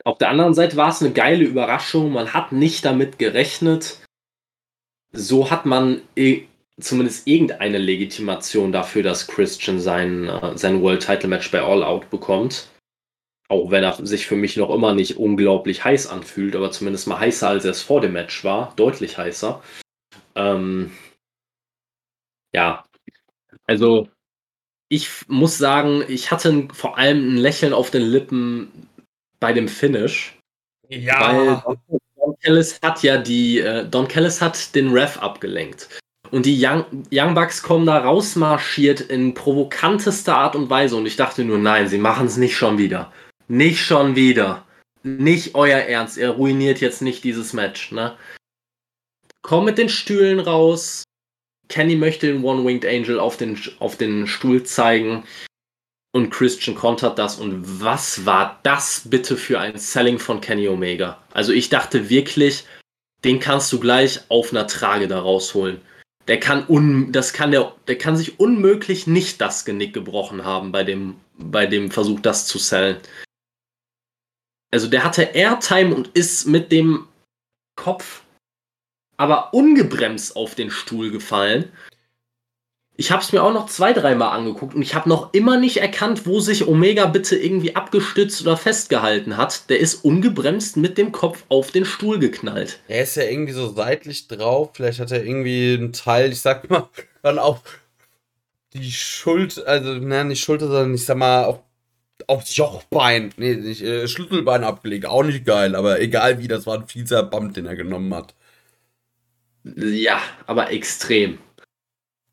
auf 0.04 0.18
der 0.18 0.28
anderen 0.28 0.54
Seite 0.54 0.76
war 0.76 0.90
es 0.90 1.02
eine 1.02 1.12
geile 1.12 1.44
Überraschung. 1.44 2.12
Man 2.12 2.34
hat 2.34 2.52
nicht 2.52 2.84
damit 2.84 3.18
gerechnet. 3.18 4.00
So 5.12 5.50
hat 5.50 5.64
man 5.64 6.02
zumindest 6.78 7.26
irgendeine 7.26 7.78
Legitimation 7.78 8.72
dafür, 8.72 9.02
dass 9.02 9.26
Christian 9.26 9.80
sein, 9.80 10.28
äh, 10.28 10.58
sein 10.58 10.82
World 10.82 11.04
Title 11.04 11.28
Match 11.28 11.50
bei 11.50 11.62
All 11.62 11.82
Out 11.82 12.10
bekommt. 12.10 12.68
Auch 13.48 13.70
wenn 13.70 13.84
er 13.84 13.94
sich 14.06 14.26
für 14.26 14.36
mich 14.36 14.56
noch 14.56 14.70
immer 14.70 14.94
nicht 14.94 15.18
unglaublich 15.18 15.84
heiß 15.84 16.06
anfühlt, 16.06 16.56
aber 16.56 16.70
zumindest 16.70 17.06
mal 17.06 17.20
heißer, 17.20 17.48
als 17.48 17.64
er 17.64 17.72
es 17.72 17.82
vor 17.82 18.00
dem 18.00 18.12
Match 18.12 18.42
war. 18.42 18.72
Deutlich 18.76 19.18
heißer. 19.18 19.62
Ähm, 20.34 20.92
ja, 22.54 22.84
also 23.66 24.08
ich 24.88 25.10
muss 25.28 25.58
sagen, 25.58 26.04
ich 26.08 26.30
hatte 26.30 26.68
vor 26.72 26.98
allem 26.98 27.34
ein 27.34 27.36
Lächeln 27.36 27.72
auf 27.72 27.90
den 27.90 28.02
Lippen 28.02 28.88
bei 29.40 29.52
dem 29.52 29.68
Finish. 29.68 30.38
Ja. 30.88 31.20
Weil 31.20 31.76
Don 32.16 32.36
Kellis 32.40 32.80
hat 32.82 33.02
ja 33.02 33.18
die, 33.18 33.58
äh, 33.58 33.86
Don 33.88 34.08
Kellis 34.08 34.40
hat 34.40 34.74
den 34.74 34.92
Ref 34.92 35.18
abgelenkt. 35.18 35.88
Und 36.30 36.46
die 36.46 36.58
Young, 36.58 36.84
Young 37.12 37.34
Bucks 37.34 37.62
kommen 37.62 37.86
da 37.86 37.98
rausmarschiert 37.98 39.00
in 39.00 39.34
provokantester 39.34 40.36
Art 40.36 40.56
und 40.56 40.70
Weise. 40.70 40.96
Und 40.96 41.06
ich 41.06 41.16
dachte 41.16 41.44
nur, 41.44 41.58
nein, 41.58 41.88
sie 41.88 41.98
machen 41.98 42.26
es 42.26 42.36
nicht 42.36 42.56
schon 42.56 42.78
wieder. 42.78 43.12
Nicht 43.48 43.80
schon 43.80 44.16
wieder. 44.16 44.66
Nicht 45.02 45.54
euer 45.54 45.78
Ernst. 45.78 46.18
Er 46.18 46.30
ruiniert 46.30 46.80
jetzt 46.80 47.02
nicht 47.02 47.24
dieses 47.24 47.52
Match, 47.52 47.92
ne? 47.92 48.16
Komm 49.42 49.66
mit 49.66 49.78
den 49.78 49.90
Stühlen 49.90 50.40
raus. 50.40 51.04
Kenny 51.68 51.96
möchte 51.96 52.26
den 52.26 52.42
One-Winged 52.42 52.86
Angel 52.86 53.20
auf 53.20 53.36
den, 53.36 53.58
auf 53.78 53.96
den 53.96 54.26
Stuhl 54.26 54.62
zeigen. 54.64 55.24
Und 56.12 56.30
Christian 56.30 56.76
kontert 56.76 57.18
das. 57.18 57.38
Und 57.38 57.82
was 57.82 58.24
war 58.24 58.60
das 58.62 59.02
bitte 59.04 59.36
für 59.36 59.60
ein 59.60 59.76
Selling 59.76 60.18
von 60.18 60.40
Kenny 60.40 60.68
Omega? 60.68 61.22
Also 61.32 61.52
ich 61.52 61.68
dachte 61.68 62.08
wirklich, 62.08 62.64
den 63.24 63.40
kannst 63.40 63.72
du 63.72 63.80
gleich 63.80 64.20
auf 64.28 64.52
einer 64.52 64.66
Trage 64.66 65.08
da 65.08 65.20
rausholen. 65.20 65.80
Der 66.28 66.40
kann 66.40 66.64
un, 66.68 67.12
das 67.12 67.32
kann 67.32 67.50
der, 67.50 67.74
der 67.88 67.98
kann 67.98 68.16
sich 68.16 68.38
unmöglich 68.38 69.06
nicht 69.06 69.40
das 69.40 69.64
Genick 69.64 69.92
gebrochen 69.92 70.44
haben 70.44 70.72
bei 70.72 70.84
dem, 70.84 71.16
bei 71.36 71.66
dem 71.66 71.90
Versuch, 71.90 72.20
das 72.20 72.46
zu 72.46 72.58
sellen. 72.58 72.96
Also 74.74 74.88
der 74.88 75.04
hatte 75.04 75.22
Airtime 75.22 75.94
und 75.94 76.08
ist 76.14 76.48
mit 76.48 76.72
dem 76.72 77.06
Kopf 77.76 78.24
aber 79.16 79.54
ungebremst 79.54 80.34
auf 80.34 80.56
den 80.56 80.68
Stuhl 80.68 81.12
gefallen. 81.12 81.70
Ich 82.96 83.12
habe 83.12 83.22
es 83.22 83.32
mir 83.32 83.44
auch 83.44 83.52
noch 83.52 83.66
zwei, 83.66 83.92
dreimal 83.92 84.36
angeguckt 84.36 84.74
und 84.74 84.82
ich 84.82 84.96
habe 84.96 85.08
noch 85.08 85.32
immer 85.32 85.58
nicht 85.58 85.76
erkannt, 85.76 86.26
wo 86.26 86.40
sich 86.40 86.66
Omega 86.66 87.06
bitte 87.06 87.36
irgendwie 87.36 87.76
abgestützt 87.76 88.42
oder 88.42 88.56
festgehalten 88.56 89.36
hat. 89.36 89.70
Der 89.70 89.78
ist 89.78 90.04
ungebremst 90.04 90.76
mit 90.76 90.98
dem 90.98 91.12
Kopf 91.12 91.44
auf 91.50 91.70
den 91.70 91.84
Stuhl 91.84 92.18
geknallt. 92.18 92.80
Er 92.88 93.04
ist 93.04 93.14
ja 93.14 93.22
irgendwie 93.22 93.52
so 93.52 93.72
seitlich 93.72 94.26
drauf. 94.26 94.70
Vielleicht 94.74 94.98
hat 94.98 95.12
er 95.12 95.24
irgendwie 95.24 95.74
einen 95.74 95.92
Teil, 95.92 96.32
ich 96.32 96.40
sag 96.40 96.68
mal, 96.68 96.88
dann 97.22 97.38
auch 97.38 97.60
die 98.72 98.90
Schuld, 98.90 99.64
also, 99.64 99.92
nein, 99.92 100.26
nicht 100.26 100.42
Schulter, 100.42 100.66
sondern 100.66 100.94
ich 100.94 101.04
sag 101.04 101.16
mal, 101.16 101.44
auch 101.44 101.60
aufs 102.26 102.56
Jochbein, 102.56 103.32
nee, 103.36 103.54
nicht, 103.56 103.82
äh, 103.82 104.06
Schlüsselbein 104.08 104.64
abgelegt, 104.64 105.06
auch 105.06 105.22
nicht 105.22 105.44
geil, 105.44 105.74
aber 105.74 106.00
egal 106.00 106.38
wie, 106.38 106.48
das 106.48 106.66
war 106.66 106.78
ein 106.78 106.86
fieser 106.86 107.22
Bump, 107.22 107.54
den 107.54 107.66
er 107.66 107.76
genommen 107.76 108.14
hat. 108.14 108.34
Ja, 109.64 110.20
aber 110.46 110.70
extrem. 110.70 111.38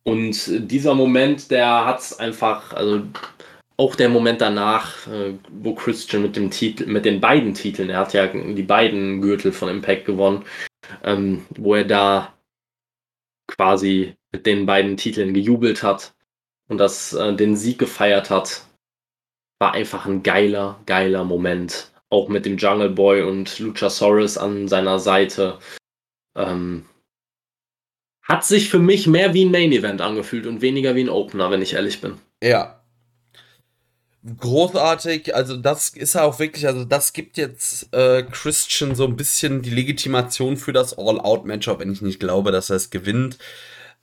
Und 0.04 0.72
dieser 0.72 0.96
Moment, 0.96 1.52
der 1.52 1.86
hat 1.86 2.00
es 2.00 2.20
einfach, 2.20 2.74
also 2.74 3.04
auch 3.78 3.96
der 3.96 4.10
Moment 4.10 4.42
danach, 4.42 5.08
äh, 5.08 5.34
wo 5.50 5.74
Christian 5.76 6.24
mit 6.24 6.36
dem 6.36 6.52
Titel, 6.52 6.86
mit 6.88 7.06
den 7.06 7.22
beiden 7.22 7.54
Titeln, 7.54 7.90
er 7.90 8.00
hat 8.00 8.14
ja 8.14 8.28
die 8.28 8.64
beiden 8.64 9.22
Gürtel 9.22 9.52
von 9.52 9.70
Impact 9.70 10.06
gewonnen, 10.06 10.44
ähm, 11.04 11.46
wo 11.58 11.76
er 11.76 11.86
da 11.86 12.34
quasi 13.48 14.16
mit 14.32 14.46
den 14.46 14.66
beiden 14.66 14.98
Titeln 14.98 15.34
gejubelt 15.34 15.84
hat 15.84 16.14
und 16.68 16.78
das 16.78 17.14
äh, 17.14 17.34
den 17.36 17.56
Sieg 17.56 17.80
gefeiert 17.80 18.30
hat, 18.30 18.66
war 19.62 19.74
einfach 19.76 20.08
ein 20.08 20.24
geiler, 20.24 20.80
geiler 20.88 21.24
Moment. 21.24 21.92
Auch 22.10 22.28
mit 22.28 22.46
dem 22.46 22.58
Jungle 22.58 22.90
Boy 22.90 23.22
und 23.22 23.60
Luchasaurus 23.60 24.38
an 24.38 24.68
seiner 24.68 25.00
Seite. 25.00 25.60
Ähm, 26.36 26.86
hat 28.24 28.44
sich 28.44 28.70
für 28.70 28.80
mich 28.80 29.06
mehr 29.06 29.34
wie 29.36 29.46
ein 29.46 29.52
Main 29.52 29.72
Event 29.72 30.02
angefühlt 30.02 30.48
und 30.48 30.62
weniger 30.62 30.96
wie 30.96 31.04
ein 31.04 31.10
Opener, 31.10 31.52
wenn 31.52 31.62
ich 31.62 31.74
ehrlich 31.74 32.02
bin. 32.02 32.16
Ja. 32.44 32.82
Großartig, 34.40 35.36
also 35.36 35.58
das 35.58 35.90
ist 35.90 36.16
auch 36.16 36.40
wirklich, 36.40 36.66
also 36.66 36.84
das 36.84 37.14
gibt 37.14 37.38
jetzt 37.38 37.94
äh, 37.94 38.24
Christian 38.24 38.96
so 38.96 39.06
ein 39.06 39.16
bisschen 39.16 39.62
die 39.62 39.72
Legitimation 39.72 40.58
für 40.58 40.74
das 40.74 40.98
All-Out-Matchup, 40.98 41.80
wenn 41.80 41.92
ich 41.92 42.02
nicht 42.02 42.20
glaube, 42.20 42.52
dass 42.52 42.72
er 42.72 42.78
es 42.78 42.90
gewinnt. 42.90 43.38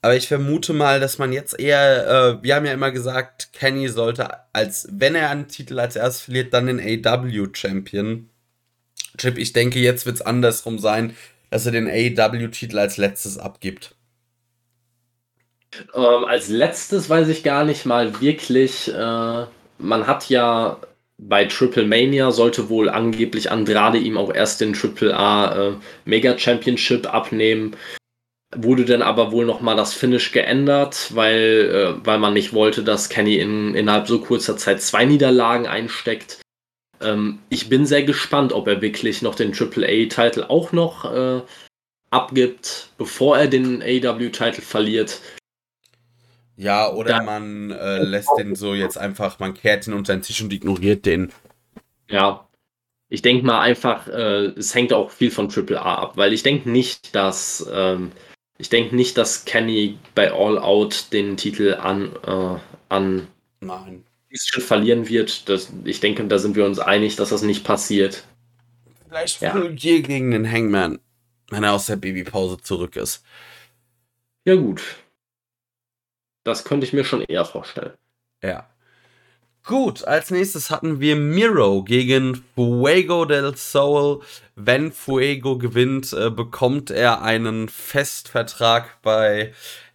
Aber 0.01 0.17
ich 0.17 0.29
vermute 0.29 0.73
mal, 0.73 1.01
dass 1.01 1.19
man 1.19 1.33
jetzt 1.33 1.59
eher, 1.59 2.39
äh, 2.39 2.43
wir 2.43 2.55
haben 2.55 2.67
ja 2.67 2.73
immer 2.73 2.93
gesagt, 2.93 3.53
Kenny 3.53 3.89
sollte, 3.89 4.29
als 4.53 4.89
wenn 4.93 5.15
er 5.15 5.31
einen 5.31 5.49
Titel 5.49 5.81
als 5.81 5.97
erstes 5.97 6.23
verliert, 6.23 6.55
dann 6.55 6.67
den 6.67 6.81
AW-Champion. 6.81 8.29
Chip, 9.17 9.39
ich 9.39 9.53
denke, 9.53 9.81
jetzt 9.81 10.07
wird 10.07 10.17
es 10.17 10.23
andersrum 10.23 10.79
sein, 10.79 11.17
dass 11.51 11.67
er 11.67 11.73
den 11.73 11.89
AW-Titel 11.89 12.79
als 12.79 12.97
letztes 12.97 13.39
abgibt. 13.39 13.97
Ähm, 15.95 16.25
als 16.27 16.49
letztes 16.49 17.11
weiß 17.11 17.29
ich 17.29 17.43
gar 17.43 17.65
nicht 17.65 17.85
mal 17.85 18.21
wirklich. 18.21 18.93
Äh, 18.93 19.47
man 19.79 20.07
hat 20.07 20.29
ja 20.29 20.79
bei 21.19 21.45
Triple 21.47 21.85
Mania 21.85 22.31
sollte 22.31 22.69
wohl 22.69 22.89
angeblich 22.89 23.51
Andrade 23.51 23.99
ihm 23.99 24.17
auch 24.17 24.33
erst 24.33 24.61
den 24.61 24.73
Triple 24.73 25.15
A 25.17 25.71
äh, 25.71 25.73
Mega 26.05 26.39
Championship 26.39 27.13
abnehmen. 27.13 27.77
Wurde 28.55 28.87
dann 28.87 29.03
aber 29.03 29.31
wohl 29.31 29.45
nochmal 29.45 29.77
das 29.77 29.93
Finish 29.93 30.33
geändert, 30.33 31.15
weil, 31.15 31.97
äh, 32.01 32.07
weil 32.07 32.19
man 32.19 32.33
nicht 32.33 32.55
wollte, 32.55 32.83
dass 32.83 33.11
Kenny 33.11 33.37
in, 33.37 33.75
innerhalb 33.75 34.09
so 34.09 34.21
kurzer 34.21 34.57
Zeit 34.57 34.81
zwei 34.81 35.05
Niederlagen 35.05 35.67
einsteckt. 35.67 36.41
Ähm, 37.01 37.41
ich 37.51 37.69
bin 37.69 37.85
sehr 37.85 38.05
gespannt, 38.05 38.53
ob 38.53 38.67
er 38.67 38.81
wirklich 38.81 39.21
noch 39.21 39.35
den 39.35 39.53
Triple 39.53 39.87
A-Titel 39.87 40.45
auch 40.49 40.73
noch 40.73 41.05
äh, 41.13 41.43
abgibt, 42.11 42.91
bevor 42.97 43.39
er 43.39 43.49
den 43.49 43.83
AW-Titel 43.83 44.63
verliert. 44.63 45.21
Ja, 46.57 46.91
oder 46.93 47.19
ja. 47.19 47.23
man 47.23 47.71
äh, 47.71 48.03
lässt 48.03 48.31
den 48.39 48.57
so 48.57 48.75
jetzt 48.75 48.99
einfach, 48.99 49.39
man 49.39 49.55
kehrt 49.55 49.87
ihn 49.87 49.93
unter 49.93 50.15
den 50.15 50.23
Tisch 50.23 50.43
und 50.43 50.53
ignoriert 50.53 51.07
den. 51.07 51.33
Ja, 52.09 52.49
ich 53.09 53.23
denke 53.23 53.47
mal 53.47 53.61
einfach, 53.61 54.09
äh, 54.09 54.47
es 54.57 54.75
hängt 54.75 54.93
auch 54.93 55.11
viel 55.11 55.31
von 55.31 55.49
Triple 55.49 55.81
A 55.81 55.97
ab, 55.97 56.17
weil 56.17 56.33
ich 56.33 56.43
denke 56.43 56.69
nicht, 56.69 57.15
dass 57.15 57.69
ähm, 57.73 58.11
ich 58.59 58.69
denke 58.69 58.97
nicht, 58.97 59.17
dass 59.17 59.45
Kenny 59.45 59.99
bei 60.15 60.33
All 60.33 60.59
Out 60.59 61.13
den 61.13 61.37
Titel 61.37 61.75
an 61.75 62.15
äh, 62.27 62.59
an 62.89 63.29
Nein. 63.61 64.05
verlieren 64.31 65.09
wird. 65.09 65.49
Das, 65.49 65.73
ich 65.85 66.01
denke, 66.01 66.27
da 66.27 66.39
sind 66.39 66.57
wir 66.57 66.65
uns 66.65 66.79
einig, 66.79 67.17
dass 67.17 67.31
das 67.31 67.43
nicht 67.43 67.65
passiert. 67.65 68.25
Vielleicht 69.09 69.41
ja. 69.41 69.57
hier 69.77 70.03
gegen 70.03 70.33
den 70.33 70.51
Hangman, 70.51 70.99
wenn 71.49 71.65
er 71.65 71.73
aus 71.73 71.87
der 71.87 71.97
Babypause 71.97 72.59
zurück 72.59 72.97
ist. 72.97 73.25
Ja 74.45 74.55
gut, 74.55 74.83
das 76.45 76.65
könnte 76.65 76.87
ich 76.87 76.93
mir 76.93 77.05
schon 77.05 77.23
eher 77.23 77.45
vorstellen. 77.45 77.93
Ja. 78.43 78.69
Gut, 79.69 80.03
als 80.05 80.31
nächstes 80.31 80.71
hatten 80.71 80.99
wir 80.99 81.15
Miro 81.15 81.83
gegen 81.83 82.43
Fuego 82.55 83.27
del 83.27 83.55
Sol. 83.55 84.23
Wenn 84.57 84.93
Fuego 84.93 85.59
gewinnt, 85.59 86.15
äh, 86.15 86.31
bekommt 86.31 86.91
er 86.91 87.21
einen 87.21 87.69
Festvertrag 87.69 89.03
bei 89.03 89.53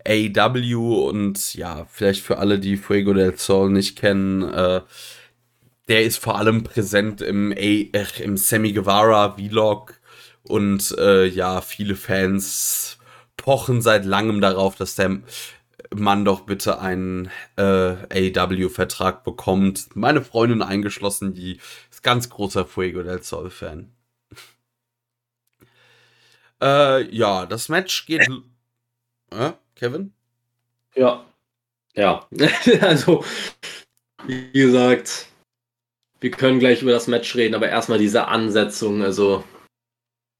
AW 0.07 0.75
und 1.07 1.55
ja, 1.55 1.87
vielleicht 1.89 2.21
für 2.21 2.37
alle, 2.37 2.59
die 2.59 2.77
Fuego 2.77 3.13
del 3.13 3.35
Sol 3.35 3.71
nicht 3.71 3.97
kennen, 3.97 4.43
äh, 4.43 4.81
der 5.87 6.03
ist 6.03 6.17
vor 6.19 6.37
allem 6.37 6.63
präsent 6.63 7.23
im, 7.23 7.51
äh, 7.51 7.89
im 8.21 8.37
Sammy 8.37 8.73
Guevara 8.73 9.37
Vlog 9.37 9.95
und 10.43 10.95
äh, 10.99 11.25
ja, 11.25 11.61
viele 11.61 11.95
Fans 11.95 12.99
pochen 13.37 13.81
seit 13.81 14.05
langem 14.05 14.39
darauf, 14.39 14.75
dass 14.75 14.93
der 14.93 15.21
man 15.95 16.25
doch 16.25 16.41
bitte 16.41 16.79
einen 16.79 17.29
äh, 17.55 18.35
AW-Vertrag 18.35 19.23
bekommt. 19.23 19.95
Meine 19.95 20.21
Freundin 20.21 20.61
eingeschlossen, 20.61 21.33
die 21.33 21.59
ist 21.89 22.03
ganz 22.03 22.29
großer 22.29 22.65
Fuego 22.65 23.03
del 23.03 23.23
Sol-Fan. 23.23 23.91
äh, 26.61 27.15
ja, 27.15 27.45
das 27.45 27.69
Match 27.69 28.05
geht. 28.05 28.27
Äh, 29.31 29.53
Kevin? 29.75 30.13
Ja. 30.95 31.25
Ja. 31.95 32.27
also, 32.81 33.23
wie 34.25 34.51
gesagt, 34.51 35.27
wir 36.19 36.31
können 36.31 36.59
gleich 36.59 36.81
über 36.81 36.91
das 36.91 37.07
Match 37.07 37.35
reden, 37.35 37.55
aber 37.55 37.69
erstmal 37.69 37.99
diese 37.99 38.27
Ansetzung, 38.27 39.03
also. 39.03 39.43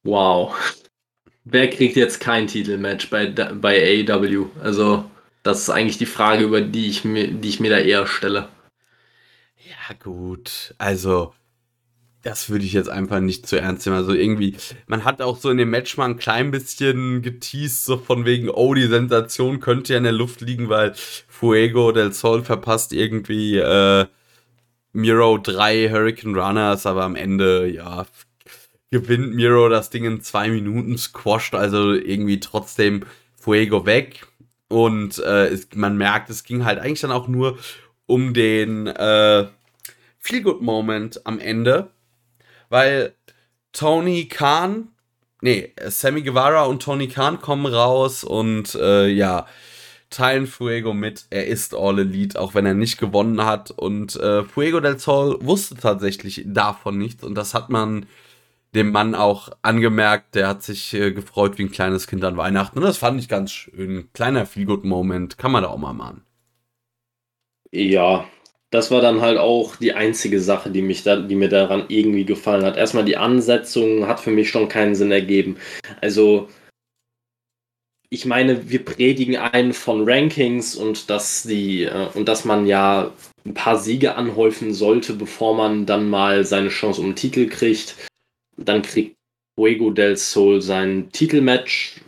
Wow. 0.03 0.55
Wer 1.45 1.69
kriegt 1.69 1.97
jetzt 1.97 2.21
kein 2.21 2.47
Titelmatch 2.47 3.09
bei, 3.09 3.27
bei 3.27 4.05
AEW? 4.07 4.45
Also, 4.61 5.11
das 5.44 5.60
ist 5.60 5.70
eigentlich 5.70 5.98
die 5.98 6.06
Frage, 6.06 6.45
über 6.45 6.61
die 6.61 6.88
ich 6.88 7.03
mir, 7.03 7.28
die 7.28 7.49
ich 7.49 7.60
mir 7.60 7.70
da 7.70 7.78
eher 7.78 8.07
stelle. 8.07 8.48
Ja, 9.57 9.95
gut. 10.02 10.74
Also, 10.78 11.34
das 12.24 12.49
würde 12.49 12.65
ich 12.65 12.74
jetzt 12.74 12.90
einfach 12.90 13.20
nicht 13.20 13.45
zu 13.48 13.60
ernst 13.60 13.86
nehmen. 13.86 13.98
Also 13.98 14.14
irgendwie, 14.14 14.56
man 14.88 15.03
hat 15.03 15.22
auch 15.22 15.38
so 15.38 15.49
in 15.49 15.57
dem 15.57 15.70
Match 15.70 15.98
mal 15.98 16.06
ein 16.06 16.18
klein 16.18 16.52
bisschen 16.52 17.22
geteased, 17.22 17.84
so 17.84 17.98
von 17.98 18.26
wegen, 18.26 18.49
oh, 18.49 18.74
die 18.74 18.88
Sensation 18.88 19.60
könnte 19.60 19.94
ja 19.94 19.98
in 19.98 20.06
der 20.06 20.14
Luft 20.14 20.41
liegen, 20.41 20.70
weil 20.70 20.94
Fuego 20.95 21.91
del 21.91 22.14
Sol 22.14 22.44
verpasst 22.44 22.94
irgendwie 22.94 23.57
äh, 23.57 24.06
Miro 24.94 25.38
drei 25.38 25.90
Hurricane 25.90 26.36
Runners, 26.36 26.86
aber 26.86 27.03
am 27.03 27.15
Ende, 27.18 27.68
ja, 27.68 28.06
gewinnt 28.90 29.34
Miro 29.34 29.68
das 29.68 29.90
Ding 29.90 30.06
in 30.06 30.22
zwei 30.22 30.49
Minuten, 30.49 30.98
squasht 30.98 31.56
also 31.56 31.91
irgendwie 31.91 32.40
trotzdem 32.40 33.03
Fuego 33.36 33.86
weg. 33.86 34.28
Und 34.74 35.20
äh, 35.20 35.50
es, 35.50 35.68
man 35.76 35.98
merkt, 35.98 36.32
es 36.32 36.44
ging 36.44 36.66
halt 36.66 36.80
eigentlich 36.80 37.02
dann 37.02 37.12
auch 37.12 37.28
nur 37.28 37.60
um 38.08 38.34
den 38.34 38.88
äh, 38.88 39.45
Feel-Good-Moment 40.18 41.28
am 41.28 41.38
Ende, 41.38 41.91
weil 42.70 43.14
Tony 43.72 44.28
Khan, 44.28 44.88
nee, 45.41 45.74
Sammy 45.86 46.24
Guevara 46.24 46.64
und 46.64 46.82
Tony 46.82 47.08
Khan 47.08 47.40
kommen 47.40 47.68
raus 47.68 48.24
und 48.24 48.74
äh, 48.74 49.10
ja, 49.10 49.45
teilen 50.10 50.48
Fuego 50.48 50.91
mit, 50.95 51.26
er 51.30 51.45
ist 51.45 51.76
All 51.76 52.00
Elite, 52.00 52.41
auch 52.41 52.56
wenn 52.56 52.66
er 52.66 52.74
nicht 52.74 52.98
gewonnen 52.98 53.45
hat. 53.45 53.70
Und 53.70 54.16
äh, 54.16 54.44
Fuego 54.44 54.80
del 54.80 54.98
Sol 54.98 55.38
wusste 55.41 55.76
tatsächlich 55.76 56.45
davon 56.48 56.98
nichts. 56.98 57.24
Und 57.24 57.36
das 57.36 57.54
hat 57.54 57.70
man 57.70 58.08
dem 58.76 58.91
Mann 58.91 59.16
auch 59.16 59.50
angemerkt, 59.62 60.36
der 60.36 60.48
hat 60.48 60.64
sich 60.64 60.94
äh, 60.94 61.12
gefreut 61.12 61.58
wie 61.58 61.64
ein 61.64 61.72
kleines 61.72 62.08
Kind 62.08 62.24
an 62.24 62.38
Weihnachten. 62.38 62.80
Und 62.80 62.84
das 62.84 62.98
fand 62.98 63.20
ich 63.20 63.30
ganz 63.30 63.52
schön. 63.52 64.10
Kleiner 64.14 64.45
Feelgood-Moment, 64.45 65.38
kann 65.38 65.52
man 65.52 65.64
da 65.64 65.70
auch 65.70 65.78
mal 65.78 65.94
machen. 65.94 66.24
Ja, 67.72 68.26
das 68.74 68.90
war 68.90 69.02
dann 69.02 69.22
halt 69.22 69.38
auch 69.38 69.76
die 69.76 69.94
einzige 69.94 70.40
Sache, 70.40 70.72
die, 70.72 70.82
mich 70.82 71.04
da, 71.04 71.18
die 71.18 71.36
mir 71.36 71.50
daran 71.50 71.86
irgendwie 71.90 72.26
gefallen 72.26 72.66
hat. 72.66 72.76
Erstmal 72.76 73.06
die 73.06 73.18
Ansetzung 73.18 74.08
hat 74.08 74.20
für 74.20 74.32
mich 74.32 74.50
schon 74.50 74.68
keinen 74.68 74.95
Sinn 74.95 75.12
ergeben. 75.12 75.58
Also, 76.02 76.50
ich 78.10 78.26
meine, 78.26 78.70
wir 78.70 78.84
predigen 78.84 79.38
einen 79.38 79.74
von 79.74 80.10
Rankings 80.10 80.76
und 80.76 81.10
dass 81.10 81.44
die 81.44 81.84
äh, 81.84 82.08
und 82.14 82.28
dass 82.28 82.45
man 82.45 82.66
ja 82.66 83.12
ein 83.45 83.54
paar 83.54 83.78
Siege 83.78 84.16
anhäufen 84.16 84.74
sollte, 84.74 85.14
bevor 85.14 85.56
man 85.56 85.86
dann 85.86 86.10
mal 86.10 86.45
seine 86.45 86.70
Chance 86.70 87.02
um 87.02 87.08
den 87.08 87.16
Titel 87.16 87.48
kriegt. 87.48 87.95
Dann 88.57 88.81
kriegt 88.81 89.17
Fuego 89.55 89.91
del 89.91 90.17
Sol 90.17 90.61
sein 90.61 91.09
Titelmatch 91.11 92.01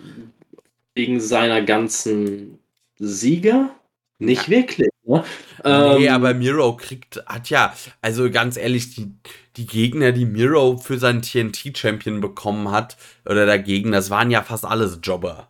wegen 0.95 1.19
seiner 1.19 1.61
ganzen 1.61 2.59
Sieger. 2.97 3.75
Nicht 4.17 4.49
wirklich. 4.49 4.89
Ne? 5.03 5.23
Nee, 5.63 6.07
ähm, 6.07 6.13
aber 6.13 6.33
Miro 6.33 6.77
kriegt, 6.77 7.21
hat 7.25 7.49
ja, 7.49 7.75
also 8.01 8.31
ganz 8.31 8.57
ehrlich, 8.57 8.95
die, 8.95 9.13
die 9.57 9.67
Gegner, 9.67 10.13
die 10.13 10.25
Miro 10.25 10.77
für 10.77 10.97
seinen 10.97 11.21
TNT-Champion 11.21 12.21
bekommen 12.21 12.71
hat, 12.71 12.97
oder 13.25 13.45
dagegen, 13.45 13.91
das 13.91 14.09
waren 14.09 14.31
ja 14.31 14.41
fast 14.41 14.65
alles 14.65 14.99
Jobber. 15.03 15.49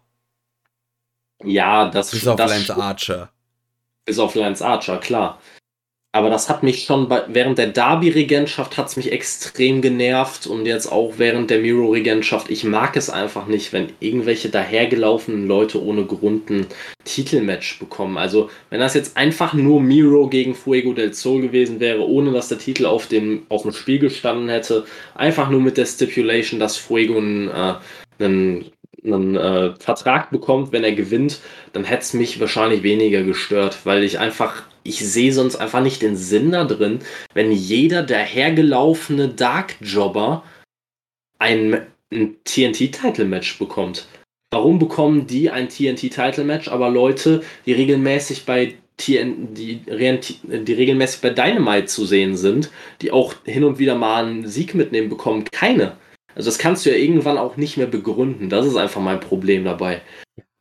Ja, 1.43 1.89
das 1.89 2.11
Bis 2.11 2.27
auf 2.27 2.37
das 2.37 2.51
Lance 2.51 2.75
Archer. 2.75 3.29
Bis 4.05 4.19
auf 4.19 4.35
Lance 4.35 4.65
Archer, 4.65 4.97
klar. 4.97 5.39
Aber 6.15 6.29
das 6.29 6.47
hat 6.47 6.63
mich 6.63 6.85
schon 6.85 7.09
bei, 7.09 7.23
während 7.27 7.57
der 7.57 7.67
Derby-Regentschaft 7.67 8.77
hat 8.77 8.87
es 8.87 8.95
mich 8.95 9.11
extrem 9.11 9.81
genervt 9.81 10.47
und 10.47 10.65
jetzt 10.65 10.89
auch 10.89 11.15
während 11.17 11.49
der 11.49 11.59
Miro-Regentschaft. 11.59 12.49
Ich 12.49 12.63
mag 12.63 12.95
es 12.95 13.09
einfach 13.09 13.47
nicht, 13.47 13.73
wenn 13.73 13.89
irgendwelche 13.99 14.47
dahergelaufenen 14.47 15.45
Leute 15.45 15.83
ohne 15.83 16.05
Grund 16.05 16.49
ein 16.49 16.67
Titelmatch 17.03 17.79
bekommen. 17.79 18.17
Also, 18.17 18.49
wenn 18.69 18.79
das 18.79 18.93
jetzt 18.93 19.17
einfach 19.17 19.53
nur 19.53 19.81
Miro 19.81 20.29
gegen 20.29 20.55
Fuego 20.55 20.93
del 20.93 21.13
Sol 21.13 21.41
gewesen 21.41 21.81
wäre, 21.81 22.07
ohne 22.07 22.31
dass 22.31 22.47
der 22.47 22.59
Titel 22.59 22.85
auf 22.85 23.07
dem, 23.07 23.45
auf 23.49 23.63
dem 23.63 23.73
Spiel 23.73 23.99
gestanden 23.99 24.47
hätte, 24.47 24.85
einfach 25.15 25.49
nur 25.49 25.59
mit 25.59 25.75
der 25.75 25.85
Stipulation, 25.85 26.61
dass 26.61 26.77
Fuego 26.77 27.17
einen, 27.17 27.49
äh, 27.49 27.73
einen 28.23 28.71
einen 29.05 29.35
äh, 29.35 29.73
Vertrag 29.79 30.31
bekommt, 30.31 30.71
wenn 30.71 30.83
er 30.83 30.93
gewinnt, 30.93 31.39
dann 31.73 31.83
hätte 31.83 32.03
es 32.03 32.13
mich 32.13 32.39
wahrscheinlich 32.39 32.83
weniger 32.83 33.23
gestört, 33.23 33.79
weil 33.85 34.03
ich 34.03 34.19
einfach 34.19 34.63
ich 34.85 34.99
sehe 34.99 35.33
sonst 35.33 35.55
einfach 35.55 35.81
nicht 35.81 36.01
den 36.01 36.15
Sinn 36.15 36.51
da 36.51 36.63
drin, 36.63 36.99
wenn 37.33 37.51
jeder 37.51 38.03
dahergelaufene 38.03 39.29
Dark 39.29 39.75
Jobber 39.81 40.43
ein, 41.39 41.81
ein 42.13 42.35
TNT-Title-Match 42.45 43.57
bekommt. 43.57 44.07
Warum 44.51 44.77
bekommen 44.77 45.25
die 45.27 45.49
ein 45.49 45.69
TNT-Title-Match, 45.69 46.67
aber 46.69 46.89
Leute, 46.89 47.41
die 47.65 47.73
regelmäßig 47.73 48.45
bei 48.45 48.75
TN, 48.97 49.53
die, 49.55 49.77
die 49.77 50.73
regelmäßig 50.73 51.21
bei 51.21 51.31
Dynamite 51.31 51.87
zu 51.87 52.05
sehen 52.05 52.37
sind, 52.37 52.69
die 53.01 53.11
auch 53.11 53.33
hin 53.43 53.63
und 53.63 53.79
wieder 53.79 53.95
mal 53.95 54.25
einen 54.25 54.47
Sieg 54.47 54.75
mitnehmen, 54.75 55.09
bekommen 55.09 55.45
keine. 55.51 55.97
Also 56.35 56.49
das 56.49 56.59
kannst 56.59 56.85
du 56.85 56.91
ja 56.91 56.97
irgendwann 56.97 57.37
auch 57.37 57.57
nicht 57.57 57.77
mehr 57.77 57.87
begründen. 57.87 58.49
Das 58.49 58.65
ist 58.65 58.75
einfach 58.75 59.01
mein 59.01 59.19
Problem 59.19 59.63
dabei. 59.63 60.01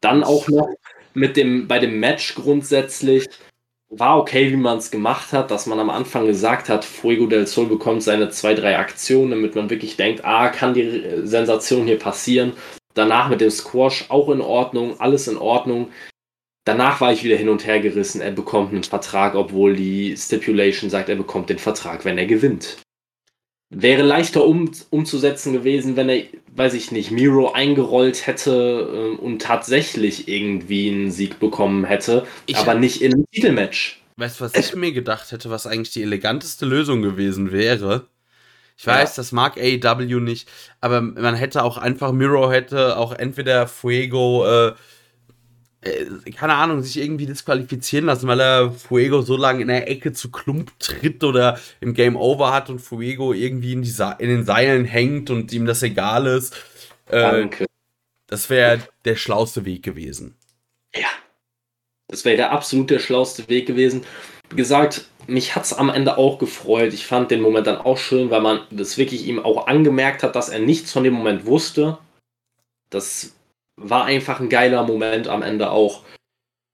Dann 0.00 0.22
auch 0.22 0.48
noch 0.48 0.68
mit 1.14 1.36
dem, 1.36 1.68
bei 1.68 1.78
dem 1.78 2.00
Match 2.00 2.34
grundsätzlich, 2.34 3.28
war 3.90 4.18
okay, 4.18 4.50
wie 4.50 4.56
man 4.56 4.78
es 4.78 4.90
gemacht 4.90 5.32
hat, 5.32 5.50
dass 5.50 5.66
man 5.66 5.78
am 5.78 5.90
Anfang 5.90 6.26
gesagt 6.26 6.68
hat, 6.68 6.84
Fuego 6.84 7.26
del 7.26 7.46
Sol 7.46 7.66
bekommt 7.66 8.02
seine 8.02 8.30
zwei, 8.30 8.54
drei 8.54 8.78
Aktionen, 8.78 9.30
damit 9.30 9.54
man 9.54 9.70
wirklich 9.70 9.96
denkt, 9.96 10.24
ah, 10.24 10.48
kann 10.48 10.74
die 10.74 11.02
Sensation 11.22 11.86
hier 11.86 11.98
passieren. 11.98 12.52
Danach 12.94 13.28
mit 13.28 13.40
dem 13.40 13.50
Squash 13.50 14.06
auch 14.08 14.30
in 14.30 14.40
Ordnung, 14.40 14.98
alles 15.00 15.28
in 15.28 15.36
Ordnung. 15.36 15.88
Danach 16.64 17.00
war 17.00 17.12
ich 17.12 17.24
wieder 17.24 17.36
hin 17.36 17.48
und 17.48 17.66
her 17.66 17.80
gerissen, 17.80 18.20
er 18.20 18.30
bekommt 18.30 18.72
einen 18.72 18.84
Vertrag, 18.84 19.34
obwohl 19.34 19.76
die 19.76 20.16
Stipulation 20.16 20.90
sagt, 20.90 21.08
er 21.08 21.16
bekommt 21.16 21.50
den 21.50 21.58
Vertrag, 21.58 22.04
wenn 22.04 22.18
er 22.18 22.26
gewinnt. 22.26 22.78
Wäre 23.70 24.02
leichter 24.02 24.44
um, 24.44 24.70
umzusetzen 24.90 25.52
gewesen, 25.52 25.96
wenn 25.96 26.08
er, 26.08 26.24
weiß 26.54 26.74
ich 26.74 26.92
nicht, 26.92 27.10
Miro 27.10 27.52
eingerollt 27.52 28.26
hätte 28.26 29.16
äh, 29.20 29.20
und 29.20 29.42
tatsächlich 29.42 30.28
irgendwie 30.28 30.90
einen 30.90 31.10
Sieg 31.10 31.40
bekommen 31.40 31.84
hätte, 31.84 32.26
ich 32.46 32.56
aber 32.56 32.74
nicht 32.74 33.02
in 33.02 33.14
einem 33.14 33.24
Titelmatch. 33.32 34.00
Weißt 34.16 34.38
du, 34.38 34.44
was 34.44 34.54
ich 34.54 34.76
mir 34.76 34.92
gedacht 34.92 35.32
hätte, 35.32 35.50
was 35.50 35.66
eigentlich 35.66 35.92
die 35.92 36.02
eleganteste 36.02 36.66
Lösung 36.66 37.02
gewesen 37.02 37.50
wäre? 37.50 38.06
Ich 38.76 38.86
weiß, 38.86 39.16
ja. 39.16 39.20
das 39.20 39.32
mag 39.32 39.56
AEW 39.56 40.20
nicht, 40.20 40.48
aber 40.80 41.00
man 41.00 41.34
hätte 41.34 41.62
auch 41.62 41.78
einfach, 41.78 42.12
Miro 42.12 42.50
hätte 42.50 42.96
auch 42.96 43.12
entweder 43.12 43.68
Fuego 43.68 44.44
äh, 44.46 44.68
äh, 44.68 44.74
keine 46.36 46.54
Ahnung, 46.54 46.82
sich 46.82 46.98
irgendwie 46.98 47.26
disqualifizieren 47.26 48.06
lassen, 48.06 48.26
weil 48.26 48.40
er 48.40 48.72
Fuego 48.72 49.22
so 49.22 49.36
lange 49.36 49.62
in 49.62 49.68
der 49.68 49.88
Ecke 49.90 50.12
zu 50.12 50.30
Klump 50.30 50.78
tritt 50.78 51.22
oder 51.24 51.58
im 51.80 51.94
Game 51.94 52.16
Over 52.16 52.52
hat 52.52 52.70
und 52.70 52.80
Fuego 52.80 53.32
irgendwie 53.32 53.72
in, 53.72 53.82
die 53.82 53.94
in 54.18 54.28
den 54.28 54.44
Seilen 54.44 54.84
hängt 54.84 55.30
und 55.30 55.52
ihm 55.52 55.66
das 55.66 55.82
egal 55.82 56.26
ist. 56.26 56.54
Äh, 57.08 57.20
Danke. 57.20 57.66
Das 58.26 58.48
wäre 58.50 58.80
der 59.04 59.16
schlauste 59.16 59.64
Weg 59.64 59.82
gewesen. 59.82 60.34
Ja. 60.94 61.08
Das 62.08 62.24
wäre 62.24 62.36
der 62.36 62.52
absolut 62.52 62.90
der 62.90 62.98
schlauste 62.98 63.48
Weg 63.48 63.66
gewesen. 63.66 64.04
Wie 64.50 64.56
gesagt, 64.56 65.06
mich 65.26 65.54
hat 65.54 65.64
es 65.64 65.72
am 65.72 65.90
Ende 65.90 66.18
auch 66.18 66.38
gefreut. 66.38 66.92
Ich 66.92 67.06
fand 67.06 67.30
den 67.30 67.40
Moment 67.40 67.66
dann 67.66 67.78
auch 67.78 67.98
schön, 67.98 68.30
weil 68.30 68.40
man 68.40 68.60
das 68.70 68.98
wirklich 68.98 69.26
ihm 69.26 69.38
auch 69.38 69.66
angemerkt 69.66 70.22
hat, 70.22 70.36
dass 70.36 70.48
er 70.48 70.60
nichts 70.60 70.92
von 70.92 71.04
dem 71.04 71.14
Moment 71.14 71.46
wusste. 71.46 71.98
Das 72.90 73.34
war 73.76 74.04
einfach 74.04 74.40
ein 74.40 74.48
geiler 74.48 74.84
Moment 74.84 75.28
am 75.28 75.42
Ende 75.42 75.70
auch. 75.70 76.02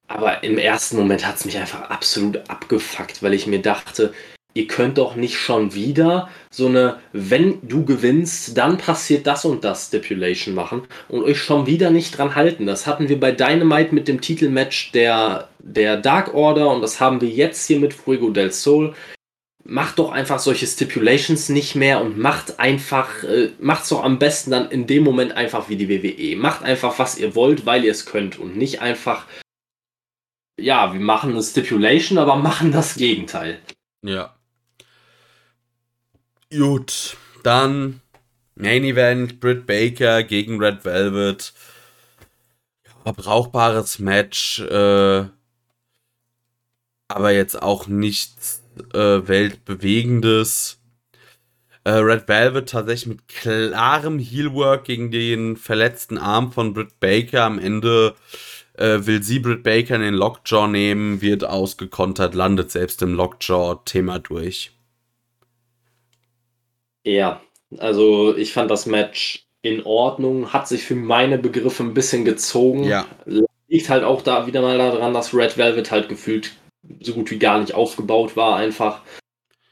Aber 0.08 0.42
im 0.42 0.58
ersten 0.58 0.96
Moment 0.96 1.26
hat 1.26 1.36
es 1.36 1.44
mich 1.44 1.56
einfach 1.56 1.88
absolut 1.90 2.48
abgefuckt, 2.50 3.22
weil 3.22 3.32
ich 3.32 3.46
mir 3.46 3.62
dachte, 3.62 4.12
ihr 4.54 4.66
könnt 4.66 4.98
doch 4.98 5.14
nicht 5.14 5.36
schon 5.36 5.74
wieder 5.74 6.28
so 6.50 6.66
eine, 6.66 6.98
wenn 7.12 7.58
du 7.62 7.84
gewinnst, 7.84 8.56
dann 8.58 8.78
passiert 8.78 9.26
das 9.26 9.44
und 9.44 9.62
das 9.62 9.86
Stipulation 9.86 10.54
machen 10.54 10.82
und 11.08 11.22
euch 11.22 11.40
schon 11.40 11.66
wieder 11.66 11.90
nicht 11.90 12.18
dran 12.18 12.34
halten. 12.34 12.66
Das 12.66 12.86
hatten 12.86 13.08
wir 13.08 13.20
bei 13.20 13.30
Dynamite 13.30 13.94
mit 13.94 14.08
dem 14.08 14.20
Titelmatch 14.20 14.90
der, 14.92 15.48
der 15.60 15.96
Dark 15.96 16.34
Order 16.34 16.70
und 16.70 16.82
das 16.82 17.00
haben 17.00 17.20
wir 17.20 17.28
jetzt 17.28 17.66
hier 17.68 17.78
mit 17.78 17.94
Fuego 17.94 18.30
del 18.30 18.52
Sol 18.52 18.94
macht 19.70 20.00
doch 20.00 20.10
einfach 20.10 20.40
solche 20.40 20.66
Stipulations 20.66 21.48
nicht 21.48 21.76
mehr 21.76 22.00
und 22.00 22.18
macht 22.18 22.58
einfach, 22.58 23.22
äh, 23.22 23.52
macht's 23.60 23.88
doch 23.90 24.02
am 24.02 24.18
besten 24.18 24.50
dann 24.50 24.68
in 24.68 24.88
dem 24.88 25.04
Moment 25.04 25.32
einfach 25.32 25.68
wie 25.68 25.76
die 25.76 25.88
WWE. 25.88 26.36
Macht 26.36 26.64
einfach, 26.64 26.98
was 26.98 27.16
ihr 27.16 27.36
wollt, 27.36 27.66
weil 27.66 27.84
ihr 27.84 27.92
es 27.92 28.04
könnt 28.04 28.36
und 28.36 28.56
nicht 28.56 28.82
einfach, 28.82 29.26
ja, 30.58 30.92
wir 30.92 31.00
machen 31.00 31.30
eine 31.30 31.42
Stipulation, 31.42 32.18
aber 32.18 32.34
machen 32.34 32.72
das 32.72 32.96
Gegenteil. 32.96 33.60
Ja. 34.02 34.34
Gut, 36.50 37.16
dann 37.44 38.00
Main 38.56 38.82
Event, 38.82 39.38
Britt 39.38 39.66
Baker 39.66 40.24
gegen 40.24 40.60
Red 40.60 40.84
Velvet. 40.84 41.54
Ja, 43.04 43.12
brauchbares 43.12 44.00
Match, 44.00 44.58
äh, 44.62 45.26
aber 47.06 47.30
jetzt 47.30 47.62
auch 47.62 47.86
nichts 47.86 48.59
äh, 48.94 49.26
weltbewegendes. 49.28 50.80
Äh, 51.84 51.92
Red 51.92 52.28
Velvet 52.28 52.68
tatsächlich 52.68 53.06
mit 53.06 53.28
klarem 53.28 54.18
Heelwork 54.18 54.84
gegen 54.84 55.10
den 55.10 55.56
verletzten 55.56 56.18
Arm 56.18 56.52
von 56.52 56.74
Britt 56.74 57.00
Baker. 57.00 57.44
Am 57.44 57.58
Ende 57.58 58.14
äh, 58.74 58.98
will 59.06 59.22
sie 59.22 59.38
Britt 59.38 59.62
Baker 59.62 59.96
in 59.96 60.02
den 60.02 60.14
Lockjaw 60.14 60.66
nehmen, 60.66 61.22
wird 61.22 61.44
ausgekontert, 61.44 62.34
landet 62.34 62.70
selbst 62.70 63.02
im 63.02 63.14
Lockjaw-Thema 63.14 64.18
durch. 64.18 64.72
Ja, 67.04 67.40
also 67.78 68.36
ich 68.36 68.52
fand 68.52 68.70
das 68.70 68.86
Match 68.86 69.46
in 69.62 69.84
Ordnung, 69.84 70.52
hat 70.52 70.68
sich 70.68 70.84
für 70.84 70.94
meine 70.94 71.38
Begriffe 71.38 71.82
ein 71.82 71.94
bisschen 71.94 72.24
gezogen. 72.24 72.84
Ja. 72.84 73.06
Liegt 73.68 73.88
halt 73.88 74.04
auch 74.04 74.22
da 74.22 74.46
wieder 74.46 74.62
mal 74.62 74.78
daran, 74.78 75.14
dass 75.14 75.34
Red 75.34 75.56
Velvet 75.56 75.90
halt 75.90 76.08
gefühlt 76.08 76.52
so 77.00 77.14
gut 77.14 77.30
wie 77.30 77.38
gar 77.38 77.60
nicht 77.60 77.74
aufgebaut 77.74 78.36
war, 78.36 78.56
einfach. 78.56 79.02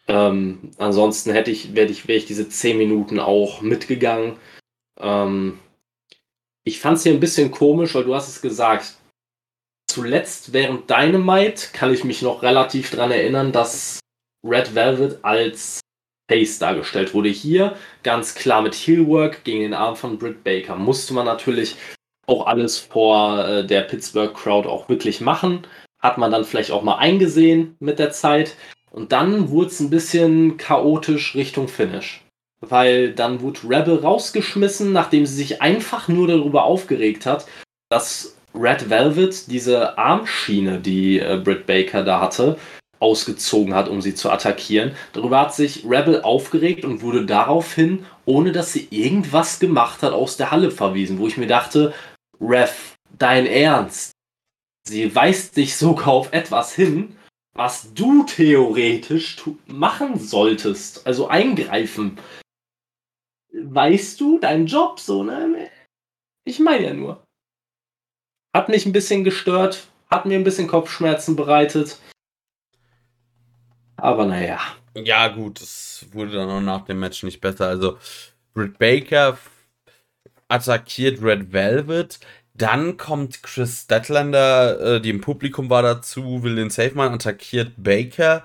Ähm, 0.06 0.70
ansonsten 0.78 1.32
hätte 1.32 1.50
ich, 1.50 1.74
wäre 1.74 1.90
ich, 1.90 2.08
wär 2.08 2.16
ich 2.16 2.26
diese 2.26 2.48
10 2.48 2.78
Minuten 2.78 3.20
auch 3.20 3.60
mitgegangen. 3.60 4.36
Ähm, 4.98 5.58
ich 6.64 6.80
fand 6.80 6.96
es 6.96 7.02
hier 7.02 7.12
ein 7.12 7.20
bisschen 7.20 7.50
komisch, 7.50 7.94
weil 7.94 8.04
du 8.04 8.14
hast 8.14 8.28
es 8.28 8.40
gesagt. 8.40 8.96
Zuletzt 9.90 10.52
während 10.52 10.88
Dynamite 10.90 11.68
kann 11.72 11.92
ich 11.92 12.04
mich 12.04 12.22
noch 12.22 12.42
relativ 12.42 12.90
daran 12.90 13.10
erinnern, 13.10 13.52
dass 13.52 14.00
Red 14.44 14.74
Velvet 14.74 15.18
als 15.24 15.80
Face 16.30 16.58
dargestellt 16.58 17.14
wurde. 17.14 17.30
Hier 17.30 17.76
ganz 18.02 18.34
klar 18.34 18.62
mit 18.62 18.74
Heelwork 18.74 19.44
gegen 19.44 19.60
den 19.60 19.74
Arm 19.74 19.96
von 19.96 20.18
Britt 20.18 20.44
Baker. 20.44 20.76
Musste 20.76 21.14
man 21.14 21.24
natürlich 21.24 21.76
auch 22.26 22.46
alles 22.46 22.78
vor 22.78 23.46
äh, 23.46 23.66
der 23.66 23.82
Pittsburgh 23.82 24.34
Crowd 24.34 24.68
auch 24.68 24.88
wirklich 24.88 25.20
machen 25.22 25.66
hat 25.98 26.18
man 26.18 26.30
dann 26.30 26.44
vielleicht 26.44 26.70
auch 26.70 26.82
mal 26.82 26.96
eingesehen 26.96 27.76
mit 27.80 27.98
der 27.98 28.10
Zeit. 28.10 28.54
Und 28.90 29.12
dann 29.12 29.50
wurde 29.50 29.68
es 29.68 29.80
ein 29.80 29.90
bisschen 29.90 30.56
chaotisch 30.56 31.34
Richtung 31.34 31.68
Finish. 31.68 32.22
Weil 32.60 33.12
dann 33.12 33.40
wurde 33.40 33.60
Rebel 33.68 33.98
rausgeschmissen, 33.98 34.92
nachdem 34.92 35.26
sie 35.26 35.36
sich 35.36 35.62
einfach 35.62 36.08
nur 36.08 36.26
darüber 36.26 36.64
aufgeregt 36.64 37.26
hat, 37.26 37.46
dass 37.88 38.36
Red 38.54 38.90
Velvet 38.90 39.50
diese 39.50 39.96
Armschiene, 39.98 40.80
die 40.80 41.20
äh, 41.20 41.40
Britt 41.42 41.66
Baker 41.66 42.02
da 42.02 42.20
hatte, 42.20 42.58
ausgezogen 43.00 43.74
hat, 43.74 43.88
um 43.88 44.02
sie 44.02 44.14
zu 44.14 44.30
attackieren. 44.30 44.92
Darüber 45.12 45.40
hat 45.40 45.54
sich 45.54 45.84
Rebel 45.88 46.22
aufgeregt 46.22 46.84
und 46.84 47.02
wurde 47.02 47.24
daraufhin, 47.26 48.04
ohne 48.24 48.52
dass 48.52 48.72
sie 48.72 48.88
irgendwas 48.90 49.60
gemacht 49.60 50.02
hat, 50.02 50.12
aus 50.12 50.36
der 50.36 50.50
Halle 50.50 50.70
verwiesen, 50.70 51.18
wo 51.18 51.28
ich 51.28 51.36
mir 51.36 51.46
dachte, 51.46 51.92
Rev, 52.40 52.72
dein 53.16 53.46
Ernst? 53.46 54.12
Sie 54.88 55.14
weist 55.14 55.58
dich 55.58 55.76
sogar 55.76 56.08
auf 56.08 56.32
etwas 56.32 56.74
hin, 56.74 57.14
was 57.52 57.92
du 57.92 58.24
theoretisch 58.24 59.36
machen 59.66 60.18
solltest. 60.18 61.06
Also 61.06 61.28
eingreifen. 61.28 62.18
Weißt 63.52 64.18
du, 64.18 64.38
dein 64.38 64.64
Job 64.64 64.98
so, 64.98 65.22
ne? 65.22 65.70
Ich 66.44 66.58
meine 66.58 66.86
ja 66.86 66.94
nur. 66.94 67.22
Hat 68.54 68.70
mich 68.70 68.86
ein 68.86 68.92
bisschen 68.92 69.24
gestört, 69.24 69.88
hat 70.10 70.24
mir 70.24 70.38
ein 70.38 70.44
bisschen 70.44 70.68
Kopfschmerzen 70.68 71.36
bereitet. 71.36 72.00
Aber 73.96 74.24
naja. 74.24 74.58
Ja, 74.94 75.28
gut, 75.28 75.60
es 75.60 76.06
wurde 76.12 76.32
dann 76.32 76.48
auch 76.48 76.62
nach 76.62 76.86
dem 76.86 77.00
Match 77.00 77.22
nicht 77.24 77.42
besser. 77.42 77.66
Also, 77.66 77.98
Britt 78.54 78.78
Baker 78.78 79.36
attackiert 80.48 81.22
Red 81.22 81.52
Velvet. 81.52 82.20
Dann 82.58 82.96
kommt 82.96 83.42
Chris 83.42 83.82
Statlander, 83.84 84.96
äh, 84.96 85.00
die 85.00 85.10
im 85.10 85.20
Publikum 85.20 85.70
war 85.70 85.82
dazu, 85.82 86.42
will 86.42 86.56
den 86.56 86.70
Safe 86.70 86.94
Man, 86.94 87.12
attackiert 87.14 87.72
Baker. 87.76 88.44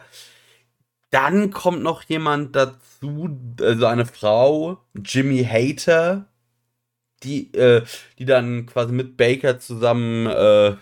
dann 1.12 1.52
kommt 1.52 1.84
noch 1.84 2.04
jemand 2.04 2.56
dazu, 2.56 3.30
also 3.62 3.86
eine 3.86 4.06
Frau, 4.06 4.80
Jimmy 4.96 5.44
Hater, 5.46 6.28
die, 7.24 7.54
äh, 7.56 7.84
die 8.20 8.26
dann 8.26 8.66
quasi 8.66 8.94
mit 8.94 9.18
Baker 9.18 9.60
zusammen, 9.60 10.28
äh, 10.28 10.76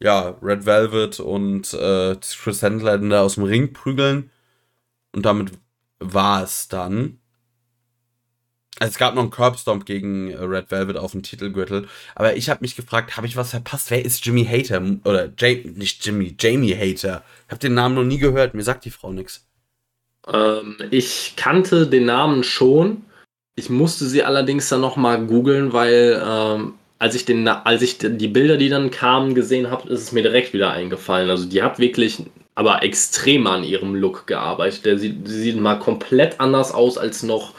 ja, 0.00 0.30
Red 0.42 0.66
Velvet 0.66 1.20
und 1.20 1.74
äh, 1.74 2.16
Chris 2.16 2.62
Handlander 2.62 3.22
aus 3.22 3.36
dem 3.36 3.44
Ring 3.44 3.72
prügeln. 3.72 4.30
Und 5.14 5.26
damit 5.26 5.52
war 6.00 6.44
es 6.44 6.68
dann. 6.68 7.19
Also 8.80 8.92
es 8.92 8.98
gab 8.98 9.14
noch 9.14 9.22
einen 9.22 9.30
Curbstomp 9.30 9.84
gegen 9.84 10.30
äh, 10.30 10.38
Red 10.38 10.70
Velvet 10.70 10.96
auf 10.96 11.12
dem 11.12 11.22
Titelgürtel. 11.22 11.86
Aber 12.14 12.36
ich 12.36 12.48
habe 12.48 12.62
mich 12.62 12.76
gefragt, 12.76 13.16
habe 13.16 13.26
ich 13.26 13.36
was 13.36 13.50
verpasst? 13.50 13.90
Wer 13.90 14.04
ist 14.04 14.24
Jimmy 14.24 14.44
Hater? 14.44 14.82
Oder 15.04 15.30
Jay, 15.38 15.70
nicht 15.76 16.04
Jimmy, 16.04 16.34
Jamie 16.38 16.74
Hater. 16.74 17.22
Ich 17.46 17.50
habe 17.50 17.60
den 17.60 17.74
Namen 17.74 17.94
noch 17.94 18.04
nie 18.04 18.18
gehört. 18.18 18.54
Mir 18.54 18.62
sagt 18.62 18.86
die 18.86 18.90
Frau 18.90 19.12
nichts. 19.12 19.46
Ähm, 20.26 20.78
ich 20.90 21.34
kannte 21.36 21.86
den 21.86 22.06
Namen 22.06 22.42
schon. 22.42 23.04
Ich 23.54 23.68
musste 23.68 24.06
sie 24.06 24.24
allerdings 24.24 24.70
dann 24.70 24.80
nochmal 24.80 25.26
googeln, 25.26 25.74
weil 25.74 26.22
ähm, 26.26 26.74
als 26.98 27.14
ich, 27.14 27.26
den, 27.26 27.46
als 27.46 27.82
ich 27.82 27.98
die 27.98 28.28
Bilder, 28.28 28.56
die 28.56 28.70
dann 28.70 28.90
kamen, 28.90 29.34
gesehen 29.34 29.70
habe, 29.70 29.90
ist 29.90 30.00
es 30.00 30.12
mir 30.12 30.22
direkt 30.22 30.54
wieder 30.54 30.70
eingefallen. 30.70 31.28
Also 31.28 31.46
die 31.46 31.62
hat 31.62 31.78
wirklich 31.78 32.24
aber 32.54 32.82
extrem 32.82 33.46
an 33.46 33.62
ihrem 33.62 33.94
Look 33.94 34.26
gearbeitet. 34.26 34.86
Der 34.86 34.98
sieht, 34.98 35.28
sieht 35.28 35.60
mal 35.60 35.78
komplett 35.78 36.40
anders 36.40 36.72
aus 36.72 36.96
als 36.96 37.22
noch, 37.22 37.54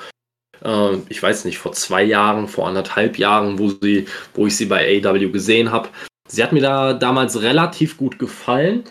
äh, 0.63 0.97
ich 1.09 1.21
weiß 1.21 1.45
nicht, 1.45 1.57
vor 1.57 1.73
zwei 1.73 2.03
Jahren, 2.03 2.47
vor 2.47 2.67
anderthalb 2.67 3.17
Jahren, 3.17 3.59
wo, 3.59 3.69
sie, 3.69 4.05
wo 4.33 4.47
ich 4.47 4.55
sie 4.55 4.65
bei 4.65 5.01
AW 5.03 5.29
gesehen 5.29 5.71
habe. 5.71 5.89
Sie 6.27 6.43
hat 6.43 6.53
mir 6.53 6.61
da 6.61 6.93
damals 6.93 7.41
relativ 7.41 7.97
gut 7.97 8.19
gefallen. 8.19 8.83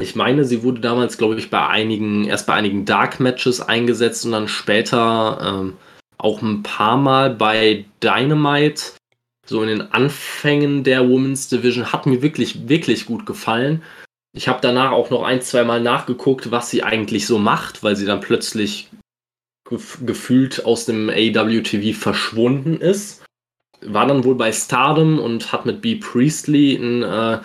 Ich 0.00 0.14
meine, 0.14 0.44
sie 0.44 0.62
wurde 0.62 0.80
damals, 0.80 1.18
glaube 1.18 1.36
ich, 1.38 1.50
bei 1.50 1.66
einigen, 1.66 2.24
erst 2.24 2.46
bei 2.46 2.54
einigen 2.54 2.84
Dark 2.84 3.20
Matches 3.20 3.60
eingesetzt 3.60 4.24
und 4.24 4.32
dann 4.32 4.48
später 4.48 5.38
ähm, 5.42 5.76
auch 6.18 6.40
ein 6.40 6.62
paar 6.62 6.96
Mal 6.96 7.30
bei 7.30 7.84
Dynamite. 8.02 8.92
So 9.46 9.62
in 9.62 9.68
den 9.68 9.92
Anfängen 9.92 10.84
der 10.84 11.08
Women's 11.08 11.48
Division 11.48 11.92
hat 11.92 12.06
mir 12.06 12.22
wirklich, 12.22 12.68
wirklich 12.68 13.06
gut 13.06 13.26
gefallen. 13.26 13.82
Ich 14.36 14.46
habe 14.46 14.60
danach 14.60 14.92
auch 14.92 15.10
noch 15.10 15.24
ein, 15.24 15.40
zwei 15.40 15.64
Mal 15.64 15.80
nachgeguckt, 15.80 16.50
was 16.50 16.70
sie 16.70 16.82
eigentlich 16.82 17.26
so 17.26 17.38
macht, 17.38 17.82
weil 17.82 17.96
sie 17.96 18.04
dann 18.04 18.20
plötzlich 18.20 18.88
gef 19.68 19.98
gefühlt 20.04 20.64
aus 20.64 20.86
dem 20.86 21.10
AWTV 21.10 21.96
verschwunden 21.96 22.80
ist. 22.80 23.24
War 23.82 24.06
dann 24.06 24.24
wohl 24.24 24.34
bei 24.34 24.52
Stardom 24.52 25.18
und 25.18 25.52
hat 25.52 25.66
mit 25.66 25.80
B. 25.80 25.96
Priestley 25.96 26.74
ein 26.76 27.02
äh, 27.02 27.40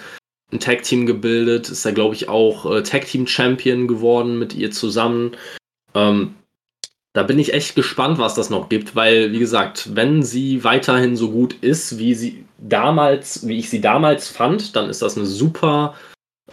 ein 0.54 0.60
Tag-Team 0.60 1.06
gebildet, 1.06 1.70
ist 1.70 1.86
da, 1.86 1.92
glaube 1.92 2.16
ich, 2.16 2.30
auch 2.30 2.72
äh, 2.72 2.84
Tag-Team-Champion 2.84 3.88
geworden 3.88 4.40
mit 4.40 4.54
ihr 4.54 4.72
zusammen. 4.72 5.36
Ähm, 5.96 6.36
da 7.14 7.24
bin 7.24 7.38
ich 7.38 7.54
echt 7.54 7.76
gespannt, 7.76 8.18
was 8.18 8.36
das 8.36 8.50
noch 8.50 8.70
gibt, 8.70 8.96
weil, 8.96 9.32
wie 9.32 9.40
gesagt, 9.40 9.96
wenn 9.96 10.24
sie 10.24 10.64
weiterhin 10.64 11.16
so 11.16 11.32
gut 11.32 11.54
ist, 11.62 12.00
wie 12.00 12.16
sie 12.16 12.46
damals, 12.58 13.48
wie 13.48 13.60
ich 13.60 13.70
sie 13.70 13.82
damals 13.82 14.30
fand, 14.30 14.76
dann 14.76 14.90
ist 14.90 15.02
das 15.02 15.18
eine 15.18 15.26
super, 15.26 15.96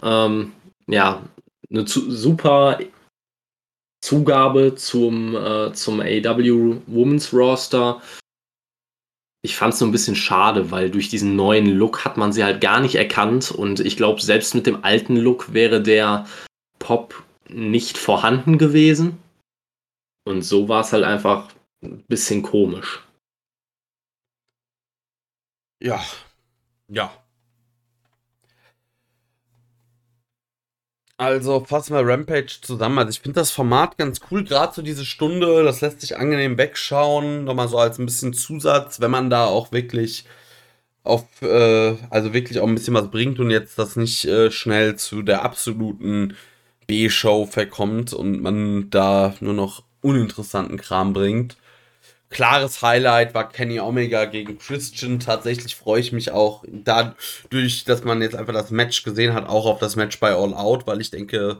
ähm, 0.03 0.51
ja, 0.87 1.23
eine 1.69 1.87
super 1.87 2.79
Zugabe 4.01 4.75
zum, 4.75 5.35
äh, 5.35 5.73
zum 5.73 6.01
AW 6.01 6.81
Women's 6.87 7.33
Roster 7.33 8.01
ich 9.43 9.55
fand 9.55 9.73
es 9.73 9.79
so 9.79 9.85
ein 9.85 9.91
bisschen 9.91 10.15
schade, 10.15 10.69
weil 10.71 10.91
durch 10.91 11.09
diesen 11.09 11.35
neuen 11.35 11.65
Look 11.65 12.05
hat 12.05 12.17
man 12.17 12.31
sie 12.31 12.43
halt 12.43 12.61
gar 12.61 12.79
nicht 12.79 12.95
erkannt 12.95 13.51
und 13.51 13.79
ich 13.79 13.97
glaube, 13.97 14.21
selbst 14.21 14.53
mit 14.53 14.67
dem 14.67 14.83
alten 14.83 15.15
Look 15.15 15.53
wäre 15.53 15.81
der 15.81 16.27
Pop 16.77 17.23
nicht 17.49 17.97
vorhanden 17.97 18.57
gewesen. 18.57 19.17
Und 20.25 20.43
so 20.43 20.69
war 20.69 20.81
es 20.81 20.93
halt 20.93 21.03
einfach 21.03 21.49
ein 21.83 22.03
bisschen 22.07 22.43
komisch. 22.43 23.03
Ja, 25.81 26.03
ja, 26.87 27.11
Also 31.21 31.63
fassen 31.63 31.93
wir 31.93 32.03
Rampage 32.03 32.61
zusammen. 32.63 32.97
Also 32.97 33.11
ich 33.11 33.19
finde 33.19 33.39
das 33.41 33.51
Format 33.51 33.95
ganz 33.99 34.21
cool, 34.31 34.43
gerade 34.43 34.73
so 34.73 34.81
diese 34.81 35.05
Stunde, 35.05 35.63
das 35.63 35.79
lässt 35.81 36.01
sich 36.01 36.17
angenehm 36.17 36.57
wegschauen, 36.57 37.43
nochmal 37.43 37.67
so 37.67 37.77
als 37.77 37.99
ein 37.99 38.07
bisschen 38.07 38.33
Zusatz, 38.33 39.01
wenn 39.01 39.11
man 39.11 39.29
da 39.29 39.45
auch 39.45 39.71
wirklich 39.71 40.25
auf, 41.03 41.23
äh, 41.43 41.95
also 42.09 42.33
wirklich 42.33 42.59
auch 42.59 42.67
ein 42.67 42.73
bisschen 42.73 42.95
was 42.95 43.11
bringt 43.11 43.39
und 43.39 43.51
jetzt 43.51 43.77
das 43.77 43.97
nicht 43.97 44.25
äh, 44.25 44.49
schnell 44.49 44.95
zu 44.95 45.21
der 45.21 45.43
absoluten 45.45 46.35
B-Show 46.87 47.45
verkommt 47.45 48.13
und 48.13 48.41
man 48.41 48.89
da 48.89 49.35
nur 49.41 49.53
noch 49.53 49.83
uninteressanten 50.01 50.77
Kram 50.77 51.13
bringt 51.13 51.55
klares 52.31 52.81
Highlight 52.81 53.35
war 53.35 53.49
Kenny 53.49 53.79
Omega 53.79 54.25
gegen 54.25 54.57
Christian. 54.57 55.19
Tatsächlich 55.19 55.75
freue 55.75 55.99
ich 56.01 56.11
mich 56.11 56.31
auch 56.31 56.63
dadurch, 56.67 57.83
dass 57.83 58.03
man 58.03 58.21
jetzt 58.21 58.35
einfach 58.35 58.53
das 58.53 58.71
Match 58.71 59.03
gesehen 59.03 59.33
hat, 59.33 59.47
auch 59.47 59.65
auf 59.67 59.79
das 59.79 59.95
Match 59.95 60.19
bei 60.19 60.33
All 60.33 60.53
Out, 60.55 60.87
weil 60.87 61.01
ich 61.01 61.11
denke, 61.11 61.59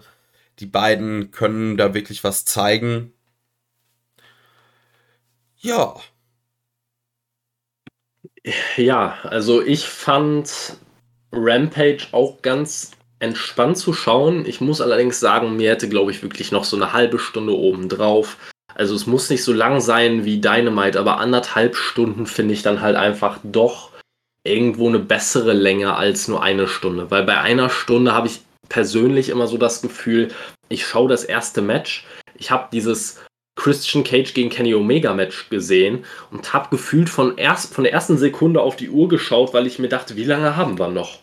die 0.60 0.65
beiden 0.65 1.31
können 1.31 1.77
da 1.77 1.93
wirklich 1.93 2.23
was 2.23 2.45
zeigen. 2.45 3.14
Ja. 5.57 5.95
Ja, 8.76 9.18
also 9.23 9.61
ich 9.61 9.85
fand 9.88 10.77
Rampage 11.31 12.07
auch 12.11 12.41
ganz 12.41 12.91
entspannt 13.19 13.77
zu 13.77 13.93
schauen. 13.93 14.45
Ich 14.48 14.61
muss 14.61 14.81
allerdings 14.81 15.19
sagen, 15.19 15.56
mir 15.57 15.69
hätte, 15.72 15.89
glaube 15.89 16.11
ich, 16.11 16.23
wirklich 16.23 16.52
noch 16.52 16.64
so 16.64 16.76
eine 16.76 16.93
halbe 16.93 17.19
Stunde 17.19 17.56
oben 17.56 17.88
drauf 17.88 18.38
also 18.76 18.95
es 18.95 19.07
muss 19.07 19.30
nicht 19.30 19.43
so 19.43 19.53
lang 19.53 19.81
sein 19.81 20.26
wie 20.26 20.41
Dynamite, 20.41 20.99
aber 20.99 21.19
anderthalb 21.19 21.76
Stunden 21.76 22.26
finde 22.26 22.53
ich 22.53 22.61
dann 22.61 22.81
halt 22.81 22.95
einfach 22.95 23.39
doch 23.43 23.91
irgendwo 24.43 24.88
eine 24.88 24.99
bessere 24.99 25.53
Länge 25.53 25.95
als 25.95 26.27
nur 26.27 26.41
eine 26.41 26.68
Stunde. 26.68 27.11
Weil 27.11 27.23
bei 27.23 27.39
einer 27.39 27.69
Stunde 27.69 28.14
habe 28.14 28.27
ich 28.27 28.41
persönlich 28.69 29.30
immer 29.30 29.48
so 29.48 29.57
das 29.57 29.81
Gefühl, 29.81 30.30
ich 30.69 30.85
schaue 30.85 31.10
das 31.10 31.23
erste 31.23 31.61
Match, 31.61 32.06
ich 32.35 32.49
habe 32.52 32.69
dieses 32.72 33.19
Christian 33.56 34.03
Cage 34.03 34.34
gegen 34.34 34.49
Kenny 34.49 34.73
Omega 34.73 35.14
Match 35.14 35.49
gesehen 35.49 36.06
und 36.31 36.53
habe 36.53 36.69
gefühlt 36.69 37.10
von, 37.10 37.38
erst, 37.38 37.73
von 37.73 37.84
der 37.84 37.93
ersten 37.93 38.18
Sekunde 38.18 38.61
auf 38.61 38.76
die 38.76 38.89
Uhr 38.89 39.10
geschaut, 39.10 39.53
weil 39.53 39.68
ich 39.68 39.77
mir 39.77 39.89
dachte, 39.89 40.15
wie 40.15 40.23
lange 40.23 40.56
haben 40.56 40.80
wir 40.80 40.88
noch? 40.88 41.19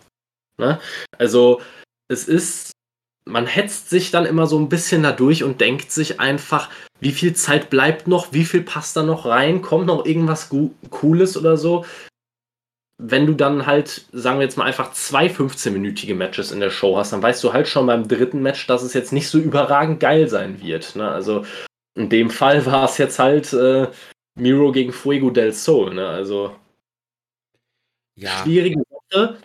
Ne? 0.59 0.79
Also 1.17 1.61
es 2.09 2.29
ist 2.29 2.73
man 3.29 3.47
hetzt 3.47 3.91
sich 3.91 4.11
dann 4.11 4.27
immer 4.27 4.47
so 4.47 4.59
ein 4.59 4.69
bisschen 4.69 5.03
dadurch 5.03 5.45
und 5.45 5.61
denkt 5.61 5.93
sich 5.93 6.19
einfach, 6.19 6.71
wie 7.01 7.13
viel 7.13 7.35
Zeit 7.35 7.71
bleibt 7.71 8.09
noch, 8.09 8.33
wie 8.33 8.45
viel 8.45 8.63
passt 8.63 8.97
da 8.97 9.03
noch 9.03 9.27
rein, 9.27 9.63
kommt 9.63 9.87
noch 9.87 10.05
irgendwas 10.05 10.51
Cooles 10.91 11.37
oder 11.37 11.57
so. 11.57 11.85
Wenn 13.01 13.27
du 13.27 13.35
dann 13.35 13.67
halt, 13.67 14.07
sagen 14.13 14.41
wir 14.41 14.45
jetzt 14.45 14.57
mal 14.57 14.65
einfach 14.65 14.93
zwei 14.93 15.29
15-minütige 15.29 16.17
Matches 16.17 16.51
in 16.51 16.59
der 16.59 16.71
Show 16.71 16.97
hast, 16.97 17.13
dann 17.13 17.23
weißt 17.23 17.45
du 17.45 17.53
halt 17.53 17.69
schon 17.69 17.87
beim 17.87 18.09
dritten 18.09 18.43
Match, 18.43 18.67
dass 18.67 18.83
es 18.83 18.95
jetzt 18.95 19.13
nicht 19.13 19.29
so 19.29 19.39
überragend 19.39 20.01
geil 20.01 20.29
sein 20.29 20.61
wird. 20.61 20.97
Ne? 20.97 21.09
Also 21.09 21.45
in 21.95 22.09
dem 22.09 22.31
Fall 22.31 22.67
war 22.67 22.85
es 22.87 22.99
jetzt 22.99 23.21
halt 23.21 23.53
äh, 23.53 23.87
Miro 24.35 24.73
gegen 24.73 24.93
Fuego 24.93 25.31
del 25.31 25.53
Sol. 25.53 25.95
Ne? 25.95 26.09
Also 26.09 26.57
ja. 28.17 28.31
schwierige 28.43 28.83
Sache. 29.11 29.39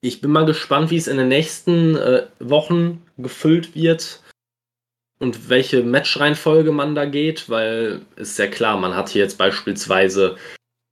Ich 0.00 0.20
bin 0.20 0.30
mal 0.30 0.46
gespannt, 0.46 0.90
wie 0.90 0.96
es 0.96 1.08
in 1.08 1.16
den 1.16 1.28
nächsten 1.28 1.96
äh, 1.96 2.26
Wochen 2.38 3.03
gefüllt 3.16 3.74
wird 3.74 4.22
und 5.18 5.48
welche 5.48 5.82
Matchreihenfolge 5.82 6.72
man 6.72 6.94
da 6.94 7.04
geht, 7.04 7.48
weil 7.48 8.02
ist 8.16 8.38
ja 8.38 8.46
klar, 8.46 8.78
man 8.78 8.94
hat 8.94 9.10
hier 9.10 9.22
jetzt 9.22 9.38
beispielsweise 9.38 10.36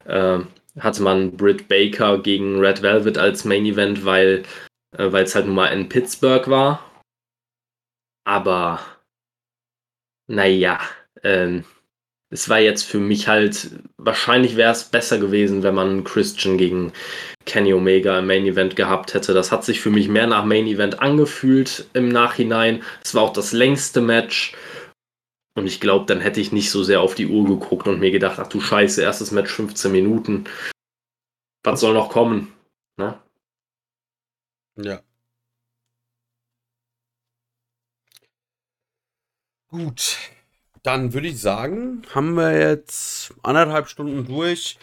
äh, 0.05 0.41
hatte 0.79 1.03
man 1.03 1.37
Britt 1.37 1.69
Baker 1.69 2.19
gegen 2.19 2.59
Red 2.59 2.83
Velvet 2.83 3.19
als 3.19 3.45
Main 3.45 3.67
Event, 3.67 4.05
weil 4.05 4.45
äh, 4.97 5.05
es 5.05 5.35
halt 5.35 5.47
nun 5.47 5.55
mal 5.55 5.69
in 5.69 5.89
Pittsburgh 5.89 6.49
war. 6.49 6.91
Aber 8.25 8.81
naja, 10.29 10.81
ähm, 11.23 11.65
es 12.33 12.49
war 12.49 12.59
jetzt 12.59 12.85
für 12.85 12.99
mich 12.99 13.29
halt, 13.29 13.71
wahrscheinlich 13.99 14.57
wäre 14.57 14.73
es 14.73 14.85
besser 14.85 15.19
gewesen, 15.19 15.63
wenn 15.63 15.75
man 15.75 16.03
Christian 16.03 16.57
gegen 16.57 16.93
Kenny 17.45 17.75
Omega 17.75 18.19
im 18.19 18.27
Main 18.27 18.47
Event 18.47 18.75
gehabt 18.75 19.13
hätte. 19.13 19.35
Das 19.35 19.53
hat 19.53 19.65
sich 19.65 19.83
für 19.83 19.91
mich 19.91 20.09
mehr 20.09 20.27
nach 20.27 20.47
Main 20.47 20.67
Event 20.67 21.01
angefühlt 21.01 21.91
im 21.93 22.09
Nachhinein. 22.09 22.83
Es 23.05 23.15
war 23.15 23.23
auch 23.23 23.35
das 23.35 23.53
längste 23.53 24.01
Match. 24.01 24.55
Und 25.55 25.67
ich 25.67 25.79
glaube, 25.79 26.07
dann 26.07 26.23
hätte 26.23 26.41
ich 26.41 26.53
nicht 26.53 26.71
so 26.71 26.83
sehr 26.83 27.03
auf 27.03 27.15
die 27.15 27.27
Uhr 27.27 27.47
geguckt 27.47 27.87
und 27.87 28.01
mir 28.01 28.11
gedacht, 28.11 28.39
ach 28.39 28.49
du 28.49 28.63
Scheiße, 28.63 29.03
erstes 29.03 29.31
Match 29.31 29.53
15 29.53 29.93
Minuten. 29.93 30.45
Was 31.65 31.81
soll 31.81 31.93
noch 31.93 32.09
kommen? 32.09 32.55
Ne? 32.97 33.21
Ja. 34.77 35.03
Gut. 39.69 40.19
Dann 40.83 41.13
würde 41.13 41.29
ich 41.29 41.41
sagen, 41.41 42.03
haben 42.13 42.35
wir 42.35 42.59
jetzt 42.59 43.35
anderthalb 43.43 43.89
Stunden 43.89 44.27
durch. 44.27 44.79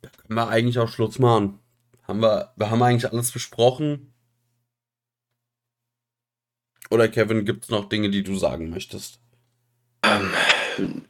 Da 0.00 0.08
können 0.08 0.34
wir 0.36 0.48
eigentlich 0.48 0.78
auch 0.78 0.88
Schluss 0.88 1.18
machen. 1.18 1.58
Haben 2.06 2.20
wir, 2.20 2.52
wir 2.56 2.70
haben 2.70 2.82
eigentlich 2.82 3.10
alles 3.10 3.32
besprochen. 3.32 4.12
Oder 6.90 7.08
Kevin, 7.08 7.44
gibt 7.44 7.64
es 7.64 7.70
noch 7.70 7.88
Dinge, 7.88 8.10
die 8.10 8.22
du 8.22 8.36
sagen 8.36 8.70
möchtest? 8.70 9.18
Ähm, 10.04 10.30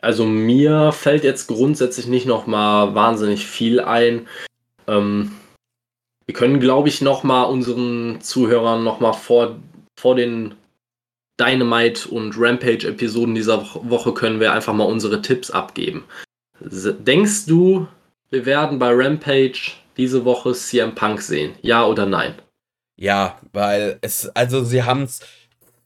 also 0.01 0.25
mir 0.25 0.93
fällt 0.93 1.25
jetzt 1.25 1.49
grundsätzlich 1.49 2.07
nicht 2.07 2.27
noch 2.27 2.47
mal 2.47 2.95
wahnsinnig 2.95 3.47
viel 3.47 3.81
ein. 3.81 4.29
Ähm, 4.87 5.33
wir 6.27 6.35
können, 6.35 6.61
glaube 6.61 6.89
ich, 6.89 7.03
noch 7.03 7.25
mal 7.25 7.45
unseren 7.45 8.21
Zuhörern 8.21 8.85
noch 8.85 9.01
mal 9.01 9.13
vor, 9.13 9.57
vor 9.99 10.15
den 10.15 10.55
Dynamite 11.41 12.09
und 12.09 12.35
Rampage-Episoden 12.37 13.35
dieser 13.35 13.63
Woche 13.75 14.13
können 14.15 14.41
wir 14.41 14.53
einfach 14.53 14.75
mal 14.75 14.85
unsere 14.85 15.23
Tipps 15.23 15.51
abgeben. 15.51 16.05
Denkst 16.61 17.47
du, 17.47 17.89
wir 18.31 18.47
werden 18.47 18.79
bei 18.79 18.91
Rampage 18.93 19.73
diese 19.97 20.25
Woche 20.25 20.53
CM 20.53 20.95
Punk 20.95 21.21
sehen? 21.23 21.55
Ja 21.63 21.85
oder 21.87 22.07
nein? 22.07 22.35
Ja, 22.97 23.39
weil 23.53 23.99
es, 24.01 24.29
also 24.29 24.63
sie 24.63 24.85
haben 24.85 25.03
es 25.03 25.21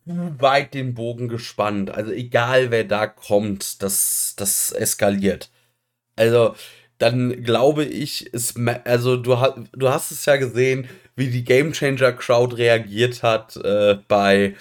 weit 0.05 0.74
den 0.74 0.94
Bogen 0.94 1.28
gespannt. 1.28 1.90
Also 1.90 2.12
egal 2.12 2.70
wer 2.70 2.85
da 2.85 3.06
kommt, 3.06 3.82
das, 3.82 4.35
das 4.36 4.73
eskaliert. 4.73 5.51
Also 6.16 6.55
dann 6.98 7.43
glaube 7.43 7.85
ich, 7.85 8.32
ist, 8.32 8.59
also 8.85 9.16
du, 9.16 9.36
du 9.73 9.89
hast 9.89 10.12
es 10.12 10.24
ja 10.27 10.36
gesehen, 10.36 10.89
wie 11.14 11.28
die 11.28 11.44
Game 11.44 11.73
Changer 11.73 12.12
Crowd 12.12 12.56
reagiert 12.56 13.23
hat 13.23 13.56
äh, 13.56 13.98
bei, 14.09 14.55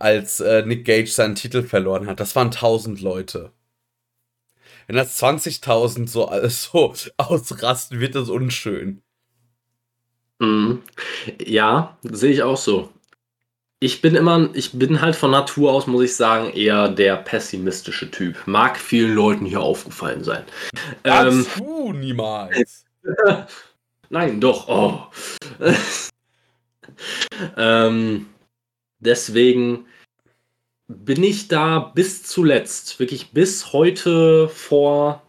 als 0.00 0.40
äh, 0.40 0.64
Nick 0.64 0.84
Gage 0.84 1.10
seinen 1.10 1.34
Titel 1.34 1.62
verloren 1.62 2.06
hat. 2.06 2.20
Das 2.20 2.34
waren 2.34 2.48
1000 2.48 3.00
Leute. 3.00 3.52
Wenn 4.86 4.96
das 4.96 5.22
20.000 5.22 6.08
so, 6.08 6.30
so 6.48 6.94
ausrasten, 7.16 8.00
wird 8.00 8.14
das 8.14 8.28
unschön. 8.28 9.02
Mhm. 10.40 10.82
Ja, 11.44 11.98
sehe 12.02 12.32
ich 12.32 12.42
auch 12.42 12.56
so. 12.56 12.90
Ich 13.78 14.02
bin 14.02 14.14
immer, 14.14 14.50
ich 14.52 14.72
bin 14.72 15.00
halt 15.00 15.16
von 15.16 15.30
Natur 15.30 15.72
aus, 15.72 15.86
muss 15.86 16.04
ich 16.04 16.16
sagen, 16.16 16.52
eher 16.52 16.88
der 16.88 17.16
pessimistische 17.16 18.10
Typ. 18.10 18.36
Mag 18.46 18.78
vielen 18.78 19.14
Leuten 19.14 19.46
hier 19.46 19.60
aufgefallen 19.60 20.24
sein. 20.24 20.44
Ähm, 21.04 21.46
du 21.56 21.92
niemals. 21.92 22.84
Nein, 24.10 24.40
doch. 24.40 24.68
Oh. 24.68 25.06
ähm, 27.56 28.26
deswegen 28.98 29.86
bin 30.90 31.22
ich 31.22 31.46
da 31.46 31.78
bis 31.78 32.24
zuletzt, 32.24 32.98
wirklich 32.98 33.30
bis 33.30 33.72
heute 33.72 34.48
vor 34.48 35.22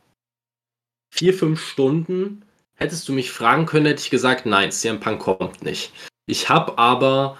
vier, 1.14 1.34
fünf 1.34 1.64
Stunden, 1.64 2.44
hättest 2.76 3.08
du 3.08 3.14
mich 3.14 3.32
fragen 3.32 3.68
können, 3.68 3.86
hätte 3.86 4.02
ich 4.02 4.10
gesagt, 4.10 4.46
nein, 4.48 4.72
CM 4.72 5.00
Punk 5.00 5.20
kommt 5.20 5.64
nicht. 5.64 5.92
Ich 6.26 6.50
habe 6.50 6.80
aber, 6.80 7.38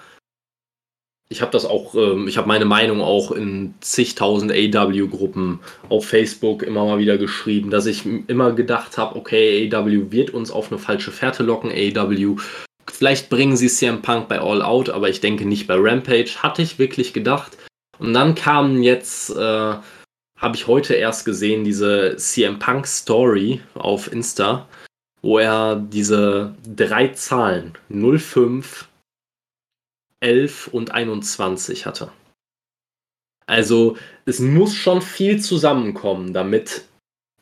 ich 1.30 1.42
habe 1.42 1.50
das 1.50 1.64
auch, 1.64 1.96
ähm, 1.96 2.28
ich 2.28 2.36
habe 2.36 2.46
meine 2.46 2.64
Meinung 2.64 3.00
auch 3.00 3.32
in 3.32 3.74
zigtausend 3.80 4.52
AW-Gruppen 4.52 5.58
auf 5.88 6.06
Facebook 6.06 6.62
immer 6.62 6.84
mal 6.84 6.98
wieder 6.98 7.18
geschrieben, 7.18 7.70
dass 7.70 7.86
ich 7.86 8.06
immer 8.06 8.52
gedacht 8.52 8.98
habe, 8.98 9.16
okay, 9.16 9.68
AW 9.72 10.12
wird 10.12 10.30
uns 10.30 10.52
auf 10.52 10.70
eine 10.70 10.78
falsche 10.78 11.10
Fährte 11.10 11.42
locken, 11.42 11.72
AW 11.72 12.36
Vielleicht 12.90 13.30
bringen 13.30 13.56
sie 13.56 13.68
CM 13.68 14.02
Punk 14.02 14.28
bei 14.28 14.40
All 14.40 14.60
Out, 14.62 14.90
aber 14.90 15.08
ich 15.08 15.20
denke 15.20 15.46
nicht 15.46 15.66
bei 15.66 15.76
Rampage. 15.76 16.42
Hatte 16.42 16.62
ich 16.62 16.78
wirklich 16.78 17.12
gedacht. 17.12 17.56
Und 17.98 18.14
dann 18.14 18.34
kam 18.34 18.82
jetzt, 18.82 19.30
äh, 19.30 19.76
habe 20.38 20.54
ich 20.54 20.66
heute 20.66 20.94
erst 20.94 21.24
gesehen, 21.24 21.64
diese 21.64 22.16
CM 22.16 22.58
Punk 22.58 22.86
Story 22.86 23.60
auf 23.74 24.10
Insta, 24.12 24.68
wo 25.20 25.38
er 25.38 25.76
diese 25.76 26.54
drei 26.64 27.08
Zahlen 27.08 27.74
05, 27.88 28.88
11 30.20 30.68
und 30.68 30.90
21 30.92 31.86
hatte. 31.86 32.12
Also 33.46 33.96
es 34.24 34.40
muss 34.40 34.74
schon 34.74 35.02
viel 35.02 35.40
zusammenkommen, 35.40 36.32
damit 36.32 36.86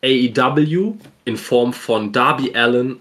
AEW 0.02 0.96
in 1.24 1.36
Form 1.36 1.72
von 1.72 2.12
Darby 2.12 2.54
Allen, 2.54 3.00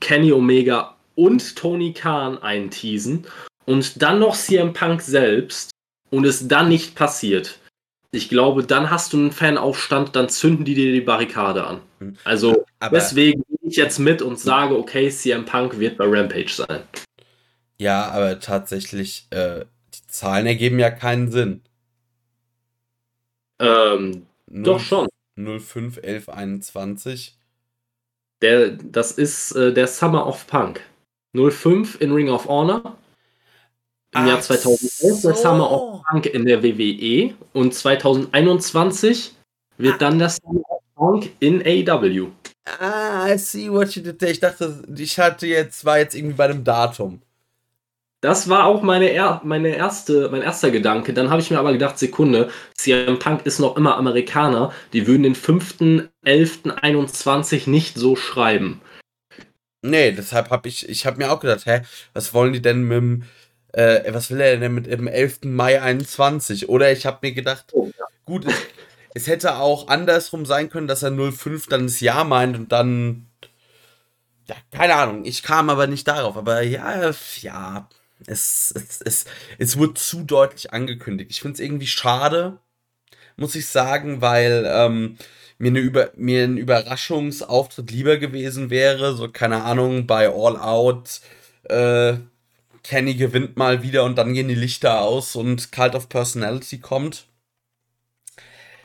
Kenny 0.00 0.32
Omega 0.32 0.96
und 1.14 1.54
Tony 1.56 1.92
Khan 1.92 2.38
einteasen 2.38 3.26
und 3.66 4.02
dann 4.02 4.18
noch 4.18 4.34
CM 4.34 4.72
Punk 4.72 5.02
selbst 5.02 5.71
und 6.12 6.24
es 6.26 6.46
dann 6.46 6.68
nicht 6.68 6.94
passiert, 6.94 7.58
ich 8.12 8.28
glaube, 8.28 8.62
dann 8.62 8.90
hast 8.90 9.14
du 9.14 9.16
einen 9.16 9.32
Fanaufstand, 9.32 10.14
dann 10.14 10.28
zünden 10.28 10.66
die 10.66 10.74
dir 10.74 10.92
die 10.92 11.00
Barrikade 11.00 11.66
an. 11.66 11.80
Hm. 11.98 12.16
Also 12.24 12.66
Aber 12.78 12.98
deswegen 12.98 13.42
gehe 13.48 13.70
ich 13.70 13.76
jetzt 13.76 13.98
mit 13.98 14.20
und 14.20 14.38
sage, 14.38 14.76
okay, 14.76 15.08
CM 15.10 15.46
Punk 15.46 15.78
wird 15.78 15.96
bei 15.96 16.04
Rampage 16.06 16.52
sein. 16.52 16.82
Ja, 17.78 18.10
aber 18.10 18.38
tatsächlich, 18.38 19.26
äh, 19.30 19.64
die 19.94 20.06
Zahlen 20.08 20.46
ergeben 20.46 20.78
ja 20.78 20.90
keinen 20.90 21.32
Sinn. 21.32 21.62
Ähm, 23.58 24.26
0, 24.50 24.62
doch 24.62 24.80
schon. 24.80 25.08
05, 25.36 25.98
11, 26.02 26.28
21. 26.28 27.38
Der, 28.42 28.72
das 28.72 29.12
ist 29.12 29.52
äh, 29.52 29.72
der 29.72 29.86
Summer 29.86 30.26
of 30.26 30.46
Punk. 30.46 30.82
05 31.34 31.98
in 32.02 32.12
Ring 32.12 32.28
of 32.28 32.46
Honor, 32.46 32.98
im 34.14 34.26
Jahr 34.26 34.40
2011 34.40 35.20
so. 35.20 35.28
das 35.30 35.42
Summer 35.42 35.70
of 35.70 36.02
Punk 36.04 36.26
in 36.26 36.44
der 36.44 36.62
WWE 36.62 37.34
und 37.52 37.74
2021 37.74 39.34
wird 39.78 39.94
ah. 39.94 39.98
dann 39.98 40.18
das 40.18 40.36
Summer 40.36 40.60
of 40.68 40.82
Punk 40.94 41.30
in 41.40 41.62
AEW. 41.62 42.28
Ah, 42.64 43.28
I 43.28 43.38
see 43.38 43.70
what 43.70 43.94
you 43.94 44.02
did. 44.02 44.22
Ich 44.22 44.40
dachte, 44.40 44.82
ich 44.96 45.18
hatte 45.18 45.46
jetzt, 45.46 45.84
war 45.84 45.98
jetzt 45.98 46.14
irgendwie 46.14 46.34
bei 46.34 46.44
einem 46.44 46.62
Datum. 46.62 47.20
Das 48.20 48.48
war 48.48 48.66
auch 48.66 48.82
meine, 48.82 49.08
er 49.08 49.40
meine 49.42 49.74
erste, 49.74 50.28
mein 50.30 50.42
erster 50.42 50.70
Gedanke. 50.70 51.12
Dann 51.12 51.28
habe 51.28 51.42
ich 51.42 51.50
mir 51.50 51.58
aber 51.58 51.72
gedacht, 51.72 51.98
Sekunde, 51.98 52.50
CM 52.74 53.18
Punk 53.18 53.44
ist 53.46 53.58
noch 53.58 53.76
immer 53.76 53.96
Amerikaner. 53.96 54.72
Die 54.92 55.08
würden 55.08 55.24
den 55.24 55.34
5.11.21 55.34 57.68
nicht 57.68 57.96
so 57.96 58.14
schreiben. 58.14 58.80
Nee, 59.84 60.12
deshalb 60.12 60.50
habe 60.50 60.68
ich, 60.68 60.88
ich 60.88 61.04
habe 61.04 61.18
mir 61.18 61.32
auch 61.32 61.40
gedacht, 61.40 61.66
hä, 61.66 61.80
was 62.14 62.32
wollen 62.32 62.52
die 62.52 62.62
denn 62.62 62.82
mit 62.82 62.98
dem 62.98 63.24
äh, 63.72 64.12
was 64.12 64.30
will 64.30 64.40
er 64.40 64.56
denn 64.58 64.74
mit 64.74 64.86
dem 64.86 65.06
11. 65.06 65.40
Mai 65.44 65.80
21? 65.80 66.68
Oder 66.68 66.92
ich 66.92 67.06
habe 67.06 67.18
mir 67.22 67.32
gedacht, 67.32 67.66
oh, 67.72 67.90
ja. 67.98 68.04
gut, 68.24 68.46
es, 68.46 68.54
es, 69.14 69.26
hätte 69.26 69.56
auch 69.56 69.88
andersrum 69.88 70.46
sein 70.46 70.68
können, 70.70 70.88
dass 70.88 71.02
er 71.02 71.12
05 71.12 71.66
dann 71.68 71.84
das 71.84 72.00
Jahr 72.00 72.24
meint 72.24 72.56
und 72.56 72.72
dann. 72.72 73.26
Ja, 74.48 74.56
keine 74.70 74.96
Ahnung. 74.96 75.24
Ich 75.24 75.42
kam 75.42 75.70
aber 75.70 75.86
nicht 75.86 76.06
darauf. 76.06 76.36
Aber 76.36 76.62
ja, 76.62 77.12
ja, 77.40 77.88
es, 78.26 78.72
es, 78.76 79.00
es, 79.00 79.24
es 79.58 79.78
wurde 79.78 79.94
zu 79.94 80.24
deutlich 80.24 80.72
angekündigt. 80.72 81.30
Ich 81.30 81.40
finde 81.40 81.54
es 81.54 81.60
irgendwie 81.60 81.86
schade, 81.86 82.58
muss 83.36 83.54
ich 83.54 83.68
sagen, 83.68 84.20
weil 84.20 84.64
ähm, 84.68 85.16
mir, 85.58 85.68
eine 85.68 85.78
Über 85.78 86.10
mir 86.16 86.44
ein 86.44 86.58
Überraschungsauftritt 86.58 87.90
lieber 87.90 88.18
gewesen 88.18 88.68
wäre. 88.68 89.14
So, 89.14 89.28
keine 89.28 89.62
Ahnung, 89.62 90.06
bei 90.06 90.28
All 90.28 90.56
Out. 90.56 91.20
Äh, 91.64 92.16
Kenny 92.82 93.14
gewinnt 93.14 93.56
mal 93.56 93.82
wieder 93.82 94.04
und 94.04 94.16
dann 94.18 94.34
gehen 94.34 94.48
die 94.48 94.54
Lichter 94.54 95.02
aus 95.02 95.36
und 95.36 95.72
Cult 95.72 95.94
of 95.94 96.08
Personality 96.08 96.78
kommt. 96.78 97.26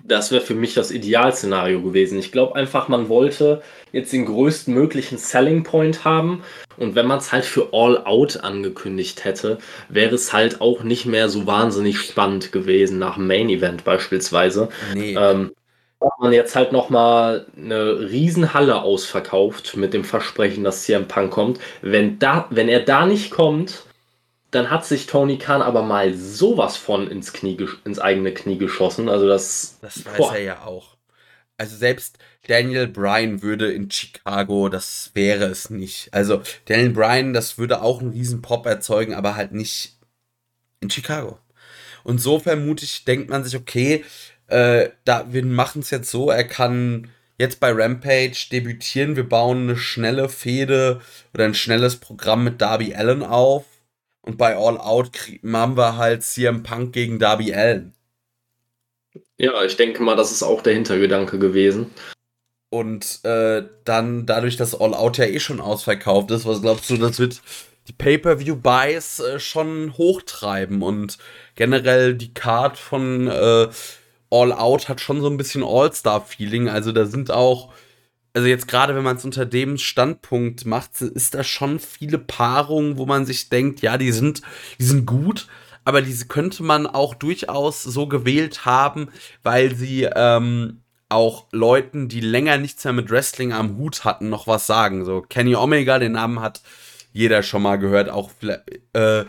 Das 0.04 0.32
wäre 0.32 0.42
für 0.42 0.54
mich 0.54 0.74
das 0.74 0.92
Idealszenario 0.92 1.82
gewesen. 1.82 2.18
Ich 2.18 2.32
glaube 2.32 2.56
einfach, 2.56 2.88
man 2.88 3.10
wollte 3.10 3.62
jetzt 3.92 4.14
den 4.14 4.26
größten 4.26 4.74
möglichen 4.74 5.18
Selling 5.18 5.64
Point 5.64 6.06
haben. 6.06 6.44
Und 6.78 6.96
wenn 6.96 7.08
man 7.08 7.18
es 7.18 7.32
halt 7.32 7.44
für 7.44 7.74
All 7.74 8.06
Out 8.06 8.38
angekündigt 8.38 9.26
hätte, 9.26 9.58
wäre 9.90 10.16
es 10.16 10.32
halt 10.32 10.62
auch 10.62 10.84
nicht 10.84 11.06
mehr 11.06 11.28
so 11.28 11.46
wahnsinnig 11.48 12.00
spannend 12.00 12.52
gewesen 12.52 13.00
nach 13.00 13.16
dem 13.16 13.28
Main 13.28 13.50
Event 13.50 13.84
beispielsweise. 13.84 14.70
Nee. 14.94 15.16
Ähm, 15.16 15.52
hat 16.00 16.20
man 16.20 16.32
jetzt 16.32 16.56
halt 16.56 16.72
nochmal 16.72 17.48
eine 17.58 18.00
Riesenhalle 18.00 18.82
ausverkauft 18.82 19.76
mit 19.76 19.94
dem 19.94 20.04
Versprechen, 20.04 20.64
dass 20.64 20.84
CM 20.84 21.08
Punk 21.08 21.32
kommt. 21.32 21.60
Wenn, 21.82 22.20
da, 22.20 22.48
wenn 22.52 22.70
er 22.70 22.82
da 22.82 23.08
nicht 23.08 23.32
kommt, 23.32 23.87
dann 24.58 24.72
hat 24.72 24.86
sich 24.86 25.06
Tony 25.06 25.38
Khan 25.38 25.62
aber 25.62 25.84
mal 25.84 26.14
sowas 26.16 26.78
von 26.78 27.08
ins, 27.08 27.32
Knie, 27.32 27.58
ins 27.86 28.00
eigene 28.00 28.34
Knie 28.34 28.58
geschossen. 28.58 29.08
Also 29.08 29.28
das. 29.28 29.78
Das 29.82 30.04
weiß 30.06 30.18
boah. 30.18 30.36
er 30.36 30.42
ja 30.42 30.66
auch. 30.66 30.98
Also 31.58 31.76
selbst 31.76 32.18
Daniel 32.48 32.88
Bryan 32.88 33.42
würde 33.42 33.72
in 33.72 33.90
Chicago, 33.90 34.70
das 34.70 35.12
wäre 35.14 35.46
es 35.46 35.70
nicht. 35.70 36.14
Also 36.14 36.42
Daniel 36.66 36.90
Bryan, 36.90 37.34
das 37.34 37.58
würde 37.58 37.82
auch 37.82 38.02
einen 38.02 38.12
riesen 38.12 38.42
Pop 38.42 38.66
erzeugen, 38.66 39.14
aber 39.14 39.36
halt 39.36 39.52
nicht 39.52 39.98
in 40.82 40.90
Chicago. 40.90 41.40
Und 42.04 42.20
so 42.20 42.40
vermutlich 42.40 43.06
denkt 43.06 43.30
man 43.30 43.44
sich, 43.44 43.56
okay, 43.56 44.06
äh, 44.48 44.90
da, 45.04 45.32
wir 45.32 45.46
machen 45.46 45.82
es 45.82 45.90
jetzt 45.90 46.10
so, 46.12 46.30
er 46.30 46.44
kann 46.46 47.10
jetzt 47.38 47.60
bei 47.60 47.72
Rampage 47.72 48.48
debütieren, 48.52 49.16
wir 49.16 49.28
bauen 49.28 49.64
eine 49.64 49.78
schnelle 49.78 50.30
Fehde 50.30 51.02
oder 51.34 51.46
ein 51.46 51.56
schnelles 51.56 51.98
Programm 51.98 52.44
mit 52.44 52.62
Darby 52.62 52.96
Allen 52.96 53.24
auf 53.24 53.66
und 54.28 54.38
bei 54.38 54.56
All 54.58 54.78
Out 54.78 55.12
haben 55.44 55.78
wir 55.78 55.98
halt 55.98 56.24
CM 56.24 56.64
Punk 56.64 56.94
gegen 56.94 57.18
Darby 57.18 57.54
Allen. 57.54 57.94
Ja, 59.38 59.64
ich 59.64 59.78
denke 59.78 60.04
mal, 60.04 60.16
das 60.16 60.32
ist 60.32 60.44
auch 60.44 60.62
der 60.62 60.74
Hintergedanke 60.74 61.40
gewesen. 61.40 61.92
Und 62.70 63.24
äh, 63.24 63.64
dann 63.86 64.26
dadurch, 64.26 64.58
dass 64.58 64.80
All 64.80 64.94
Out 64.94 65.18
ja 65.18 65.26
eh 65.26 65.40
schon 65.40 65.62
ausverkauft 65.62 66.32
ist, 66.32 66.46
was 66.46 66.62
glaubst 66.62 66.90
du, 66.90 66.98
das 66.98 67.20
wird 67.20 67.42
die 67.88 67.94
Pay-per-view-Buys 67.94 69.20
äh, 69.20 69.40
schon 69.40 69.98
hochtreiben 69.98 70.82
und 70.82 71.18
generell 71.56 72.16
die 72.16 72.34
Card 72.34 72.78
von 72.78 73.28
äh, 73.28 73.70
All 74.30 74.52
Out 74.52 74.90
hat 74.90 75.00
schon 75.00 75.22
so 75.22 75.30
ein 75.30 75.38
bisschen 75.38 75.64
All-Star-Feeling. 75.64 76.68
Also 76.68 76.92
da 76.92 77.06
sind 77.06 77.32
auch, 77.32 77.74
also 78.34 78.48
jetzt 78.48 78.68
gerade 78.68 78.96
wenn 78.96 79.04
man 79.04 79.18
es 79.18 79.26
unter 79.26 79.46
dem 79.46 79.78
Standpunkt 79.78 80.66
macht, 80.66 81.02
ist 81.02 81.34
da 81.34 81.44
schon 81.44 81.80
viele 81.80 82.18
Paarungen, 82.18 82.98
wo 82.98 83.06
man 83.06 83.26
sich 83.26 83.50
denkt, 83.50 83.82
ja, 83.82 83.98
die 83.98 84.12
sind, 84.12 84.42
die 84.80 84.86
sind 84.86 85.06
gut, 85.06 85.48
aber 85.86 86.02
diese 86.02 86.28
könnte 86.28 86.64
man 86.64 86.86
auch 86.86 87.14
durchaus 87.16 87.82
so 87.84 88.08
gewählt 88.08 88.66
haben, 88.66 89.10
weil 89.44 89.74
sie 89.76 90.04
ähm, 90.04 90.82
auch 91.10 91.48
Leuten, 91.52 92.10
die 92.10 92.20
länger 92.20 92.58
nichts 92.58 92.84
mehr 92.84 92.94
mit 92.94 93.10
Wrestling 93.10 93.54
am 93.54 93.78
Hut 93.78 94.04
hatten, 94.04 94.30
noch 94.30 94.48
was 94.48 94.68
sagen. 94.68 95.06
So 95.06 95.22
Kenny 95.22 95.56
Omega, 95.56 96.00
den 96.00 96.14
Namen 96.14 96.42
hat 96.42 96.62
jeder 97.14 97.42
schon 97.42 97.62
mal 97.62 97.78
gehört, 97.78 98.10
auch 98.10 98.32
äh, 98.94 99.24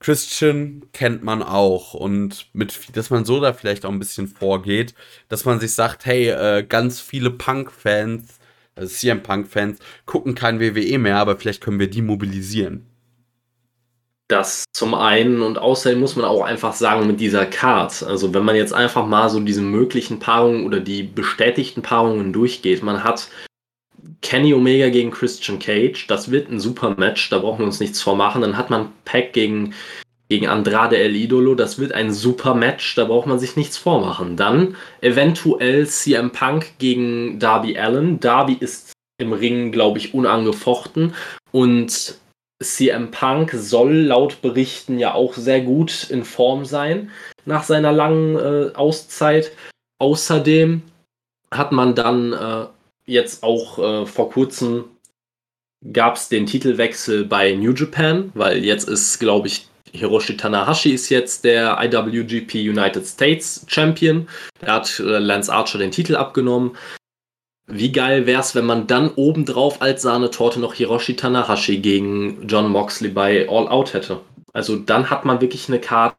Christian 0.00 0.82
kennt 0.92 1.24
man 1.24 1.42
auch 1.42 1.94
und 1.94 2.46
mit, 2.52 2.96
dass 2.96 3.10
man 3.10 3.24
so 3.24 3.40
da 3.40 3.52
vielleicht 3.52 3.84
auch 3.84 3.90
ein 3.90 3.98
bisschen 3.98 4.28
vorgeht, 4.28 4.94
dass 5.28 5.44
man 5.44 5.58
sich 5.60 5.74
sagt, 5.74 6.06
hey, 6.06 6.28
äh, 6.28 6.62
ganz 6.62 7.00
viele 7.00 7.30
Punk-Fans, 7.30 8.37
also 8.78 8.94
CM 8.94 9.22
Punk-Fans, 9.22 9.78
gucken 10.06 10.34
kein 10.34 10.60
WWE 10.60 10.98
mehr, 10.98 11.16
aber 11.18 11.36
vielleicht 11.36 11.62
können 11.62 11.80
wir 11.80 11.90
die 11.90 12.02
mobilisieren. 12.02 12.86
Das 14.28 14.64
zum 14.74 14.94
einen 14.94 15.40
und 15.40 15.58
außerdem 15.58 16.00
muss 16.00 16.14
man 16.14 16.26
auch 16.26 16.42
einfach 16.42 16.74
sagen 16.74 17.06
mit 17.06 17.18
dieser 17.18 17.46
Card, 17.46 18.02
also 18.02 18.34
wenn 18.34 18.44
man 18.44 18.56
jetzt 18.56 18.74
einfach 18.74 19.06
mal 19.06 19.30
so 19.30 19.40
diese 19.40 19.62
möglichen 19.62 20.18
Paarungen 20.18 20.66
oder 20.66 20.80
die 20.80 21.02
bestätigten 21.02 21.80
Paarungen 21.80 22.34
durchgeht, 22.34 22.82
man 22.82 23.04
hat 23.04 23.28
Kenny 24.20 24.52
Omega 24.52 24.88
gegen 24.90 25.10
Christian 25.10 25.58
Cage, 25.58 26.06
das 26.08 26.30
wird 26.30 26.50
ein 26.50 26.60
super 26.60 26.94
Match, 26.98 27.30
da 27.30 27.38
brauchen 27.38 27.60
wir 27.60 27.66
uns 27.66 27.80
nichts 27.80 28.02
vormachen. 28.02 28.42
Dann 28.42 28.56
hat 28.56 28.70
man 28.70 28.92
Pack 29.04 29.32
gegen, 29.32 29.74
gegen 30.28 30.46
Andrade 30.46 30.98
El 30.98 31.16
Idolo, 31.16 31.54
das 31.54 31.78
wird 31.78 31.92
ein 31.92 32.12
super 32.12 32.54
Match, 32.54 32.94
da 32.94 33.04
braucht 33.04 33.26
man 33.26 33.38
sich 33.38 33.56
nichts 33.56 33.78
vormachen. 33.78 34.36
Dann 34.36 34.76
eventuell 35.00 35.86
CM 35.86 36.32
Punk 36.32 36.78
gegen 36.78 37.38
Darby 37.38 37.78
Allen. 37.78 38.20
Darby 38.20 38.56
ist 38.60 38.92
im 39.18 39.32
Ring, 39.32 39.72
glaube 39.72 39.98
ich, 39.98 40.14
unangefochten 40.14 41.14
und 41.50 42.18
CM 42.62 43.10
Punk 43.10 43.52
soll 43.52 43.94
laut 43.94 44.42
Berichten 44.42 44.98
ja 44.98 45.14
auch 45.14 45.34
sehr 45.34 45.60
gut 45.60 46.10
in 46.10 46.24
Form 46.24 46.64
sein 46.64 47.10
nach 47.44 47.62
seiner 47.62 47.92
langen 47.92 48.36
äh, 48.36 48.74
Auszeit. 48.74 49.52
Außerdem 50.00 50.82
hat 51.52 51.72
man 51.72 51.94
dann 51.94 52.32
äh, 52.32 52.66
jetzt 53.06 53.42
auch 53.42 53.78
äh, 53.78 54.06
vor 54.06 54.30
kurzem 54.30 54.84
gab 55.92 56.16
es 56.16 56.28
den 56.28 56.46
Titelwechsel 56.46 57.24
bei 57.24 57.52
New 57.52 57.72
Japan, 57.72 58.32
weil 58.34 58.64
jetzt 58.64 58.88
ist, 58.88 59.18
glaube 59.20 59.46
ich, 59.46 59.68
Hiroshi 59.92 60.36
Tanahashi 60.36 60.92
ist 60.92 61.08
jetzt 61.08 61.44
der 61.44 61.78
IWGP 61.80 62.54
United 62.54 63.06
States 63.06 63.64
Champion. 63.68 64.28
Er 64.60 64.74
hat 64.74 64.98
äh, 65.00 65.18
Lance 65.18 65.52
Archer 65.52 65.78
den 65.78 65.90
Titel 65.90 66.16
abgenommen. 66.16 66.76
Wie 67.70 67.92
geil 67.92 68.26
wäre 68.26 68.40
es, 68.40 68.54
wenn 68.54 68.64
man 68.64 68.86
dann 68.86 69.10
obendrauf 69.10 69.82
als 69.82 70.02
Sahnetorte 70.02 70.58
noch 70.58 70.74
Hiroshi 70.74 71.16
Tanahashi 71.16 71.78
gegen 71.78 72.46
John 72.46 72.70
Moxley 72.70 73.10
bei 73.10 73.48
All 73.48 73.68
Out 73.68 73.92
hätte? 73.92 74.20
Also 74.54 74.76
dann 74.76 75.10
hat 75.10 75.24
man 75.24 75.40
wirklich 75.40 75.68
eine 75.68 75.80
Karte, 75.80 76.16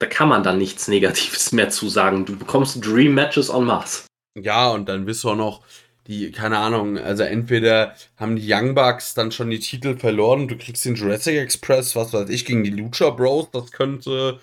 da 0.00 0.06
kann 0.06 0.28
man 0.28 0.42
dann 0.42 0.58
nichts 0.58 0.88
Negatives 0.88 1.52
mehr 1.52 1.70
zu 1.70 1.88
sagen. 1.88 2.24
Du 2.24 2.36
bekommst 2.36 2.84
Dream 2.84 3.14
Matches 3.14 3.50
on 3.50 3.66
Mars. 3.66 4.06
Ja, 4.38 4.70
und 4.70 4.88
dann 4.88 5.04
bist 5.04 5.22
du 5.22 5.30
auch 5.30 5.36
noch 5.36 5.62
die, 6.10 6.32
keine 6.32 6.58
Ahnung, 6.58 6.98
also 6.98 7.22
entweder 7.22 7.94
haben 8.16 8.36
die 8.36 8.52
Young 8.52 8.74
Bucks 8.74 9.14
dann 9.14 9.32
schon 9.32 9.50
die 9.50 9.60
Titel 9.60 9.96
verloren, 9.96 10.48
du 10.48 10.56
kriegst 10.58 10.84
den 10.84 10.96
Jurassic 10.96 11.36
Express, 11.36 11.96
was 11.96 12.12
weiß 12.12 12.28
ich, 12.30 12.44
gegen 12.44 12.64
die 12.64 12.70
Lucha 12.70 13.10
Bros, 13.10 13.50
das 13.52 13.72
könnte 13.72 14.40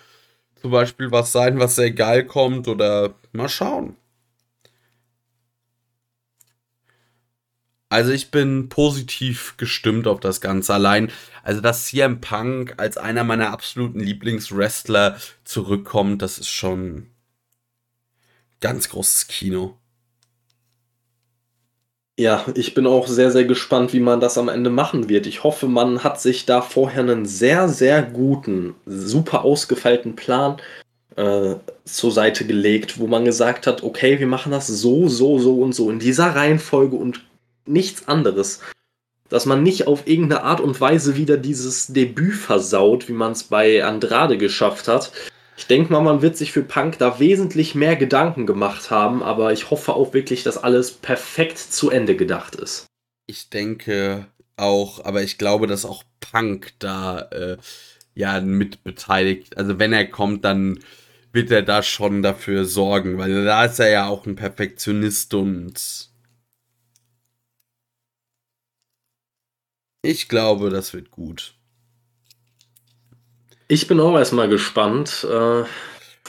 zum 0.60 0.70
Beispiel 0.72 1.10
was 1.12 1.32
sein, 1.32 1.60
was 1.60 1.76
sehr 1.76 1.92
geil 1.92 2.24
kommt, 2.26 2.68
oder 2.68 3.14
mal 3.32 3.48
schauen. 3.48 3.96
Also 7.90 8.12
ich 8.12 8.30
bin 8.30 8.68
positiv 8.68 9.56
gestimmt 9.56 10.06
auf 10.06 10.20
das 10.20 10.40
Ganze. 10.40 10.74
Allein, 10.74 11.10
also 11.42 11.60
dass 11.60 11.86
CM 11.86 12.20
Punk 12.20 12.74
als 12.78 12.98
einer 12.98 13.24
meiner 13.24 13.50
absoluten 13.50 14.00
Lieblingswrestler 14.00 15.18
zurückkommt, 15.44 16.20
das 16.22 16.38
ist 16.38 16.50
schon 16.50 17.10
ganz 18.60 18.88
großes 18.90 19.28
Kino. 19.28 19.77
Ja, 22.18 22.44
ich 22.56 22.74
bin 22.74 22.88
auch 22.88 23.06
sehr, 23.06 23.30
sehr 23.30 23.44
gespannt, 23.44 23.92
wie 23.92 24.00
man 24.00 24.18
das 24.18 24.38
am 24.38 24.48
Ende 24.48 24.70
machen 24.70 25.08
wird. 25.08 25.24
Ich 25.28 25.44
hoffe, 25.44 25.68
man 25.68 26.02
hat 26.02 26.20
sich 26.20 26.46
da 26.46 26.62
vorher 26.62 27.02
einen 27.02 27.26
sehr, 27.26 27.68
sehr 27.68 28.02
guten, 28.02 28.74
super 28.86 29.44
ausgefeilten 29.44 30.16
Plan 30.16 30.56
äh, 31.14 31.54
zur 31.84 32.10
Seite 32.10 32.44
gelegt, 32.44 32.98
wo 32.98 33.06
man 33.06 33.24
gesagt 33.24 33.68
hat, 33.68 33.84
okay, 33.84 34.18
wir 34.18 34.26
machen 34.26 34.50
das 34.50 34.66
so, 34.66 35.06
so, 35.06 35.38
so 35.38 35.60
und 35.60 35.76
so 35.76 35.92
in 35.92 36.00
dieser 36.00 36.34
Reihenfolge 36.34 36.96
und 36.96 37.24
nichts 37.66 38.08
anderes. 38.08 38.62
Dass 39.28 39.46
man 39.46 39.62
nicht 39.62 39.86
auf 39.86 40.08
irgendeine 40.08 40.42
Art 40.42 40.60
und 40.60 40.80
Weise 40.80 41.14
wieder 41.14 41.36
dieses 41.36 41.86
Debüt 41.86 42.34
versaut, 42.34 43.08
wie 43.08 43.12
man 43.12 43.30
es 43.30 43.44
bei 43.44 43.84
Andrade 43.84 44.38
geschafft 44.38 44.88
hat. 44.88 45.12
Ich 45.58 45.66
denke 45.66 45.92
mal, 45.92 46.00
man 46.00 46.22
wird 46.22 46.36
sich 46.36 46.52
für 46.52 46.62
Punk 46.62 46.98
da 46.98 47.18
wesentlich 47.18 47.74
mehr 47.74 47.96
Gedanken 47.96 48.46
gemacht 48.46 48.92
haben, 48.92 49.24
aber 49.24 49.52
ich 49.52 49.72
hoffe 49.72 49.92
auch 49.92 50.14
wirklich, 50.14 50.44
dass 50.44 50.56
alles 50.56 50.92
perfekt 50.92 51.58
zu 51.58 51.90
Ende 51.90 52.14
gedacht 52.14 52.54
ist. 52.54 52.86
Ich 53.26 53.50
denke 53.50 54.28
auch, 54.56 55.04
aber 55.04 55.24
ich 55.24 55.36
glaube, 55.36 55.66
dass 55.66 55.84
auch 55.84 56.04
Punk 56.20 56.74
da 56.78 57.22
äh, 57.32 57.56
ja 58.14 58.40
mit 58.40 58.84
beteiligt. 58.84 59.56
Also 59.58 59.80
wenn 59.80 59.92
er 59.92 60.06
kommt, 60.06 60.44
dann 60.44 60.78
wird 61.32 61.50
er 61.50 61.62
da 61.62 61.82
schon 61.82 62.22
dafür 62.22 62.64
sorgen, 62.64 63.18
weil 63.18 63.44
da 63.44 63.64
ist 63.64 63.80
er 63.80 63.90
ja 63.90 64.06
auch 64.06 64.26
ein 64.26 64.36
Perfektionist 64.36 65.34
und 65.34 66.08
ich 70.02 70.28
glaube, 70.28 70.70
das 70.70 70.94
wird 70.94 71.10
gut. 71.10 71.57
Ich 73.70 73.86
bin 73.86 74.00
auch 74.00 74.16
erstmal 74.16 74.48
gespannt. 74.48 75.26
Äh, 75.30 75.64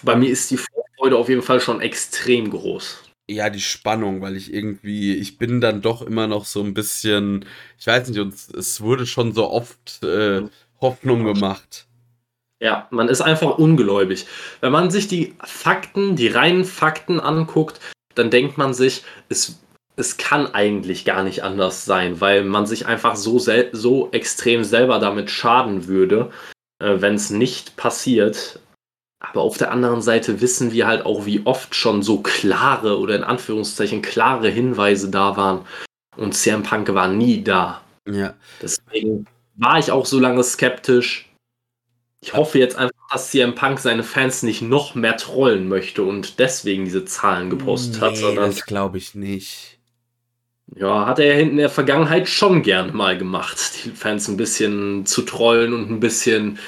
bei 0.03 0.15
mir 0.15 0.29
ist 0.29 0.51
die 0.51 0.57
Vorfreude 0.57 1.17
auf 1.17 1.29
jeden 1.29 1.41
Fall 1.41 1.61
schon 1.61 1.79
extrem 1.79 2.49
groß. 2.49 3.03
Ja, 3.29 3.49
die 3.49 3.61
Spannung, 3.61 4.21
weil 4.21 4.35
ich 4.35 4.53
irgendwie, 4.53 5.15
ich 5.15 5.37
bin 5.37 5.61
dann 5.61 5.81
doch 5.81 6.01
immer 6.01 6.27
noch 6.27 6.43
so 6.43 6.61
ein 6.61 6.73
bisschen, 6.73 7.45
ich 7.79 7.87
weiß 7.87 8.09
nicht, 8.09 8.19
es 8.53 8.81
wurde 8.81 9.05
schon 9.05 9.33
so 9.33 9.49
oft 9.49 10.03
äh, 10.03 10.41
Hoffnung 10.81 11.23
gemacht. 11.23 11.85
Ja, 12.59 12.87
man 12.91 13.07
ist 13.07 13.21
einfach 13.21 13.57
ungläubig. 13.57 14.25
Wenn 14.59 14.73
man 14.73 14.91
sich 14.91 15.07
die 15.07 15.33
Fakten, 15.45 16.17
die 16.17 16.27
reinen 16.27 16.65
Fakten 16.65 17.21
anguckt, 17.21 17.79
dann 18.15 18.31
denkt 18.31 18.57
man 18.57 18.73
sich, 18.73 19.03
es, 19.29 19.59
es 19.95 20.17
kann 20.17 20.53
eigentlich 20.53 21.05
gar 21.05 21.23
nicht 21.23 21.43
anders 21.43 21.85
sein, 21.85 22.19
weil 22.19 22.43
man 22.43 22.65
sich 22.65 22.85
einfach 22.85 23.15
so, 23.15 23.39
so 23.39 24.09
extrem 24.11 24.65
selber 24.65 24.99
damit 24.99 25.29
schaden 25.29 25.87
würde, 25.87 26.31
wenn 26.79 27.15
es 27.15 27.29
nicht 27.29 27.75
passiert. 27.75 28.59
Aber 29.19 29.41
auf 29.41 29.57
der 29.57 29.71
anderen 29.71 30.01
Seite 30.01 30.39
wissen 30.39 30.71
wir 30.71 30.87
halt 30.87 31.05
auch, 31.05 31.25
wie 31.25 31.45
oft 31.45 31.75
schon 31.75 32.03
so 32.03 32.21
klare 32.21 32.99
oder 32.99 33.15
in 33.15 33.23
Anführungszeichen 33.23 34.01
klare 34.01 34.49
Hinweise 34.49 35.09
da 35.09 35.35
waren. 35.35 35.65
Und 36.15 36.33
CM 36.33 36.63
Punk 36.63 36.93
war 36.93 37.09
nie 37.09 37.43
da. 37.43 37.81
Ja. 38.09 38.33
Deswegen 38.61 39.27
war 39.55 39.77
ich 39.77 39.91
auch 39.91 40.05
so 40.05 40.19
lange 40.19 40.43
skeptisch. 40.43 41.29
Ich 42.21 42.33
hoffe 42.33 42.59
jetzt 42.59 42.77
einfach, 42.77 42.93
dass 43.11 43.31
CM 43.31 43.55
Punk 43.55 43.79
seine 43.79 44.03
Fans 44.03 44.43
nicht 44.43 44.61
noch 44.61 44.95
mehr 44.95 45.17
trollen 45.17 45.67
möchte 45.67 46.03
und 46.03 46.39
deswegen 46.39 46.85
diese 46.85 47.05
Zahlen 47.05 47.49
gepostet 47.49 47.95
nee, 47.95 48.07
hat. 48.07 48.17
Sondern 48.17 48.51
das 48.51 48.65
glaube 48.65 48.97
ich 48.97 49.15
nicht. 49.15 49.78
Ja, 50.75 51.05
hat 51.07 51.19
er 51.19 51.39
in 51.39 51.57
der 51.57 51.69
Vergangenheit 51.69 52.29
schon 52.29 52.61
gern 52.61 52.95
mal 52.95 53.17
gemacht, 53.17 53.57
die 53.83 53.89
Fans 53.89 54.27
ein 54.27 54.37
bisschen 54.37 55.05
zu 55.05 55.23
trollen 55.23 55.73
und 55.73 55.89
ein 55.89 55.99
bisschen, 55.99 56.59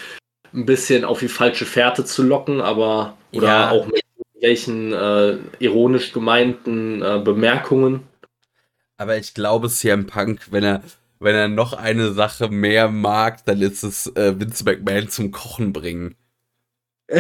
ein 0.54 0.66
bisschen 0.66 1.06
auf 1.06 1.20
die 1.20 1.28
falsche 1.28 1.66
Fährte 1.66 2.04
zu 2.04 2.24
locken, 2.24 2.62
aber 2.62 3.18
oder 3.32 3.48
ja. 3.48 3.70
auch 3.72 3.86
mit 3.86 4.04
welchen 4.40 4.92
äh, 4.92 5.38
ironisch 5.60 6.14
gemeinten 6.14 7.02
äh, 7.02 7.22
Bemerkungen. 7.24 8.04
Aber 8.98 9.18
ich 9.18 9.34
glaube, 9.34 9.70
CM 9.70 10.08
Punk, 10.08 10.48
wenn 10.52 10.64
er, 10.64 10.84
wenn 11.20 11.36
er 11.36 11.48
noch 11.48 11.74
eine 11.74 12.12
Sache 12.12 12.50
mehr 12.50 12.88
mag, 12.90 13.46
dann 13.46 13.62
ist 13.62 13.84
es 13.84 14.08
äh, 14.16 14.40
Vince 14.40 14.64
McMahon 14.64 15.10
zum 15.10 15.32
Kochen 15.32 15.74
bringen. 15.74 16.16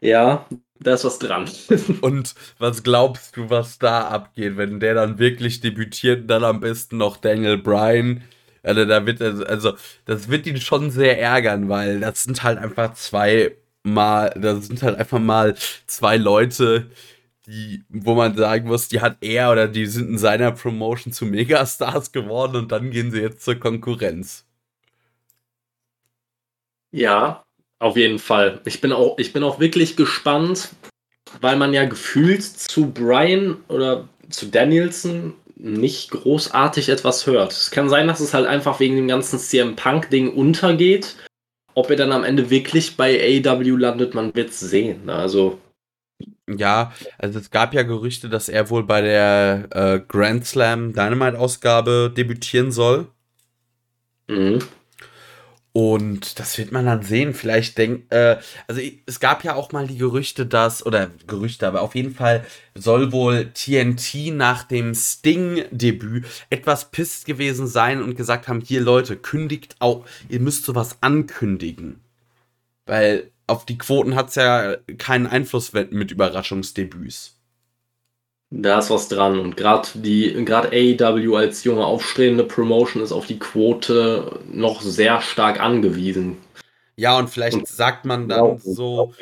ja, 0.00 0.46
da 0.80 0.94
ist 0.94 1.04
was 1.04 1.18
dran. 1.18 1.48
und 2.00 2.34
was 2.58 2.82
glaubst 2.82 3.36
du, 3.36 3.50
was 3.50 3.78
da 3.78 4.08
abgeht, 4.08 4.56
wenn 4.56 4.80
der 4.80 4.94
dann 4.94 5.18
wirklich 5.18 5.60
debütiert 5.60 6.28
dann 6.30 6.44
am 6.44 6.60
besten 6.60 6.98
noch 6.98 7.16
Daniel 7.16 7.58
Bryan? 7.58 8.24
Also, 8.62 8.84
da 8.86 9.06
wird 9.06 9.20
also, 9.22 9.74
das 10.06 10.28
wird 10.30 10.46
ihn 10.46 10.60
schon 10.60 10.90
sehr 10.90 11.20
ärgern, 11.20 11.68
weil 11.68 12.00
das 12.00 12.24
sind 12.24 12.42
halt 12.42 12.58
einfach 12.58 12.94
zwei 12.94 13.56
mal, 13.82 14.30
das 14.36 14.66
sind 14.66 14.82
halt 14.82 14.96
einfach 14.98 15.18
mal 15.20 15.54
zwei 15.86 16.16
Leute, 16.16 16.90
die, 17.46 17.84
wo 17.90 18.14
man 18.14 18.36
sagen 18.36 18.68
muss, 18.68 18.88
die 18.88 19.00
hat 19.00 19.18
er 19.20 19.52
oder 19.52 19.68
die 19.68 19.86
sind 19.86 20.08
in 20.10 20.18
seiner 20.18 20.52
Promotion 20.52 21.12
zu 21.12 21.26
Megastars 21.26 22.12
geworden 22.12 22.56
und 22.56 22.72
dann 22.72 22.90
gehen 22.90 23.10
sie 23.10 23.20
jetzt 23.20 23.44
zur 23.44 23.56
Konkurrenz. 23.56 24.46
Ja, 26.92 27.43
Auf 27.84 27.98
jeden 27.98 28.18
Fall. 28.18 28.62
Ich 28.64 28.80
bin 28.80 28.92
auch, 28.92 29.18
ich 29.18 29.34
bin 29.34 29.42
auch 29.42 29.60
wirklich 29.60 29.94
gespannt, 29.94 30.70
weil 31.42 31.56
man 31.56 31.74
ja 31.74 31.84
gefühlt 31.84 32.42
zu 32.42 32.90
Brian 32.90 33.58
oder 33.68 34.08
zu 34.30 34.46
Danielson 34.46 35.34
nicht 35.56 36.10
großartig 36.10 36.88
etwas 36.88 37.26
hört. 37.26 37.52
Es 37.52 37.70
kann 37.70 37.90
sein, 37.90 38.08
dass 38.08 38.20
es 38.20 38.32
halt 38.32 38.46
einfach 38.46 38.80
wegen 38.80 38.96
dem 38.96 39.06
ganzen 39.06 39.38
CM 39.38 39.76
Punk-Ding 39.76 40.32
untergeht. 40.32 41.16
Ob 41.74 41.90
er 41.90 41.96
dann 41.96 42.12
am 42.12 42.24
Ende 42.24 42.48
wirklich 42.48 42.96
bei 42.96 43.20
AW 43.20 43.76
landet, 43.76 44.14
man 44.14 44.34
wird 44.34 44.48
es 44.48 44.60
sehen. 44.60 45.10
Also. 45.10 45.58
Ja, 46.48 46.90
also 47.18 47.38
es 47.38 47.50
gab 47.50 47.74
ja 47.74 47.82
Gerüchte, 47.82 48.30
dass 48.30 48.48
er 48.48 48.70
wohl 48.70 48.84
bei 48.84 49.02
der 49.02 49.68
äh, 49.72 50.00
Grand 50.00 50.46
Slam 50.46 50.94
Dynamite-Ausgabe 50.94 52.10
debütieren 52.16 52.72
soll. 52.72 53.08
Mhm. 54.28 54.60
Und 55.76 56.38
das 56.38 56.56
wird 56.56 56.70
man 56.70 56.86
dann 56.86 57.02
sehen. 57.02 57.34
Vielleicht 57.34 57.78
denkt, 57.78 58.12
äh, 58.12 58.38
also 58.68 58.80
es 59.06 59.18
gab 59.18 59.42
ja 59.42 59.56
auch 59.56 59.72
mal 59.72 59.88
die 59.88 59.98
Gerüchte, 59.98 60.46
dass, 60.46 60.86
oder 60.86 61.10
Gerüchte, 61.26 61.66
aber 61.66 61.82
auf 61.82 61.96
jeden 61.96 62.14
Fall 62.14 62.46
soll 62.76 63.10
wohl 63.10 63.50
TNT 63.52 64.32
nach 64.32 64.62
dem 64.62 64.94
Sting-Debüt 64.94 66.26
etwas 66.48 66.92
pisst 66.92 67.26
gewesen 67.26 67.66
sein 67.66 68.00
und 68.04 68.14
gesagt 68.14 68.46
haben: 68.46 68.60
Hier 68.60 68.82
Leute, 68.82 69.16
kündigt 69.16 69.74
auch, 69.80 70.06
ihr 70.28 70.38
müsst 70.38 70.64
sowas 70.64 70.98
ankündigen. 71.00 71.98
Weil 72.86 73.32
auf 73.48 73.66
die 73.66 73.76
Quoten 73.76 74.14
hat 74.14 74.28
es 74.28 74.36
ja 74.36 74.76
keinen 74.98 75.26
Einfluss 75.26 75.72
mit 75.72 76.12
Überraschungsdebüts. 76.12 77.34
Da 78.56 78.78
ist 78.78 78.90
was 78.90 79.08
dran. 79.08 79.38
Und 79.40 79.56
gerade 79.56 79.88
die, 79.94 80.32
gerade 80.44 80.68
AEW 80.68 81.34
als 81.36 81.64
junge 81.64 81.84
aufstrebende 81.84 82.44
Promotion 82.44 83.02
ist 83.02 83.10
auf 83.10 83.26
die 83.26 83.38
Quote 83.38 84.38
noch 84.52 84.80
sehr 84.80 85.20
stark 85.20 85.60
angewiesen. 85.60 86.36
Ja, 86.96 87.18
und 87.18 87.28
vielleicht 87.28 87.56
und 87.56 87.66
sagt 87.66 88.04
man 88.04 88.28
dann 88.28 88.58
so, 88.58 89.12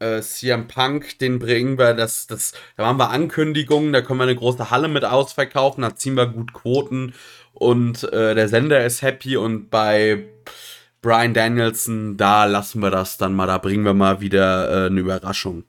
äh, 0.00 0.20
CM 0.20 0.66
Punk, 0.66 1.20
den 1.20 1.38
bringen 1.38 1.78
wir, 1.78 1.94
das, 1.94 2.26
das, 2.26 2.52
da 2.76 2.84
machen 2.84 2.98
wir 2.98 3.10
Ankündigungen, 3.10 3.92
da 3.92 4.02
können 4.02 4.18
wir 4.18 4.24
eine 4.24 4.34
große 4.34 4.70
Halle 4.70 4.88
mit 4.88 5.04
ausverkaufen, 5.04 5.82
da 5.82 5.94
ziehen 5.94 6.16
wir 6.16 6.26
gut 6.26 6.52
Quoten 6.52 7.14
und 7.52 8.02
äh, 8.12 8.34
der 8.34 8.48
Sender 8.48 8.84
ist 8.84 9.02
happy 9.02 9.36
und 9.36 9.70
bei 9.70 10.24
Brian 11.02 11.34
Danielson, 11.34 12.16
da 12.16 12.46
lassen 12.46 12.80
wir 12.80 12.90
das 12.90 13.18
dann 13.18 13.34
mal, 13.34 13.46
da 13.46 13.58
bringen 13.58 13.84
wir 13.84 13.94
mal 13.94 14.20
wieder 14.20 14.86
äh, 14.86 14.86
eine 14.86 15.00
Überraschung. 15.00 15.64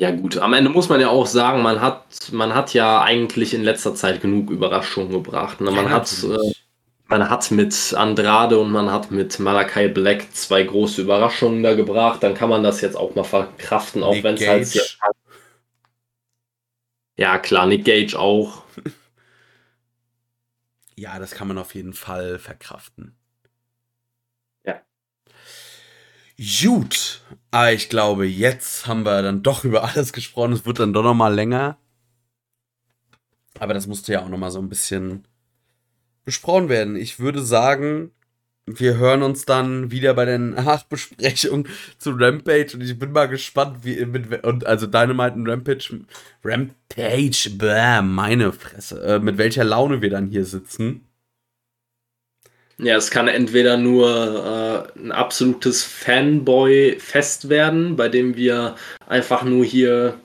Ja 0.00 0.12
gut, 0.12 0.38
am 0.38 0.54
Ende 0.54 0.70
muss 0.70 0.88
man 0.88 0.98
ja 0.98 1.10
auch 1.10 1.26
sagen, 1.26 1.60
man 1.60 1.82
hat, 1.82 2.32
man 2.32 2.54
hat 2.54 2.72
ja 2.72 3.02
eigentlich 3.02 3.52
in 3.52 3.62
letzter 3.62 3.94
Zeit 3.94 4.22
genug 4.22 4.48
Überraschungen 4.48 5.12
gebracht. 5.12 5.60
Ne? 5.60 5.70
Man, 5.70 5.84
ja, 5.84 5.90
hat, 5.90 6.10
äh, 6.24 6.54
man 7.06 7.28
hat 7.28 7.50
mit 7.50 7.92
Andrade 7.94 8.58
und 8.58 8.70
man 8.70 8.90
hat 8.90 9.10
mit 9.10 9.38
Malakai 9.38 9.88
Black 9.88 10.34
zwei 10.34 10.62
große 10.62 11.02
Überraschungen 11.02 11.62
da 11.62 11.74
gebracht. 11.74 12.22
Dann 12.22 12.32
kann 12.32 12.48
man 12.48 12.62
das 12.62 12.80
jetzt 12.80 12.96
auch 12.96 13.14
mal 13.14 13.24
verkraften, 13.24 14.02
auch 14.02 14.16
wenn 14.22 14.36
es 14.36 14.48
halt 14.48 14.68
hier... 14.68 14.82
Ja 17.18 17.36
klar, 17.36 17.66
Nick 17.66 17.84
Gage 17.84 18.18
auch. 18.18 18.62
ja, 20.96 21.18
das 21.18 21.32
kann 21.32 21.46
man 21.46 21.58
auf 21.58 21.74
jeden 21.74 21.92
Fall 21.92 22.38
verkraften. 22.38 23.20
Gut, 26.40 27.20
ah, 27.50 27.70
ich 27.70 27.88
glaube, 27.88 28.26
jetzt 28.26 28.86
haben 28.86 29.04
wir 29.04 29.22
dann 29.22 29.42
doch 29.42 29.64
über 29.64 29.84
alles 29.84 30.12
gesprochen. 30.12 30.52
Es 30.52 30.66
wird 30.66 30.78
dann 30.78 30.92
doch 30.92 31.02
noch 31.02 31.14
mal 31.14 31.34
länger. 31.34 31.78
Aber 33.58 33.74
das 33.74 33.86
musste 33.86 34.12
ja 34.12 34.22
auch 34.22 34.28
noch 34.28 34.38
mal 34.38 34.50
so 34.50 34.58
ein 34.58 34.68
bisschen 34.68 35.24
besprochen 36.24 36.68
werden. 36.68 36.96
Ich 36.96 37.18
würde 37.18 37.42
sagen, 37.42 38.12
wir 38.66 38.96
hören 38.96 39.22
uns 39.22 39.44
dann 39.44 39.90
wieder 39.90 40.14
bei 40.14 40.24
der 40.24 40.38
Nachbesprechung 40.38 41.66
zu 41.98 42.10
Rampage 42.12 42.74
und 42.74 42.82
ich 42.82 42.98
bin 42.98 43.12
mal 43.12 43.26
gespannt, 43.26 43.78
wie 43.82 44.04
mit 44.04 44.44
und 44.44 44.66
also 44.66 44.86
Dynamite 44.86 45.34
und 45.34 45.48
Rampage 45.48 46.00
Rampage, 46.44 47.50
bäh, 47.56 48.02
meine 48.02 48.52
Fresse, 48.52 49.02
äh, 49.02 49.18
mit 49.18 49.38
welcher 49.38 49.64
Laune 49.64 50.02
wir 50.02 50.10
dann 50.10 50.28
hier 50.28 50.44
sitzen. 50.44 51.06
Ja, 52.82 52.96
es 52.96 53.10
kann 53.10 53.28
entweder 53.28 53.76
nur 53.76 54.88
äh, 54.96 54.98
ein 54.98 55.12
absolutes 55.12 55.84
Fanboy-Fest 55.84 57.48
werden, 57.48 57.96
bei 57.96 58.08
dem 58.08 58.36
wir 58.36 58.76
einfach 59.06 59.42
nur 59.42 59.64
hier 59.64 60.18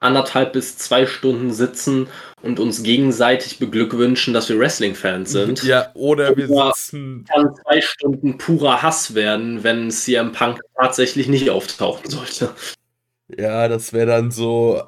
anderthalb 0.00 0.52
bis 0.52 0.76
zwei 0.78 1.06
Stunden 1.06 1.52
sitzen 1.52 2.08
und 2.42 2.58
uns 2.58 2.82
gegenseitig 2.82 3.60
beglückwünschen, 3.60 4.34
dass 4.34 4.48
wir 4.48 4.58
Wrestling-Fans 4.58 5.30
sind. 5.30 5.62
Ja, 5.62 5.92
oder 5.94 6.36
wir 6.36 6.50
oder 6.50 6.72
sitzen. 6.74 7.24
Kann 7.32 7.54
zwei 7.54 7.80
Stunden 7.80 8.36
purer 8.36 8.82
Hass 8.82 9.14
werden, 9.14 9.62
wenn 9.62 9.92
CM 9.92 10.32
Punk 10.32 10.60
tatsächlich 10.76 11.28
nicht 11.28 11.50
auftauchen 11.50 12.10
sollte. 12.10 12.50
Ja, 13.36 13.68
das 13.68 13.92
wäre 13.92 14.06
dann 14.06 14.32
so, 14.32 14.82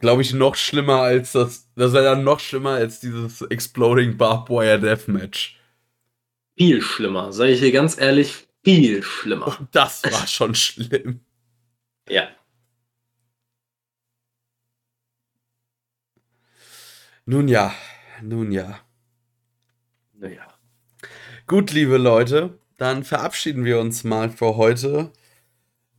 glaube 0.00 0.22
ich, 0.22 0.34
noch 0.34 0.56
schlimmer 0.56 1.02
als 1.02 1.32
das. 1.32 1.68
Das 1.76 1.92
wäre 1.92 2.04
dann 2.04 2.24
noch 2.24 2.40
schlimmer 2.40 2.70
als 2.70 2.98
dieses 2.98 3.42
Exploding 3.42 4.16
Barbed 4.16 4.50
Wire 4.50 4.80
Deathmatch 4.80 5.57
viel 6.58 6.82
schlimmer. 6.82 7.32
Sag 7.32 7.46
ich 7.46 7.60
dir 7.60 7.72
ganz 7.72 7.98
ehrlich, 7.98 8.48
viel 8.64 9.02
schlimmer. 9.02 9.58
Und 9.58 9.68
das 9.74 10.02
war 10.04 10.26
schon 10.26 10.54
schlimm. 10.54 11.20
Ja. 12.08 12.28
Nun 17.24 17.46
ja, 17.46 17.74
nun 18.22 18.52
ja. 18.52 18.80
Naja. 20.14 20.48
Gut, 21.46 21.72
liebe 21.72 21.98
Leute, 21.98 22.58
dann 22.78 23.04
verabschieden 23.04 23.64
wir 23.64 23.78
uns 23.78 24.02
mal 24.02 24.30
für 24.30 24.56
heute. 24.56 25.12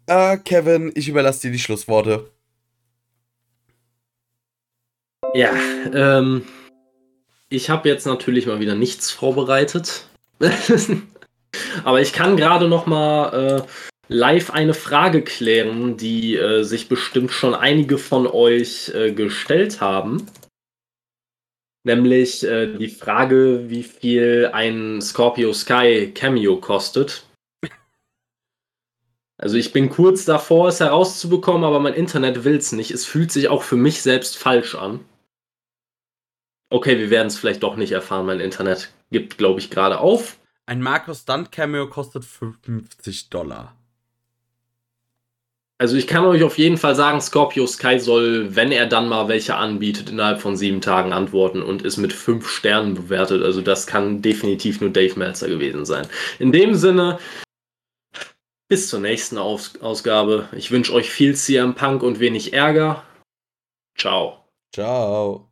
Äh, 0.07 0.37
Kevin, 0.37 0.91
ich 0.95 1.07
überlasse 1.07 1.41
dir 1.41 1.51
die 1.51 1.59
Schlussworte. 1.59 2.31
Ja, 5.35 5.53
ähm, 5.93 6.47
ich 7.49 7.69
habe 7.69 7.87
jetzt 7.87 8.05
natürlich 8.05 8.47
mal 8.47 8.59
wieder 8.59 8.73
nichts 8.73 9.11
vorbereitet. 9.11 10.09
Aber 11.83 12.01
ich 12.01 12.13
kann 12.13 12.37
gerade 12.37 12.67
noch 12.67 12.85
mal 12.85 13.33
äh, 13.33 13.67
live 14.07 14.51
eine 14.51 14.73
Frage 14.73 15.23
klären, 15.23 15.97
die 15.97 16.35
äh, 16.35 16.63
sich 16.63 16.89
bestimmt 16.89 17.31
schon 17.31 17.53
einige 17.53 17.97
von 17.97 18.27
euch 18.27 18.91
äh, 18.93 19.11
gestellt 19.11 19.81
haben. 19.81 20.25
Nämlich 21.83 22.43
äh, 22.43 22.77
die 22.77 22.89
Frage, 22.89 23.69
wie 23.69 23.83
viel 23.83 24.49
ein 24.53 25.01
Scorpio 25.01 25.53
Sky 25.53 26.11
Cameo 26.13 26.57
kostet. 26.57 27.23
Also 29.37 29.55
ich 29.55 29.71
bin 29.71 29.89
kurz 29.89 30.25
davor, 30.25 30.67
es 30.67 30.81
herauszubekommen, 30.81 31.63
aber 31.63 31.79
mein 31.79 31.93
Internet 31.93 32.43
will 32.43 32.57
es 32.57 32.73
nicht. 32.73 32.91
Es 32.91 33.05
fühlt 33.05 33.31
sich 33.31 33.47
auch 33.47 33.63
für 33.63 33.77
mich 33.77 34.01
selbst 34.01 34.37
falsch 34.37 34.75
an. 34.75 34.99
Okay, 36.69 36.97
wir 36.99 37.09
werden 37.09 37.27
es 37.27 37.37
vielleicht 37.37 37.63
doch 37.63 37.75
nicht 37.75 37.91
erfahren. 37.91 38.25
Mein 38.25 38.39
Internet 38.39 38.91
gibt, 39.11 39.37
glaube 39.37 39.59
ich, 39.59 39.69
gerade 39.69 39.99
auf. 39.99 40.37
Ein 40.65 40.81
Markus 40.81 41.21
Stunt 41.21 41.51
Cameo 41.51 41.87
kostet 41.87 42.25
50 42.25 43.29
Dollar. 43.29 43.75
Also 45.79 45.95
ich 45.95 46.07
kann 46.07 46.25
euch 46.25 46.43
auf 46.43 46.57
jeden 46.57 46.77
Fall 46.77 46.93
sagen, 46.93 47.21
Scorpio 47.21 47.65
Sky 47.65 47.99
soll, 47.99 48.53
wenn 48.55 48.71
er 48.71 48.85
dann 48.85 49.07
mal 49.07 49.29
welche 49.29 49.55
anbietet, 49.55 50.09
innerhalb 50.09 50.41
von 50.41 50.57
sieben 50.57 50.81
Tagen 50.81 51.13
antworten 51.13 51.63
und 51.63 51.83
ist 51.83 51.95
mit 51.95 52.11
fünf 52.11 52.49
Sternen 52.49 52.95
bewertet. 52.95 53.41
Also 53.41 53.61
das 53.61 53.87
kann 53.87 54.21
definitiv 54.21 54.81
nur 54.81 54.89
Dave 54.89 55.17
Meltzer 55.17 55.47
gewesen 55.47 55.85
sein. 55.85 56.05
In 56.37 56.51
dem 56.51 56.75
Sinne, 56.75 57.17
bis 58.67 58.89
zur 58.89 58.99
nächsten 58.99 59.37
Aus 59.37 59.79
Ausgabe. 59.81 60.49
Ich 60.51 60.69
wünsche 60.69 60.93
euch 60.93 61.09
viel 61.09 61.33
CM 61.33 61.75
Punk 61.75 62.03
und 62.03 62.19
wenig 62.19 62.53
Ärger. 62.53 63.03
Ciao. 63.97 64.45
Ciao. 64.75 65.48